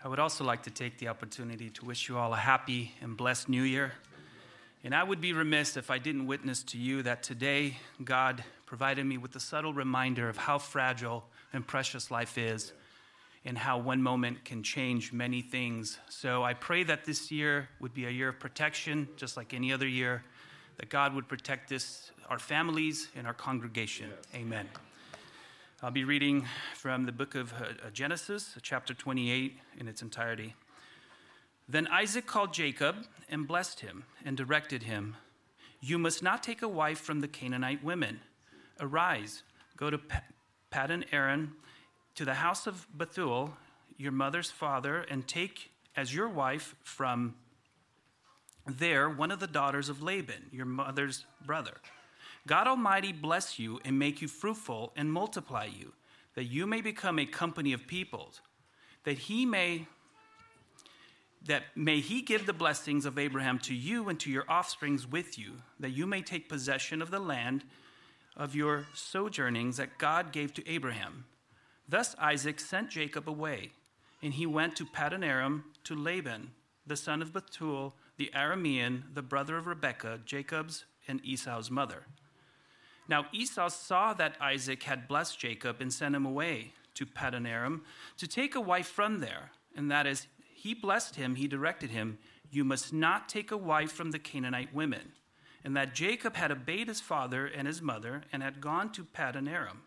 I 0.04 0.08
would 0.08 0.20
also 0.20 0.52
like 0.52 0.62
to 0.62 0.84
take 0.84 0.96
the 0.96 1.10
opportunity 1.10 1.70
to 1.70 1.86
wish 1.86 2.08
you 2.08 2.18
all 2.20 2.34
a 2.34 2.38
happy 2.38 2.94
and 3.04 3.16
blessed 3.16 3.48
new 3.48 3.64
year. 3.64 3.92
And 4.86 4.94
I 4.94 5.02
would 5.02 5.22
be 5.22 5.32
remiss 5.32 5.78
if 5.78 5.90
I 5.90 5.98
didn't 5.98 6.28
witness 6.28 6.62
to 6.64 6.78
you 6.78 7.04
that 7.04 7.24
today 7.24 7.78
God 8.04 8.44
provided 8.66 9.06
me 9.06 9.18
with 9.18 9.34
a 9.38 9.40
subtle 9.40 9.74
reminder 9.74 10.28
of 10.28 10.36
how 10.36 10.58
fragile 10.58 11.24
and 11.54 11.66
precious 11.66 12.12
life 12.12 12.38
is 12.38 12.74
and 13.46 13.58
how 13.58 13.78
one 13.78 14.02
moment 14.02 14.44
can 14.44 14.62
change 14.62 15.14
many 15.14 15.42
things. 15.42 16.00
So 16.10 16.44
I 16.44 16.54
pray 16.54 16.84
that 16.84 17.06
this 17.06 17.32
year 17.32 17.70
would 17.80 17.94
be 17.94 18.06
a 18.06 18.10
year 18.10 18.30
of 18.30 18.40
protection, 18.40 19.08
just 19.16 19.38
like 19.38 19.54
any 19.54 19.72
other 19.72 19.88
year, 19.88 20.24
that 20.78 20.90
God 20.90 21.14
would 21.14 21.30
protect 21.30 21.70
this, 21.70 22.12
our 22.30 22.40
families 22.40 23.08
and 23.16 23.26
our 23.26 23.34
congregation. 23.34 24.10
Amen. 24.36 24.68
I'll 25.82 25.92
be 25.92 26.04
reading 26.04 26.46
from 26.76 27.06
the 27.06 27.12
book 27.14 27.36
of 27.36 27.54
uh, 27.54 27.90
Genesis, 27.94 28.56
chapter 28.62 28.94
28, 28.94 29.58
in 29.78 29.88
its 29.88 30.02
entirety. 30.02 30.56
Then 31.74 31.88
Isaac 31.88 32.28
called 32.28 32.54
Jacob 32.54 33.08
and 33.28 33.48
blessed 33.48 33.80
him 33.80 34.04
and 34.24 34.38
directed 34.38 34.84
him 34.84 35.16
You 35.82 35.98
must 35.98 36.22
not 36.22 36.44
take 36.44 36.62
a 36.62 36.68
wife 36.68 37.00
from 37.00 37.20
the 37.20 37.28
Canaanite 37.28 37.84
women. 37.84 38.20
Arise, 38.80 39.42
go 39.76 39.90
to 39.90 40.00
Paddan 40.72 41.04
Aram, 41.12 41.56
to 42.14 42.26
the 42.26 42.36
house 42.36 42.68
of 42.68 42.86
Bethuel, 42.96 43.58
your 43.98 44.12
mother's 44.12 44.52
father, 44.52 45.02
and 45.10 45.28
take 45.28 45.72
as 45.96 46.14
your 46.14 46.30
wife 46.30 46.76
from 46.84 47.34
there 48.68 49.10
one 49.10 49.32
of 49.32 49.40
the 49.40 49.48
daughters 49.48 49.90
of 49.90 50.04
Laban, 50.04 50.52
your 50.52 50.68
mother's 50.68 51.26
brother. 51.44 51.78
God 52.46 52.68
Almighty 52.68 53.12
bless 53.12 53.58
you 53.58 53.80
and 53.84 53.98
make 53.98 54.22
you 54.22 54.28
fruitful 54.28 54.94
and 54.96 55.12
multiply 55.12 55.66
you, 55.66 55.94
that 56.36 56.44
you 56.44 56.68
may 56.68 56.82
become 56.82 57.18
a 57.18 57.26
company 57.26 57.74
of 57.74 57.88
peoples, 57.88 58.42
that 59.06 59.18
he 59.18 59.44
may 59.44 59.88
that 61.46 61.64
may 61.76 62.00
he 62.00 62.22
give 62.22 62.46
the 62.46 62.54
blessings 62.54 63.06
of 63.06 63.20
Abraham 63.20 63.60
to 63.60 63.74
you 63.74 64.08
and 64.10 64.20
to 64.22 64.32
your 64.32 64.50
offsprings 64.50 65.06
with 65.06 65.38
you, 65.38 65.54
that 65.80 65.92
you 65.92 66.08
may 66.08 66.22
take 66.22 66.48
possession 66.48 67.02
of 67.02 67.12
the 67.12 67.20
land 67.20 67.64
of 68.36 68.56
your 68.56 68.88
sojournings 68.94 69.78
that 69.78 69.98
God 69.98 70.32
gave 70.32 70.54
to 70.54 70.68
Abraham. 70.70 71.26
Thus 71.88 72.16
Isaac 72.18 72.60
sent 72.60 72.90
Jacob 72.90 73.30
away, 73.30 73.72
and 74.22 74.34
he 74.34 74.46
went 74.46 74.76
to 74.78 74.86
Paddan 74.86 75.26
Aram 75.26 75.66
to 75.84 75.96
Laban, 75.96 76.52
the 76.88 76.96
son 76.96 77.22
of 77.22 77.34
Bethuel, 77.34 77.94
the 78.18 78.32
Aramean, 78.34 79.04
the 79.14 79.22
brother 79.22 79.58
of 79.58 79.68
Rebekah, 79.68 80.22
Jacob's 80.26 80.86
and 81.08 81.20
Esau's 81.24 81.70
mother. 81.70 82.04
Now 83.10 83.26
Esau 83.34 83.68
saw 83.68 84.14
that 84.14 84.38
Isaac 84.40 84.84
had 84.84 85.08
blessed 85.08 85.38
Jacob 85.40 85.82
and 85.82 85.92
sent 85.92 86.16
him 86.16 86.26
away 86.26 86.72
to 86.96 87.06
Paddan 87.06 87.48
Aram 87.48 87.84
to 88.18 88.28
take 88.28 88.56
a 88.56 88.62
wife 88.62 88.88
from 88.88 89.20
there, 89.20 89.52
and 89.76 89.92
that 89.92 90.08
is, 90.08 90.28
he 90.64 90.74
blessed 90.74 91.18
him, 91.18 91.36
he 91.36 91.50
directed 91.50 91.90
him, 91.90 92.20
You 92.50 92.64
must 92.64 92.94
not 92.94 93.28
take 93.28 93.52
a 93.52 93.58
wife 93.58 93.92
from 93.92 94.12
the 94.12 94.18
Canaanite 94.18 94.74
women. 94.74 95.12
And 95.62 95.76
that 95.76 95.94
Jacob 95.94 96.38
had 96.38 96.54
obeyed 96.54 96.88
his 96.88 97.02
father 97.02 97.46
and 97.46 97.68
his 97.68 97.82
mother 97.82 98.22
and 98.32 98.42
had 98.42 98.62
gone 98.62 98.90
to 98.94 99.04
Paddan 99.04 99.50
Aram. 99.52 99.82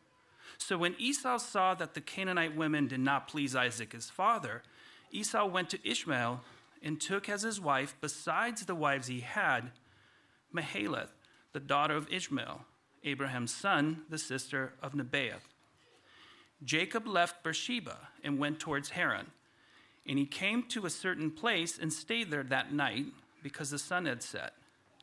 So 0.59 0.77
when 0.77 0.94
Esau 0.98 1.39
saw 1.39 1.73
that 1.77 1.94
the 1.94 2.03
Canaanite 2.03 2.55
women 2.55 2.89
did 2.89 3.01
not 3.01 3.27
please 3.27 3.57
Isaac 3.57 3.94
his 3.94 4.11
father, 4.11 4.62
Esau 5.11 5.47
went 5.47 5.70
to 5.70 5.89
Ishmael 5.89 6.43
and 6.82 7.01
took 7.01 7.31
as 7.31 7.40
his 7.40 7.59
wife, 7.59 7.94
besides 8.03 8.66
the 8.66 8.74
wives 8.74 9.07
he 9.07 9.20
had, 9.20 9.70
Mahalath, 10.55 11.15
the 11.55 11.61
daughter 11.61 11.97
of 11.97 12.12
Ishmael 12.12 12.66
Abraham's 13.03 13.55
son, 13.55 14.03
the 14.11 14.19
sister 14.19 14.74
of 14.82 14.93
Nebaioth. 14.93 15.48
Jacob 16.62 17.07
left 17.07 17.43
Beersheba 17.43 17.97
and 18.23 18.39
went 18.39 18.61
towards 18.61 18.90
Haran. 18.90 19.28
And 20.09 20.19
he 20.19 20.27
came 20.27 20.62
to 20.65 20.87
a 20.87 20.91
certain 20.91 21.31
place 21.31 21.78
and 21.78 21.93
stayed 21.93 22.31
there 22.31 22.45
that 22.45 22.73
night 22.73 23.07
because 23.43 23.70
the 23.70 23.78
sun 23.78 24.07
had 24.07 24.23
set. 24.23 24.53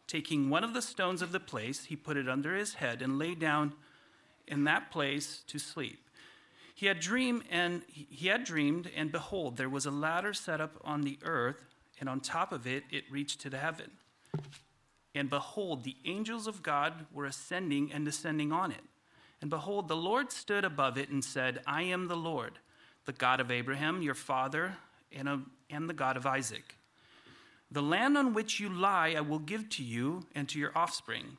Taking 0.07 0.49
one 0.49 0.63
of 0.63 0.73
the 0.73 0.81
stones 0.81 1.21
of 1.21 1.31
the 1.31 1.39
place, 1.39 1.85
he 1.85 1.95
put 1.95 2.17
it 2.17 2.29
under 2.29 2.55
his 2.55 2.75
head 2.75 3.01
and 3.01 3.17
lay 3.17 3.35
down 3.35 3.73
in 4.47 4.63
that 4.65 4.91
place 4.91 5.43
to 5.47 5.57
sleep. 5.59 5.99
He 6.75 6.87
had 6.87 6.99
dreamed 6.99 7.43
and 7.49 7.83
he 7.87 8.27
had 8.27 8.43
dreamed 8.43 8.89
and 8.95 9.11
behold 9.11 9.57
there 9.57 9.69
was 9.69 9.85
a 9.85 9.91
ladder 9.91 10.33
set 10.33 10.59
up 10.59 10.75
on 10.83 11.01
the 11.01 11.17
earth 11.23 11.63
and 11.99 12.09
on 12.09 12.19
top 12.19 12.51
of 12.51 12.67
it 12.67 12.83
it 12.91 13.03
reached 13.11 13.41
to 13.41 13.49
the 13.49 13.57
heaven. 13.57 13.91
And 15.15 15.29
behold, 15.29 15.83
the 15.83 15.95
angels 16.05 16.47
of 16.47 16.63
God 16.63 17.05
were 17.13 17.25
ascending 17.25 17.91
and 17.93 18.03
descending 18.03 18.51
on 18.51 18.71
it. 18.71 18.83
And 19.41 19.49
behold, 19.49 19.87
the 19.87 19.95
Lord 19.95 20.31
stood 20.31 20.65
above 20.65 20.97
it 20.97 21.09
and 21.09 21.23
said, 21.23 21.61
I 21.67 21.83
am 21.83 22.07
the 22.07 22.15
Lord, 22.15 22.59
the 23.05 23.13
God 23.13 23.39
of 23.39 23.51
Abraham, 23.51 24.01
your 24.01 24.15
father, 24.15 24.77
and, 25.15 25.45
and 25.69 25.89
the 25.89 25.93
God 25.93 26.17
of 26.17 26.25
Isaac. 26.25 26.75
The 27.71 27.81
land 27.81 28.17
on 28.17 28.33
which 28.33 28.59
you 28.59 28.69
lie 28.69 29.15
I 29.17 29.21
will 29.21 29.39
give 29.39 29.69
to 29.69 29.83
you 29.83 30.27
and 30.35 30.47
to 30.49 30.59
your 30.59 30.71
offspring. 30.75 31.37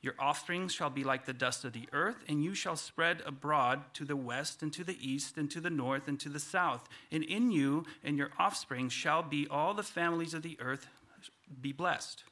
Your 0.00 0.14
offspring 0.18 0.68
shall 0.68 0.90
be 0.90 1.04
like 1.04 1.26
the 1.26 1.32
dust 1.32 1.64
of 1.64 1.72
the 1.72 1.88
earth, 1.92 2.22
and 2.28 2.44
you 2.44 2.54
shall 2.54 2.76
spread 2.76 3.22
abroad 3.26 3.82
to 3.94 4.04
the 4.04 4.14
west 4.14 4.62
and 4.62 4.72
to 4.72 4.84
the 4.84 4.96
east 5.00 5.36
and 5.36 5.50
to 5.50 5.60
the 5.60 5.70
north 5.70 6.06
and 6.06 6.20
to 6.20 6.28
the 6.28 6.38
south. 6.38 6.88
And 7.10 7.24
in 7.24 7.50
you 7.50 7.84
and 8.04 8.16
your 8.16 8.30
offspring 8.38 8.88
shall 8.88 9.22
be 9.22 9.48
all 9.50 9.74
the 9.74 9.82
families 9.82 10.32
of 10.32 10.42
the 10.42 10.56
earth 10.60 10.86
be 11.60 11.72
blessed. 11.72 12.22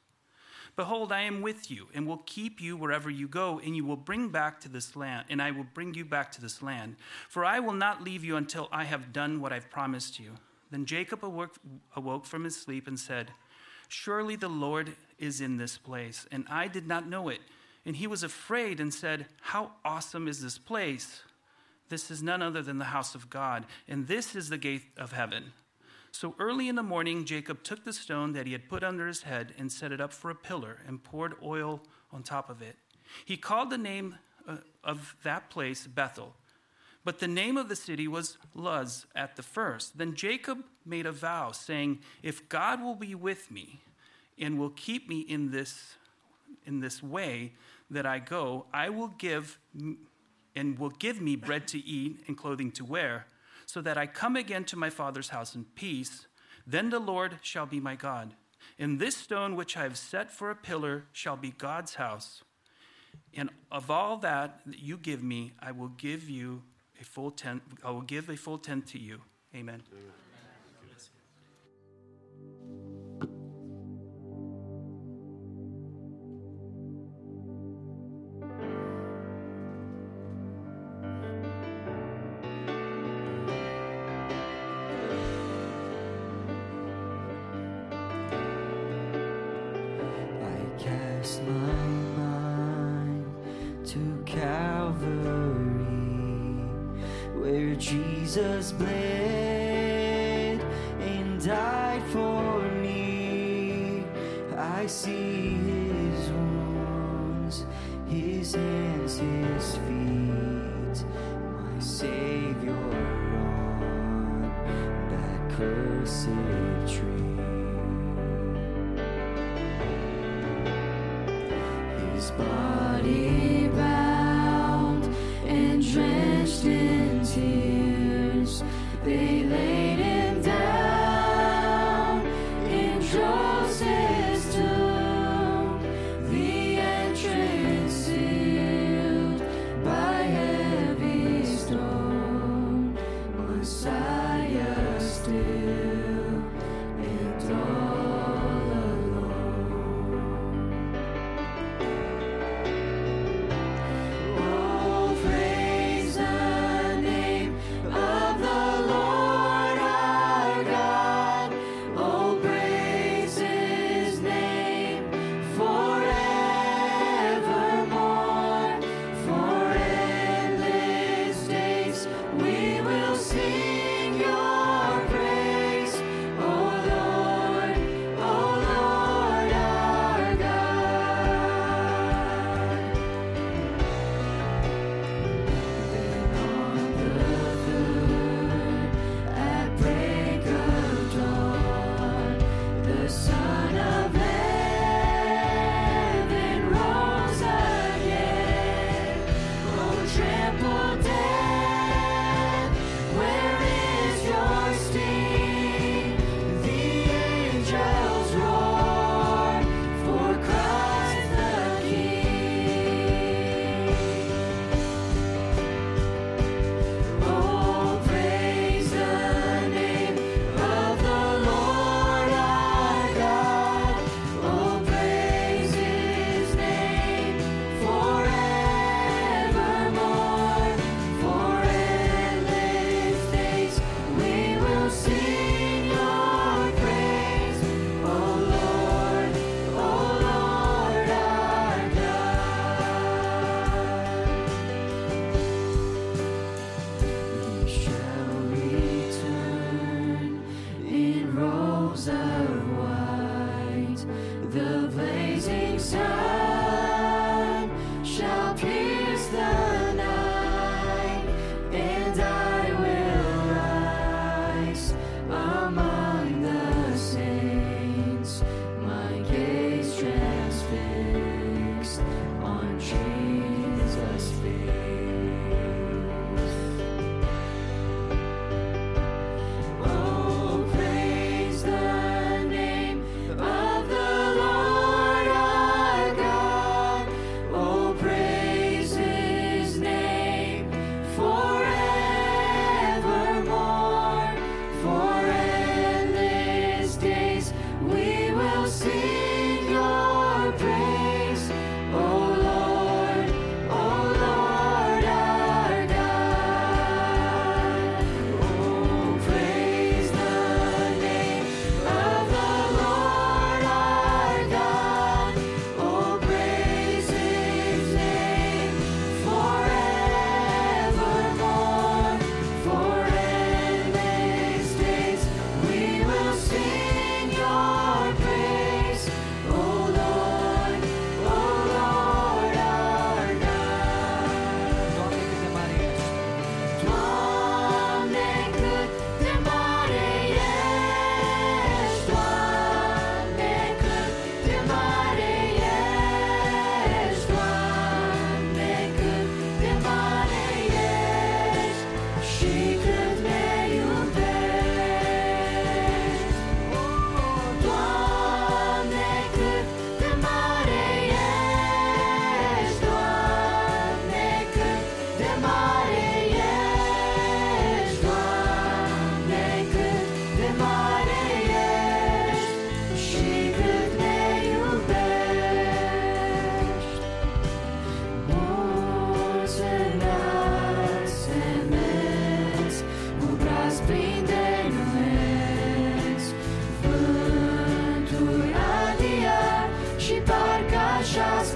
Behold, 0.75 1.11
I 1.11 1.21
am 1.21 1.41
with 1.41 1.71
you, 1.71 1.87
and 1.93 2.05
will 2.05 2.23
keep 2.25 2.59
you 2.59 2.75
wherever 2.75 3.09
you 3.09 3.27
go, 3.27 3.59
and 3.59 3.75
you 3.75 3.85
will 3.85 3.95
bring 3.95 4.29
back 4.29 4.59
to 4.61 4.69
this 4.69 4.95
land, 4.95 5.25
and 5.29 5.41
I 5.41 5.51
will 5.51 5.67
bring 5.73 5.93
you 5.93 6.03
back 6.03 6.31
to 6.33 6.41
this 6.41 6.61
land. 6.61 6.97
For 7.29 7.45
I 7.45 7.59
will 7.59 7.73
not 7.73 8.03
leave 8.03 8.25
you 8.25 8.35
until 8.35 8.67
I 8.71 8.83
have 8.83 9.13
done 9.13 9.39
what 9.39 9.53
I've 9.53 9.69
promised 9.69 10.19
you. 10.19 10.31
Then 10.71 10.85
Jacob 10.85 11.23
awoke, 11.23 11.57
awoke 11.95 12.25
from 12.25 12.43
his 12.43 12.55
sleep 12.55 12.87
and 12.87 12.99
said, 12.99 13.31
Surely 13.87 14.35
the 14.35 14.49
Lord 14.49 14.95
is 15.19 15.41
in 15.41 15.57
this 15.57 15.77
place, 15.77 16.27
and 16.31 16.45
I 16.49 16.67
did 16.67 16.87
not 16.87 17.07
know 17.07 17.29
it. 17.29 17.39
And 17.85 17.95
he 17.95 18.07
was 18.07 18.23
afraid 18.23 18.79
and 18.79 18.93
said, 18.93 19.27
How 19.41 19.71
awesome 19.83 20.27
is 20.27 20.41
this 20.41 20.57
place! 20.57 21.21
This 21.89 22.09
is 22.09 22.23
none 22.23 22.41
other 22.41 22.63
than 22.63 22.79
the 22.79 22.85
house 22.85 23.13
of 23.13 23.29
God, 23.29 23.65
and 23.87 24.07
this 24.07 24.35
is 24.35 24.49
the 24.49 24.57
gate 24.57 24.85
of 24.97 25.11
heaven. 25.11 25.53
So 26.11 26.33
early 26.39 26.67
in 26.67 26.75
the 26.75 26.81
morning, 26.81 27.25
Jacob 27.25 27.61
took 27.61 27.83
the 27.83 27.93
stone 27.93 28.33
that 28.33 28.47
he 28.47 28.53
had 28.53 28.69
put 28.69 28.83
under 28.83 29.05
his 29.05 29.23
head 29.23 29.53
and 29.57 29.71
set 29.71 29.91
it 29.91 30.01
up 30.01 30.13
for 30.13 30.31
a 30.31 30.35
pillar 30.35 30.79
and 30.87 31.03
poured 31.03 31.35
oil 31.43 31.81
on 32.11 32.23
top 32.23 32.49
of 32.49 32.61
it. 32.61 32.77
He 33.25 33.37
called 33.37 33.69
the 33.69 33.77
name 33.77 34.15
uh, 34.47 34.57
of 34.83 35.15
that 35.23 35.49
place 35.49 35.85
Bethel. 35.85 36.33
But 37.05 37.19
the 37.19 37.27
name 37.27 37.55
of 37.55 37.69
the 37.69 37.75
city 37.75 38.07
was 38.07 38.39
Luz 38.55 39.05
at 39.15 39.35
the 39.35 39.43
first. 39.43 39.97
Then 39.97 40.15
Jacob 40.15 40.63
made 40.83 41.05
a 41.05 41.11
vow, 41.11 41.51
saying, 41.51 41.99
If 42.23 42.49
God 42.49 42.81
will 42.81 42.95
be 42.95 43.13
with 43.13 43.51
me 43.51 43.79
and 44.39 44.59
will 44.59 44.71
keep 44.71 45.07
me 45.07 45.19
in 45.19 45.51
this, 45.51 45.95
in 46.65 46.79
this 46.79 47.03
way 47.03 47.53
that 47.91 48.07
I 48.07 48.17
go, 48.17 48.65
I 48.73 48.89
will 48.89 49.13
give 49.19 49.59
and 50.55 50.79
will 50.79 50.89
give 50.89 51.21
me 51.21 51.35
bread 51.35 51.67
to 51.69 51.77
eat 51.85 52.23
and 52.27 52.35
clothing 52.37 52.71
to 52.71 52.85
wear 52.85 53.27
so 53.65 53.81
that 53.81 53.97
I 53.97 54.07
come 54.07 54.35
again 54.35 54.63
to 54.65 54.77
my 54.77 54.89
father's 54.89 55.29
house 55.29 55.53
in 55.53 55.65
peace. 55.75 56.27
Then 56.65 56.89
the 56.89 56.99
Lord 56.99 57.39
shall 57.41 57.65
be 57.65 57.79
my 57.79 57.95
God. 57.95 58.33
And 58.79 58.99
this 58.99 59.15
stone 59.15 59.55
which 59.55 59.77
I 59.77 59.83
have 59.83 59.97
set 59.97 60.31
for 60.31 60.49
a 60.49 60.55
pillar 60.55 61.05
shall 61.11 61.35
be 61.35 61.51
God's 61.51 61.95
house. 61.95 62.43
And 63.33 63.49
of 63.71 63.91
all 63.91 64.17
that 64.17 64.61
you 64.65 64.97
give 64.97 65.21
me, 65.23 65.53
I 65.59 65.71
will 65.71 65.89
give 65.89 66.29
you 66.29 66.63
a 66.99 67.03
full 67.03 67.31
tenth. 67.31 67.63
I 67.83 67.91
will 67.91 68.01
give 68.01 68.29
a 68.29 68.35
full 68.35 68.57
tenth 68.57 68.91
to 68.91 68.99
you. 68.99 69.21
Amen. 69.53 69.81
Amen. 69.91 70.24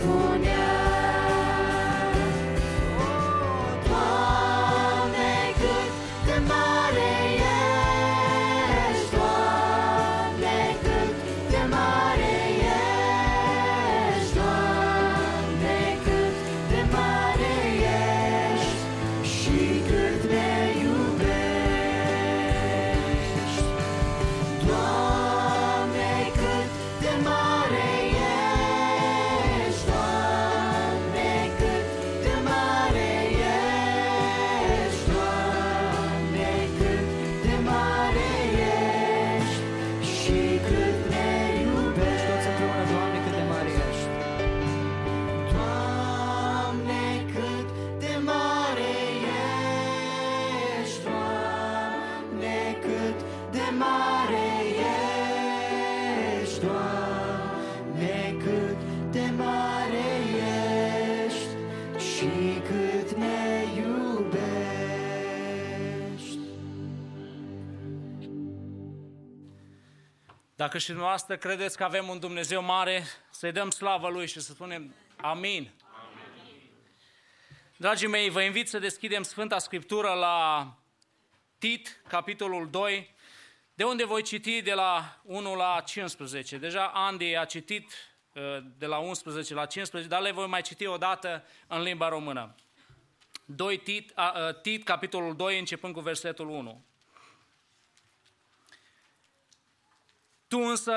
morning. 0.05 0.38
Dacă 70.69 70.81
și 70.81 70.87
dumneavoastră 70.87 71.37
credeți 71.37 71.77
că 71.77 71.83
avem 71.83 72.07
un 72.07 72.19
Dumnezeu 72.19 72.63
mare, 72.63 73.03
să-i 73.29 73.51
dăm 73.51 73.69
slavă 73.69 74.09
Lui 74.09 74.27
și 74.27 74.39
să 74.39 74.51
spunem 74.51 74.93
amin. 75.15 75.51
amin. 75.51 75.71
Dragii 77.77 78.07
mei, 78.07 78.29
vă 78.29 78.41
invit 78.41 78.69
să 78.69 78.79
deschidem 78.79 79.23
Sfânta 79.23 79.57
Scriptură 79.57 80.13
la 80.13 80.67
Tit, 81.57 82.01
capitolul 82.07 82.69
2, 82.69 83.15
de 83.73 83.83
unde 83.83 84.05
voi 84.05 84.21
citi 84.21 84.61
de 84.61 84.73
la 84.73 85.21
1 85.23 85.55
la 85.55 85.81
15. 85.85 86.57
Deja 86.57 86.91
Andy 86.93 87.35
a 87.35 87.45
citit 87.45 87.91
uh, 88.33 88.57
de 88.77 88.85
la 88.85 88.97
11 88.97 89.53
la 89.53 89.65
15, 89.65 90.09
dar 90.09 90.21
le 90.21 90.31
voi 90.31 90.47
mai 90.47 90.61
citi 90.61 90.85
o 90.85 90.97
dată 90.97 91.43
în 91.67 91.81
limba 91.81 92.09
română. 92.09 92.55
2 93.45 93.77
Tit, 93.77 94.13
uh, 94.17 94.61
Tit, 94.61 94.83
capitolul 94.83 95.35
2, 95.35 95.59
începând 95.59 95.93
cu 95.93 95.99
versetul 95.99 96.49
1. 96.49 96.83
Tu 100.49 100.59
însă 100.59 100.93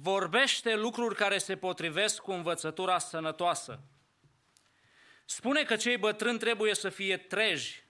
vorbește 0.00 0.74
lucruri 0.74 1.14
care 1.14 1.38
se 1.38 1.56
potrivesc 1.56 2.20
cu 2.20 2.32
învățătura 2.32 2.98
sănătoasă. 2.98 3.80
Spune 5.24 5.62
că 5.62 5.76
cei 5.76 5.96
bătrâni 5.96 6.38
trebuie 6.38 6.74
să 6.74 6.88
fie 6.88 7.16
treji, 7.16 7.84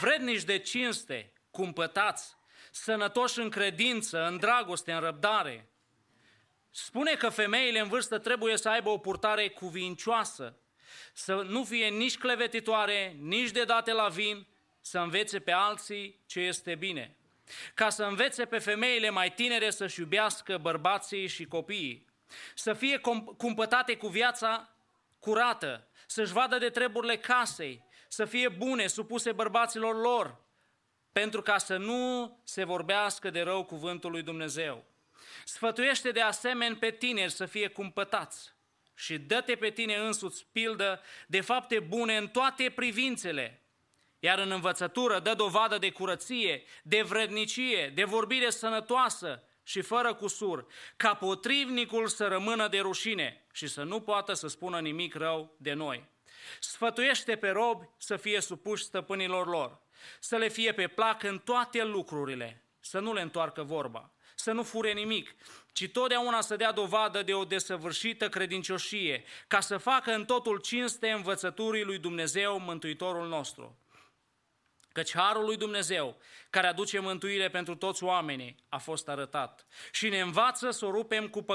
vrednici 0.00 0.42
de 0.42 0.58
cinste, 0.58 1.32
cumpătați, 1.50 2.36
sănătoși 2.70 3.40
în 3.40 3.50
credință, 3.50 4.26
în 4.26 4.36
dragoste, 4.36 4.92
în 4.92 5.00
răbdare. 5.00 5.70
Spune 6.70 7.14
că 7.14 7.28
femeile 7.28 7.78
în 7.78 7.88
vârstă 7.88 8.18
trebuie 8.18 8.56
să 8.56 8.68
aibă 8.68 8.88
o 8.88 8.98
purtare 8.98 9.48
cuvincioasă, 9.48 10.58
să 11.12 11.34
nu 11.34 11.64
fie 11.64 11.88
nici 11.88 12.18
clevetitoare, 12.18 13.16
nici 13.20 13.50
de 13.50 13.64
date 13.64 13.92
la 13.92 14.08
vin, 14.08 14.46
să 14.80 14.98
învețe 14.98 15.38
pe 15.38 15.52
alții 15.52 16.22
ce 16.26 16.40
este 16.40 16.74
bine 16.74 17.16
ca 17.74 17.88
să 17.88 18.04
învețe 18.04 18.44
pe 18.44 18.58
femeile 18.58 19.10
mai 19.10 19.32
tinere 19.32 19.70
să-și 19.70 20.00
iubească 20.00 20.58
bărbații 20.58 21.26
și 21.26 21.44
copiii, 21.44 22.06
să 22.54 22.72
fie 22.72 23.00
cumpătate 23.36 23.96
cu 23.96 24.08
viața 24.08 24.76
curată, 25.18 25.88
să-și 26.06 26.32
vadă 26.32 26.58
de 26.58 26.68
treburile 26.68 27.16
casei, 27.16 27.84
să 28.08 28.24
fie 28.24 28.48
bune, 28.48 28.86
supuse 28.86 29.32
bărbaților 29.32 30.00
lor, 30.00 30.40
pentru 31.12 31.42
ca 31.42 31.58
să 31.58 31.76
nu 31.76 32.38
se 32.44 32.64
vorbească 32.64 33.30
de 33.30 33.40
rău 33.40 33.64
cuvântul 33.64 34.10
lui 34.10 34.22
Dumnezeu. 34.22 34.84
Sfătuiește 35.44 36.10
de 36.10 36.20
asemenea 36.20 36.76
pe 36.80 36.90
tineri 36.90 37.32
să 37.32 37.46
fie 37.46 37.68
cumpătați 37.68 38.54
și 38.94 39.18
dă-te 39.18 39.54
pe 39.54 39.70
tine 39.70 39.96
însuți 39.96 40.46
pildă 40.52 41.00
de 41.26 41.40
fapte 41.40 41.80
bune 41.80 42.16
în 42.16 42.28
toate 42.28 42.70
privințele, 42.70 43.62
iar 44.18 44.38
în 44.38 44.50
învățătură 44.50 45.18
dă 45.18 45.34
dovadă 45.34 45.78
de 45.78 45.90
curăție, 45.90 46.62
de 46.82 47.02
vrednicie, 47.02 47.92
de 47.94 48.04
vorbire 48.04 48.50
sănătoasă 48.50 49.42
și 49.62 49.80
fără 49.80 50.14
cusur, 50.14 50.66
ca 50.96 51.14
potrivnicul 51.14 52.06
să 52.06 52.26
rămână 52.26 52.68
de 52.68 52.78
rușine 52.78 53.46
și 53.52 53.66
să 53.66 53.82
nu 53.82 54.00
poată 54.00 54.32
să 54.32 54.48
spună 54.48 54.80
nimic 54.80 55.14
rău 55.14 55.54
de 55.58 55.72
noi. 55.72 56.04
Sfătuiește 56.60 57.36
pe 57.36 57.48
robi 57.48 57.88
să 57.96 58.16
fie 58.16 58.40
supuși 58.40 58.84
stăpânilor 58.84 59.46
lor, 59.46 59.78
să 60.20 60.36
le 60.36 60.48
fie 60.48 60.72
pe 60.72 60.86
plac 60.86 61.22
în 61.22 61.38
toate 61.38 61.84
lucrurile, 61.84 62.64
să 62.80 62.98
nu 62.98 63.12
le 63.12 63.20
întoarcă 63.20 63.62
vorba, 63.62 64.10
să 64.34 64.52
nu 64.52 64.62
fure 64.62 64.92
nimic, 64.92 65.34
ci 65.72 65.88
totdeauna 65.88 66.40
să 66.40 66.56
dea 66.56 66.72
dovadă 66.72 67.22
de 67.22 67.34
o 67.34 67.44
desăvârșită 67.44 68.28
credincioșie, 68.28 69.24
ca 69.46 69.60
să 69.60 69.76
facă 69.76 70.12
în 70.12 70.24
totul 70.24 70.58
cinste 70.58 71.10
învățăturii 71.10 71.84
lui 71.84 71.98
Dumnezeu, 71.98 72.58
Mântuitorul 72.58 73.28
nostru. 73.28 73.78
Căci 74.96 75.14
harul 75.14 75.44
lui 75.44 75.56
Dumnezeu, 75.56 76.16
care 76.50 76.66
aduce 76.66 76.98
mântuire 76.98 77.48
pentru 77.48 77.74
toți 77.74 78.04
oamenii, 78.04 78.56
a 78.68 78.78
fost 78.78 79.08
arătat. 79.08 79.66
Și 79.92 80.08
ne 80.08 80.20
învață 80.20 80.70
să 80.70 80.86
o 80.86 80.90
rupem 80.90 81.28
cu 81.28 81.46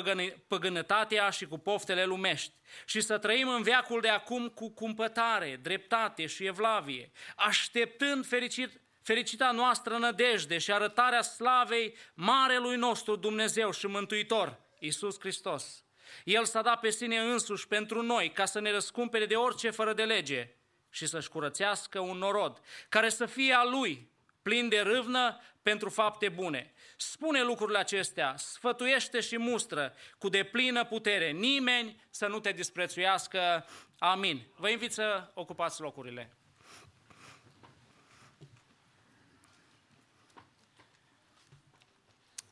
păgânătatea 0.47 1.29
și 1.29 1.45
cu 1.45 1.57
poftele 1.57 2.05
lumești 2.05 2.53
și 2.85 3.01
să 3.01 3.17
trăim 3.17 3.49
în 3.49 3.63
veacul 3.63 4.01
de 4.01 4.09
acum 4.09 4.47
cu 4.47 4.71
cumpătare, 4.71 5.59
dreptate 5.61 6.25
și 6.25 6.45
evlavie, 6.45 7.11
așteptând 7.35 8.25
fericit, 8.25 8.81
fericita 9.01 9.51
noastră 9.51 9.97
nădejde 9.97 10.57
și 10.57 10.71
arătarea 10.71 11.21
slavei 11.21 11.95
marelui 12.13 12.75
nostru 12.75 13.15
Dumnezeu 13.15 13.71
și 13.71 13.87
Mântuitor, 13.87 14.59
Iisus 14.79 15.19
Hristos. 15.19 15.85
El 16.23 16.45
s-a 16.45 16.61
dat 16.61 16.79
pe 16.79 16.89
sine 16.89 17.17
însuși 17.17 17.67
pentru 17.67 18.01
noi 18.01 18.31
ca 18.31 18.45
să 18.45 18.59
ne 18.59 18.71
răscumpere 18.71 19.25
de 19.25 19.35
orice 19.35 19.69
fără 19.69 19.93
de 19.93 20.03
lege, 20.03 20.55
și 20.91 21.05
să-și 21.05 21.29
curățească 21.29 21.99
un 21.99 22.17
norod, 22.17 22.61
care 22.89 23.09
să 23.09 23.25
fie 23.25 23.53
a 23.53 23.63
lui, 23.63 24.09
plin 24.41 24.69
de 24.69 24.79
râvnă 24.79 25.39
pentru 25.61 25.89
fapte 25.89 26.29
bune. 26.29 26.73
Spune 26.97 27.43
lucrurile 27.43 27.77
acestea, 27.77 28.37
sfătuiește 28.37 29.19
și 29.19 29.37
mustră 29.37 29.93
cu 30.17 30.29
deplină 30.29 30.85
putere. 30.85 31.31
Nimeni 31.31 32.03
să 32.09 32.27
nu 32.27 32.39
te 32.39 32.51
disprețuiască. 32.51 33.65
Amin. 33.97 34.47
Vă 34.55 34.69
invit 34.69 34.91
să 34.91 35.31
ocupați 35.33 35.81
locurile. 35.81 36.35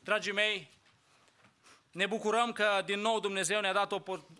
Dragii 0.03 0.33
mei, 0.33 0.69
ne 1.91 2.05
bucurăm 2.05 2.51
că 2.51 2.81
din 2.85 2.99
nou 2.99 3.19
Dumnezeu 3.19 3.61
ne-a 3.61 3.73
dat 3.73 3.91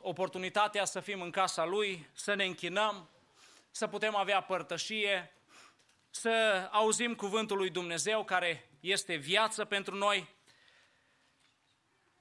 oportunitatea 0.01 0.85
să 0.85 0.99
fim 0.99 1.21
în 1.21 1.29
casa 1.29 1.65
Lui, 1.65 2.09
să 2.13 2.33
ne 2.33 2.45
închinăm, 2.45 3.09
să 3.71 3.87
putem 3.87 4.15
avea 4.15 4.41
părtășie, 4.41 5.33
să 6.09 6.67
auzim 6.71 7.15
cuvântul 7.15 7.57
lui 7.57 7.69
Dumnezeu 7.69 8.23
care 8.23 8.69
este 8.79 9.15
viață 9.15 9.65
pentru 9.65 9.95
noi. 9.95 10.35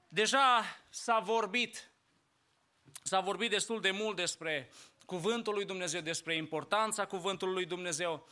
Deja 0.07 0.63
s-a 0.89 1.19
vorbit, 1.19 1.91
s-a 3.03 3.19
vorbit 3.19 3.49
destul 3.49 3.81
de 3.81 3.91
mult 3.91 4.15
despre 4.15 4.69
cuvântul 5.05 5.53
lui 5.53 5.65
Dumnezeu, 5.65 6.01
despre 6.01 6.35
importanța 6.35 7.05
cuvântului 7.05 7.53
lui 7.53 7.65
Dumnezeu. 7.65 8.27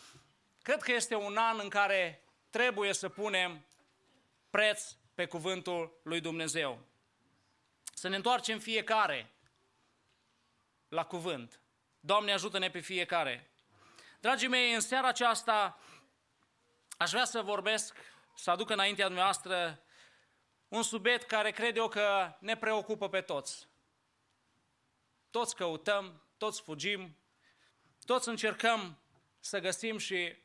Cred 0.61 0.81
că 0.81 0.91
este 0.91 1.15
un 1.15 1.37
an 1.37 1.59
în 1.61 1.69
care 1.69 2.23
trebuie 2.49 2.93
să 2.93 3.09
punem 3.09 3.65
preț 4.49 4.95
pe 5.13 5.25
cuvântul 5.25 5.99
lui 6.03 6.21
Dumnezeu. 6.21 6.79
Să 7.93 8.07
ne 8.07 8.15
întoarcem 8.15 8.59
fiecare 8.59 9.31
la 10.87 11.05
cuvânt. 11.05 11.59
Doamne, 11.99 12.31
ajută-ne 12.31 12.69
pe 12.69 12.79
fiecare. 12.79 13.51
Dragii 14.19 14.47
mei, 14.47 14.73
în 14.73 14.79
seara 14.79 15.07
aceasta 15.07 15.79
aș 16.97 17.09
vrea 17.09 17.25
să 17.25 17.41
vorbesc, 17.41 17.95
să 18.35 18.51
aduc 18.51 18.69
înaintea 18.69 19.05
dumneavoastră 19.05 19.81
un 20.67 20.83
subiect 20.83 21.27
care 21.27 21.51
cred 21.51 21.77
eu 21.77 21.87
că 21.87 22.35
ne 22.39 22.57
preocupă 22.57 23.09
pe 23.09 23.21
toți. 23.21 23.67
Toți 25.31 25.55
căutăm, 25.55 26.21
toți 26.37 26.61
fugim, 26.61 27.17
toți 28.05 28.29
încercăm 28.29 28.97
să 29.39 29.59
găsim 29.59 29.97
și 29.97 30.35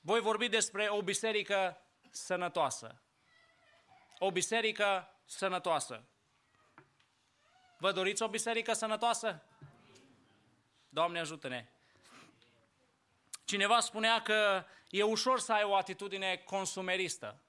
voi 0.00 0.20
vorbi 0.20 0.48
despre 0.48 0.88
o 0.88 1.02
biserică 1.02 1.82
sănătoasă. 2.10 3.02
O 4.18 4.30
biserică 4.30 5.14
sănătoasă. 5.24 6.04
Vă 7.78 7.92
doriți 7.92 8.22
o 8.22 8.28
biserică 8.28 8.72
sănătoasă? 8.72 9.42
Doamne 10.88 11.18
ajută-ne! 11.18 11.66
Cineva 13.44 13.80
spunea 13.80 14.22
că 14.22 14.64
e 14.90 15.02
ușor 15.02 15.40
să 15.40 15.52
ai 15.52 15.62
o 15.64 15.76
atitudine 15.76 16.42
consumeristă. 16.44 17.40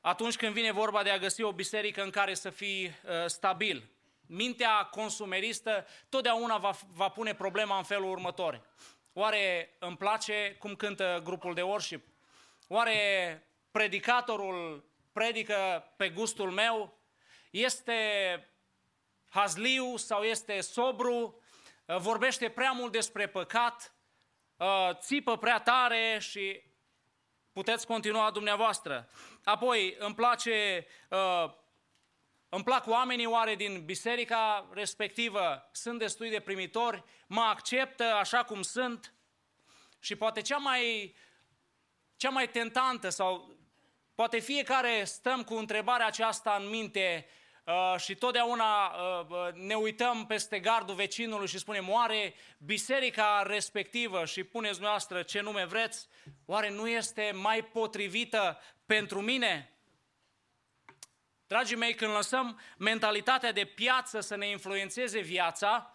Atunci 0.00 0.36
când 0.36 0.52
vine 0.52 0.72
vorba 0.72 1.02
de 1.02 1.10
a 1.10 1.18
găsi 1.18 1.42
o 1.42 1.52
biserică 1.52 2.02
în 2.02 2.10
care 2.10 2.34
să 2.34 2.50
fii 2.50 2.84
uh, 2.86 3.26
stabil, 3.26 3.90
mintea 4.26 4.84
consumeristă 4.84 5.86
totdeauna 6.08 6.58
va, 6.58 6.70
va 6.92 7.08
pune 7.08 7.34
problema 7.34 7.76
în 7.76 7.82
felul 7.82 8.10
următor. 8.10 8.62
Oare 9.12 9.74
îmi 9.78 9.96
place 9.96 10.56
cum 10.58 10.74
cântă 10.74 11.20
grupul 11.24 11.54
de 11.54 11.62
worship? 11.62 12.06
Oare 12.68 13.42
predicatorul 13.70 14.84
predică 15.12 15.92
pe 15.96 16.08
gustul 16.08 16.50
meu? 16.50 16.98
Este 17.50 17.94
hazliu 19.30 19.96
sau 19.96 20.22
este 20.22 20.60
sobru, 20.60 21.42
uh, 21.84 21.96
vorbește 21.96 22.48
prea 22.48 22.72
mult 22.72 22.92
despre 22.92 23.28
păcat, 23.28 23.94
uh, 24.56 24.90
țipă 24.92 25.36
prea 25.36 25.60
tare 25.60 26.18
și 26.20 26.62
puteți 27.52 27.86
continua 27.86 28.30
dumneavoastră. 28.30 29.08
Apoi, 29.44 29.96
îmi 29.98 30.14
place, 30.14 30.86
uh, 31.10 31.52
îmi 32.48 32.64
plac 32.64 32.86
oamenii 32.86 33.26
oare 33.26 33.54
din 33.54 33.84
biserica 33.84 34.68
respectivă, 34.72 35.68
sunt 35.72 35.98
destui 35.98 36.30
de 36.30 36.40
primitori, 36.40 37.04
mă 37.26 37.40
acceptă 37.40 38.04
așa 38.04 38.44
cum 38.44 38.62
sunt 38.62 39.14
și 40.00 40.16
poate 40.16 40.40
cea 40.40 40.56
mai, 40.56 41.14
cea 42.16 42.30
mai 42.30 42.48
tentantă 42.48 43.08
sau 43.08 43.58
poate 44.14 44.38
fiecare 44.38 45.04
stăm 45.04 45.44
cu 45.44 45.54
întrebarea 45.54 46.06
aceasta 46.06 46.56
în 46.60 46.68
minte, 46.68 47.26
Uh, 47.26 47.39
și 47.96 48.14
totdeauna 48.14 48.86
uh, 48.86 49.26
uh, 49.28 49.52
ne 49.54 49.74
uităm 49.74 50.26
peste 50.26 50.58
gardul 50.58 50.94
vecinului 50.94 51.46
și 51.46 51.58
spunem, 51.58 51.88
oare 51.88 52.34
biserica 52.58 53.42
respectivă, 53.46 54.24
și 54.24 54.44
puneți 54.44 54.72
dumneavoastră 54.72 55.22
ce 55.22 55.40
nume 55.40 55.64
vreți, 55.64 56.08
oare 56.46 56.70
nu 56.70 56.88
este 56.88 57.30
mai 57.34 57.64
potrivită 57.64 58.60
pentru 58.86 59.20
mine? 59.20 59.74
Dragii 61.46 61.76
mei, 61.76 61.94
când 61.94 62.12
lăsăm 62.12 62.60
mentalitatea 62.78 63.52
de 63.52 63.64
piață 63.64 64.20
să 64.20 64.36
ne 64.36 64.48
influențeze 64.48 65.20
viața 65.20 65.92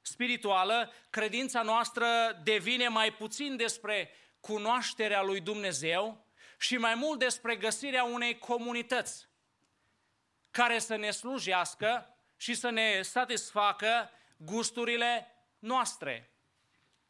spirituală, 0.00 0.92
credința 1.10 1.62
noastră 1.62 2.06
devine 2.42 2.88
mai 2.88 3.12
puțin 3.12 3.56
despre 3.56 4.10
cunoașterea 4.40 5.22
lui 5.22 5.40
Dumnezeu 5.40 6.26
și 6.58 6.76
mai 6.76 6.94
mult 6.94 7.18
despre 7.18 7.56
găsirea 7.56 8.04
unei 8.04 8.38
comunități 8.38 9.25
care 10.56 10.78
să 10.78 10.96
ne 10.96 11.10
slujească 11.10 12.16
și 12.36 12.54
să 12.54 12.70
ne 12.70 13.02
satisfacă 13.02 14.10
gusturile 14.36 15.34
noastre. 15.58 16.30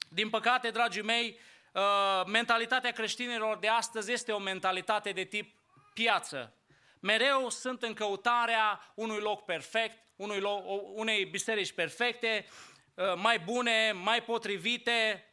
Din 0.09 0.31
păcate, 0.31 0.71
dragii 0.71 1.03
mei, 1.03 1.39
uh, 1.73 2.23
mentalitatea 2.27 2.91
creștinilor 2.91 3.59
de 3.59 3.69
astăzi 3.69 4.13
este 4.13 4.33
o 4.33 4.39
mentalitate 4.39 5.13
de 5.13 5.25
tip 5.25 5.55
piață. 5.95 6.55
Mereu 7.01 7.49
sunt 7.49 7.83
în 7.83 7.95
căutarea 7.95 8.93
unui 8.95 9.21
loc 9.21 9.45
perfect, 9.45 9.99
unui 10.17 10.41
loc, 10.41 10.65
unei 10.95 11.25
biserici 11.25 11.73
perfecte, 11.73 12.47
uh, 12.95 13.15
mai 13.17 13.39
bune, 13.39 13.93
mai 13.93 14.23
potrivite, 14.23 15.25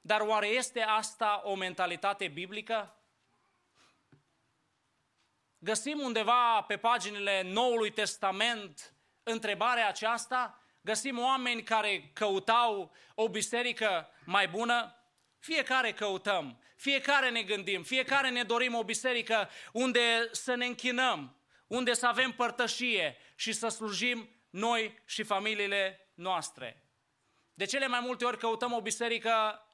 dar 0.00 0.20
oare 0.20 0.46
este 0.46 0.80
asta 0.80 1.40
o 1.44 1.54
mentalitate 1.54 2.28
biblică? 2.28 2.98
Găsim 5.64 6.00
undeva 6.00 6.62
pe 6.62 6.76
paginile 6.76 7.42
Noului 7.42 7.90
Testament 7.90 8.94
întrebarea 9.22 9.88
aceasta? 9.88 10.62
Găsim 10.80 11.18
oameni 11.18 11.62
care 11.62 12.10
căutau 12.12 12.94
o 13.14 13.28
biserică 13.28 14.08
mai 14.24 14.48
bună? 14.48 14.96
Fiecare 15.38 15.92
căutăm, 15.92 16.62
fiecare 16.76 17.30
ne 17.30 17.42
gândim, 17.42 17.82
fiecare 17.82 18.30
ne 18.30 18.42
dorim 18.42 18.74
o 18.74 18.84
biserică 18.84 19.48
unde 19.72 20.28
să 20.32 20.54
ne 20.54 20.66
închinăm, 20.66 21.36
unde 21.66 21.92
să 21.92 22.06
avem 22.06 22.32
părtășie 22.32 23.16
și 23.34 23.52
să 23.52 23.68
slujim 23.68 24.28
noi 24.50 25.02
și 25.04 25.22
familiile 25.22 26.10
noastre. 26.14 26.88
De 27.54 27.64
cele 27.64 27.86
mai 27.86 28.00
multe 28.00 28.24
ori 28.24 28.38
căutăm 28.38 28.72
o 28.72 28.80
biserică 28.80 29.66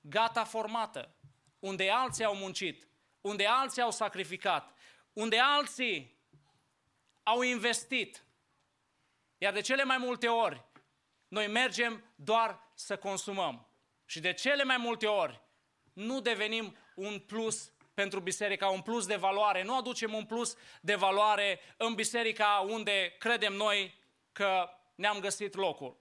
gata 0.00 0.44
formată, 0.44 1.16
unde 1.58 1.90
alții 1.90 2.24
au 2.24 2.34
muncit, 2.34 2.88
unde 3.20 3.46
alții 3.46 3.82
au 3.82 3.90
sacrificat, 3.90 4.74
unde 5.12 5.38
alții 5.38 6.18
au 7.22 7.40
investit. 7.42 8.24
Iar 9.38 9.52
de 9.52 9.60
cele 9.60 9.84
mai 9.84 9.98
multe 9.98 10.28
ori, 10.28 10.64
noi 11.28 11.46
mergem 11.46 12.04
doar 12.14 12.70
să 12.74 12.96
consumăm. 12.96 13.68
Și 14.04 14.20
de 14.20 14.32
cele 14.32 14.64
mai 14.64 14.76
multe 14.76 15.06
ori, 15.06 15.40
nu 15.92 16.20
devenim 16.20 16.76
un 16.94 17.18
plus 17.18 17.72
pentru 17.94 18.20
biserica, 18.20 18.68
un 18.68 18.80
plus 18.80 19.06
de 19.06 19.16
valoare. 19.16 19.62
Nu 19.62 19.76
aducem 19.76 20.14
un 20.14 20.24
plus 20.24 20.56
de 20.80 20.94
valoare 20.94 21.60
în 21.76 21.94
biserica 21.94 22.64
unde 22.68 23.16
credem 23.18 23.52
noi 23.52 23.94
că 24.32 24.70
ne-am 24.94 25.18
găsit 25.18 25.54
locul. 25.54 25.96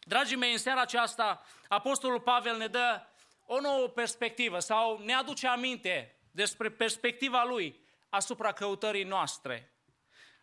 Dragii 0.00 0.36
mei, 0.36 0.52
în 0.52 0.58
seara 0.58 0.80
aceasta, 0.80 1.42
Apostolul 1.68 2.20
Pavel 2.20 2.56
ne 2.56 2.66
dă 2.66 3.02
o 3.46 3.60
nouă 3.60 3.88
perspectivă 3.88 4.58
sau 4.58 4.98
ne 4.98 5.14
aduce 5.14 5.46
aminte 5.46 6.16
despre 6.30 6.70
perspectiva 6.70 7.44
lui 7.44 7.85
asupra 8.08 8.52
căutării 8.52 9.04
noastre. 9.04 9.70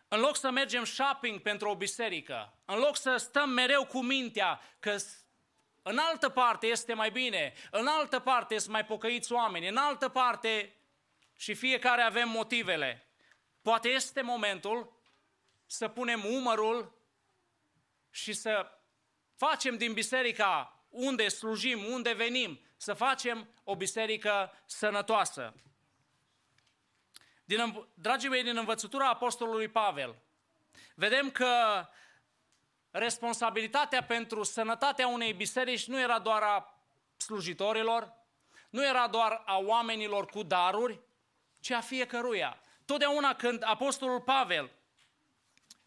În 0.08 0.20
loc 0.20 0.36
să 0.36 0.50
mergem 0.50 0.84
shopping 0.84 1.40
pentru 1.40 1.68
o 1.68 1.76
biserică, 1.76 2.58
în 2.64 2.78
loc 2.78 2.96
să 2.96 3.16
stăm 3.16 3.50
mereu 3.50 3.86
cu 3.86 4.02
mintea 4.02 4.60
că 4.78 4.96
în 5.82 5.98
altă 5.98 6.28
parte 6.28 6.66
este 6.66 6.94
mai 6.94 7.10
bine, 7.10 7.52
în 7.70 7.86
altă 7.86 8.18
parte 8.18 8.58
sunt 8.58 8.72
mai 8.72 8.84
pocăiți 8.84 9.32
oameni, 9.32 9.68
în 9.68 9.76
altă 9.76 10.08
parte 10.08 10.76
și 11.36 11.54
fiecare 11.54 12.02
avem 12.02 12.28
motivele. 12.28 13.08
Poate 13.62 13.88
este 13.88 14.22
momentul 14.22 15.00
să 15.66 15.88
punem 15.88 16.24
umărul 16.24 17.02
și 18.10 18.32
să 18.32 18.78
facem 19.34 19.76
din 19.76 19.92
biserica 19.92 20.84
unde 20.88 21.28
slujim, 21.28 21.84
unde 21.84 22.12
venim, 22.12 22.60
să 22.76 22.94
facem 22.94 23.48
o 23.64 23.76
biserică 23.76 24.62
sănătoasă. 24.66 25.54
Din, 27.44 27.86
dragii 27.94 28.28
mei, 28.28 28.42
din 28.42 28.56
învățătura 28.56 29.08
Apostolului 29.08 29.68
Pavel, 29.68 30.14
vedem 30.94 31.30
că 31.30 31.86
responsabilitatea 32.90 34.02
pentru 34.02 34.42
sănătatea 34.42 35.06
unei 35.06 35.32
biserici 35.32 35.86
nu 35.86 36.00
era 36.00 36.18
doar 36.18 36.42
a 36.42 36.82
slujitorilor, 37.16 38.12
nu 38.70 38.86
era 38.86 39.08
doar 39.08 39.42
a 39.46 39.58
oamenilor 39.58 40.26
cu 40.26 40.42
daruri, 40.42 41.00
ci 41.60 41.70
a 41.70 41.80
fiecăruia. 41.80 42.60
Totdeauna 42.84 43.34
când 43.34 43.62
Apostolul 43.66 44.20
Pavel 44.20 44.70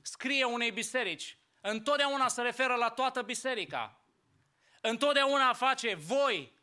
scrie 0.01 0.43
unei 0.43 0.71
biserici, 0.71 1.37
întotdeauna 1.61 2.27
se 2.27 2.41
referă 2.41 2.75
la 2.75 2.89
toată 2.89 3.21
biserica. 3.21 4.01
Întotdeauna 4.81 5.53
face 5.53 5.95
voi, 5.95 6.53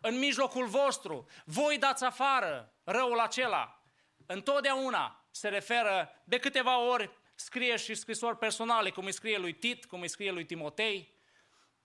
în 0.00 0.18
mijlocul 0.18 0.66
vostru, 0.66 1.28
voi 1.44 1.78
dați 1.78 2.04
afară 2.04 2.72
răul 2.84 3.20
acela. 3.20 3.83
Întotdeauna 4.26 5.26
se 5.30 5.48
referă 5.48 6.22
de 6.24 6.38
câteva 6.38 6.78
ori 6.78 7.10
scrie 7.34 7.76
și 7.76 7.94
scrisori 7.94 8.38
personale, 8.38 8.90
cum 8.90 9.04
îi 9.04 9.12
scrie 9.12 9.38
lui 9.38 9.52
Tit, 9.52 9.84
cum 9.84 10.00
îi 10.00 10.08
scrie 10.08 10.30
lui 10.30 10.44
Timotei 10.44 11.12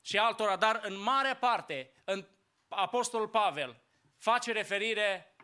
și 0.01 0.17
altora, 0.17 0.55
dar 0.55 0.79
în 0.83 1.01
mare 1.01 1.35
parte, 1.35 1.91
în 2.03 2.25
Apostolul 2.67 3.27
Pavel 3.27 3.81
face 4.17 4.51
referire 4.51 5.35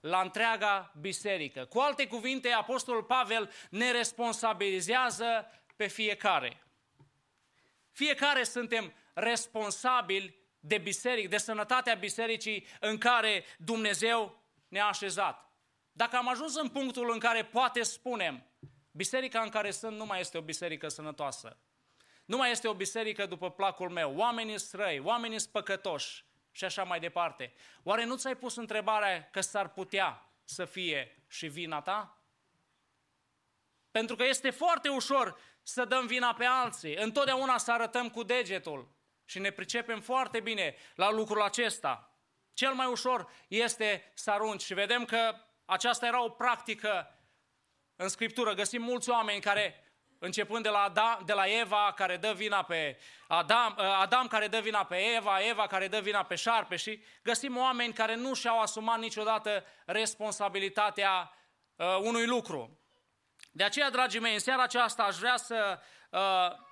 la 0.00 0.20
întreaga 0.20 0.92
biserică. 1.00 1.64
Cu 1.64 1.78
alte 1.78 2.06
cuvinte, 2.06 2.50
Apostolul 2.50 3.02
Pavel 3.02 3.52
ne 3.70 3.90
responsabilizează 3.90 5.50
pe 5.76 5.86
fiecare. 5.86 6.62
Fiecare 7.92 8.42
suntem 8.42 8.94
responsabili 9.14 10.38
de 10.60 10.78
biserică, 10.78 11.28
de 11.28 11.36
sănătatea 11.36 11.94
bisericii 11.94 12.66
în 12.80 12.98
care 12.98 13.44
Dumnezeu 13.58 14.42
ne-a 14.68 14.86
așezat. 14.86 15.45
Dacă 15.96 16.16
am 16.16 16.28
ajuns 16.28 16.56
în 16.56 16.68
punctul 16.68 17.10
în 17.12 17.18
care 17.18 17.44
poate 17.44 17.82
spunem 17.82 18.46
Biserica 18.90 19.40
în 19.40 19.48
care 19.48 19.70
sunt 19.70 19.96
nu 19.96 20.06
mai 20.06 20.20
este 20.20 20.38
o 20.38 20.40
biserică 20.40 20.88
sănătoasă. 20.88 21.58
Nu 22.24 22.36
mai 22.36 22.50
este 22.50 22.68
o 22.68 22.74
biserică 22.74 23.26
după 23.26 23.50
placul 23.50 23.90
meu. 23.90 24.16
Oamenii 24.16 24.58
străi, 24.58 24.98
oamenii 24.98 25.38
spăcătoși 25.38 26.24
și 26.50 26.64
așa 26.64 26.84
mai 26.84 27.00
departe. 27.00 27.52
Oare 27.82 28.04
nu 28.04 28.16
ți-ai 28.16 28.36
pus 28.36 28.56
întrebarea 28.56 29.28
că 29.30 29.40
s-ar 29.40 29.68
putea 29.68 30.30
să 30.44 30.64
fie 30.64 31.24
și 31.28 31.46
vina 31.46 31.80
ta? 31.80 32.22
Pentru 33.90 34.16
că 34.16 34.24
este 34.24 34.50
foarte 34.50 34.88
ușor 34.88 35.40
să 35.62 35.84
dăm 35.84 36.06
vina 36.06 36.34
pe 36.34 36.44
alții. 36.44 36.94
Întotdeauna 36.94 37.58
să 37.58 37.72
arătăm 37.72 38.10
cu 38.10 38.22
degetul. 38.22 38.94
Și 39.24 39.38
ne 39.38 39.50
pricepem 39.50 40.00
foarte 40.00 40.40
bine 40.40 40.74
la 40.94 41.10
lucrul 41.10 41.42
acesta. 41.42 42.18
Cel 42.52 42.72
mai 42.74 42.86
ușor 42.86 43.30
este 43.48 44.12
să 44.14 44.30
arunci. 44.30 44.62
Și 44.62 44.74
vedem 44.74 45.04
că 45.04 45.45
aceasta 45.66 46.06
era 46.06 46.24
o 46.24 46.28
practică 46.28 47.10
în 47.96 48.08
Scriptură 48.08 48.54
găsim 48.54 48.82
mulți 48.82 49.10
oameni 49.10 49.40
care, 49.40 49.84
începând 50.18 50.62
de 50.62 50.68
la, 50.68 50.82
Adam, 50.82 51.22
de 51.24 51.32
la 51.32 51.46
Eva, 51.46 51.92
care 51.96 52.16
dă 52.16 52.32
vina 52.32 52.62
pe 52.62 52.98
Adam, 53.28 53.76
uh, 53.78 53.84
Adam 53.84 54.26
care 54.26 54.48
dă 54.48 54.60
vina 54.60 54.84
pe 54.84 54.96
Eva, 54.96 55.40
Eva 55.40 55.66
care 55.66 55.88
dă 55.88 56.00
vina 56.00 56.22
pe 56.22 56.34
șarpe 56.34 56.76
și 56.76 57.02
găsim 57.22 57.56
oameni 57.56 57.92
care 57.92 58.14
nu 58.14 58.34
și-au 58.34 58.60
asumat 58.60 58.98
niciodată 58.98 59.64
responsabilitatea 59.84 61.32
uh, 61.76 61.96
unui 62.00 62.26
lucru. 62.26 62.78
De 63.52 63.64
aceea, 63.64 63.90
dragii 63.90 64.20
mei, 64.20 64.32
în 64.32 64.38
seara 64.38 64.62
aceasta 64.62 65.02
aș 65.02 65.16
vrea 65.16 65.36
să... 65.36 65.80
Uh, 66.10 66.64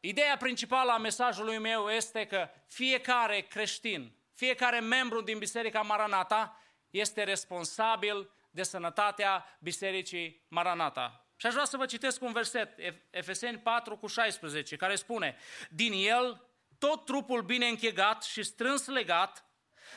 ideea 0.00 0.36
principală 0.36 0.92
a 0.92 0.98
mesajului 0.98 1.58
meu 1.58 1.88
este 1.88 2.26
că 2.26 2.48
fiecare 2.66 3.40
creștin, 3.40 4.16
fiecare 4.34 4.80
membru 4.80 5.20
din 5.20 5.38
Biserica 5.38 5.80
Maranata 5.80 6.60
este 6.98 7.22
responsabil 7.22 8.30
de 8.50 8.62
sănătatea 8.62 9.58
Bisericii 9.60 10.44
Maranata. 10.48 11.26
Și 11.36 11.46
aș 11.46 11.52
vrea 11.52 11.64
să 11.64 11.76
vă 11.76 11.86
citesc 11.86 12.22
un 12.22 12.32
verset, 12.32 12.78
Efeseni 13.10 13.58
4 13.58 13.96
cu 13.96 14.06
16, 14.06 14.76
care 14.76 14.94
spune, 14.94 15.36
Din 15.70 15.92
el 15.92 16.48
tot 16.78 17.04
trupul 17.04 17.42
bine 17.42 17.66
închegat 17.66 18.22
și 18.22 18.42
strâns 18.42 18.86
legat, 18.86 19.44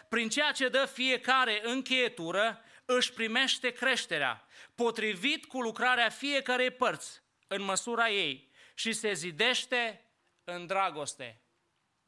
prin 0.09 0.29
ceea 0.29 0.51
ce 0.51 0.67
dă 0.67 0.85
fiecare 0.85 1.61
încheietură, 1.63 2.61
își 2.85 3.13
primește 3.13 3.71
creșterea, 3.71 4.47
potrivit 4.75 5.45
cu 5.45 5.61
lucrarea 5.61 6.09
fiecarei 6.09 6.71
părți, 6.71 7.21
în 7.47 7.61
măsura 7.61 8.09
ei, 8.09 8.51
și 8.73 8.91
se 8.91 9.13
zidește 9.13 10.11
în 10.43 10.67
dragoste. 10.67 11.41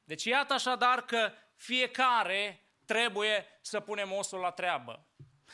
Deci 0.04 0.24
iată 0.24 0.54
așadar 0.54 1.06
că 1.06 1.34
fiecare 1.56 2.66
trebuie 2.92 3.48
să 3.62 3.80
punem 3.80 4.12
osul 4.12 4.40
la 4.40 4.52
treabă. 4.52 5.06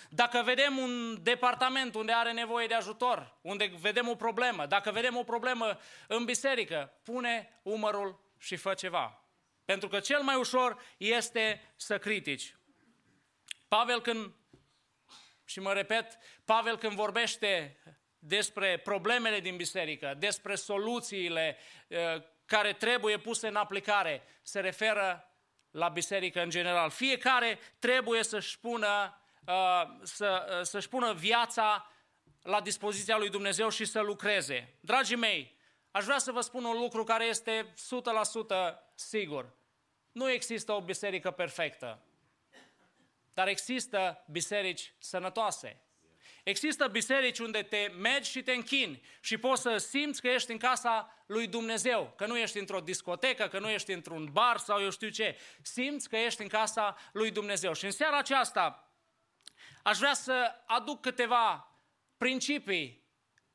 Dacă 0.09 0.41
vedem 0.45 0.77
un 0.77 1.23
departament 1.23 1.95
unde 1.95 2.11
are 2.11 2.31
nevoie 2.31 2.68
de 2.68 2.73
ajutor, 2.73 3.38
unde 3.41 3.72
vedem 3.80 4.07
o 4.07 4.15
problemă, 4.15 4.65
dacă 4.65 4.91
vedem 4.91 5.15
o 5.15 5.23
problemă 5.23 5.80
în 6.07 6.26
biserică, 6.26 6.93
pune 7.03 7.59
umărul 7.64 8.34
și 8.38 8.55
fă 8.55 8.73
ceva. 8.73 9.23
Pentru 9.65 9.88
că 9.88 9.99
cel 9.99 10.22
mai 10.22 10.35
ușor 10.35 10.81
este 10.97 11.73
să 11.76 11.97
critici. 11.97 12.55
Pavel 13.68 14.01
când 14.01 14.34
Și 15.45 15.59
mă 15.59 15.73
repet, 15.73 16.18
Pavel 16.45 16.77
când 16.77 16.93
vorbește 16.93 17.77
despre 18.19 18.77
problemele 18.77 19.39
din 19.39 19.55
biserică, 19.55 20.15
despre 20.18 20.55
soluțiile 20.55 21.57
uh, 21.88 21.97
care 22.45 22.73
trebuie 22.73 23.18
puse 23.18 23.47
în 23.47 23.55
aplicare, 23.55 24.23
se 24.41 24.59
referă 24.59 25.31
la 25.72 25.88
biserică 25.88 26.41
în 26.41 26.49
general. 26.49 26.89
Fiecare 26.89 27.60
trebuie 27.80 28.23
să-și 28.23 28.60
pună, 28.60 29.22
uh, 29.48 29.84
să, 30.03 30.57
uh, 30.60 30.65
să-și 30.65 30.89
pună 30.89 31.14
viața 31.14 31.91
la 32.41 32.61
dispoziția 32.61 33.18
lui 33.18 33.30
Dumnezeu 33.30 33.69
și 33.69 33.85
să 33.85 33.99
lucreze. 33.99 34.77
Dragii 34.80 35.15
mei, 35.15 35.57
aș 35.91 36.03
vrea 36.03 36.18
să 36.18 36.31
vă 36.31 36.41
spun 36.41 36.64
un 36.64 36.77
lucru 36.77 37.03
care 37.03 37.26
este 37.26 37.73
100% 37.76 38.91
sigur. 38.95 39.56
Nu 40.11 40.30
există 40.30 40.72
o 40.72 40.81
biserică 40.81 41.31
perfectă, 41.31 42.02
dar 43.34 43.48
există 43.48 44.23
biserici 44.27 44.94
sănătoase. 44.99 45.81
Există 46.47 46.87
biserici 46.87 47.39
unde 47.39 47.63
te 47.63 47.91
mergi 47.97 48.29
și 48.29 48.43
te 48.43 48.51
închini 48.51 49.01
și 49.19 49.37
poți 49.37 49.61
să 49.61 49.77
simți 49.77 50.21
că 50.21 50.27
ești 50.27 50.51
în 50.51 50.57
casa 50.57 51.23
lui 51.25 51.47
Dumnezeu, 51.47 52.13
că 52.17 52.25
nu 52.25 52.37
ești 52.37 52.59
într-o 52.59 52.79
discotecă, 52.79 53.47
că 53.47 53.59
nu 53.59 53.69
ești 53.69 53.91
într-un 53.91 54.29
bar 54.31 54.57
sau 54.57 54.81
eu 54.81 54.89
știu 54.89 55.09
ce. 55.09 55.37
Simți 55.61 56.09
că 56.09 56.17
ești 56.17 56.41
în 56.41 56.47
casa 56.47 56.97
lui 57.11 57.31
Dumnezeu. 57.31 57.73
Și 57.73 57.85
în 57.85 57.91
seara 57.91 58.17
aceasta 58.17 58.91
aș 59.83 59.97
vrea 59.97 60.13
să 60.13 60.55
aduc 60.65 61.01
câteva 61.01 61.71
principii 62.17 63.05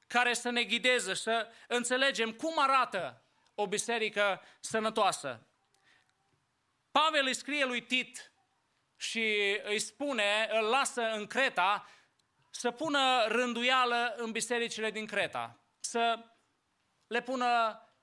care 0.06 0.34
să 0.34 0.50
ne 0.50 0.64
ghideze, 0.64 1.14
să 1.14 1.48
înțelegem 1.68 2.32
cum 2.32 2.54
arată 2.56 3.22
o 3.54 3.66
biserică 3.66 4.42
sănătoasă. 4.60 5.46
Pavel 6.90 7.26
îi 7.26 7.34
scrie 7.34 7.64
lui 7.64 7.82
Tit 7.82 8.32
și 8.96 9.58
îi 9.64 9.78
spune, 9.78 10.48
îl 10.50 10.68
lasă 10.68 11.02
în 11.02 11.26
Creta 11.26 11.86
să 12.54 12.70
pună 12.70 13.24
rânduială 13.28 14.14
în 14.16 14.30
bisericile 14.30 14.90
din 14.90 15.06
Creta, 15.06 15.58
să 15.80 16.18
le 17.06 17.22
pună 17.22 17.46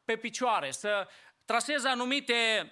pe 0.06 0.18
picioare, 0.18 0.72
să 0.72 1.08
traseze 1.46 1.88
anumite 1.88 2.72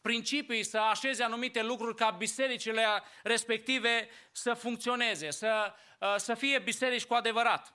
principii, 0.00 0.62
să 0.62 0.78
așeze 0.78 1.22
anumite 1.22 1.62
lucruri 1.62 1.96
ca 1.96 2.10
bisericile 2.10 2.84
respective 3.22 4.08
să 4.32 4.54
funcționeze, 4.54 5.30
să, 5.30 5.74
uh, 6.00 6.14
să 6.16 6.34
fie 6.34 6.58
biserici 6.58 7.04
cu 7.04 7.14
adevărat. 7.14 7.74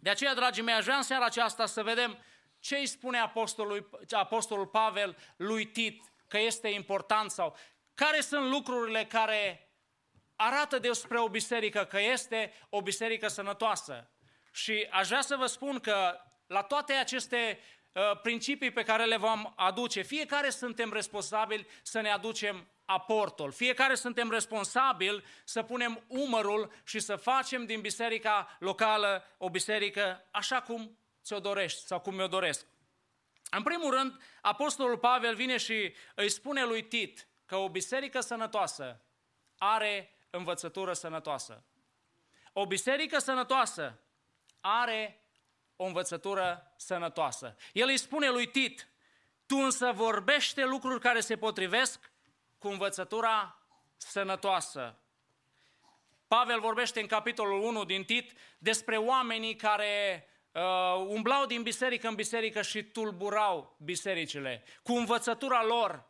De 0.00 0.10
aceea, 0.10 0.34
dragii 0.34 0.62
mei, 0.62 0.74
aș 0.74 0.84
vrea 0.84 0.96
în 0.96 1.02
seara 1.02 1.24
aceasta 1.24 1.66
să 1.66 1.82
vedem 1.82 2.18
ce 2.58 2.76
îi 2.76 2.86
spune 2.86 3.18
apostolul, 3.18 4.04
apostolul 4.10 4.66
Pavel 4.66 5.16
lui 5.36 5.66
Tit 5.66 6.02
că 6.28 6.38
este 6.38 6.68
important 6.68 7.30
sau 7.30 7.56
care 7.94 8.20
sunt 8.20 8.50
lucrurile 8.50 9.04
care 9.04 9.69
arată 10.42 10.78
despre 10.78 11.20
o 11.20 11.28
biserică 11.28 11.84
că 11.84 12.00
este 12.00 12.52
o 12.68 12.82
biserică 12.82 13.28
sănătoasă. 13.28 14.10
Și 14.52 14.86
aș 14.90 15.08
vrea 15.08 15.20
să 15.20 15.36
vă 15.36 15.46
spun 15.46 15.78
că 15.78 16.20
la 16.46 16.62
toate 16.62 16.92
aceste 16.92 17.58
uh, 17.92 18.20
principii 18.22 18.70
pe 18.70 18.82
care 18.82 19.04
le 19.04 19.16
vom 19.16 19.52
aduce, 19.56 20.02
fiecare 20.02 20.50
suntem 20.50 20.92
responsabili 20.92 21.66
să 21.82 22.00
ne 22.00 22.10
aducem 22.10 22.68
aportul. 22.84 23.52
Fiecare 23.52 23.94
suntem 23.94 24.30
responsabili 24.30 25.24
să 25.44 25.62
punem 25.62 26.04
umărul 26.06 26.72
și 26.84 26.98
să 26.98 27.16
facem 27.16 27.66
din 27.66 27.80
biserica 27.80 28.56
locală 28.58 29.24
o 29.38 29.50
biserică 29.50 30.28
așa 30.30 30.60
cum 30.60 30.98
ți-o 31.22 31.38
dorești 31.38 31.86
sau 31.86 32.00
cum 32.00 32.14
mi-o 32.14 32.26
doresc. 32.26 32.66
În 33.50 33.62
primul 33.62 33.90
rând, 33.90 34.22
Apostolul 34.40 34.98
Pavel 34.98 35.34
vine 35.34 35.56
și 35.56 35.94
îi 36.14 36.28
spune 36.28 36.64
lui 36.64 36.82
Tit 36.82 37.28
că 37.46 37.56
o 37.56 37.68
biserică 37.68 38.20
sănătoasă 38.20 39.04
are 39.58 40.14
învățătură 40.30 40.92
sănătoasă. 40.92 41.64
O 42.52 42.66
biserică 42.66 43.18
sănătoasă 43.18 44.00
are 44.60 45.24
o 45.76 45.84
învățătură 45.84 46.72
sănătoasă. 46.76 47.56
El 47.72 47.88
îi 47.88 47.96
spune 47.96 48.28
lui 48.28 48.46
Tit, 48.46 48.88
tu 49.46 49.56
însă 49.56 49.92
vorbește 49.94 50.64
lucruri 50.64 51.00
care 51.00 51.20
se 51.20 51.36
potrivesc 51.36 52.12
cu 52.58 52.68
învățătura 52.68 53.58
sănătoasă. 53.96 54.98
Pavel 56.28 56.60
vorbește 56.60 57.00
în 57.00 57.06
capitolul 57.06 57.62
1 57.62 57.84
din 57.84 58.04
Tit 58.04 58.32
despre 58.58 58.96
oamenii 58.96 59.56
care 59.56 60.26
uh, 60.52 61.04
umblau 61.06 61.46
din 61.46 61.62
biserică 61.62 62.08
în 62.08 62.14
biserică 62.14 62.62
și 62.62 62.82
tulburau 62.82 63.76
bisericile. 63.78 64.64
Cu 64.82 64.92
învățătura 64.92 65.64
lor 65.64 66.04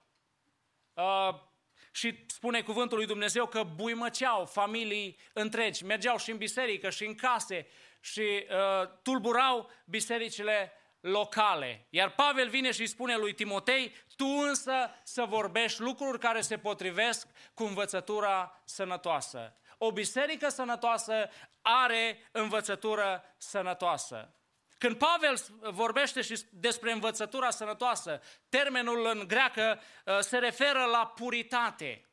uh, 0.95 1.49
și 1.91 2.25
spune 2.27 2.61
cuvântul 2.61 2.97
lui 2.97 3.07
Dumnezeu 3.07 3.47
că 3.47 3.63
buimăceau 3.75 4.45
familii 4.45 5.19
întregi, 5.33 5.85
mergeau 5.85 6.19
și 6.19 6.31
în 6.31 6.37
biserică 6.37 6.91
și 6.91 7.05
în 7.05 7.15
case 7.15 7.67
și 8.01 8.21
uh, 8.21 8.89
tulburau 9.03 9.71
bisericile 9.85 10.73
locale. 11.01 11.87
Iar 11.91 12.11
Pavel 12.11 12.49
vine 12.49 12.71
și 12.71 12.81
îi 12.81 12.87
spune 12.87 13.17
lui 13.17 13.35
Timotei, 13.35 13.95
tu 14.17 14.27
însă 14.27 14.91
să 15.03 15.25
vorbești 15.29 15.81
lucruri 15.81 16.19
care 16.19 16.41
se 16.41 16.59
potrivesc 16.59 17.27
cu 17.55 17.65
învățătura 17.65 18.63
sănătoasă. 18.65 19.55
O 19.79 19.93
biserică 19.93 20.49
sănătoasă 20.49 21.31
are 21.63 22.29
învățătură 22.33 23.25
sănătoasă. 23.37 24.35
Când 24.81 24.97
Pavel 24.97 25.37
vorbește 25.61 26.23
și 26.23 26.45
despre 26.51 26.93
învățătura 26.93 27.51
sănătoasă, 27.51 28.21
termenul 28.49 29.07
în 29.07 29.29
greacă 29.29 29.81
uh, 30.05 30.19
se 30.19 30.39
referă 30.39 30.85
la 30.85 31.07
puritate. 31.07 32.09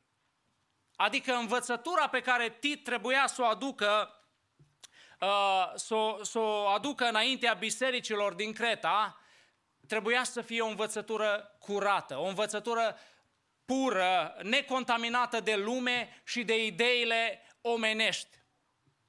Adică 0.95 1.33
învățătura 1.33 2.07
pe 2.09 2.21
care 2.21 2.49
Tit 2.49 2.83
trebuia 2.83 3.27
să 3.27 3.41
o 3.41 3.45
aducă 3.45 4.21
uh, 5.19 5.71
să, 5.75 5.95
o, 5.95 6.23
să 6.23 6.39
o 6.39 6.67
aducă 6.67 7.05
înaintea 7.05 7.53
bisericilor 7.53 8.33
din 8.33 8.53
Creta, 8.53 9.21
trebuia 9.87 10.23
să 10.23 10.41
fie 10.41 10.61
o 10.61 10.67
învățătură 10.67 11.55
curată, 11.59 12.17
o 12.17 12.25
învățătură 12.25 12.97
pură, 13.65 14.37
necontaminată 14.41 15.39
de 15.39 15.55
lume 15.55 16.21
și 16.23 16.43
de 16.43 16.65
ideile 16.65 17.41
omenești. 17.61 18.36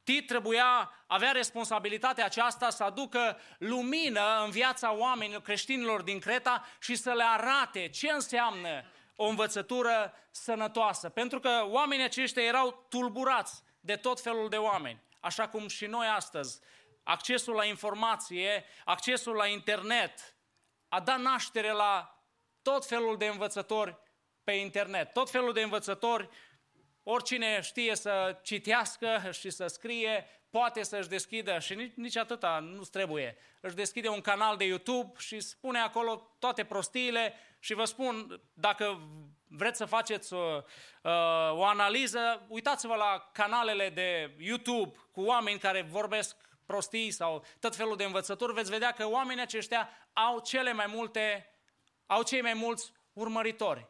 Tit 0.08 0.26
trebuia, 0.26 0.90
avea 1.06 1.30
responsabilitatea 1.30 2.24
aceasta 2.24 2.70
să 2.70 2.84
aducă 2.84 3.38
lumină 3.58 4.42
în 4.44 4.50
viața 4.50 4.92
oamenilor, 4.92 5.42
creștinilor 5.42 6.02
din 6.02 6.18
Creta 6.18 6.66
și 6.80 6.94
să 6.94 7.12
le 7.12 7.24
arate 7.24 7.88
ce 7.88 8.10
înseamnă 8.10 8.84
o 9.16 9.26
învățătură 9.26 10.14
sănătoasă. 10.30 11.08
Pentru 11.08 11.40
că 11.40 11.64
oamenii 11.66 12.04
aceștia 12.04 12.42
erau 12.42 12.86
tulburați 12.88 13.62
de 13.80 13.96
tot 13.96 14.20
felul 14.20 14.48
de 14.48 14.56
oameni, 14.56 15.02
așa 15.20 15.48
cum 15.48 15.68
și 15.68 15.86
noi 15.86 16.06
astăzi. 16.06 16.60
Accesul 17.02 17.54
la 17.54 17.64
informație, 17.64 18.64
accesul 18.84 19.34
la 19.34 19.46
internet 19.46 20.36
a 20.88 21.00
dat 21.00 21.18
naștere 21.18 21.70
la 21.70 22.22
tot 22.62 22.86
felul 22.86 23.16
de 23.16 23.26
învățători 23.26 23.96
pe 24.44 24.52
internet, 24.52 25.12
tot 25.12 25.30
felul 25.30 25.52
de 25.52 25.62
învățători 25.62 26.28
Oricine 27.10 27.60
știe 27.60 27.96
să 27.96 28.38
citească 28.42 29.30
și 29.30 29.50
să 29.50 29.66
scrie, 29.66 30.26
poate 30.50 30.82
să-și 30.82 31.08
deschidă 31.08 31.58
și 31.58 31.74
nici, 31.74 31.92
nici 31.94 32.16
atâta 32.16 32.58
nu 32.58 32.82
trebuie. 32.82 33.36
Își 33.60 33.74
deschide 33.74 34.08
un 34.08 34.20
canal 34.20 34.56
de 34.56 34.64
YouTube 34.64 35.12
și 35.18 35.40
spune 35.40 35.78
acolo 35.78 36.36
toate 36.38 36.64
prostiile 36.64 37.34
și 37.58 37.74
vă 37.74 37.84
spun, 37.84 38.40
dacă 38.54 39.08
vreți 39.48 39.76
să 39.76 39.84
faceți 39.84 40.32
o, 40.32 40.62
uh, 41.02 41.50
o 41.50 41.64
analiză, 41.64 42.46
uitați-vă 42.48 42.94
la 42.94 43.30
canalele 43.32 43.88
de 43.88 44.34
YouTube 44.38 44.96
cu 45.12 45.22
oameni 45.22 45.58
care 45.58 45.82
vorbesc 45.82 46.36
prostii 46.66 47.10
sau 47.10 47.44
tot 47.60 47.76
felul 47.76 47.96
de 47.96 48.04
învățături, 48.04 48.54
veți 48.54 48.70
vedea 48.70 48.92
că 48.92 49.08
oamenii 49.08 49.42
aceștia 49.42 49.88
au 50.12 50.40
cele 50.40 50.72
mai 50.72 50.86
multe, 50.88 51.46
au 52.06 52.22
cei 52.22 52.42
mai 52.42 52.54
mulți 52.54 52.92
urmăritori. 53.12 53.88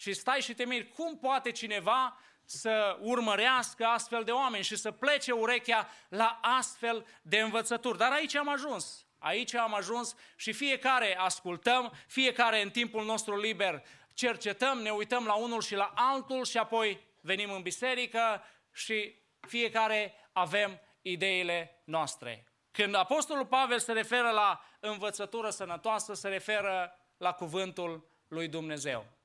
Și 0.00 0.12
stai 0.12 0.40
și 0.40 0.54
te 0.54 0.64
miri, 0.64 0.88
cum 0.88 1.18
poate 1.18 1.50
cineva 1.50 2.18
să 2.44 2.98
urmărească 3.00 3.84
astfel 3.84 4.24
de 4.24 4.30
oameni 4.30 4.64
și 4.64 4.76
să 4.76 4.90
plece 4.90 5.32
urechea 5.32 5.88
la 6.08 6.38
astfel 6.42 7.06
de 7.22 7.38
învățături. 7.38 7.98
Dar 7.98 8.12
aici 8.12 8.34
am 8.34 8.48
ajuns. 8.48 9.06
Aici 9.18 9.54
am 9.54 9.74
ajuns 9.74 10.14
și 10.36 10.52
fiecare 10.52 11.18
ascultăm, 11.18 11.92
fiecare 12.06 12.62
în 12.62 12.70
timpul 12.70 13.04
nostru 13.04 13.40
liber 13.40 13.82
cercetăm, 14.14 14.78
ne 14.78 14.90
uităm 14.90 15.24
la 15.24 15.34
unul 15.34 15.60
și 15.60 15.74
la 15.74 15.92
altul 15.94 16.44
și 16.44 16.58
apoi 16.58 17.00
venim 17.20 17.50
în 17.50 17.62
biserică 17.62 18.42
și 18.72 19.14
fiecare 19.40 20.14
avem 20.32 20.80
ideile 21.02 21.82
noastre. 21.84 22.44
Când 22.70 22.94
Apostolul 22.94 23.46
Pavel 23.46 23.78
se 23.78 23.92
referă 23.92 24.30
la 24.30 24.60
învățătură 24.80 25.50
sănătoasă, 25.50 26.14
se 26.14 26.28
referă 26.28 26.98
la 27.16 27.32
cuvântul 27.32 28.10
lui 28.28 28.48
Dumnezeu 28.48 29.17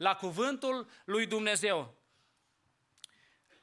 la 0.00 0.14
cuvântul 0.14 0.88
lui 1.04 1.26
Dumnezeu. 1.26 1.94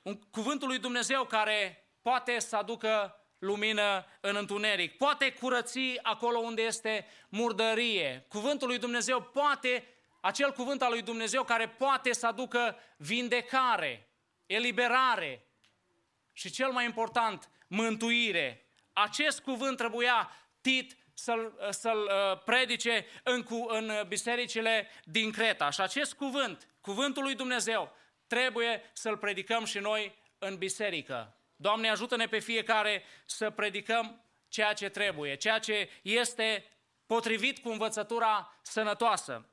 Un 0.01 0.19
cuvântul 0.19 0.67
lui 0.67 0.79
Dumnezeu 0.79 1.25
care 1.25 1.87
poate 2.01 2.39
să 2.39 2.55
aducă 2.55 3.19
lumină 3.37 4.05
în 4.21 4.35
întuneric, 4.35 4.97
poate 4.97 5.33
curăți 5.33 5.99
acolo 6.01 6.39
unde 6.39 6.61
este 6.61 7.05
murdărie. 7.29 8.25
Cuvântul 8.27 8.67
lui 8.67 8.77
Dumnezeu 8.77 9.21
poate, 9.21 9.87
acel 10.21 10.51
cuvânt 10.51 10.81
al 10.81 10.91
lui 10.91 11.01
Dumnezeu 11.01 11.43
care 11.43 11.69
poate 11.69 12.13
să 12.13 12.27
aducă 12.27 12.77
vindecare, 12.97 14.09
eliberare, 14.45 15.47
și 16.33 16.49
cel 16.49 16.71
mai 16.71 16.85
important, 16.85 17.49
mântuire. 17.67 18.65
Acest 18.93 19.39
cuvânt 19.39 19.77
trebuia 19.77 20.31
Tit 20.61 20.97
să-l, 21.19 21.67
să-l 21.69 21.97
uh, 22.03 22.39
predice 22.43 23.05
în, 23.23 23.43
cu, 23.43 23.65
în 23.69 23.91
bisericile 24.07 24.89
din 25.03 25.31
Creta. 25.31 25.69
Și 25.69 25.81
acest 25.81 26.13
cuvânt, 26.13 26.67
cuvântul 26.81 27.23
lui 27.23 27.35
Dumnezeu, 27.35 27.95
trebuie 28.27 28.89
să-l 28.93 29.17
predicăm 29.17 29.65
și 29.65 29.79
noi 29.79 30.15
în 30.37 30.57
biserică. 30.57 31.35
Doamne, 31.55 31.89
ajută-ne 31.89 32.25
pe 32.25 32.39
fiecare 32.39 33.03
să 33.25 33.49
predicăm 33.49 34.21
ceea 34.47 34.73
ce 34.73 34.89
trebuie, 34.89 35.35
ceea 35.35 35.59
ce 35.59 35.89
este 36.01 36.65
potrivit 37.05 37.59
cu 37.59 37.69
învățătura 37.69 38.57
sănătoasă. 38.61 39.45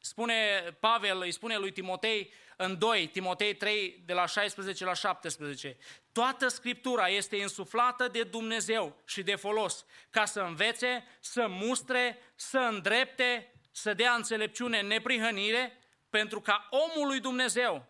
Spune 0.00 0.60
Pavel, 0.80 1.20
îi 1.20 1.32
spune 1.32 1.56
lui 1.56 1.72
Timotei 1.72 2.32
în 2.62 2.78
2, 2.78 3.06
Timotei 3.06 3.54
3, 3.54 4.02
de 4.06 4.12
la 4.12 4.26
16 4.26 4.84
la 4.84 4.94
17. 4.94 5.76
Toată 6.12 6.48
Scriptura 6.48 7.08
este 7.08 7.36
insuflată 7.36 8.08
de 8.08 8.22
Dumnezeu 8.22 8.96
și 9.04 9.22
de 9.22 9.34
folos, 9.34 9.84
ca 10.10 10.24
să 10.24 10.40
învețe, 10.40 11.04
să 11.20 11.46
mustre, 11.48 12.18
să 12.34 12.58
îndrepte, 12.58 13.52
să 13.70 13.94
dea 13.94 14.12
înțelepciune 14.12 14.78
în 14.78 14.86
neprihănire, 14.86 15.78
pentru 16.10 16.40
ca 16.40 16.68
omul 16.70 17.06
lui 17.06 17.20
Dumnezeu 17.20 17.86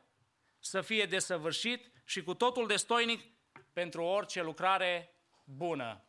să 0.58 0.80
fie 0.80 1.04
desăvârșit 1.04 1.90
și 2.04 2.22
cu 2.22 2.34
totul 2.34 2.66
destoinic 2.66 3.20
pentru 3.72 4.02
orice 4.02 4.42
lucrare 4.42 5.14
bună. 5.44 6.04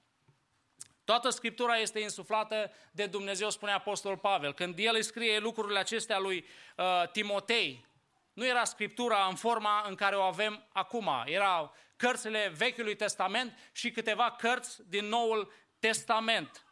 Toată 1.03 1.29
Scriptura 1.29 1.77
este 1.77 1.99
insuflată 1.99 2.71
de 2.91 3.05
Dumnezeu, 3.05 3.49
spune 3.49 3.71
Apostol 3.71 4.17
Pavel. 4.17 4.53
Când 4.53 4.75
el 4.77 4.95
îi 4.95 5.03
scrie 5.03 5.39
lucrurile 5.39 5.79
acestea 5.79 6.19
lui 6.19 6.45
uh, 6.77 7.09
Timotei, 7.11 7.89
nu 8.33 8.45
era 8.45 8.63
Scriptura 8.63 9.25
în 9.29 9.35
forma 9.35 9.85
în 9.87 9.95
care 9.95 10.15
o 10.15 10.21
avem 10.21 10.67
acum. 10.71 11.09
Erau 11.25 11.73
cărțile 11.95 12.53
Vechiului 12.57 12.95
Testament 12.95 13.69
și 13.71 13.91
câteva 13.91 14.31
cărți 14.31 14.89
din 14.89 15.05
Noul 15.05 15.51
Testament. 15.79 16.65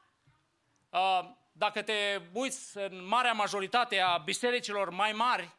Uh, 0.90 1.19
dacă 1.52 1.81
te 1.81 2.22
uiți 2.34 2.77
în 2.77 3.07
marea 3.07 3.34
majoritate 3.34 3.99
a 3.99 4.18
bisericilor 4.18 4.90
mai 4.90 5.11
mari, 5.11 5.56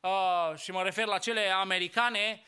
uh, 0.00 0.56
și 0.56 0.70
mă 0.70 0.82
refer 0.82 1.06
la 1.06 1.18
cele 1.18 1.50
americane, 1.50 2.42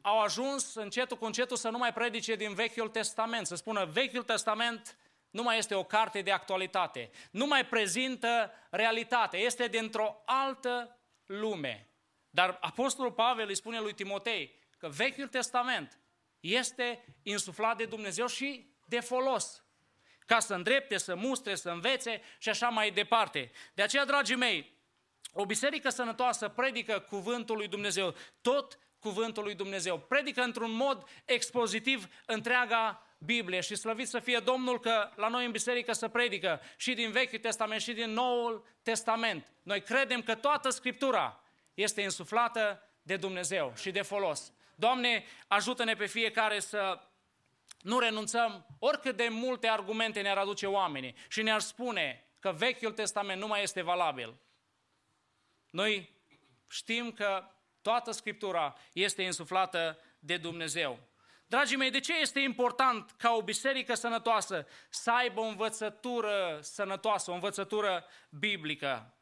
au 0.00 0.20
ajuns 0.20 0.74
încetul 0.74 1.16
cu 1.16 1.24
încetul 1.24 1.56
să 1.56 1.68
nu 1.68 1.78
mai 1.78 1.92
predice 1.92 2.34
din 2.34 2.54
Vechiul 2.54 2.88
Testament, 2.88 3.46
să 3.46 3.54
spună 3.54 3.84
Vechiul 3.84 4.22
Testament 4.22 4.96
nu 5.30 5.42
mai 5.42 5.58
este 5.58 5.74
o 5.74 5.84
carte 5.84 6.20
de 6.20 6.32
actualitate, 6.32 7.10
nu 7.30 7.46
mai 7.46 7.66
prezintă 7.66 8.52
realitate, 8.70 9.36
este 9.36 9.68
dintr-o 9.68 10.22
altă 10.24 10.98
lume. 11.26 11.88
Dar 12.34 12.58
Apostolul 12.60 13.12
Pavel 13.12 13.48
îi 13.48 13.54
spune 13.54 13.80
lui 13.80 13.92
Timotei 13.92 14.54
că 14.78 14.88
Vechiul 14.88 15.26
Testament 15.26 15.98
este 16.40 17.04
insuflat 17.22 17.76
de 17.76 17.84
Dumnezeu 17.84 18.26
și 18.26 18.70
de 18.86 19.00
folos, 19.00 19.64
ca 20.26 20.38
să 20.38 20.54
îndrepte, 20.54 20.96
să 20.96 21.14
mustre, 21.14 21.54
să 21.54 21.70
învețe 21.70 22.22
și 22.38 22.48
așa 22.48 22.68
mai 22.68 22.90
departe. 22.90 23.50
De 23.74 23.82
aceea, 23.82 24.04
dragii 24.04 24.36
mei, 24.36 24.72
o 25.32 25.44
biserică 25.44 25.88
sănătoasă 25.88 26.48
predică 26.48 26.98
cuvântul 26.98 27.56
lui 27.56 27.68
Dumnezeu, 27.68 28.14
tot 28.40 28.78
cuvântul 28.98 29.42
lui 29.42 29.54
Dumnezeu. 29.54 29.98
Predică 29.98 30.42
într-un 30.42 30.70
mod 30.70 31.08
expozitiv 31.24 32.08
întreaga 32.26 33.06
Biblie 33.18 33.60
și 33.60 33.74
slăvit 33.74 34.08
să 34.08 34.18
fie 34.18 34.38
Domnul 34.38 34.80
că 34.80 35.10
la 35.16 35.28
noi 35.28 35.44
în 35.44 35.50
biserică 35.50 35.92
se 35.92 36.08
predică 36.08 36.60
și 36.76 36.94
din 36.94 37.10
Vechiul 37.10 37.38
Testament 37.38 37.80
și 37.80 37.92
din 37.92 38.10
Noul 38.10 38.66
Testament. 38.82 39.52
Noi 39.62 39.82
credem 39.82 40.22
că 40.22 40.34
toată 40.34 40.70
Scriptura 40.70 41.43
este 41.74 42.00
insuflată 42.00 42.82
de 43.02 43.16
Dumnezeu 43.16 43.72
și 43.76 43.90
de 43.90 44.02
folos. 44.02 44.52
Doamne, 44.74 45.24
ajută-ne 45.48 45.94
pe 45.94 46.06
fiecare 46.06 46.60
să 46.60 47.00
nu 47.80 47.98
renunțăm 47.98 48.66
oricât 48.78 49.16
de 49.16 49.28
multe 49.30 49.66
argumente 49.66 50.20
ne-ar 50.20 50.38
aduce 50.38 50.66
oamenii 50.66 51.14
și 51.28 51.42
ne-ar 51.42 51.60
spune 51.60 52.28
că 52.38 52.52
Vechiul 52.52 52.92
Testament 52.92 53.40
nu 53.40 53.46
mai 53.46 53.62
este 53.62 53.82
valabil. 53.82 54.34
Noi 55.70 56.12
știm 56.68 57.12
că 57.12 57.48
toată 57.82 58.10
Scriptura 58.10 58.76
este 58.92 59.22
insuflată 59.22 59.98
de 60.18 60.36
Dumnezeu. 60.36 60.98
Dragii 61.46 61.76
mei, 61.76 61.90
de 61.90 62.00
ce 62.00 62.20
este 62.20 62.40
important 62.40 63.10
ca 63.10 63.32
o 63.32 63.42
biserică 63.42 63.94
sănătoasă 63.94 64.66
să 64.88 65.10
aibă 65.10 65.40
o 65.40 65.44
învățătură 65.44 66.58
sănătoasă, 66.62 67.30
o 67.30 67.34
învățătură 67.34 68.06
biblică? 68.30 69.14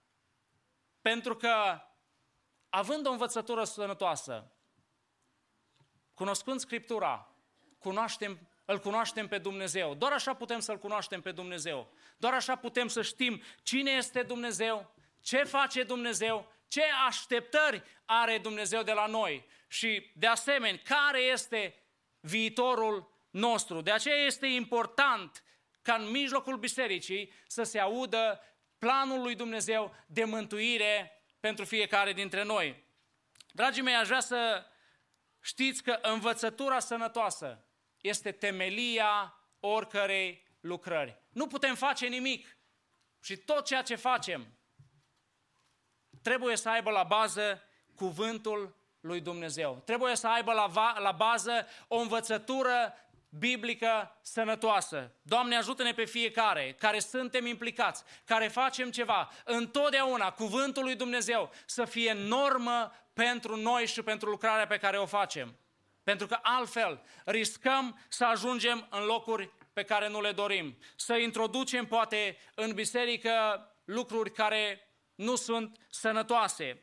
Pentru 1.01 1.37
că, 1.37 1.81
având 2.75 3.07
o 3.07 3.11
învățătură 3.11 3.65
sănătoasă, 3.65 4.53
cunoscând 6.15 6.61
Scriptura, 6.61 7.35
cunoaștem, 7.79 8.49
îl 8.65 8.79
cunoaștem 8.79 9.29
pe 9.29 9.39
Dumnezeu. 9.39 9.95
Doar 9.95 10.13
așa 10.13 10.35
putem 10.35 10.61
să-L 10.61 10.79
cunoaștem 10.79 11.21
pe 11.21 11.33
Dumnezeu. 11.33 11.93
Doar 12.17 12.35
așa 12.35 12.57
putem 12.57 12.89
să 12.89 13.03
știm 13.03 13.43
cine 13.63 13.91
este 13.91 14.23
Dumnezeu, 14.23 14.95
ce 15.21 15.43
face 15.43 15.83
Dumnezeu, 15.83 16.53
ce 16.69 16.83
așteptări 17.07 17.83
are 18.05 18.39
Dumnezeu 18.39 18.83
de 18.83 18.93
la 18.93 19.07
noi 19.07 19.47
și, 19.69 20.11
de 20.15 20.27
asemenea, 20.27 20.81
care 20.85 21.21
este 21.21 21.83
viitorul 22.21 23.11
nostru. 23.31 23.81
De 23.81 23.91
aceea 23.91 24.25
este 24.25 24.47
important 24.47 25.45
ca 25.83 25.95
în 25.95 26.11
mijlocul 26.11 26.57
bisericii 26.57 27.33
să 27.47 27.63
se 27.63 27.79
audă 27.79 28.41
planul 28.79 29.23
lui 29.23 29.35
Dumnezeu 29.35 29.95
de 30.07 30.25
mântuire 30.25 31.22
pentru 31.43 31.65
fiecare 31.65 32.13
dintre 32.13 32.43
noi. 32.43 32.85
Dragii 33.53 33.83
mei, 33.83 33.95
aș 33.95 34.07
vrea 34.07 34.21
să 34.21 34.67
știți 35.41 35.83
că 35.83 35.99
învățătura 36.03 36.79
sănătoasă 36.79 37.65
este 38.01 38.33
temelia 38.33 39.39
oricărei 39.61 40.47
lucrări. 40.61 41.23
Nu 41.33 41.47
putem 41.47 41.75
face 41.75 42.07
nimic 42.07 42.57
și 43.21 43.37
tot 43.37 43.65
ceea 43.65 43.83
ce 43.83 43.95
facem 43.95 44.59
trebuie 46.23 46.57
să 46.57 46.69
aibă 46.69 46.91
la 46.91 47.03
bază 47.03 47.63
cuvântul 47.95 48.77
lui 49.01 49.21
Dumnezeu. 49.21 49.83
Trebuie 49.85 50.17
să 50.17 50.29
aibă 50.29 50.53
la, 50.53 50.99
la 50.99 51.13
bază 51.13 51.67
o 51.89 51.97
învățătură 51.97 52.95
biblică 53.39 54.19
sănătoasă. 54.23 55.13
Doamne, 55.23 55.57
ajută-ne 55.57 55.93
pe 55.93 56.05
fiecare 56.05 56.77
care 56.79 56.99
suntem 56.99 57.47
implicați, 57.47 58.05
care 58.25 58.49
facem 58.49 58.91
ceva, 58.91 59.31
întotdeauna 59.45 60.31
cuvântul 60.31 60.83
lui 60.83 60.95
Dumnezeu 60.95 61.51
să 61.67 61.85
fie 61.85 62.13
normă 62.13 62.93
pentru 63.13 63.57
noi 63.57 63.87
și 63.87 64.03
pentru 64.03 64.31
lucrarea 64.31 64.67
pe 64.67 64.79
care 64.79 64.99
o 64.99 65.07
facem. 65.07 65.57
Pentru 66.03 66.27
că 66.27 66.39
altfel 66.43 67.03
riscăm 67.25 67.99
să 68.09 68.25
ajungem 68.25 68.87
în 68.91 69.05
locuri 69.05 69.51
pe 69.73 69.83
care 69.83 70.09
nu 70.09 70.21
le 70.21 70.33
dorim. 70.33 70.79
Să 70.97 71.15
introducem 71.15 71.87
poate 71.87 72.37
în 72.55 72.73
biserică 72.73 73.67
lucruri 73.85 74.33
care 74.33 74.89
nu 75.15 75.37
sunt 75.37 75.79
sănătoase. 75.91 76.83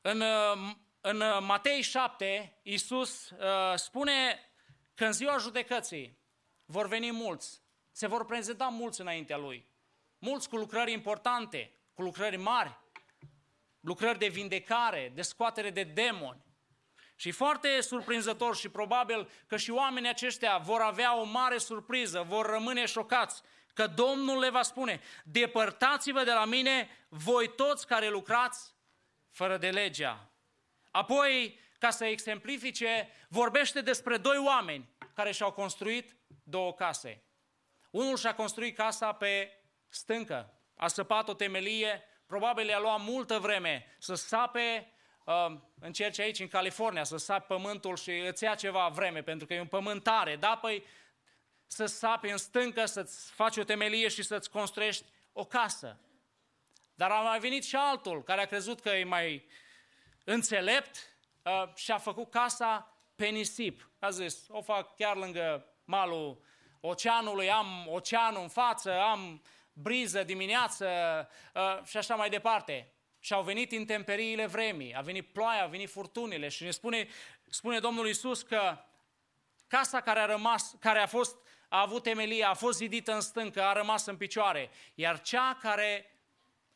În, 0.00 0.20
uh, 0.20 0.74
în 1.08 1.20
uh, 1.20 1.38
Matei 1.40 1.82
7, 1.82 2.58
Iisus 2.62 3.30
uh, 3.30 3.74
spune 3.74 4.50
că 4.94 5.04
în 5.04 5.12
ziua 5.12 5.36
judecății 5.36 6.18
vor 6.66 6.86
veni 6.86 7.10
mulți, 7.10 7.62
se 7.90 8.06
vor 8.06 8.24
prezenta 8.24 8.64
mulți 8.64 9.00
înaintea 9.00 9.36
Lui. 9.36 9.68
Mulți 10.18 10.48
cu 10.48 10.56
lucrări 10.56 10.92
importante, 10.92 11.72
cu 11.94 12.02
lucrări 12.02 12.36
mari, 12.36 12.78
lucrări 13.80 14.18
de 14.18 14.26
vindecare, 14.26 15.12
de 15.14 15.22
scoatere 15.22 15.70
de 15.70 15.82
demoni. 15.82 16.44
Și 17.16 17.30
foarte 17.30 17.80
surprinzător 17.80 18.56
și 18.56 18.68
probabil 18.68 19.30
că 19.46 19.56
și 19.56 19.70
oamenii 19.70 20.08
aceștia 20.08 20.58
vor 20.58 20.80
avea 20.80 21.16
o 21.16 21.24
mare 21.24 21.58
surpriză, 21.58 22.22
vor 22.22 22.46
rămâne 22.46 22.86
șocați, 22.86 23.42
că 23.74 23.86
Domnul 23.86 24.38
le 24.38 24.50
va 24.50 24.62
spune, 24.62 25.00
depărtați-vă 25.24 26.24
de 26.24 26.32
la 26.32 26.44
mine, 26.44 26.88
voi 27.08 27.54
toți 27.54 27.86
care 27.86 28.08
lucrați 28.08 28.74
fără 29.30 29.56
de 29.56 29.70
legea. 29.70 30.27
Apoi, 30.90 31.58
ca 31.78 31.90
să 31.90 32.04
exemplifice, 32.04 33.08
vorbește 33.28 33.80
despre 33.80 34.16
doi 34.16 34.36
oameni 34.36 34.88
care 35.14 35.32
și-au 35.32 35.52
construit 35.52 36.16
două 36.42 36.72
case. 36.72 37.22
Unul 37.90 38.16
și-a 38.16 38.34
construit 38.34 38.76
casa 38.76 39.12
pe 39.12 39.50
stâncă, 39.88 40.52
a 40.76 40.88
săpat 40.88 41.28
o 41.28 41.34
temelie, 41.34 42.04
probabil 42.26 42.66
le-a 42.66 42.78
luat 42.78 43.00
multă 43.00 43.38
vreme 43.38 43.96
să 43.98 44.14
sape, 44.14 44.92
uh, 45.24 45.58
încerci 45.80 46.18
aici 46.18 46.38
în 46.40 46.48
California, 46.48 47.04
să 47.04 47.16
sapi 47.16 47.46
pământul 47.46 47.96
și 47.96 48.10
îți 48.10 48.44
ia 48.44 48.54
ceva 48.54 48.88
vreme, 48.88 49.22
pentru 49.22 49.46
că 49.46 49.54
e 49.54 49.60
un 49.60 49.66
pământ 49.66 50.02
tare, 50.02 50.36
da? 50.36 50.56
Păi 50.56 50.84
să 51.66 51.86
sapi 51.86 52.28
în 52.28 52.36
stâncă, 52.36 52.84
să-ți 52.84 53.32
faci 53.32 53.56
o 53.56 53.64
temelie 53.64 54.08
și 54.08 54.22
să-ți 54.22 54.50
construiești 54.50 55.04
o 55.32 55.44
casă. 55.44 56.00
Dar 56.94 57.10
a 57.10 57.20
mai 57.20 57.38
venit 57.38 57.64
și 57.64 57.76
altul 57.76 58.22
care 58.22 58.40
a 58.40 58.46
crezut 58.46 58.80
că 58.80 58.88
e 58.88 59.04
mai 59.04 59.46
înțelept 60.30 61.16
uh, 61.42 61.74
și 61.74 61.90
a 61.90 61.98
făcut 61.98 62.30
casa 62.30 62.96
pe 63.16 63.26
nisip. 63.26 63.90
A 63.98 64.10
zis, 64.10 64.46
o 64.48 64.62
fac 64.62 64.96
chiar 64.96 65.16
lângă 65.16 65.66
malul 65.84 66.40
oceanului, 66.80 67.50
am 67.50 67.86
oceanul 67.88 68.42
în 68.42 68.48
față, 68.48 69.00
am 69.00 69.42
briză 69.72 70.22
dimineață 70.22 70.86
uh, 71.54 71.84
și 71.84 71.96
așa 71.96 72.14
mai 72.14 72.28
departe. 72.28 72.92
și 73.20 73.32
au 73.32 73.42
venit 73.42 73.72
intemperiile 73.72 74.46
vremii, 74.46 74.94
a 74.94 75.00
venit 75.00 75.32
ploaia, 75.32 75.62
au 75.62 75.68
venit 75.68 75.90
furtunile 75.90 76.48
și 76.48 76.64
ne 76.64 76.70
spune, 76.70 77.08
spune 77.48 77.78
Domnul 77.78 78.08
Isus 78.08 78.42
că 78.42 78.78
casa 79.66 80.00
care 80.00 80.20
a 80.20 80.26
rămas, 80.26 80.76
care 80.80 80.98
a 80.98 81.06
fost, 81.06 81.36
a 81.68 81.80
avut 81.80 82.02
temelie, 82.02 82.44
a 82.44 82.54
fost 82.54 82.78
zidită 82.78 83.14
în 83.14 83.20
stâncă, 83.20 83.62
a 83.62 83.72
rămas 83.72 84.06
în 84.06 84.16
picioare, 84.16 84.70
iar 84.94 85.20
cea 85.20 85.58
care 85.60 86.18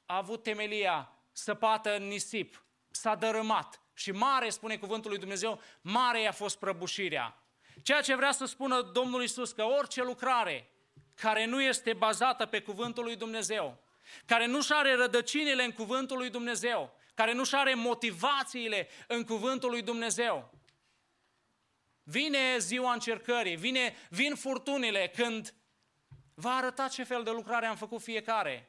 a 0.07 0.17
avut 0.17 0.43
temelia 0.43 1.13
săpată 1.33 1.97
în 1.97 2.07
nisip, 2.07 2.63
s-a 2.93 3.15
dărâmat. 3.15 3.81
Și 3.95 4.13
mare, 4.13 4.49
spune 4.49 4.77
cuvântul 4.77 5.11
lui 5.11 5.19
Dumnezeu, 5.19 5.61
mare 5.81 6.27
a 6.27 6.33
fost 6.33 6.59
prăbușirea. 6.59 7.37
Ceea 7.83 8.01
ce 8.01 8.15
vrea 8.15 8.33
să 8.33 8.45
spună 8.45 8.83
Domnul 8.83 9.23
Isus, 9.23 9.53
că 9.53 9.63
orice 9.63 10.03
lucrare 10.03 10.71
care 11.15 11.45
nu 11.45 11.63
este 11.63 11.93
bazată 11.93 12.47
pe 12.47 12.61
cuvântul 12.61 13.05
lui 13.05 13.17
Dumnezeu, 13.17 13.83
care 14.27 14.47
nu-și 14.47 14.73
are 14.73 14.95
rădăcinile 14.95 15.65
în 15.65 15.73
cuvântul 15.73 16.17
lui 16.17 16.31
Dumnezeu, 16.31 16.97
care 17.15 17.33
nu-și 17.33 17.55
are 17.55 17.75
motivațiile 17.75 18.89
în 19.07 19.25
cuvântul 19.25 19.71
lui 19.71 19.83
Dumnezeu. 19.83 20.51
Vine 22.03 22.59
ziua 22.59 22.93
încercării, 22.93 23.57
vine, 23.57 23.97
vin 24.09 24.35
furtunile 24.35 25.13
când 25.15 25.55
va 26.35 26.51
arăta 26.51 26.89
ce 26.89 27.03
fel 27.03 27.23
de 27.23 27.31
lucrare 27.31 27.67
am 27.67 27.77
făcut 27.77 28.03
fiecare. 28.03 28.69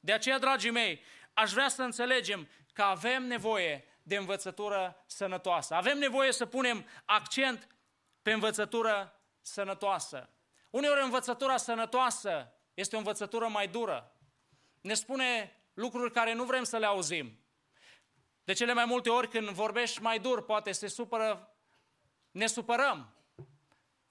De 0.00 0.12
aceea, 0.12 0.38
dragii 0.38 0.70
mei, 0.70 1.02
aș 1.34 1.52
vrea 1.52 1.68
să 1.68 1.82
înțelegem 1.82 2.48
că 2.76 2.82
avem 2.82 3.26
nevoie 3.26 3.84
de 4.02 4.16
învățătură 4.16 5.04
sănătoasă. 5.06 5.74
Avem 5.74 5.98
nevoie 5.98 6.32
să 6.32 6.46
punem 6.46 6.86
accent 7.04 7.76
pe 8.22 8.32
învățătură 8.32 9.20
sănătoasă. 9.40 10.30
Uneori 10.70 11.02
învățătura 11.02 11.56
sănătoasă 11.56 12.52
este 12.74 12.94
o 12.94 12.98
învățătură 12.98 13.48
mai 13.48 13.68
dură. 13.68 14.16
Ne 14.80 14.94
spune 14.94 15.60
lucruri 15.74 16.12
care 16.12 16.32
nu 16.32 16.44
vrem 16.44 16.64
să 16.64 16.76
le 16.76 16.86
auzim. 16.86 17.40
De 18.44 18.52
cele 18.52 18.72
mai 18.72 18.84
multe 18.84 19.10
ori 19.10 19.28
când 19.28 19.48
vorbești 19.48 20.02
mai 20.02 20.18
dur, 20.18 20.44
poate 20.44 20.72
se 20.72 20.86
supără, 20.86 21.56
ne 22.30 22.46
supărăm. 22.46 23.16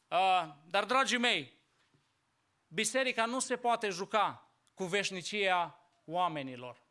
Uh, 0.07 0.53
dar, 0.69 0.85
dragii 0.85 1.17
mei, 1.17 1.59
biserica 2.67 3.25
nu 3.25 3.39
se 3.39 3.57
poate 3.57 3.89
juca 3.89 4.51
cu 4.73 4.83
veșnicia 4.83 5.79
oamenilor. 6.05 6.84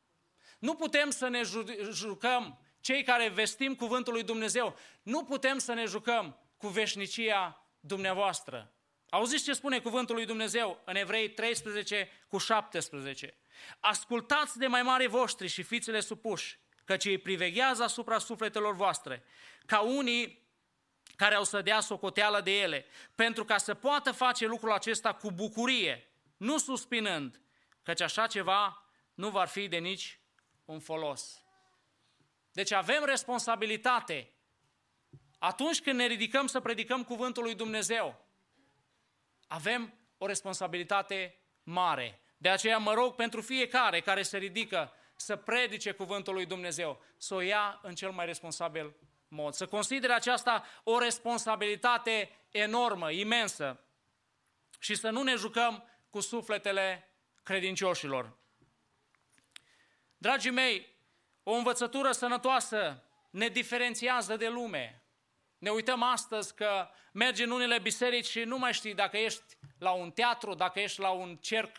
Nu 0.65 0.74
putem 0.74 1.11
să 1.11 1.28
ne 1.28 1.43
jucăm, 1.91 2.59
cei 2.81 3.03
care 3.03 3.28
vestim 3.28 3.74
cuvântul 3.74 4.12
lui 4.12 4.23
Dumnezeu, 4.23 4.77
nu 5.03 5.24
putem 5.24 5.59
să 5.59 5.73
ne 5.73 5.85
jucăm 5.85 6.39
cu 6.57 6.69
veșnicia 6.69 7.66
dumneavoastră. 7.81 8.73
Auziți 9.09 9.45
ce 9.45 9.53
spune 9.53 9.78
cuvântul 9.81 10.15
lui 10.15 10.27
Dumnezeu 10.27 10.82
în 10.85 10.97
Evrei 10.97 11.31
13 11.31 12.11
cu 12.28 12.39
17? 12.39 13.36
Ascultați 13.81 14.59
de 14.59 14.66
mai 14.66 14.82
mari 14.82 15.07
voștri 15.07 15.47
și 15.47 15.62
fiți-le 15.62 16.01
supuși, 16.01 16.59
căci 16.85 17.05
ei 17.05 17.19
priveghează 17.19 17.82
asupra 17.82 18.19
sufletelor 18.19 18.74
voastre, 18.74 19.24
ca 19.66 19.81
unii 19.81 20.49
care 21.16 21.35
au 21.35 21.45
să 21.45 21.62
dea 21.62 21.81
socoteală 21.81 22.41
de 22.41 22.61
ele, 22.61 22.86
pentru 23.15 23.45
ca 23.45 23.59
să 23.59 23.74
poată 23.74 24.12
face 24.12 24.47
lucrul 24.47 24.73
acesta 24.73 25.15
cu 25.15 25.31
bucurie, 25.31 26.09
nu 26.36 26.59
suspinând, 26.59 27.41
căci 27.82 28.01
așa 28.01 28.27
ceva 28.27 28.89
nu 29.15 29.31
va 29.31 29.45
fi 29.45 29.69
de 29.69 29.77
nici 29.77 30.19
un 30.65 30.81
folos. 30.81 31.43
Deci 32.53 32.73
avem 32.73 33.05
responsabilitate 33.05 34.28
atunci 35.39 35.81
când 35.81 35.99
ne 35.99 36.07
ridicăm 36.07 36.47
să 36.47 36.61
predicăm 36.61 37.05
cuvântul 37.05 37.43
lui 37.43 37.55
Dumnezeu. 37.55 38.24
Avem 39.47 39.95
o 40.19 40.27
responsabilitate 40.27 41.39
mare. 41.62 42.20
De 42.36 42.49
aceea 42.49 42.78
mă 42.78 42.93
rog 42.93 43.15
pentru 43.15 43.41
fiecare 43.41 44.01
care 44.01 44.23
se 44.23 44.39
ridică 44.39 44.93
să 45.16 45.36
predice 45.36 45.93
cuvântul 45.93 46.35
lui 46.35 46.47
Dumnezeu, 46.47 47.03
să 47.16 47.35
o 47.35 47.41
ia 47.41 47.81
în 47.82 47.95
cel 47.95 48.11
mai 48.11 48.27
responsabil 48.27 48.97
mod, 49.28 49.55
să 49.55 49.66
considere 49.66 50.12
aceasta 50.12 50.65
o 50.82 50.99
responsabilitate 50.99 52.31
enormă, 52.51 53.11
imensă 53.11 53.85
și 54.78 54.95
să 54.95 55.11
nu 55.11 55.23
ne 55.23 55.35
jucăm 55.35 55.89
cu 56.11 56.20
sufletele 56.20 57.09
credincioșilor. 57.43 58.39
Dragii 60.24 60.51
mei, 60.51 60.86
o 61.42 61.52
învățătură 61.52 62.12
sănătoasă 62.12 63.02
ne 63.30 63.48
diferențiază 63.48 64.36
de 64.36 64.48
lume. 64.48 65.02
Ne 65.59 65.70
uităm 65.70 66.02
astăzi 66.02 66.55
că 66.55 66.88
mergi 67.12 67.42
în 67.42 67.51
unele 67.51 67.78
biserici 67.78 68.26
și 68.26 68.40
nu 68.40 68.59
mai 68.59 68.72
știi 68.72 68.94
dacă 68.94 69.16
ești 69.16 69.42
la 69.78 69.90
un 69.90 70.10
teatru, 70.10 70.55
dacă 70.55 70.80
ești 70.80 71.01
la 71.01 71.10
un 71.10 71.36
cerc 71.36 71.76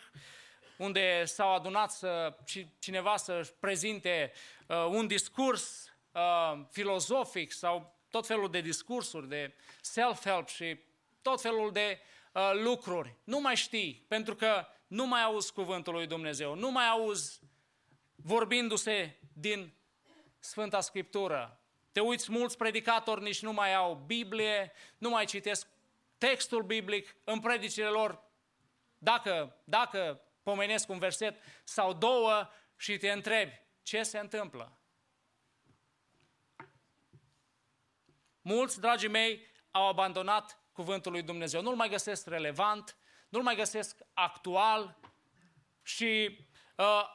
unde 0.76 1.24
s-au 1.24 1.54
adunat 1.54 1.90
să, 1.90 2.36
cineva 2.78 3.16
să 3.16 3.52
prezinte 3.60 4.32
uh, 4.66 4.84
un 4.88 5.06
discurs 5.06 5.92
uh, 6.12 6.64
filozofic 6.70 7.52
sau 7.52 7.98
tot 8.10 8.26
felul 8.26 8.50
de 8.50 8.60
discursuri, 8.60 9.28
de 9.28 9.54
self-help 9.80 10.48
și 10.48 10.78
tot 11.22 11.40
felul 11.40 11.72
de 11.72 12.00
uh, 12.32 12.50
lucruri. 12.52 13.14
Nu 13.24 13.40
mai 13.40 13.56
știi, 13.56 14.04
pentru 14.08 14.34
că 14.34 14.66
nu 14.86 15.06
mai 15.06 15.22
auzi 15.22 15.52
cuvântul 15.52 15.92
lui 15.92 16.06
Dumnezeu, 16.06 16.54
nu 16.54 16.70
mai 16.70 16.88
auzi 16.88 17.44
vorbindu-se 18.26 19.18
din 19.32 19.74
Sfânta 20.38 20.80
Scriptură. 20.80 21.60
Te 21.92 22.00
uiți, 22.00 22.30
mulți 22.30 22.56
predicatori 22.56 23.22
nici 23.22 23.42
nu 23.42 23.52
mai 23.52 23.74
au 23.74 23.94
Biblie, 23.94 24.72
nu 24.98 25.10
mai 25.10 25.24
citesc 25.24 25.66
textul 26.18 26.62
biblic 26.62 27.16
în 27.24 27.40
predicile 27.40 27.88
lor. 27.88 28.22
Dacă, 28.98 29.56
dacă 29.64 30.20
pomenesc 30.42 30.88
un 30.88 30.98
verset 30.98 31.36
sau 31.64 31.92
două 31.92 32.48
și 32.76 32.96
te 32.96 33.10
întrebi 33.10 33.60
ce 33.82 34.02
se 34.02 34.18
întâmplă. 34.18 34.78
Mulți, 38.40 38.80
dragii 38.80 39.08
mei, 39.08 39.46
au 39.70 39.88
abandonat 39.88 40.60
cuvântul 40.72 41.12
lui 41.12 41.22
Dumnezeu. 41.22 41.62
Nu-l 41.62 41.76
mai 41.76 41.88
găsesc 41.88 42.26
relevant, 42.26 42.96
nu-l 43.28 43.42
mai 43.42 43.56
găsesc 43.56 44.00
actual 44.12 44.98
și 45.82 46.38
uh, 46.76 47.14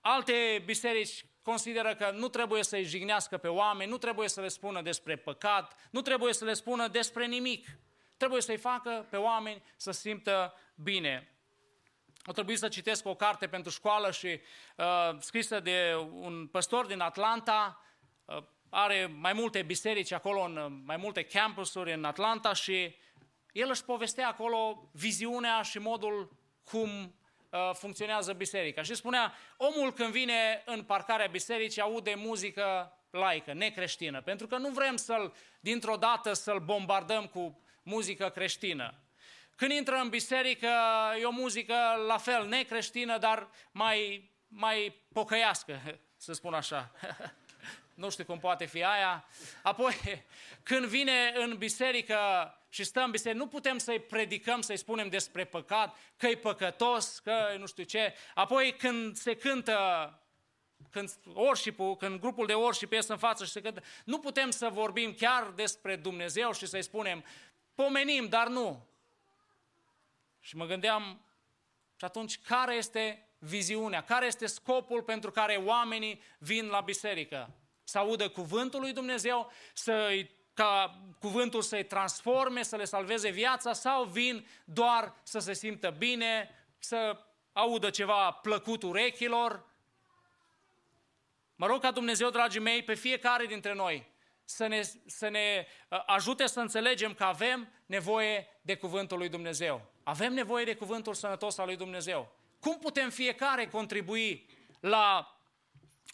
alte 0.00 0.62
biserici 0.64 1.24
consideră 1.42 1.94
că 1.94 2.10
nu 2.10 2.28
trebuie 2.28 2.62
să-i 2.62 2.84
jignească 2.84 3.36
pe 3.36 3.48
oameni, 3.48 3.90
nu 3.90 3.98
trebuie 3.98 4.28
să 4.28 4.40
le 4.40 4.48
spună 4.48 4.82
despre 4.82 5.16
păcat, 5.16 5.88
nu 5.90 6.00
trebuie 6.00 6.32
să 6.32 6.44
le 6.44 6.54
spună 6.54 6.88
despre 6.88 7.26
nimic. 7.26 7.68
Trebuie 8.16 8.40
să-i 8.40 8.56
facă 8.56 9.06
pe 9.10 9.16
oameni 9.16 9.62
să 9.76 9.90
simtă 9.90 10.54
bine. 10.74 11.34
O 12.26 12.32
trebuie 12.32 12.56
să 12.56 12.68
citesc 12.68 13.06
o 13.06 13.14
carte 13.14 13.46
pentru 13.46 13.70
școală 13.70 14.10
și 14.10 14.40
uh, 14.76 15.16
scrisă 15.18 15.60
de 15.60 15.94
un 16.10 16.46
păstor 16.46 16.86
din 16.86 17.00
Atlanta, 17.00 17.84
uh, 18.24 18.42
are 18.68 19.12
mai 19.16 19.32
multe 19.32 19.62
biserici 19.62 20.12
acolo, 20.12 20.40
în 20.40 20.56
uh, 20.56 20.80
mai 20.84 20.96
multe 20.96 21.22
campusuri 21.22 21.92
în 21.92 22.04
Atlanta 22.04 22.52
și 22.52 22.96
el 23.52 23.68
își 23.70 23.84
povestea 23.84 24.28
acolo 24.28 24.90
viziunea 24.92 25.62
și 25.62 25.78
modul 25.78 26.36
cum 26.64 26.88
Uh, 26.88 27.19
funcționează 27.72 28.32
biserica. 28.32 28.82
Și 28.82 28.94
spunea, 28.94 29.34
omul 29.56 29.92
când 29.92 30.12
vine 30.12 30.62
în 30.66 30.82
parcarea 30.82 31.26
bisericii 31.26 31.82
aude 31.82 32.14
muzică 32.16 32.94
laică, 33.10 33.52
necreștină, 33.52 34.22
pentru 34.22 34.46
că 34.46 34.56
nu 34.56 34.68
vrem 34.68 34.96
să-l, 34.96 35.34
dintr-o 35.60 35.96
dată, 35.96 36.32
să-l 36.32 36.58
bombardăm 36.58 37.26
cu 37.26 37.60
muzică 37.82 38.28
creștină. 38.28 38.94
Când 39.56 39.72
intră 39.72 39.94
în 39.94 40.08
biserică, 40.08 40.68
e 41.20 41.24
o 41.24 41.30
muzică 41.30 41.74
la 42.06 42.16
fel 42.16 42.46
necreștină, 42.46 43.18
dar 43.18 43.48
mai, 43.70 44.30
mai 44.48 45.02
pocăiască, 45.12 45.80
să 46.16 46.32
spun 46.32 46.54
așa. 46.54 46.92
nu 48.00 48.10
știu 48.10 48.24
cum 48.24 48.38
poate 48.38 48.64
fi 48.64 48.84
aia. 48.84 49.24
Apoi, 49.62 49.94
când 50.70 50.84
vine 50.84 51.32
în 51.34 51.56
biserică 51.58 52.18
și 52.68 52.84
stă 52.84 53.00
în 53.00 53.10
biserică, 53.10 53.42
nu 53.42 53.48
putem 53.48 53.78
să-i 53.78 54.00
predicăm, 54.00 54.60
să-i 54.60 54.76
spunem 54.76 55.08
despre 55.08 55.44
păcat, 55.44 55.96
că 56.16 56.26
e 56.26 56.36
păcătos, 56.36 57.18
că 57.18 57.54
nu 57.58 57.66
știu 57.66 57.84
ce. 57.84 58.14
Apoi, 58.34 58.76
când 58.76 59.16
se 59.16 59.36
cântă 59.36 59.78
când 60.90 61.10
worship 61.34 61.98
când 61.98 62.20
grupul 62.20 62.46
de 62.46 62.54
worship 62.54 62.92
ies 62.92 63.08
în 63.08 63.18
față 63.18 63.44
și 63.44 63.50
se 63.50 63.60
cântă, 63.60 63.82
nu 64.04 64.18
putem 64.18 64.50
să 64.50 64.68
vorbim 64.68 65.14
chiar 65.14 65.50
despre 65.50 65.96
Dumnezeu 65.96 66.52
și 66.52 66.66
să-i 66.66 66.82
spunem, 66.82 67.24
pomenim, 67.74 68.28
dar 68.28 68.48
nu. 68.48 68.86
Și 70.40 70.56
mă 70.56 70.66
gândeam, 70.66 71.24
și 71.96 72.04
atunci, 72.04 72.38
care 72.38 72.74
este 72.74 73.28
viziunea? 73.38 74.04
Care 74.04 74.26
este 74.26 74.46
scopul 74.46 75.02
pentru 75.02 75.30
care 75.30 75.56
oamenii 75.56 76.22
vin 76.38 76.66
la 76.66 76.80
biserică? 76.80 77.50
Să 77.90 77.98
audă 77.98 78.28
cuvântul 78.28 78.80
lui 78.80 78.92
Dumnezeu, 78.92 79.52
să 79.72 80.24
ca 80.54 81.00
cuvântul 81.20 81.62
să-i 81.62 81.84
transforme, 81.84 82.62
să 82.62 82.76
le 82.76 82.84
salveze 82.84 83.30
viața 83.30 83.72
sau 83.72 84.04
vin 84.04 84.46
doar 84.64 85.14
să 85.22 85.38
se 85.38 85.52
simtă 85.52 85.94
bine, 85.98 86.50
să 86.78 87.18
audă 87.52 87.90
ceva 87.90 88.30
plăcut 88.30 88.82
urechilor. 88.82 89.66
Mă 91.56 91.66
rog 91.66 91.80
ca 91.80 91.90
Dumnezeu, 91.90 92.30
dragii 92.30 92.60
mei, 92.60 92.82
pe 92.82 92.94
fiecare 92.94 93.46
dintre 93.46 93.74
noi 93.74 94.08
să 94.44 94.66
ne, 94.66 94.80
să 95.06 95.28
ne 95.28 95.66
uh, 95.88 96.02
ajute 96.06 96.46
să 96.46 96.60
înțelegem 96.60 97.14
că 97.14 97.24
avem 97.24 97.68
nevoie 97.86 98.46
de 98.62 98.76
cuvântul 98.76 99.18
lui 99.18 99.28
Dumnezeu. 99.28 99.92
Avem 100.02 100.32
nevoie 100.32 100.64
de 100.64 100.74
cuvântul 100.74 101.14
sănătos 101.14 101.58
al 101.58 101.66
lui 101.66 101.76
Dumnezeu. 101.76 102.32
Cum 102.60 102.78
putem 102.78 103.10
fiecare 103.10 103.66
contribui 103.66 104.46
la 104.80 105.34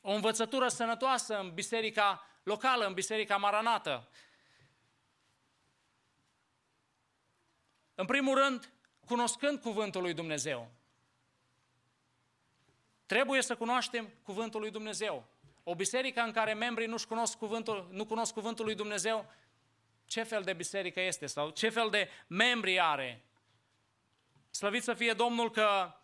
o 0.08 0.12
învățătură 0.12 0.68
sănătoasă 0.68 1.38
în 1.38 1.54
biserica 1.54 2.26
locală, 2.42 2.86
în 2.86 2.92
biserica 2.92 3.36
maranată. 3.36 4.08
În 7.94 8.06
primul 8.06 8.34
rând, 8.34 8.72
cunoscând 9.06 9.60
cuvântul 9.60 10.02
lui 10.02 10.14
Dumnezeu. 10.14 10.70
Trebuie 13.06 13.42
să 13.42 13.56
cunoaștem 13.56 14.08
cuvântul 14.22 14.60
lui 14.60 14.70
Dumnezeu. 14.70 15.26
O 15.62 15.74
biserică 15.74 16.20
în 16.20 16.32
care 16.32 16.54
membrii 16.54 16.86
nu 16.86 16.96
cunosc 17.08 17.38
cuvântul, 17.38 17.88
nu 17.90 18.06
cunosc 18.06 18.32
cuvântul 18.32 18.64
lui 18.64 18.74
Dumnezeu, 18.74 19.32
ce 20.04 20.22
fel 20.22 20.42
de 20.42 20.52
biserică 20.52 21.00
este 21.00 21.26
sau 21.26 21.50
ce 21.50 21.68
fel 21.68 21.90
de 21.90 22.08
membri 22.26 22.80
are? 22.80 23.24
Slăvit 24.50 24.82
să 24.82 24.94
fie 24.94 25.12
Domnul 25.12 25.50
că 25.50 25.94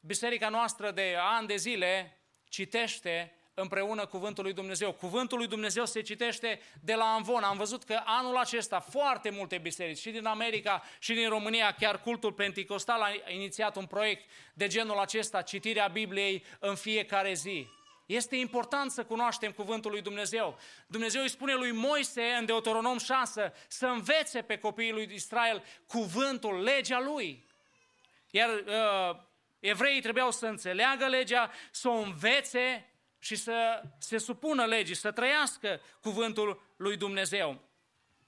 biserica 0.00 0.48
noastră 0.48 0.90
de 0.90 1.16
ani 1.18 1.46
de 1.46 1.56
zile 1.56 2.16
citește 2.48 3.36
împreună 3.54 4.06
cuvântul 4.06 4.44
lui 4.44 4.52
Dumnezeu. 4.52 4.92
Cuvântul 4.92 5.38
lui 5.38 5.46
Dumnezeu 5.46 5.86
se 5.86 6.00
citește 6.00 6.60
de 6.80 6.94
la 6.94 7.04
Anvon. 7.04 7.42
Am 7.42 7.56
văzut 7.56 7.84
că 7.84 8.00
anul 8.04 8.36
acesta 8.36 8.80
foarte 8.80 9.30
multe 9.30 9.58
biserici, 9.58 9.98
și 9.98 10.10
din 10.10 10.26
America 10.26 10.82
și 10.98 11.14
din 11.14 11.28
România, 11.28 11.72
chiar 11.72 12.00
cultul 12.00 12.32
Pentecostal 12.32 13.02
a 13.02 13.30
inițiat 13.30 13.76
un 13.76 13.86
proiect 13.86 14.30
de 14.54 14.66
genul 14.66 14.98
acesta, 14.98 15.42
citirea 15.42 15.86
Bibliei 15.86 16.44
în 16.58 16.74
fiecare 16.74 17.32
zi. 17.32 17.68
Este 18.06 18.36
important 18.36 18.90
să 18.90 19.04
cunoaștem 19.04 19.52
cuvântul 19.52 19.90
lui 19.90 20.02
Dumnezeu. 20.02 20.58
Dumnezeu 20.86 21.22
îi 21.22 21.28
spune 21.28 21.54
lui 21.54 21.72
Moise 21.72 22.22
în 22.22 22.44
Deuteronom 22.44 22.98
6 22.98 23.52
să 23.68 23.86
învețe 23.86 24.42
pe 24.42 24.58
copiii 24.58 24.92
lui 24.92 25.10
Israel 25.14 25.64
cuvântul, 25.86 26.62
legea 26.62 27.00
lui. 27.00 27.46
Iar 28.30 28.48
uh, 28.48 29.16
evreii 29.60 30.00
trebuiau 30.00 30.30
să 30.30 30.46
înțeleagă 30.46 31.06
legea, 31.06 31.50
să 31.70 31.88
o 31.88 31.92
învețe 31.92 32.91
și 33.22 33.36
să 33.36 33.82
se 33.98 34.18
supună 34.18 34.64
legii, 34.64 34.94
să 34.94 35.10
trăiască 35.10 35.80
cuvântul 36.00 36.62
lui 36.76 36.96
Dumnezeu. 36.96 37.60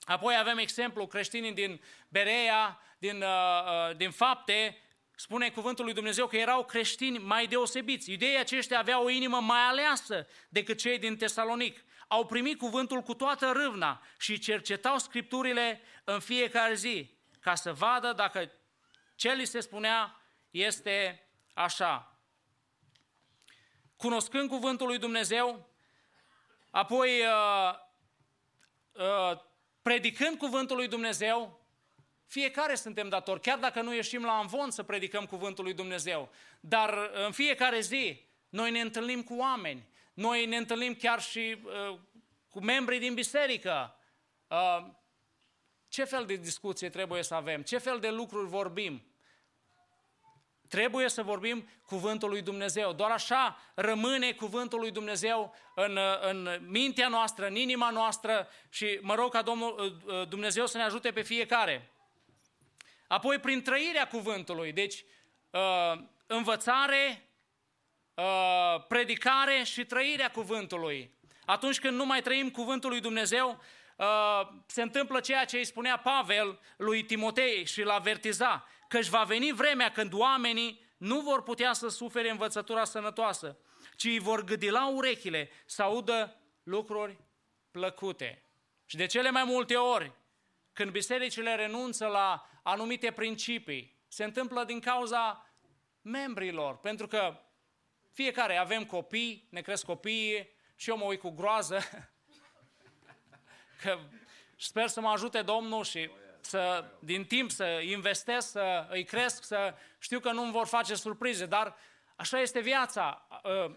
Apoi 0.04 0.36
avem 0.36 0.58
exemplu 0.58 1.06
creștinii 1.06 1.52
din 1.52 1.80
Berea, 2.08 2.80
din, 2.98 3.22
uh, 3.22 3.88
uh, 3.88 3.96
din 3.96 4.10
fapte, 4.10 4.78
spune 5.14 5.50
cuvântul 5.50 5.84
lui 5.84 5.94
Dumnezeu 5.94 6.26
că 6.26 6.36
erau 6.36 6.64
creștini 6.64 7.18
mai 7.18 7.46
deosebiți. 7.46 8.10
Iudeii 8.10 8.38
aceștia 8.38 8.78
aveau 8.78 9.04
o 9.04 9.08
inimă 9.08 9.40
mai 9.40 9.60
aleasă 9.60 10.26
decât 10.48 10.78
cei 10.78 10.98
din 10.98 11.16
Tesalonic. 11.16 11.84
Au 12.08 12.26
primit 12.26 12.58
cuvântul 12.58 13.00
cu 13.00 13.14
toată 13.14 13.50
râvna 13.52 14.02
și 14.18 14.38
cercetau 14.38 14.98
scripturile 14.98 15.80
în 16.04 16.20
fiecare 16.20 16.74
zi, 16.74 17.10
ca 17.40 17.54
să 17.54 17.72
vadă 17.72 18.12
dacă 18.12 18.52
ce 19.14 19.32
li 19.32 19.44
se 19.44 19.60
spunea 19.60 20.20
este 20.50 21.28
așa 21.54 22.13
cunoscând 24.04 24.48
cuvântul 24.48 24.86
lui 24.86 24.98
Dumnezeu, 24.98 25.68
apoi 26.70 27.10
uh, 27.20 27.74
uh, 28.92 29.40
predicând 29.82 30.38
cuvântul 30.38 30.76
lui 30.76 30.88
Dumnezeu, 30.88 31.60
fiecare 32.26 32.74
suntem 32.74 33.08
datori, 33.08 33.40
chiar 33.40 33.58
dacă 33.58 33.80
nu 33.80 33.94
ieșim 33.94 34.24
la 34.24 34.32
anvon 34.32 34.70
să 34.70 34.82
predicăm 34.82 35.26
cuvântul 35.26 35.64
lui 35.64 35.74
Dumnezeu. 35.74 36.28
Dar 36.60 37.10
în 37.26 37.32
fiecare 37.32 37.80
zi 37.80 38.24
noi 38.48 38.70
ne 38.70 38.80
întâlnim 38.80 39.22
cu 39.22 39.34
oameni, 39.34 39.88
noi 40.14 40.46
ne 40.46 40.56
întâlnim 40.56 40.94
chiar 40.94 41.20
și 41.22 41.56
uh, 41.64 41.98
cu 42.50 42.60
membrii 42.60 42.98
din 42.98 43.14
biserică. 43.14 43.96
Uh, 44.48 44.86
ce 45.88 46.04
fel 46.04 46.26
de 46.26 46.36
discuție 46.36 46.88
trebuie 46.88 47.22
să 47.22 47.34
avem? 47.34 47.62
Ce 47.62 47.78
fel 47.78 47.98
de 48.00 48.10
lucruri 48.10 48.48
vorbim? 48.48 49.02
Trebuie 50.74 51.08
să 51.08 51.22
vorbim 51.22 51.68
cuvântul 51.86 52.28
lui 52.28 52.42
Dumnezeu. 52.42 52.92
Doar 52.92 53.10
așa 53.10 53.58
rămâne 53.74 54.32
cuvântul 54.32 54.78
lui 54.78 54.90
Dumnezeu 54.90 55.54
în, 55.74 55.98
în 56.20 56.58
mintea 56.68 57.08
noastră, 57.08 57.46
în 57.46 57.54
inima 57.54 57.90
noastră 57.90 58.48
și 58.68 58.98
mă 59.00 59.14
rog 59.14 59.32
ca 59.32 59.42
Domnul, 59.42 60.00
uh, 60.06 60.28
Dumnezeu 60.28 60.66
să 60.66 60.76
ne 60.76 60.82
ajute 60.82 61.10
pe 61.10 61.22
fiecare. 61.22 61.90
Apoi 63.08 63.38
prin 63.38 63.62
trăirea 63.62 64.08
cuvântului, 64.08 64.72
deci 64.72 65.04
uh, 65.50 66.00
învățare, 66.26 67.28
uh, 68.14 68.84
predicare 68.88 69.62
și 69.62 69.84
trăirea 69.84 70.30
cuvântului. 70.30 71.14
Atunci 71.44 71.80
când 71.80 71.96
nu 71.96 72.06
mai 72.06 72.22
trăim 72.22 72.50
cuvântul 72.50 72.90
lui 72.90 73.00
Dumnezeu, 73.00 73.60
se 74.66 74.82
întâmplă 74.82 75.20
ceea 75.20 75.44
ce 75.44 75.56
îi 75.56 75.64
spunea 75.64 75.98
Pavel 75.98 76.60
lui 76.76 77.04
Timotei 77.04 77.66
și 77.66 77.82
l-a 77.82 77.98
vertiza 78.94 78.98
că 78.98 78.98
își 78.98 79.10
va 79.10 79.24
veni 79.24 79.52
vremea 79.52 79.92
când 79.92 80.12
oamenii 80.12 80.82
nu 80.96 81.20
vor 81.20 81.42
putea 81.42 81.72
să 81.72 81.88
sufere 81.88 82.30
învățătura 82.30 82.84
sănătoasă, 82.84 83.58
ci 83.96 84.04
îi 84.04 84.18
vor 84.18 84.44
gâdila 84.44 84.86
urechile 84.86 85.50
să 85.66 85.82
audă 85.82 86.36
lucruri 86.62 87.18
plăcute. 87.70 88.42
Și 88.86 88.96
de 88.96 89.06
cele 89.06 89.30
mai 89.30 89.44
multe 89.44 89.76
ori, 89.76 90.12
când 90.72 90.90
bisericile 90.90 91.54
renunță 91.54 92.06
la 92.06 92.48
anumite 92.62 93.10
principii, 93.10 94.02
se 94.08 94.24
întâmplă 94.24 94.64
din 94.64 94.80
cauza 94.80 95.48
membrilor, 96.02 96.78
pentru 96.78 97.06
că 97.06 97.40
fiecare 98.12 98.56
avem 98.56 98.84
copii, 98.84 99.48
ne 99.50 99.60
cresc 99.60 99.84
copiii 99.84 100.48
și 100.76 100.90
eu 100.90 100.96
mă 100.96 101.04
uit 101.04 101.20
cu 101.20 101.30
groază 101.30 101.78
că 103.82 103.98
sper 104.56 104.88
să 104.88 105.00
mă 105.00 105.08
ajute 105.08 105.42
Domnul 105.42 105.84
și 105.84 106.10
să, 106.44 106.84
din 106.98 107.24
timp 107.24 107.50
să 107.50 107.64
investesc, 107.64 108.50
să 108.50 108.86
îi 108.90 109.04
cresc, 109.04 109.44
să 109.44 109.74
știu 109.98 110.20
că 110.20 110.32
nu 110.32 110.42
îmi 110.42 110.52
vor 110.52 110.66
face 110.66 110.94
surprize, 110.94 111.46
dar 111.46 111.76
așa 112.16 112.40
este 112.40 112.60
viața. 112.60 113.26
Uh, 113.44 113.74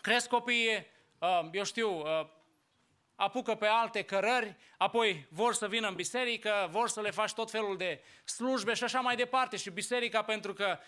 cresc 0.00 0.28
copiii, 0.28 0.86
uh, 1.18 1.48
eu 1.52 1.64
știu, 1.64 1.98
uh, 1.98 2.26
apucă 3.16 3.54
pe 3.54 3.66
alte 3.66 4.02
cărări, 4.02 4.56
apoi 4.78 5.26
vor 5.30 5.54
să 5.54 5.68
vină 5.68 5.88
în 5.88 5.94
biserică, 5.94 6.68
vor 6.70 6.88
să 6.88 7.00
le 7.00 7.10
faci 7.10 7.32
tot 7.32 7.50
felul 7.50 7.76
de 7.76 8.02
slujbe 8.24 8.74
și 8.74 8.84
așa 8.84 9.00
mai 9.00 9.16
departe. 9.16 9.56
Și 9.56 9.70
biserica, 9.70 10.22
pentru 10.22 10.52
că 10.52 10.78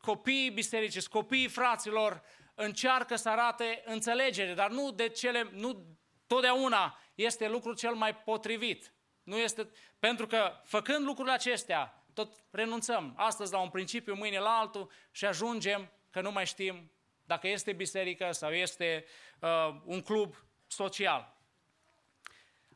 copiii 0.00 0.50
bisericii, 0.50 1.02
copiii 1.02 1.48
fraților, 1.48 2.22
încearcă 2.54 3.16
să 3.16 3.28
arate 3.28 3.82
înțelegere, 3.84 4.54
dar 4.54 4.70
nu 4.70 4.90
de 4.90 5.08
cele, 5.08 5.48
nu 5.52 5.86
totdeauna 6.26 6.98
este 7.14 7.48
lucrul 7.48 7.74
cel 7.74 7.94
mai 7.94 8.16
potrivit. 8.16 8.92
Nu 9.26 9.36
este, 9.36 9.70
pentru 9.98 10.26
că 10.26 10.60
făcând 10.64 11.04
lucrurile 11.04 11.34
acestea, 11.34 12.04
tot 12.14 12.44
renunțăm 12.50 13.14
astăzi 13.16 13.52
la 13.52 13.58
un 13.58 13.70
principiu, 13.70 14.14
mâine 14.14 14.38
la 14.38 14.50
altul 14.50 14.90
și 15.10 15.24
ajungem 15.24 15.92
că 16.10 16.20
nu 16.20 16.32
mai 16.32 16.46
știm 16.46 16.92
dacă 17.24 17.48
este 17.48 17.72
biserică 17.72 18.32
sau 18.32 18.52
este 18.52 19.04
uh, 19.40 19.80
un 19.84 20.02
club 20.02 20.34
social. 20.66 21.36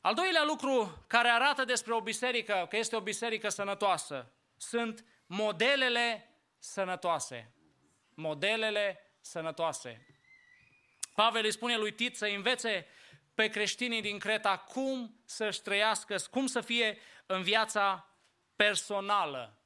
Al 0.00 0.14
doilea 0.14 0.44
lucru 0.44 1.04
care 1.06 1.28
arată 1.28 1.64
despre 1.64 1.92
o 1.92 2.00
biserică, 2.00 2.66
că 2.68 2.76
este 2.76 2.96
o 2.96 3.00
biserică 3.00 3.48
sănătoasă, 3.48 4.32
sunt 4.56 5.04
modelele 5.26 6.34
sănătoase. 6.58 7.54
Modelele 8.14 9.16
sănătoase. 9.20 10.06
Pavel 11.14 11.44
îi 11.44 11.52
spune 11.52 11.76
lui 11.76 11.92
Tit 11.92 12.16
să 12.16 12.26
învețe 12.26 12.86
pe 13.34 13.48
creștinii 13.48 14.00
din 14.00 14.18
Creta 14.18 14.58
cum 14.58 15.20
să-și 15.24 15.62
trăiască, 15.62 16.16
cum 16.30 16.46
să 16.46 16.60
fie 16.60 16.98
în 17.26 17.42
viața 17.42 18.08
personală. 18.56 19.58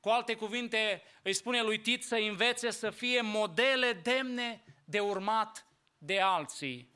Cu 0.00 0.08
alte 0.08 0.34
cuvinte, 0.34 1.02
îi 1.22 1.32
spune 1.32 1.62
lui 1.62 1.80
Tit 1.80 2.04
să 2.04 2.14
învețe 2.14 2.70
să 2.70 2.90
fie 2.90 3.20
modele 3.20 3.92
demne 3.92 4.64
de 4.84 5.00
urmat 5.00 5.66
de 5.98 6.20
alții. 6.20 6.94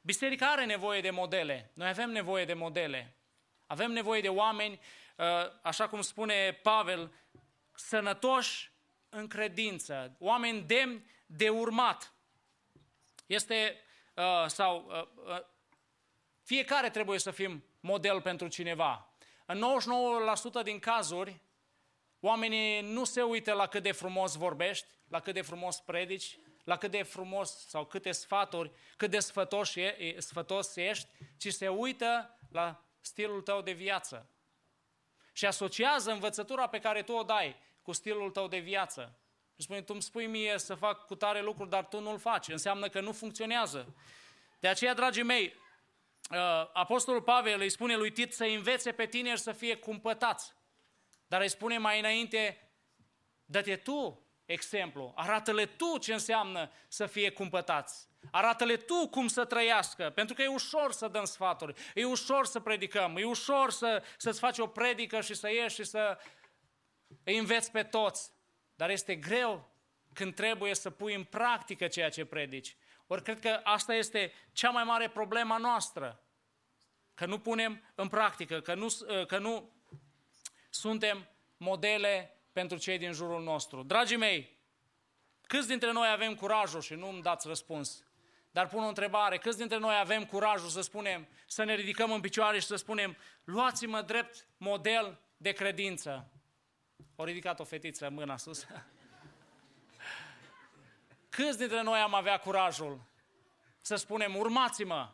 Biserica 0.00 0.50
are 0.50 0.64
nevoie 0.64 1.00
de 1.00 1.10
modele. 1.10 1.70
Noi 1.74 1.88
avem 1.88 2.10
nevoie 2.10 2.44
de 2.44 2.54
modele. 2.54 3.16
Avem 3.66 3.90
nevoie 3.90 4.20
de 4.20 4.28
oameni, 4.28 4.80
uh, 5.16 5.26
așa 5.62 5.88
cum 5.88 6.00
spune 6.00 6.58
Pavel, 6.62 7.12
sănătoși 7.74 8.72
în 9.08 9.26
credință, 9.26 10.16
oameni 10.18 10.60
demni 10.60 11.10
de 11.26 11.48
urmat. 11.48 12.12
Este 13.26 13.76
Uh, 13.76 13.91
sau 14.46 14.86
uh, 14.88 15.32
uh, 15.34 15.40
fiecare 16.42 16.90
trebuie 16.90 17.18
să 17.18 17.30
fim 17.30 17.64
model 17.80 18.20
pentru 18.20 18.48
cineva. 18.48 19.14
În 19.46 19.64
99% 20.60 20.62
din 20.62 20.78
cazuri, 20.78 21.40
oamenii 22.20 22.80
nu 22.80 23.04
se 23.04 23.22
uită 23.22 23.52
la 23.52 23.66
cât 23.66 23.82
de 23.82 23.92
frumos 23.92 24.34
vorbești, 24.34 24.86
la 25.08 25.20
cât 25.20 25.34
de 25.34 25.42
frumos 25.42 25.80
predici, 25.80 26.38
la 26.64 26.76
cât 26.76 26.90
de 26.90 27.02
frumos 27.02 27.66
sau 27.68 27.84
câte 27.84 28.10
sfaturi, 28.10 28.72
cât 28.96 29.10
de 29.10 29.18
sfătos, 29.18 29.74
e, 29.74 30.16
sfătos 30.18 30.76
ești, 30.76 31.08
ci 31.36 31.52
se 31.52 31.68
uită 31.68 32.38
la 32.50 32.84
stilul 33.00 33.42
tău 33.42 33.62
de 33.62 33.72
viață. 33.72 34.26
Și 35.32 35.46
asociază 35.46 36.10
învățătura 36.10 36.66
pe 36.66 36.78
care 36.78 37.02
tu 37.02 37.12
o 37.12 37.22
dai 37.22 37.56
cu 37.82 37.92
stilul 37.92 38.30
tău 38.30 38.48
de 38.48 38.58
viață. 38.58 39.18
Și 39.62 39.68
spune, 39.68 39.82
tu 39.82 39.92
îmi 39.92 40.02
spui 40.02 40.26
mie 40.26 40.58
să 40.58 40.74
fac 40.74 41.06
cu 41.06 41.14
tare 41.14 41.42
lucruri, 41.42 41.70
dar 41.70 41.84
tu 41.84 42.00
nu-l 42.00 42.18
faci. 42.18 42.48
Înseamnă 42.48 42.88
că 42.88 43.00
nu 43.00 43.12
funcționează. 43.12 43.94
De 44.60 44.68
aceea, 44.68 44.94
dragii 44.94 45.22
mei, 45.22 45.54
uh, 46.30 46.70
Apostolul 46.72 47.22
Pavel 47.22 47.60
îi 47.60 47.68
spune 47.68 47.96
lui 47.96 48.10
Tit 48.10 48.34
să 48.34 48.44
învețe 48.44 48.92
pe 48.92 49.06
tineri 49.06 49.40
să 49.40 49.52
fie 49.52 49.76
cumpătați. 49.76 50.52
Dar 51.26 51.40
îi 51.40 51.48
spune 51.48 51.78
mai 51.78 51.98
înainte, 51.98 52.70
dă-te 53.44 53.76
tu 53.76 54.26
exemplu. 54.44 55.12
Arată-le 55.16 55.66
tu 55.66 55.98
ce 55.98 56.12
înseamnă 56.12 56.70
să 56.88 57.06
fie 57.06 57.30
cumpătați. 57.30 58.08
Arată-le 58.30 58.76
tu 58.76 59.08
cum 59.08 59.26
să 59.26 59.44
trăiască, 59.44 60.10
pentru 60.14 60.34
că 60.34 60.42
e 60.42 60.46
ușor 60.46 60.92
să 60.92 61.08
dăm 61.08 61.24
sfaturi, 61.24 61.80
e 61.94 62.04
ușor 62.04 62.46
să 62.46 62.60
predicăm, 62.60 63.16
e 63.16 63.24
ușor 63.24 63.70
să, 63.70 64.02
să-ți 64.16 64.38
faci 64.38 64.58
o 64.58 64.66
predică 64.66 65.20
și 65.20 65.34
să 65.34 65.50
ieși 65.50 65.74
și 65.74 65.84
să 65.84 66.18
îi 67.24 67.38
înveți 67.38 67.70
pe 67.70 67.82
toți. 67.82 68.32
Dar 68.74 68.90
este 68.90 69.14
greu 69.14 69.70
când 70.12 70.34
trebuie 70.34 70.74
să 70.74 70.90
pui 70.90 71.14
în 71.14 71.24
practică 71.24 71.86
ceea 71.86 72.10
ce 72.10 72.24
predici. 72.24 72.76
Ori 73.06 73.22
cred 73.22 73.40
că 73.40 73.60
asta 73.62 73.94
este 73.94 74.32
cea 74.52 74.70
mai 74.70 74.84
mare 74.84 75.08
problemă 75.08 75.56
noastră. 75.60 76.22
Că 77.14 77.26
nu 77.26 77.38
punem 77.38 77.82
în 77.94 78.08
practică, 78.08 78.60
că 78.60 78.74
nu, 78.74 78.86
că 79.26 79.38
nu 79.38 79.70
suntem 80.70 81.28
modele 81.56 82.36
pentru 82.52 82.78
cei 82.78 82.98
din 82.98 83.12
jurul 83.12 83.42
nostru. 83.42 83.82
Dragii 83.82 84.16
mei, 84.16 84.58
câți 85.46 85.68
dintre 85.68 85.92
noi 85.92 86.08
avem 86.08 86.34
curajul, 86.34 86.80
și 86.80 86.94
nu 86.94 87.08
îmi 87.08 87.22
dați 87.22 87.48
răspuns, 87.48 88.04
dar 88.50 88.66
pun 88.66 88.82
o 88.82 88.88
întrebare, 88.88 89.38
câți 89.38 89.58
dintre 89.58 89.78
noi 89.78 89.98
avem 89.98 90.24
curajul 90.24 90.68
să 90.68 90.80
spunem, 90.80 91.28
să 91.46 91.64
ne 91.64 91.74
ridicăm 91.74 92.12
în 92.12 92.20
picioare 92.20 92.58
și 92.58 92.66
să 92.66 92.76
spunem, 92.76 93.16
luați-mă 93.44 94.02
drept 94.02 94.46
model 94.56 95.20
de 95.36 95.52
credință. 95.52 96.30
O 97.16 97.24
ridicat 97.24 97.60
o 97.60 97.64
fetiță 97.64 98.10
mâna 98.10 98.36
sus. 98.36 98.66
Câți 101.28 101.58
dintre 101.58 101.82
noi 101.82 101.98
am 101.98 102.14
avea 102.14 102.38
curajul 102.38 103.00
să 103.80 103.96
spunem, 103.96 104.36
urmați-mă, 104.36 105.10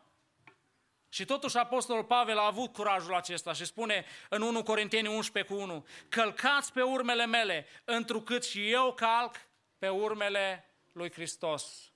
și 1.09 1.24
totuși 1.24 1.56
Apostolul 1.56 2.05
Pavel 2.05 2.39
a 2.39 2.47
avut 2.47 2.73
curajul 2.73 3.15
acesta 3.15 3.52
și 3.52 3.65
spune 3.65 4.05
în 4.28 4.43
1 4.43 4.62
Corinteni 4.62 5.09
11 5.09 5.55
cu 5.55 5.60
1, 5.60 5.86
călcați 6.09 6.73
pe 6.73 6.82
urmele 6.82 7.27
mele, 7.27 7.66
întrucât 7.85 8.44
și 8.44 8.70
eu 8.70 8.94
calc 8.94 9.35
pe 9.78 9.89
urmele 9.89 10.65
lui 10.93 11.12
Hristos. 11.12 11.93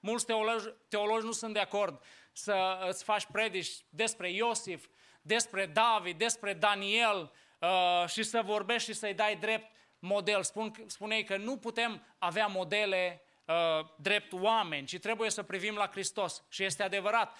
Mulți 0.00 0.26
teologi, 0.26 0.64
teologi 0.88 1.24
nu 1.24 1.32
sunt 1.32 1.52
de 1.52 1.58
acord 1.58 2.04
să 2.32 2.86
îți 2.88 3.04
faci 3.04 3.26
predici 3.32 3.84
despre 3.88 4.30
Iosif, 4.30 4.86
despre 5.22 5.66
David, 5.66 6.18
despre 6.18 6.54
Daniel 6.54 7.32
uh, 7.58 8.08
și 8.08 8.22
să 8.22 8.42
vorbești 8.44 8.90
și 8.90 8.98
să-i 8.98 9.14
dai 9.14 9.36
drept 9.36 9.76
model. 9.98 10.42
Spun, 10.42 10.72
spuneai 10.86 11.22
că 11.22 11.36
nu 11.36 11.56
putem 11.56 12.02
avea 12.18 12.46
modele 12.46 13.22
uh, 13.44 13.54
drept 13.96 14.32
oameni, 14.32 14.86
ci 14.86 14.98
trebuie 14.98 15.30
să 15.30 15.42
privim 15.42 15.74
la 15.74 15.88
Hristos. 15.88 16.44
Și 16.48 16.64
este 16.64 16.82
adevărat. 16.82 17.36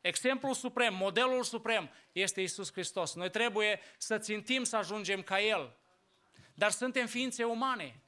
Exemplul 0.00 0.54
suprem, 0.54 0.94
modelul 0.94 1.42
suprem 1.42 1.90
este 2.12 2.40
Isus 2.40 2.72
Hristos. 2.72 3.14
Noi 3.14 3.30
trebuie 3.30 3.80
să 3.98 4.18
țintim 4.18 4.64
să 4.64 4.76
ajungem 4.76 5.22
ca 5.22 5.40
El. 5.40 5.76
Dar 6.54 6.70
suntem 6.70 7.06
ființe 7.06 7.44
umane. 7.44 8.00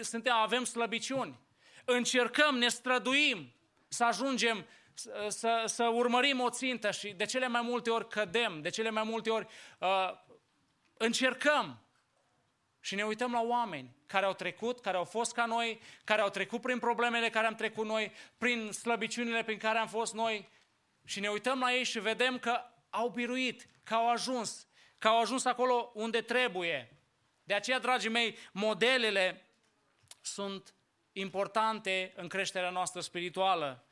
Suntem, 0.00 0.32
avem 0.32 0.64
slăbiciuni. 0.64 1.38
Încercăm, 1.84 2.58
ne 2.58 2.68
străduim 2.68 3.52
să 3.88 4.04
ajungem, 4.04 4.66
să, 4.94 5.26
să, 5.28 5.62
să 5.66 5.84
urmărim 5.84 6.40
o 6.40 6.50
țintă 6.50 6.90
și 6.90 7.08
de 7.08 7.24
cele 7.24 7.48
mai 7.48 7.62
multe 7.62 7.90
ori 7.90 8.08
cădem, 8.08 8.60
de 8.60 8.68
cele 8.68 8.90
mai 8.90 9.02
multe 9.02 9.30
ori 9.30 9.46
uh, 9.78 10.10
încercăm 10.96 11.78
și 12.80 12.94
ne 12.94 13.04
uităm 13.04 13.32
la 13.32 13.40
oameni 13.40 13.96
care 14.06 14.26
au 14.26 14.34
trecut, 14.34 14.80
care 14.80 14.96
au 14.96 15.04
fost 15.04 15.32
ca 15.32 15.44
noi, 15.44 15.80
care 16.04 16.20
au 16.20 16.28
trecut 16.28 16.60
prin 16.60 16.78
problemele 16.78 17.30
care 17.30 17.46
am 17.46 17.54
trecut 17.54 17.86
noi, 17.86 18.12
prin 18.38 18.72
slăbiciunile 18.72 19.44
prin 19.44 19.58
care 19.58 19.78
am 19.78 19.88
fost 19.88 20.14
noi 20.14 20.48
și 21.04 21.20
ne 21.20 21.28
uităm 21.28 21.58
la 21.58 21.74
ei 21.74 21.84
și 21.84 22.00
vedem 22.00 22.38
că 22.38 22.60
au 22.90 23.08
biruit, 23.08 23.68
că 23.82 23.94
au 23.94 24.10
ajuns, 24.10 24.66
că 24.98 25.08
au 25.08 25.20
ajuns 25.20 25.44
acolo 25.44 25.90
unde 25.94 26.20
trebuie. 26.20 26.98
De 27.44 27.54
aceea, 27.54 27.78
dragii 27.78 28.10
mei, 28.10 28.36
modelele 28.52 29.48
sunt 30.20 30.74
importante 31.12 32.12
în 32.16 32.28
creșterea 32.28 32.70
noastră 32.70 33.00
spirituală. 33.00 33.84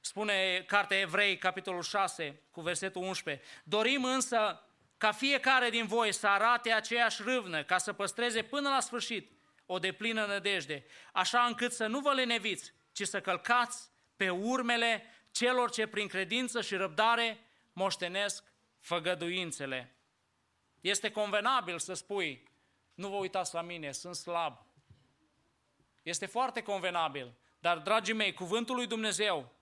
Spune 0.00 0.64
cartea 0.66 0.98
Evrei, 0.98 1.38
capitolul 1.38 1.82
6, 1.82 2.42
cu 2.50 2.60
versetul 2.60 3.02
11. 3.02 3.44
Dorim 3.64 4.04
însă 4.04 4.62
ca 4.98 5.12
fiecare 5.12 5.70
din 5.70 5.86
voi 5.86 6.12
să 6.12 6.26
arate 6.26 6.72
aceeași 6.72 7.22
râvnă, 7.22 7.64
ca 7.64 7.78
să 7.78 7.92
păstreze 7.92 8.42
până 8.42 8.68
la 8.68 8.80
sfârșit 8.80 9.32
o 9.66 9.78
deplină 9.78 10.26
nădejde, 10.26 10.84
așa 11.12 11.44
încât 11.44 11.72
să 11.72 11.86
nu 11.86 12.00
vă 12.00 12.12
leneviți, 12.12 12.72
ci 12.92 13.02
să 13.02 13.20
călcați 13.20 13.90
pe 14.16 14.30
urmele 14.30 15.04
celor 15.30 15.70
ce 15.70 15.86
prin 15.86 16.06
credință 16.06 16.60
și 16.60 16.74
răbdare 16.74 17.38
moștenesc 17.72 18.44
făgăduințele. 18.78 19.96
Este 20.80 21.10
convenabil 21.10 21.78
să 21.78 21.94
spui, 21.94 22.48
nu 22.94 23.08
vă 23.08 23.16
uitați 23.16 23.54
la 23.54 23.62
mine, 23.62 23.92
sunt 23.92 24.14
slab. 24.14 24.66
Este 26.02 26.26
foarte 26.26 26.62
convenabil. 26.62 27.34
Dar, 27.58 27.78
dragii 27.78 28.14
mei, 28.14 28.32
cuvântul 28.32 28.74
lui 28.74 28.86
Dumnezeu 28.86 29.52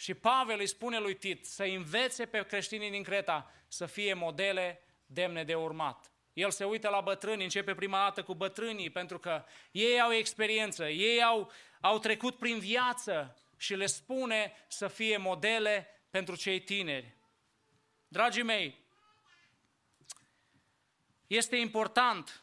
și 0.00 0.14
Pavel 0.14 0.58
îi 0.58 0.66
spune 0.66 0.98
lui 0.98 1.16
Tit 1.16 1.46
să 1.46 1.62
învețe 1.62 2.26
pe 2.26 2.46
creștinii 2.46 2.90
din 2.90 3.02
Creta 3.02 3.52
să 3.68 3.86
fie 3.86 4.14
modele 4.14 4.82
demne 5.06 5.44
de 5.44 5.54
urmat. 5.54 6.12
El 6.32 6.50
se 6.50 6.64
uită 6.64 6.88
la 6.88 7.00
bătrâni, 7.00 7.42
începe 7.42 7.74
prima 7.74 8.02
dată 8.02 8.22
cu 8.22 8.34
bătrânii, 8.34 8.90
pentru 8.90 9.18
că 9.18 9.44
ei 9.70 10.00
au 10.00 10.12
experiență, 10.12 10.88
ei 10.88 11.22
au, 11.22 11.50
au 11.80 11.98
trecut 11.98 12.38
prin 12.38 12.58
viață 12.58 13.38
și 13.56 13.74
le 13.74 13.86
spune 13.86 14.52
să 14.68 14.88
fie 14.88 15.16
modele 15.16 15.88
pentru 16.10 16.36
cei 16.36 16.60
tineri. 16.60 17.16
Dragii 18.08 18.42
mei, 18.42 18.78
este 21.26 21.56
important 21.56 22.42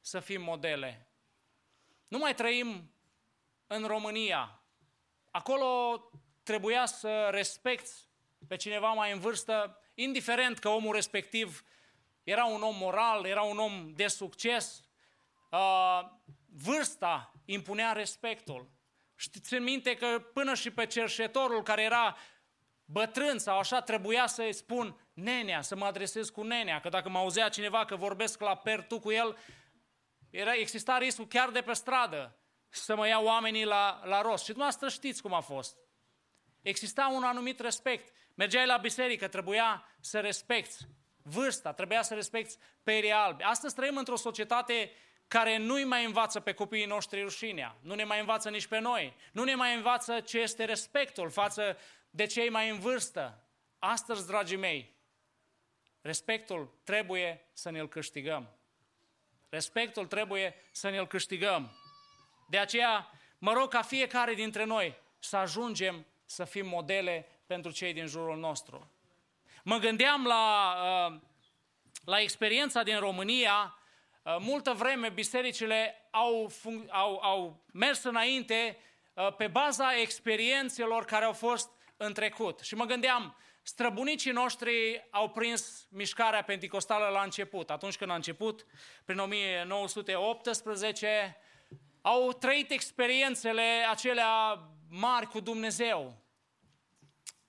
să 0.00 0.20
fim 0.20 0.42
modele. 0.42 1.06
Nu 2.08 2.18
mai 2.18 2.34
trăim 2.34 2.90
în 3.66 3.86
România. 3.86 4.57
Acolo 5.30 6.02
trebuia 6.42 6.86
să 6.86 7.28
respecti 7.30 7.90
pe 8.48 8.56
cineva 8.56 8.92
mai 8.92 9.12
în 9.12 9.18
vârstă, 9.18 9.80
indiferent 9.94 10.58
că 10.58 10.68
omul 10.68 10.94
respectiv 10.94 11.64
era 12.22 12.44
un 12.44 12.62
om 12.62 12.76
moral, 12.76 13.24
era 13.24 13.42
un 13.42 13.58
om 13.58 13.92
de 13.94 14.06
succes, 14.06 14.84
uh, 15.50 16.00
vârsta 16.62 17.32
impunea 17.44 17.92
respectul. 17.92 18.70
Știți 19.14 19.54
în 19.54 19.62
minte 19.62 19.96
că 19.96 20.18
până 20.32 20.54
și 20.54 20.70
pe 20.70 20.86
cerșetorul 20.86 21.62
care 21.62 21.82
era 21.82 22.16
bătrân 22.84 23.38
sau 23.38 23.58
așa, 23.58 23.80
trebuia 23.80 24.26
să-i 24.26 24.52
spun 24.52 25.08
nenea, 25.12 25.62
să 25.62 25.76
mă 25.76 25.84
adresez 25.84 26.28
cu 26.28 26.42
nenea, 26.42 26.80
că 26.80 26.88
dacă 26.88 27.08
mă 27.08 27.18
auzea 27.18 27.48
cineva 27.48 27.84
că 27.84 27.96
vorbesc 27.96 28.40
la 28.40 28.56
pertu 28.56 28.98
cu 28.98 29.10
el, 29.10 29.38
era, 30.30 30.54
exista 30.54 30.98
riscul 30.98 31.26
chiar 31.26 31.50
de 31.50 31.60
pe 31.60 31.72
stradă 31.72 32.38
să 32.68 32.96
mă 32.96 33.08
iau 33.08 33.24
oamenii 33.24 33.64
la, 33.64 34.00
la 34.04 34.20
rost. 34.20 34.44
Și 34.44 34.50
dumneavoastră 34.50 34.88
știți 34.88 35.22
cum 35.22 35.32
a 35.34 35.40
fost. 35.40 35.76
Exista 36.62 37.10
un 37.14 37.22
anumit 37.22 37.60
respect. 37.60 38.14
Mergeai 38.34 38.66
la 38.66 38.76
biserică, 38.76 39.28
trebuia 39.28 39.86
să 40.00 40.20
respecti 40.20 40.76
vârsta, 41.22 41.72
trebuia 41.72 42.02
să 42.02 42.14
respecti 42.14 42.56
perii 42.82 43.12
albi. 43.12 43.42
Astăzi 43.42 43.74
trăim 43.74 43.96
într-o 43.96 44.16
societate 44.16 44.90
care 45.28 45.56
nu-i 45.56 45.84
mai 45.84 46.04
învață 46.04 46.40
pe 46.40 46.52
copiii 46.52 46.86
noștri 46.86 47.22
rușinea, 47.22 47.76
nu 47.80 47.94
ne 47.94 48.04
mai 48.04 48.20
învață 48.20 48.50
nici 48.50 48.66
pe 48.66 48.78
noi, 48.78 49.16
nu 49.32 49.44
ne 49.44 49.54
mai 49.54 49.74
învață 49.74 50.20
ce 50.20 50.38
este 50.38 50.64
respectul 50.64 51.30
față 51.30 51.76
de 52.10 52.26
cei 52.26 52.48
mai 52.48 52.68
în 52.68 52.78
vârstă. 52.78 53.42
Astăzi, 53.78 54.26
dragii 54.26 54.56
mei, 54.56 54.96
respectul 56.00 56.80
trebuie 56.84 57.48
să 57.52 57.70
ne-l 57.70 57.88
câștigăm. 57.88 58.48
Respectul 59.48 60.06
trebuie 60.06 60.54
să 60.70 60.90
ne-l 60.90 61.06
câștigăm. 61.06 61.77
De 62.48 62.58
aceea, 62.58 63.10
mă 63.38 63.52
rog 63.52 63.70
ca 63.70 63.82
fiecare 63.82 64.34
dintre 64.34 64.64
noi 64.64 64.96
să 65.18 65.36
ajungem 65.36 66.06
să 66.24 66.44
fim 66.44 66.66
modele 66.66 67.26
pentru 67.46 67.70
cei 67.70 67.92
din 67.92 68.06
jurul 68.06 68.36
nostru. 68.36 68.90
Mă 69.62 69.76
gândeam 69.76 70.26
la, 70.26 70.74
uh, 71.10 71.20
la 72.04 72.20
experiența 72.20 72.82
din 72.82 72.98
România 72.98 73.78
Uh, 74.28 74.36
multă 74.40 74.72
vreme 74.72 75.08
bisericile 75.08 76.08
au, 76.10 76.52
au, 76.88 77.20
au 77.22 77.64
mers 77.72 78.02
înainte 78.02 78.78
uh, 79.14 79.34
pe 79.36 79.46
baza 79.46 80.00
experiențelor 80.00 81.04
care 81.04 81.24
au 81.24 81.32
fost 81.32 81.70
în 81.96 82.12
trecut. 82.12 82.60
Și 82.60 82.74
mă 82.74 82.84
gândeam, 82.84 83.36
străbunicii 83.62 84.30
noștri 84.30 85.06
au 85.10 85.28
prins 85.28 85.86
mișcarea 85.90 86.42
penticostală 86.42 87.08
la 87.08 87.22
început. 87.22 87.70
Atunci 87.70 87.96
când 87.96 88.10
a 88.10 88.14
început, 88.14 88.66
prin 89.04 89.18
1918, 89.18 91.36
au 92.08 92.32
trăit 92.32 92.70
experiențele 92.70 93.86
acelea 93.90 94.60
mari 94.90 95.26
cu 95.26 95.40
Dumnezeu. 95.40 96.24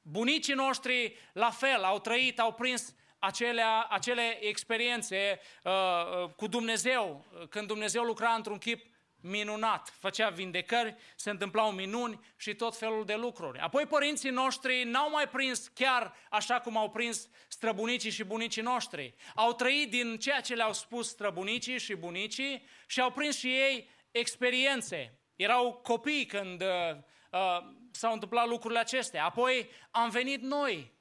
Bunicii 0.01 0.53
noștri, 0.53 1.15
la 1.33 1.49
fel, 1.49 1.83
au 1.83 1.99
trăit, 1.99 2.39
au 2.39 2.53
prins 2.53 2.95
acele, 3.19 3.63
acele 3.89 4.37
experiențe 4.41 5.39
uh, 5.63 5.71
uh, 5.71 6.29
cu 6.35 6.47
Dumnezeu, 6.47 7.25
când 7.49 7.67
Dumnezeu 7.67 8.03
lucra 8.03 8.29
într-un 8.29 8.57
chip 8.57 8.85
minunat, 9.21 9.93
făcea 9.99 10.29
vindecări, 10.29 10.95
se 11.15 11.29
întâmplau 11.29 11.71
minuni 11.71 12.19
și 12.37 12.55
tot 12.55 12.77
felul 12.77 13.05
de 13.05 13.15
lucruri. 13.15 13.59
Apoi 13.59 13.85
părinții 13.85 14.29
noștri 14.29 14.83
n-au 14.83 15.09
mai 15.09 15.27
prins 15.27 15.67
chiar 15.67 16.15
așa 16.29 16.59
cum 16.59 16.77
au 16.77 16.89
prins 16.89 17.29
străbunicii 17.47 18.11
și 18.11 18.23
bunicii 18.23 18.61
noștri. 18.61 19.13
Au 19.35 19.53
trăit 19.53 19.89
din 19.89 20.17
ceea 20.17 20.41
ce 20.41 20.55
le-au 20.55 20.73
spus 20.73 21.07
străbunicii 21.07 21.79
și 21.79 21.95
bunicii 21.95 22.67
și 22.87 23.01
au 23.01 23.11
prins 23.11 23.37
și 23.37 23.47
ei 23.47 23.89
experiențe. 24.11 25.19
Erau 25.35 25.73
copii 25.73 26.25
când 26.25 26.61
uh, 26.61 26.97
uh, 27.31 27.57
s-au 27.91 28.13
întâmplat 28.13 28.47
lucrurile 28.47 28.79
acestea. 28.79 29.25
Apoi 29.25 29.69
am 29.91 30.09
venit 30.09 30.41
noi, 30.41 30.93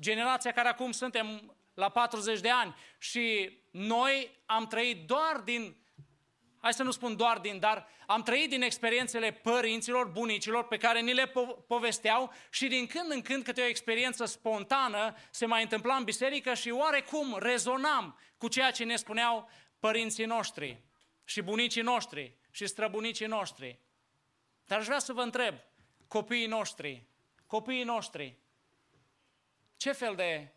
generația 0.00 0.52
care 0.52 0.68
acum 0.68 0.90
suntem 0.90 1.56
la 1.74 1.88
40 1.88 2.40
de 2.40 2.50
ani 2.50 2.74
și 2.98 3.56
noi 3.70 4.42
am 4.46 4.66
trăit 4.66 5.06
doar 5.06 5.40
din 5.44 5.76
hai 6.60 6.72
să 6.72 6.82
nu 6.82 6.90
spun 6.90 7.16
doar 7.16 7.38
din, 7.38 7.58
dar 7.58 7.88
am 8.06 8.22
trăit 8.22 8.48
din 8.48 8.62
experiențele 8.62 9.32
părinților, 9.32 10.06
bunicilor, 10.06 10.64
pe 10.64 10.76
care 10.76 11.00
ni 11.00 11.12
le 11.12 11.26
po- 11.26 11.66
povesteau 11.66 12.32
și 12.50 12.66
din 12.66 12.86
când 12.86 13.10
în 13.10 13.22
când 13.22 13.44
câte 13.44 13.62
o 13.62 13.66
experiență 13.66 14.24
spontană 14.24 15.14
se 15.30 15.46
mai 15.46 15.62
întâmpla 15.62 15.94
în 15.94 16.04
biserică 16.04 16.54
și 16.54 16.70
oarecum 16.70 17.36
rezonam 17.38 18.18
cu 18.36 18.48
ceea 18.48 18.70
ce 18.70 18.84
ne 18.84 18.96
spuneau 18.96 19.50
părinții 19.78 20.24
noștri 20.24 20.82
și 21.24 21.42
bunicii 21.42 21.82
noștri 21.82 22.37
și 22.50 22.66
străbunicii 22.66 23.26
noștri. 23.26 23.78
Dar 24.64 24.78
aș 24.78 24.84
vrea 24.84 24.98
să 24.98 25.12
vă 25.12 25.20
întreb, 25.20 25.54
copiii 26.08 26.46
noștri, 26.46 27.06
copiii 27.46 27.84
noștri, 27.84 28.36
ce 29.76 29.92
fel 29.92 30.14
de 30.14 30.52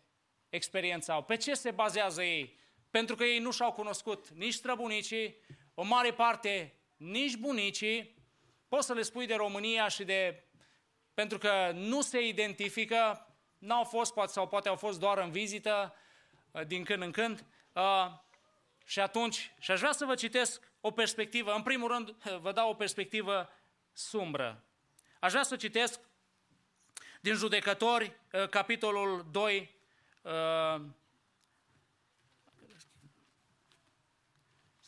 experiență 0.48 1.12
au? 1.12 1.22
Pe 1.22 1.36
ce 1.36 1.54
se 1.54 1.70
bazează 1.70 2.22
ei? 2.22 2.58
Pentru 2.90 3.16
că 3.16 3.24
ei 3.24 3.38
nu 3.38 3.50
și-au 3.50 3.72
cunoscut 3.72 4.28
nici 4.28 4.54
străbunicii, 4.54 5.36
o 5.74 5.82
mare 5.82 6.12
parte 6.12 6.74
nici 6.96 7.36
bunicii, 7.36 8.14
poți 8.68 8.86
să 8.86 8.92
le 8.92 9.02
spui 9.02 9.26
de 9.26 9.34
România 9.34 9.88
și 9.88 10.04
de... 10.04 10.44
pentru 11.14 11.38
că 11.38 11.70
nu 11.74 12.00
se 12.00 12.26
identifică, 12.26 13.26
n-au 13.58 13.84
fost, 13.84 14.12
poate, 14.12 14.32
sau 14.32 14.48
poate 14.48 14.68
au 14.68 14.76
fost 14.76 14.98
doar 14.98 15.18
în 15.18 15.30
vizită, 15.30 15.94
uh, 16.50 16.66
din 16.66 16.84
când 16.84 17.02
în 17.02 17.10
când, 17.10 17.46
uh, 17.72 18.06
și 18.84 19.00
atunci, 19.00 19.54
și 19.60 19.70
aș 19.70 19.78
vrea 19.78 19.92
să 19.92 20.04
vă 20.04 20.14
citesc 20.14 20.71
o 20.84 20.90
perspectivă, 20.90 21.54
în 21.54 21.62
primul 21.62 21.88
rând 21.88 22.10
vă 22.40 22.52
dau 22.52 22.70
o 22.70 22.74
perspectivă 22.74 23.48
sumbră. 23.92 24.64
Aș 25.20 25.30
vrea 25.30 25.42
să 25.42 25.56
citesc 25.56 26.00
din 27.20 27.34
Judecători, 27.34 28.16
uh, 28.32 28.48
capitolul 28.48 29.26
2, 29.30 29.80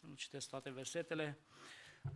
nu 0.01 0.15
citesc 0.17 0.49
toate 0.49 0.71
versetele, 0.71 1.39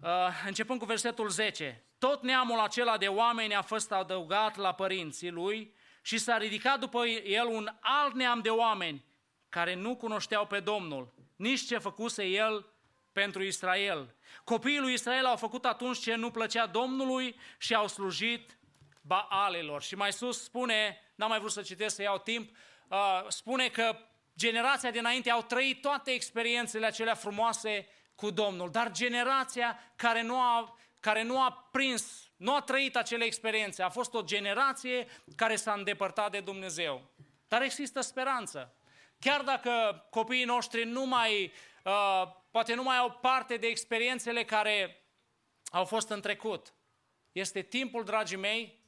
uh, 0.02 0.08
începând 0.46 0.78
cu 0.78 0.84
versetul 0.84 1.28
10. 1.28 1.84
Tot 1.98 2.22
neamul 2.22 2.58
acela 2.58 2.96
de 2.96 3.08
oameni 3.08 3.54
a 3.54 3.62
fost 3.62 3.92
adăugat 3.92 4.56
la 4.56 4.74
părinții 4.74 5.30
lui 5.30 5.74
și 6.02 6.18
s-a 6.18 6.36
ridicat 6.36 6.78
după 6.78 7.06
el 7.06 7.46
un 7.46 7.68
alt 7.80 8.14
neam 8.14 8.40
de 8.40 8.50
oameni 8.50 9.04
care 9.48 9.74
nu 9.74 9.96
cunoșteau 9.96 10.46
pe 10.46 10.60
Domnul, 10.60 11.14
nici 11.36 11.66
ce 11.66 11.78
făcuse 11.78 12.24
el 12.24 12.66
pentru 13.12 13.42
Israel. 13.42 14.14
Copiii 14.44 14.78
lui 14.78 14.92
Israel 14.92 15.24
au 15.24 15.36
făcut 15.36 15.64
atunci 15.64 15.98
ce 15.98 16.14
nu 16.14 16.30
plăcea 16.30 16.66
Domnului 16.66 17.36
și 17.58 17.74
au 17.74 17.88
slujit 17.88 18.58
Baalelor. 19.00 19.82
Și 19.82 19.94
mai 19.94 20.12
sus 20.12 20.42
spune, 20.42 21.00
n-am 21.14 21.28
mai 21.28 21.38
vrut 21.38 21.52
să 21.52 21.62
citesc, 21.62 21.94
să 21.94 22.02
iau 22.02 22.18
timp, 22.18 22.56
uh, 22.88 23.24
spune 23.28 23.68
că 23.68 23.96
generația 24.36 24.90
dinainte 24.90 25.30
au 25.30 25.42
trăit 25.42 25.80
toate 25.80 26.10
experiențele 26.10 26.86
acelea 26.86 27.14
frumoase 27.14 27.88
cu 28.14 28.30
Domnul, 28.30 28.70
dar 28.70 28.90
generația 28.90 29.92
care 29.96 30.22
nu 30.22 30.40
a, 30.40 30.78
care 31.00 31.22
nu 31.22 31.40
a 31.40 31.68
prins, 31.72 32.30
nu 32.36 32.54
a 32.54 32.60
trăit 32.60 32.96
acele 32.96 33.24
experiențe, 33.24 33.82
a 33.82 33.88
fost 33.88 34.14
o 34.14 34.22
generație 34.22 35.06
care 35.36 35.56
s-a 35.56 35.72
îndepărtat 35.72 36.30
de 36.30 36.40
Dumnezeu. 36.40 37.10
Dar 37.48 37.62
există 37.62 38.00
speranță. 38.00 38.74
Chiar 39.20 39.42
dacă 39.42 40.04
copiii 40.10 40.44
noștri 40.44 40.84
nu 40.84 41.04
mai, 41.04 41.52
uh, 41.84 42.22
poate 42.58 42.74
nu 42.74 42.82
mai 42.82 42.96
au 42.96 43.10
parte 43.10 43.56
de 43.56 43.66
experiențele 43.66 44.44
care 44.44 45.02
au 45.70 45.84
fost 45.84 46.08
în 46.08 46.20
trecut, 46.20 46.74
este 47.32 47.62
timpul, 47.62 48.04
dragii 48.04 48.36
mei, 48.36 48.78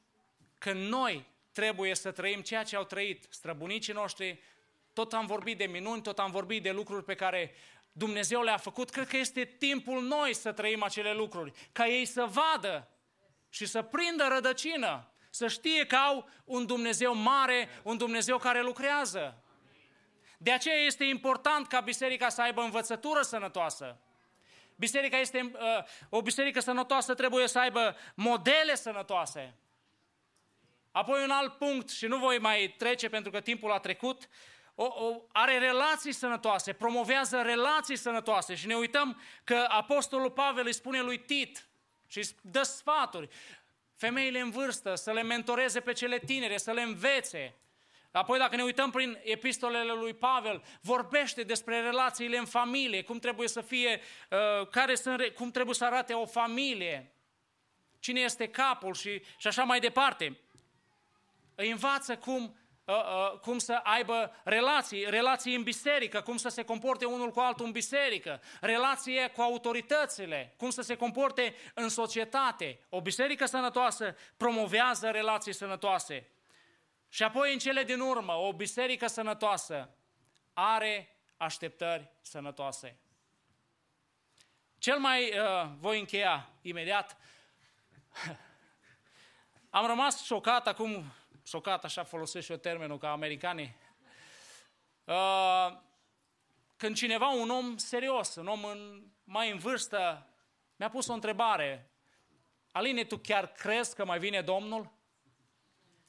când 0.58 0.88
noi 0.88 1.26
trebuie 1.52 1.94
să 1.94 2.10
trăim 2.10 2.40
ceea 2.40 2.62
ce 2.62 2.76
au 2.76 2.84
trăit 2.84 3.26
străbunicii 3.28 3.92
noștri, 3.92 4.40
tot 4.92 5.12
am 5.12 5.26
vorbit 5.26 5.58
de 5.58 5.64
minuni, 5.64 6.02
tot 6.02 6.18
am 6.18 6.30
vorbit 6.30 6.62
de 6.62 6.70
lucruri 6.70 7.04
pe 7.04 7.14
care 7.14 7.54
Dumnezeu 7.92 8.42
le-a 8.42 8.56
făcut. 8.56 8.90
Cred 8.90 9.08
că 9.08 9.16
este 9.16 9.44
timpul 9.44 10.02
noi 10.02 10.34
să 10.34 10.52
trăim 10.52 10.82
acele 10.82 11.12
lucruri, 11.12 11.52
ca 11.72 11.86
ei 11.86 12.04
să 12.04 12.24
vadă 12.24 12.88
și 13.48 13.66
să 13.66 13.82
prindă 13.82 14.26
rădăcină, 14.28 15.12
să 15.30 15.48
știe 15.48 15.86
că 15.86 15.96
au 15.96 16.28
un 16.44 16.66
Dumnezeu 16.66 17.14
mare, 17.14 17.68
un 17.82 17.96
Dumnezeu 17.96 18.38
care 18.38 18.62
lucrează. 18.62 19.39
De 20.42 20.52
aceea 20.52 20.76
este 20.76 21.04
important 21.04 21.66
ca 21.66 21.80
biserica 21.80 22.28
să 22.28 22.42
aibă 22.42 22.62
învățătură 22.62 23.22
sănătoasă. 23.22 23.98
Biserica 24.76 25.18
este, 25.18 25.50
uh, 25.54 25.84
o 26.08 26.22
biserică 26.22 26.60
sănătoasă 26.60 27.14
trebuie 27.14 27.48
să 27.48 27.58
aibă 27.58 27.96
modele 28.14 28.74
sănătoase. 28.74 29.54
Apoi 30.92 31.22
un 31.22 31.30
alt 31.30 31.56
punct, 31.56 31.88
și 31.88 32.06
nu 32.06 32.18
voi 32.18 32.38
mai 32.38 32.74
trece 32.78 33.08
pentru 33.08 33.30
că 33.30 33.40
timpul 33.40 33.72
a 33.72 33.78
trecut, 33.78 34.28
o, 34.74 34.84
o, 34.84 35.22
are 35.32 35.58
relații 35.58 36.12
sănătoase, 36.12 36.72
promovează 36.72 37.42
relații 37.42 37.96
sănătoase 37.96 38.54
și 38.54 38.66
ne 38.66 38.74
uităm 38.74 39.20
că 39.44 39.66
Apostolul 39.68 40.30
Pavel 40.30 40.66
îi 40.66 40.74
spune 40.74 41.00
lui 41.00 41.18
Tit 41.18 41.68
și 42.06 42.18
îi 42.18 42.28
dă 42.42 42.62
sfaturi, 42.62 43.28
femeile 43.96 44.40
în 44.40 44.50
vârstă, 44.50 44.94
să 44.94 45.12
le 45.12 45.22
mentoreze 45.22 45.80
pe 45.80 45.92
cele 45.92 46.18
tinere, 46.18 46.56
să 46.56 46.72
le 46.72 46.82
învețe. 46.82 47.54
Apoi 48.12 48.38
dacă 48.38 48.56
ne 48.56 48.62
uităm 48.62 48.90
prin 48.90 49.18
epistolele 49.22 49.92
lui 49.92 50.14
Pavel, 50.14 50.62
vorbește 50.80 51.42
despre 51.42 51.80
relațiile 51.80 52.36
în 52.36 52.44
familie, 52.44 53.02
cum 53.02 53.18
trebuie 53.18 53.48
să 53.48 53.60
fie, 53.60 54.00
uh, 54.30 54.66
care 54.68 54.94
sunt, 54.94 55.22
cum 55.22 55.50
trebuie 55.50 55.74
să 55.74 55.84
arate 55.84 56.12
o 56.12 56.26
familie, 56.26 57.14
cine 57.98 58.20
este 58.20 58.48
capul 58.48 58.94
și, 58.94 59.22
și 59.36 59.46
așa 59.46 59.62
mai 59.62 59.80
departe. 59.80 60.38
Îi 61.54 61.70
învață 61.70 62.16
cum 62.16 62.56
uh, 62.84 62.94
uh, 62.94 63.38
cum 63.38 63.58
să 63.58 63.80
aibă 63.82 64.32
relații, 64.44 65.04
relații 65.10 65.54
în 65.54 65.62
biserică, 65.62 66.20
cum 66.20 66.36
să 66.36 66.48
se 66.48 66.62
comporte 66.64 67.04
unul 67.04 67.30
cu 67.30 67.40
altul 67.40 67.66
în 67.66 67.72
biserică, 67.72 68.40
relație 68.60 69.28
cu 69.28 69.40
autoritățile, 69.40 70.54
cum 70.56 70.70
să 70.70 70.82
se 70.82 70.96
comporte 70.96 71.54
în 71.74 71.88
societate. 71.88 72.78
O 72.88 73.00
biserică 73.00 73.44
sănătoasă 73.44 74.16
promovează 74.36 75.10
relații 75.10 75.54
sănătoase. 75.54 76.28
Și 77.12 77.22
apoi, 77.22 77.52
în 77.52 77.58
cele 77.58 77.84
din 77.84 78.00
urmă, 78.00 78.32
o 78.32 78.52
biserică 78.52 79.06
sănătoasă 79.06 79.90
are 80.52 81.16
așteptări 81.36 82.12
sănătoase. 82.20 82.98
Cel 84.78 84.98
mai, 84.98 85.38
uh, 85.38 85.70
voi 85.78 85.98
încheia 85.98 86.48
imediat, 86.62 87.16
am 89.70 89.86
rămas 89.86 90.24
șocat 90.24 90.66
acum 90.66 91.04
șocat, 91.44 91.84
așa 91.84 92.04
folosesc 92.04 92.44
și 92.44 92.50
eu 92.52 92.58
termenul 92.58 92.98
ca 92.98 93.10
americanii. 93.10 93.76
Uh, 95.04 95.78
când 96.76 96.96
cineva, 96.96 97.28
un 97.28 97.50
om 97.50 97.76
serios, 97.76 98.34
un 98.34 98.46
om 98.46 98.64
în, 98.64 99.06
mai 99.24 99.50
în 99.50 99.58
vârstă, 99.58 100.26
mi-a 100.76 100.90
pus 100.90 101.08
o 101.08 101.12
întrebare. 101.12 101.90
Aline, 102.72 103.04
tu 103.04 103.16
chiar 103.16 103.52
crezi 103.52 103.94
că 103.94 104.04
mai 104.04 104.18
vine 104.18 104.40
Domnul? 104.40 104.99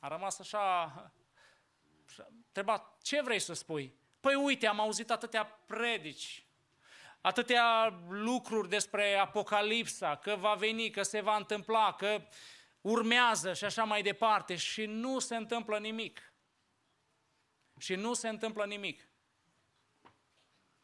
A 0.01 0.07
rămas 0.07 0.39
așa, 0.39 0.93
întrebat, 2.45 2.97
ce 3.01 3.21
vrei 3.21 3.39
să 3.39 3.53
spui? 3.53 3.95
Păi 4.19 4.35
uite, 4.35 4.67
am 4.67 4.79
auzit 4.79 5.11
atâtea 5.11 5.45
predici, 5.45 6.45
atâtea 7.21 7.99
lucruri 8.09 8.69
despre 8.69 9.15
Apocalipsa, 9.15 10.15
că 10.15 10.35
va 10.35 10.53
veni, 10.53 10.89
că 10.89 11.03
se 11.03 11.21
va 11.21 11.35
întâmpla, 11.35 11.93
că 11.93 12.21
urmează 12.81 13.53
și 13.53 13.63
așa 13.63 13.83
mai 13.83 14.01
departe 14.01 14.55
și 14.55 14.85
nu 14.85 15.19
se 15.19 15.35
întâmplă 15.35 15.79
nimic. 15.79 16.33
Și 17.79 17.95
nu 17.95 18.13
se 18.13 18.29
întâmplă 18.29 18.65
nimic. 18.65 19.09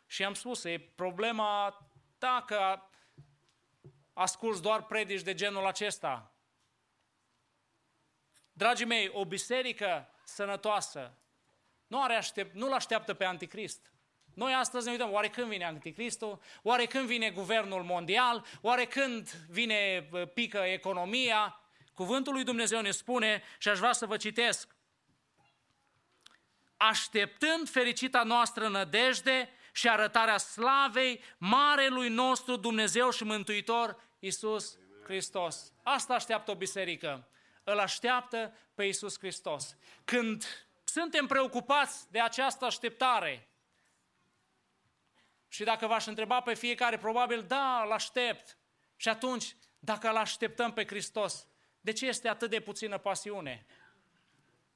Și 0.06 0.24
am 0.24 0.34
spus, 0.34 0.64
e 0.64 0.80
problema 0.96 1.78
ta 2.18 2.44
că 2.46 2.82
asculți 4.14 4.62
doar 4.62 4.86
predici 4.86 5.22
de 5.22 5.34
genul 5.34 5.66
acesta. 5.66 6.37
Dragii 8.58 8.86
mei, 8.86 9.10
o 9.14 9.26
biserică 9.26 10.10
sănătoasă 10.24 11.18
nu, 11.88 12.04
are 12.04 12.16
aștept, 12.16 12.56
nu-l 12.56 12.74
așteaptă 12.74 13.14
pe 13.14 13.26
anticrist. 13.26 13.92
Noi 14.34 14.54
astăzi 14.54 14.86
ne 14.86 14.92
uităm, 14.92 15.12
oare 15.12 15.28
când 15.30 15.48
vine 15.48 15.66
anticristul? 15.66 16.40
Oare 16.64 16.86
când 16.86 17.08
vine 17.08 17.30
guvernul 17.30 17.84
mondial? 17.84 18.46
Oare 18.62 18.86
când 18.86 19.30
vine 19.30 20.10
pică 20.34 20.58
economia? 20.58 21.60
Cuvântul 21.94 22.34
lui 22.34 22.44
Dumnezeu 22.44 22.82
ne 22.82 22.92
spune, 22.92 23.44
și 23.58 23.70
aș 23.70 23.78
vrea 23.78 23.94
să 23.94 24.06
vă 24.06 24.18
citesc, 24.18 24.76
așteptând 26.78 27.70
fericita 27.70 28.24
noastră 28.24 28.68
nădejde 28.68 29.50
și 29.72 29.90
arătarea 29.90 30.38
slavei 30.38 31.24
Marelui 31.38 32.10
nostru 32.10 32.56
Dumnezeu 32.56 33.10
și 33.10 33.24
Mântuitor, 33.24 34.02
Isus 34.20 34.78
Hristos. 35.04 35.74
Asta 35.84 36.14
așteaptă 36.14 36.52
o 36.52 36.56
biserică. 36.56 37.28
Îl 37.70 37.80
așteaptă 37.80 38.54
pe 38.74 38.84
Isus 38.84 39.18
Hristos. 39.18 39.76
Când 40.06 40.46
suntem 40.84 41.26
preocupați 41.26 42.12
de 42.12 42.20
această 42.20 42.66
așteptare, 42.66 43.48
și 45.48 45.64
dacă 45.64 45.88
v-aș 45.88 46.06
întreba 46.06 46.42
pe 46.42 46.54
fiecare, 46.54 46.98
probabil 46.98 47.44
da, 47.44 47.82
îl 47.86 47.92
aștept. 47.92 48.58
Și 48.96 49.10
atunci, 49.10 49.56
dacă 49.80 50.10
îl 50.10 50.16
așteptăm 50.16 50.74
pe 50.74 50.86
Hristos, 50.86 51.48
de 51.82 51.92
ce 51.92 52.06
este 52.06 52.28
atât 52.28 52.50
de 52.50 52.60
puțină 52.60 52.98
pasiune? 52.98 53.66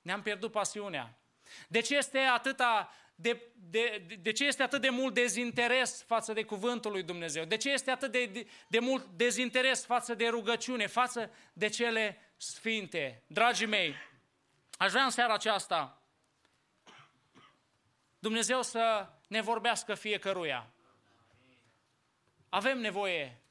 Ne-am 0.01 0.22
pierdut 0.22 0.51
pasiunea. 0.51 1.19
De 1.68 1.80
ce 1.80 1.95
este 1.95 2.19
atâta 2.19 2.93
de, 3.15 3.41
de, 3.55 4.03
de, 4.07 4.15
de 4.15 4.31
ce 4.31 4.45
este 4.45 4.63
atât 4.63 4.81
de 4.81 4.89
mult 4.89 5.13
dezinteres 5.13 6.03
față 6.03 6.34
de 6.34 6.43
cuvântul 6.43 6.91
lui 6.91 7.03
Dumnezeu? 7.03 7.45
De 7.45 7.57
ce 7.57 7.69
este 7.69 7.91
atât 7.91 8.11
de, 8.11 8.26
de, 8.26 8.47
de 8.68 8.80
mult 8.80 9.05
dezinteres 9.05 9.85
față 9.85 10.13
de 10.13 10.27
rugăciune, 10.27 10.88
față 10.88 11.31
de 11.53 11.68
cele 11.68 12.30
sfinte? 12.41 13.23
Dragii 13.27 13.65
mei, 13.65 13.95
aș 14.77 14.91
vrea 14.91 15.03
în 15.03 15.09
seara 15.09 15.34
aceasta 15.34 16.01
Dumnezeu 18.19 18.61
să 18.61 19.09
ne 19.27 19.41
vorbească 19.41 19.95
fiecăruia. 19.95 20.73
Avem 22.49 22.80
nevoie 22.80 23.41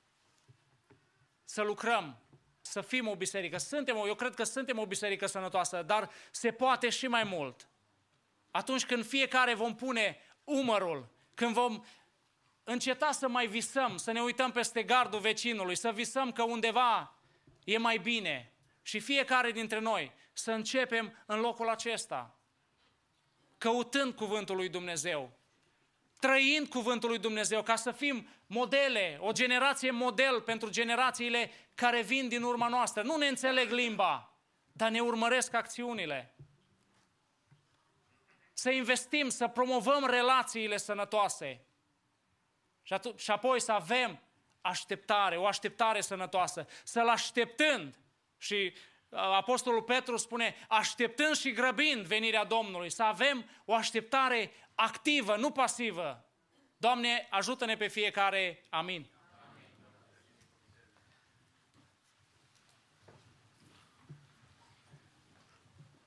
să 1.45 1.62
lucrăm, 1.62 2.19
să 2.61 2.81
fim 2.81 3.09
o 3.09 3.17
biserică. 3.17 3.59
Suntem 3.59 3.97
o, 3.97 4.07
eu 4.07 4.15
cred 4.15 4.35
că 4.35 4.45
suntem 4.45 4.79
o 4.79 4.87
biserică 4.87 5.27
sănătoasă, 5.27 5.83
dar 5.83 6.11
se 6.31 6.53
poate 6.53 6.89
și 6.89 7.07
mai 7.07 7.25
mult. 7.25 7.69
Atunci 8.51 8.87
când 8.87 9.07
fiecare 9.07 9.55
vom 9.55 9.75
pune 9.75 10.19
umărul, 10.45 11.09
când 11.35 11.55
vom 11.55 11.85
înceta 12.65 13.12
să 13.12 13.29
mai 13.29 13.47
visăm, 13.47 13.97
să 13.97 14.12
ne 14.12 14.23
uităm 14.23 14.51
peste 14.53 14.83
gardul 14.83 15.21
vecinului, 15.21 15.75
să 15.75 15.93
visăm 15.93 16.33
că 16.33 16.43
undeva 16.43 17.15
e 17.65 17.79
mai 17.79 17.99
bine 17.99 18.50
și 18.91 19.01
fiecare 19.01 19.51
dintre 19.51 19.79
noi 19.79 20.12
să 20.33 20.53
începem 20.53 21.23
în 21.27 21.41
locul 21.41 21.69
acesta, 21.69 22.39
căutând 23.59 24.15
cuvântul 24.15 24.57
lui 24.57 24.69
Dumnezeu, 24.69 25.33
trăind 26.21 26.69
cuvântul 26.69 27.09
lui 27.09 27.19
Dumnezeu, 27.19 27.62
ca 27.62 27.77
să 27.77 27.93
fim 27.93 28.29
modele, 28.47 29.19
o 29.21 29.33
generație 29.33 29.91
model 29.91 30.41
pentru 30.41 30.71
generațiile 30.71 31.51
care 31.75 32.03
vin 32.03 32.29
din 32.29 32.43
urma 32.43 32.69
noastră. 32.69 33.03
Nu 33.03 33.17
ne 33.17 33.27
înțeleg 33.27 33.71
limba, 33.71 34.39
dar 34.73 34.91
ne 34.91 35.01
urmăresc 35.01 35.55
acțiunile 35.55 36.35
să 38.53 38.71
investim, 38.71 39.29
să 39.29 39.49
promovăm 39.49 40.07
relațiile 40.07 40.77
sănătoase. 40.77 41.65
Și, 42.83 42.93
atu- 42.93 43.17
și 43.17 43.31
apoi 43.31 43.61
să 43.61 43.73
avem 43.73 44.21
așteptare, 44.61 45.37
o 45.37 45.47
așteptare 45.47 46.01
sănătoasă, 46.01 46.67
să-L 46.85 47.09
așteptând. 47.09 47.99
Și 48.41 48.73
uh, 49.09 49.19
Apostolul 49.19 49.83
Petru 49.83 50.17
spune, 50.17 50.55
așteptând 50.69 51.37
și 51.37 51.53
grăbind 51.53 52.07
venirea 52.07 52.45
Domnului, 52.45 52.91
să 52.91 53.03
avem 53.03 53.45
o 53.65 53.75
așteptare 53.75 54.53
activă, 54.75 55.37
nu 55.37 55.51
pasivă. 55.51 56.25
Doamne, 56.77 57.27
ajută-ne 57.31 57.77
pe 57.77 57.87
fiecare. 57.87 58.65
Amin. 58.71 59.11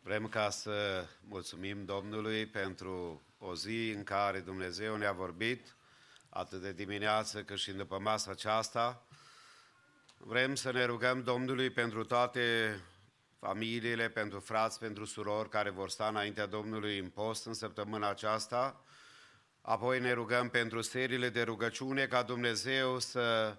Vrem 0.01 0.27
ca 0.27 0.49
să 0.49 1.05
mulțumim 1.27 1.85
Domnului 1.85 2.45
pentru 2.45 3.21
o 3.37 3.55
zi 3.55 3.89
în 3.95 4.03
care 4.03 4.39
Dumnezeu 4.39 4.95
ne-a 4.95 5.11
vorbit, 5.11 5.75
atât 6.29 6.61
de 6.61 6.73
dimineață 6.73 7.43
cât 7.43 7.57
și 7.57 7.71
după 7.71 7.99
masa 7.99 8.31
aceasta. 8.31 9.05
Vrem 10.25 10.55
să 10.55 10.71
ne 10.71 10.85
rugăm 10.85 11.23
Domnului 11.23 11.69
pentru 11.69 12.03
toate 12.03 12.79
familiile, 13.39 14.09
pentru 14.09 14.39
frați, 14.39 14.79
pentru 14.79 15.05
surori 15.05 15.49
care 15.49 15.69
vor 15.69 15.89
sta 15.89 16.07
înaintea 16.07 16.45
Domnului 16.45 16.99
în 16.99 17.09
post 17.09 17.45
în 17.45 17.53
săptămâna 17.53 18.09
aceasta. 18.09 18.83
Apoi 19.61 19.99
ne 19.99 20.11
rugăm 20.11 20.49
pentru 20.49 20.81
seriile 20.81 21.29
de 21.29 21.41
rugăciune 21.41 22.05
ca 22.05 22.23
Dumnezeu 22.23 22.99
să 22.99 23.57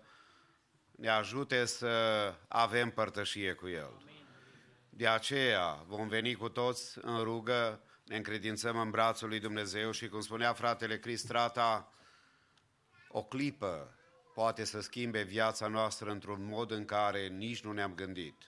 ne 0.91 1.09
ajute 1.09 1.65
să 1.65 1.89
avem 2.49 2.91
părtășie 2.91 3.53
cu 3.53 3.69
El. 3.69 4.03
De 4.91 5.09
aceea 5.09 5.85
vom 5.87 6.09
veni 6.09 6.35
cu 6.35 6.49
toți 6.49 6.99
în 7.03 7.23
rugă, 7.23 7.81
ne 8.05 8.17
încredințăm 8.17 8.79
în 8.79 8.91
brațul 8.91 9.29
lui 9.29 9.41
Dumnezeu 9.41 9.91
și 9.91 10.09
cum 10.09 10.21
spunea 10.21 10.53
fratele 10.53 10.99
Cristrata, 10.99 11.93
o 13.09 13.23
clipă 13.23 13.95
poate 14.35 14.65
să 14.65 14.81
schimbe 14.81 15.23
viața 15.23 15.67
noastră 15.67 16.11
într-un 16.11 16.47
mod 16.49 16.71
în 16.71 16.85
care 16.85 17.27
nici 17.27 17.61
nu 17.61 17.73
ne-am 17.73 17.95
gândit. 17.95 18.43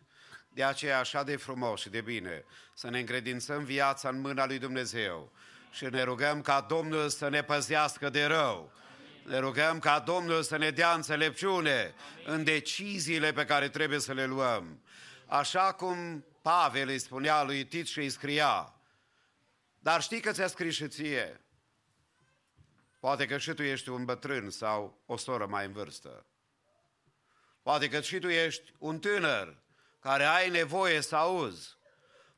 De 0.49 0.65
aceea 0.65 0.99
așa 0.99 1.23
de 1.23 1.37
frumos 1.37 1.81
și 1.81 1.89
de 1.89 2.01
bine 2.01 2.45
să 2.75 2.91
ne 2.91 2.99
încredințăm 2.99 3.65
viața 3.65 4.09
în 4.09 4.21
mâna 4.21 4.47
lui 4.47 4.59
Dumnezeu 4.59 5.33
și 5.71 5.85
ne 5.85 6.03
rugăm 6.03 6.41
ca 6.41 6.61
Domnul 6.61 7.09
să 7.09 7.29
ne 7.29 7.43
păzească 7.43 8.11
de 8.11 8.25
rău. 8.25 8.73
Ne 9.27 9.39
rugăm 9.39 9.79
ca 9.79 9.99
Domnul 9.99 10.43
să 10.43 10.57
ne 10.57 10.71
dea 10.71 10.93
înțelepciune 10.93 11.95
în 12.25 12.45
deciziile 12.45 13.33
pe 13.33 13.45
care 13.45 13.69
trebuie 13.69 13.99
să 13.99 14.13
le 14.13 14.27
luăm. 14.27 14.83
Așa 15.27 15.73
cum 15.73 16.25
Pavel 16.43 16.89
îi 16.89 16.99
spunea 16.99 17.43
lui 17.43 17.65
Tit 17.65 17.87
și 17.87 17.99
îi 17.99 18.09
scria, 18.09 18.75
dar 19.79 20.03
știi 20.03 20.21
că 20.21 20.33
ți-a 20.33 20.47
scris 20.47 20.75
și 20.75 20.89
ție. 20.89 21.41
Poate 23.01 23.27
că 23.27 23.39
și 23.39 23.52
tu 23.52 23.62
ești 23.62 23.89
un 23.89 24.05
bătrân 24.05 24.51
sau 24.51 25.02
o 25.06 25.16
soră 25.16 25.47
mai 25.47 25.64
în 25.64 25.73
vârstă. 25.73 26.27
Poate 27.62 27.89
că 27.89 28.01
și 28.01 28.18
tu 28.18 28.28
ești 28.28 28.73
un 28.78 28.98
tânăr 28.98 29.56
care 30.01 30.24
ai 30.24 30.51
nevoie 30.51 31.01
să 31.01 31.16
auzi. 31.16 31.77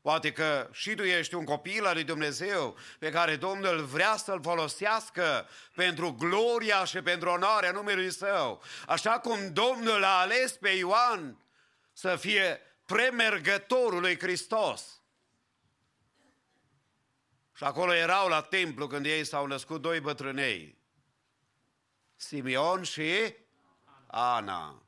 Poate 0.03 0.33
că 0.33 0.69
și 0.73 0.95
tu 0.95 1.03
ești 1.03 1.35
un 1.35 1.45
copil 1.45 1.87
al 1.87 1.95
lui 1.95 2.05
Dumnezeu 2.05 2.77
pe 2.99 3.11
care 3.11 3.37
Domnul 3.37 3.85
vrea 3.85 4.17
să-l 4.17 4.43
folosească 4.43 5.49
pentru 5.75 6.13
gloria 6.13 6.85
și 6.85 7.03
pentru 7.03 7.29
onoarea 7.29 7.71
numelui 7.71 8.11
Său. 8.11 8.63
Așa 8.87 9.19
cum 9.19 9.53
Domnul 9.53 10.05
a 10.05 10.21
ales 10.21 10.53
pe 10.53 10.69
Ioan 10.69 11.43
să 11.93 12.17
fie 12.17 12.61
premergătorul 12.87 14.01
lui 14.01 14.19
Hristos. 14.19 14.98
Și 17.59 17.65
acolo 17.65 17.95
erau 17.95 18.29
la 18.29 18.41
templu 18.41 18.87
când 18.87 19.07
ei 19.07 19.25
s-au 19.25 19.47
născut 19.47 19.81
doi 19.81 20.01
bătrânei, 20.01 20.79
Simeon 22.17 22.83
și 22.83 23.35
Ana, 24.07 24.83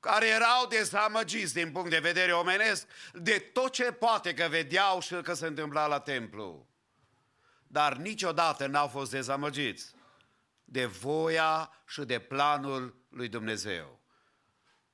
care 0.00 0.26
erau 0.26 0.66
dezamăgiți 0.66 1.54
din 1.54 1.72
punct 1.72 1.90
de 1.90 1.98
vedere 1.98 2.32
omenesc 2.32 2.86
de 3.12 3.38
tot 3.38 3.72
ce 3.72 3.92
poate 3.92 4.34
că 4.34 4.48
vedeau 4.48 5.00
și 5.00 5.14
că 5.14 5.34
se 5.34 5.46
întâmpla 5.46 5.86
la 5.86 6.00
templu. 6.00 6.68
Dar 7.66 7.96
niciodată 7.96 8.66
n-au 8.66 8.88
fost 8.88 9.10
dezamăgiți 9.10 9.94
de 10.64 10.86
voia 10.86 11.82
și 11.86 12.00
de 12.00 12.18
planul 12.18 12.96
lui 13.08 13.28
Dumnezeu 13.28 14.00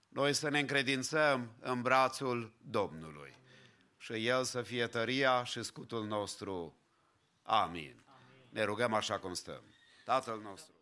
noi 0.09 0.32
să 0.32 0.48
ne 0.48 0.59
încredințăm 0.59 1.57
în 1.61 1.82
brațul 1.82 2.55
Domnului 2.59 3.40
și 4.01 4.27
El 4.27 4.44
să 4.44 4.62
fie 4.62 4.86
tăria 4.86 5.44
și 5.44 5.62
scutul 5.62 6.06
nostru. 6.06 6.74
Amin. 7.43 8.02
Amin. 8.06 8.48
Ne 8.48 8.62
rugăm 8.62 8.93
așa 8.93 9.18
cum 9.18 9.35
stăm. 9.35 9.62
Tatăl 10.05 10.40
nostru. 10.40 10.80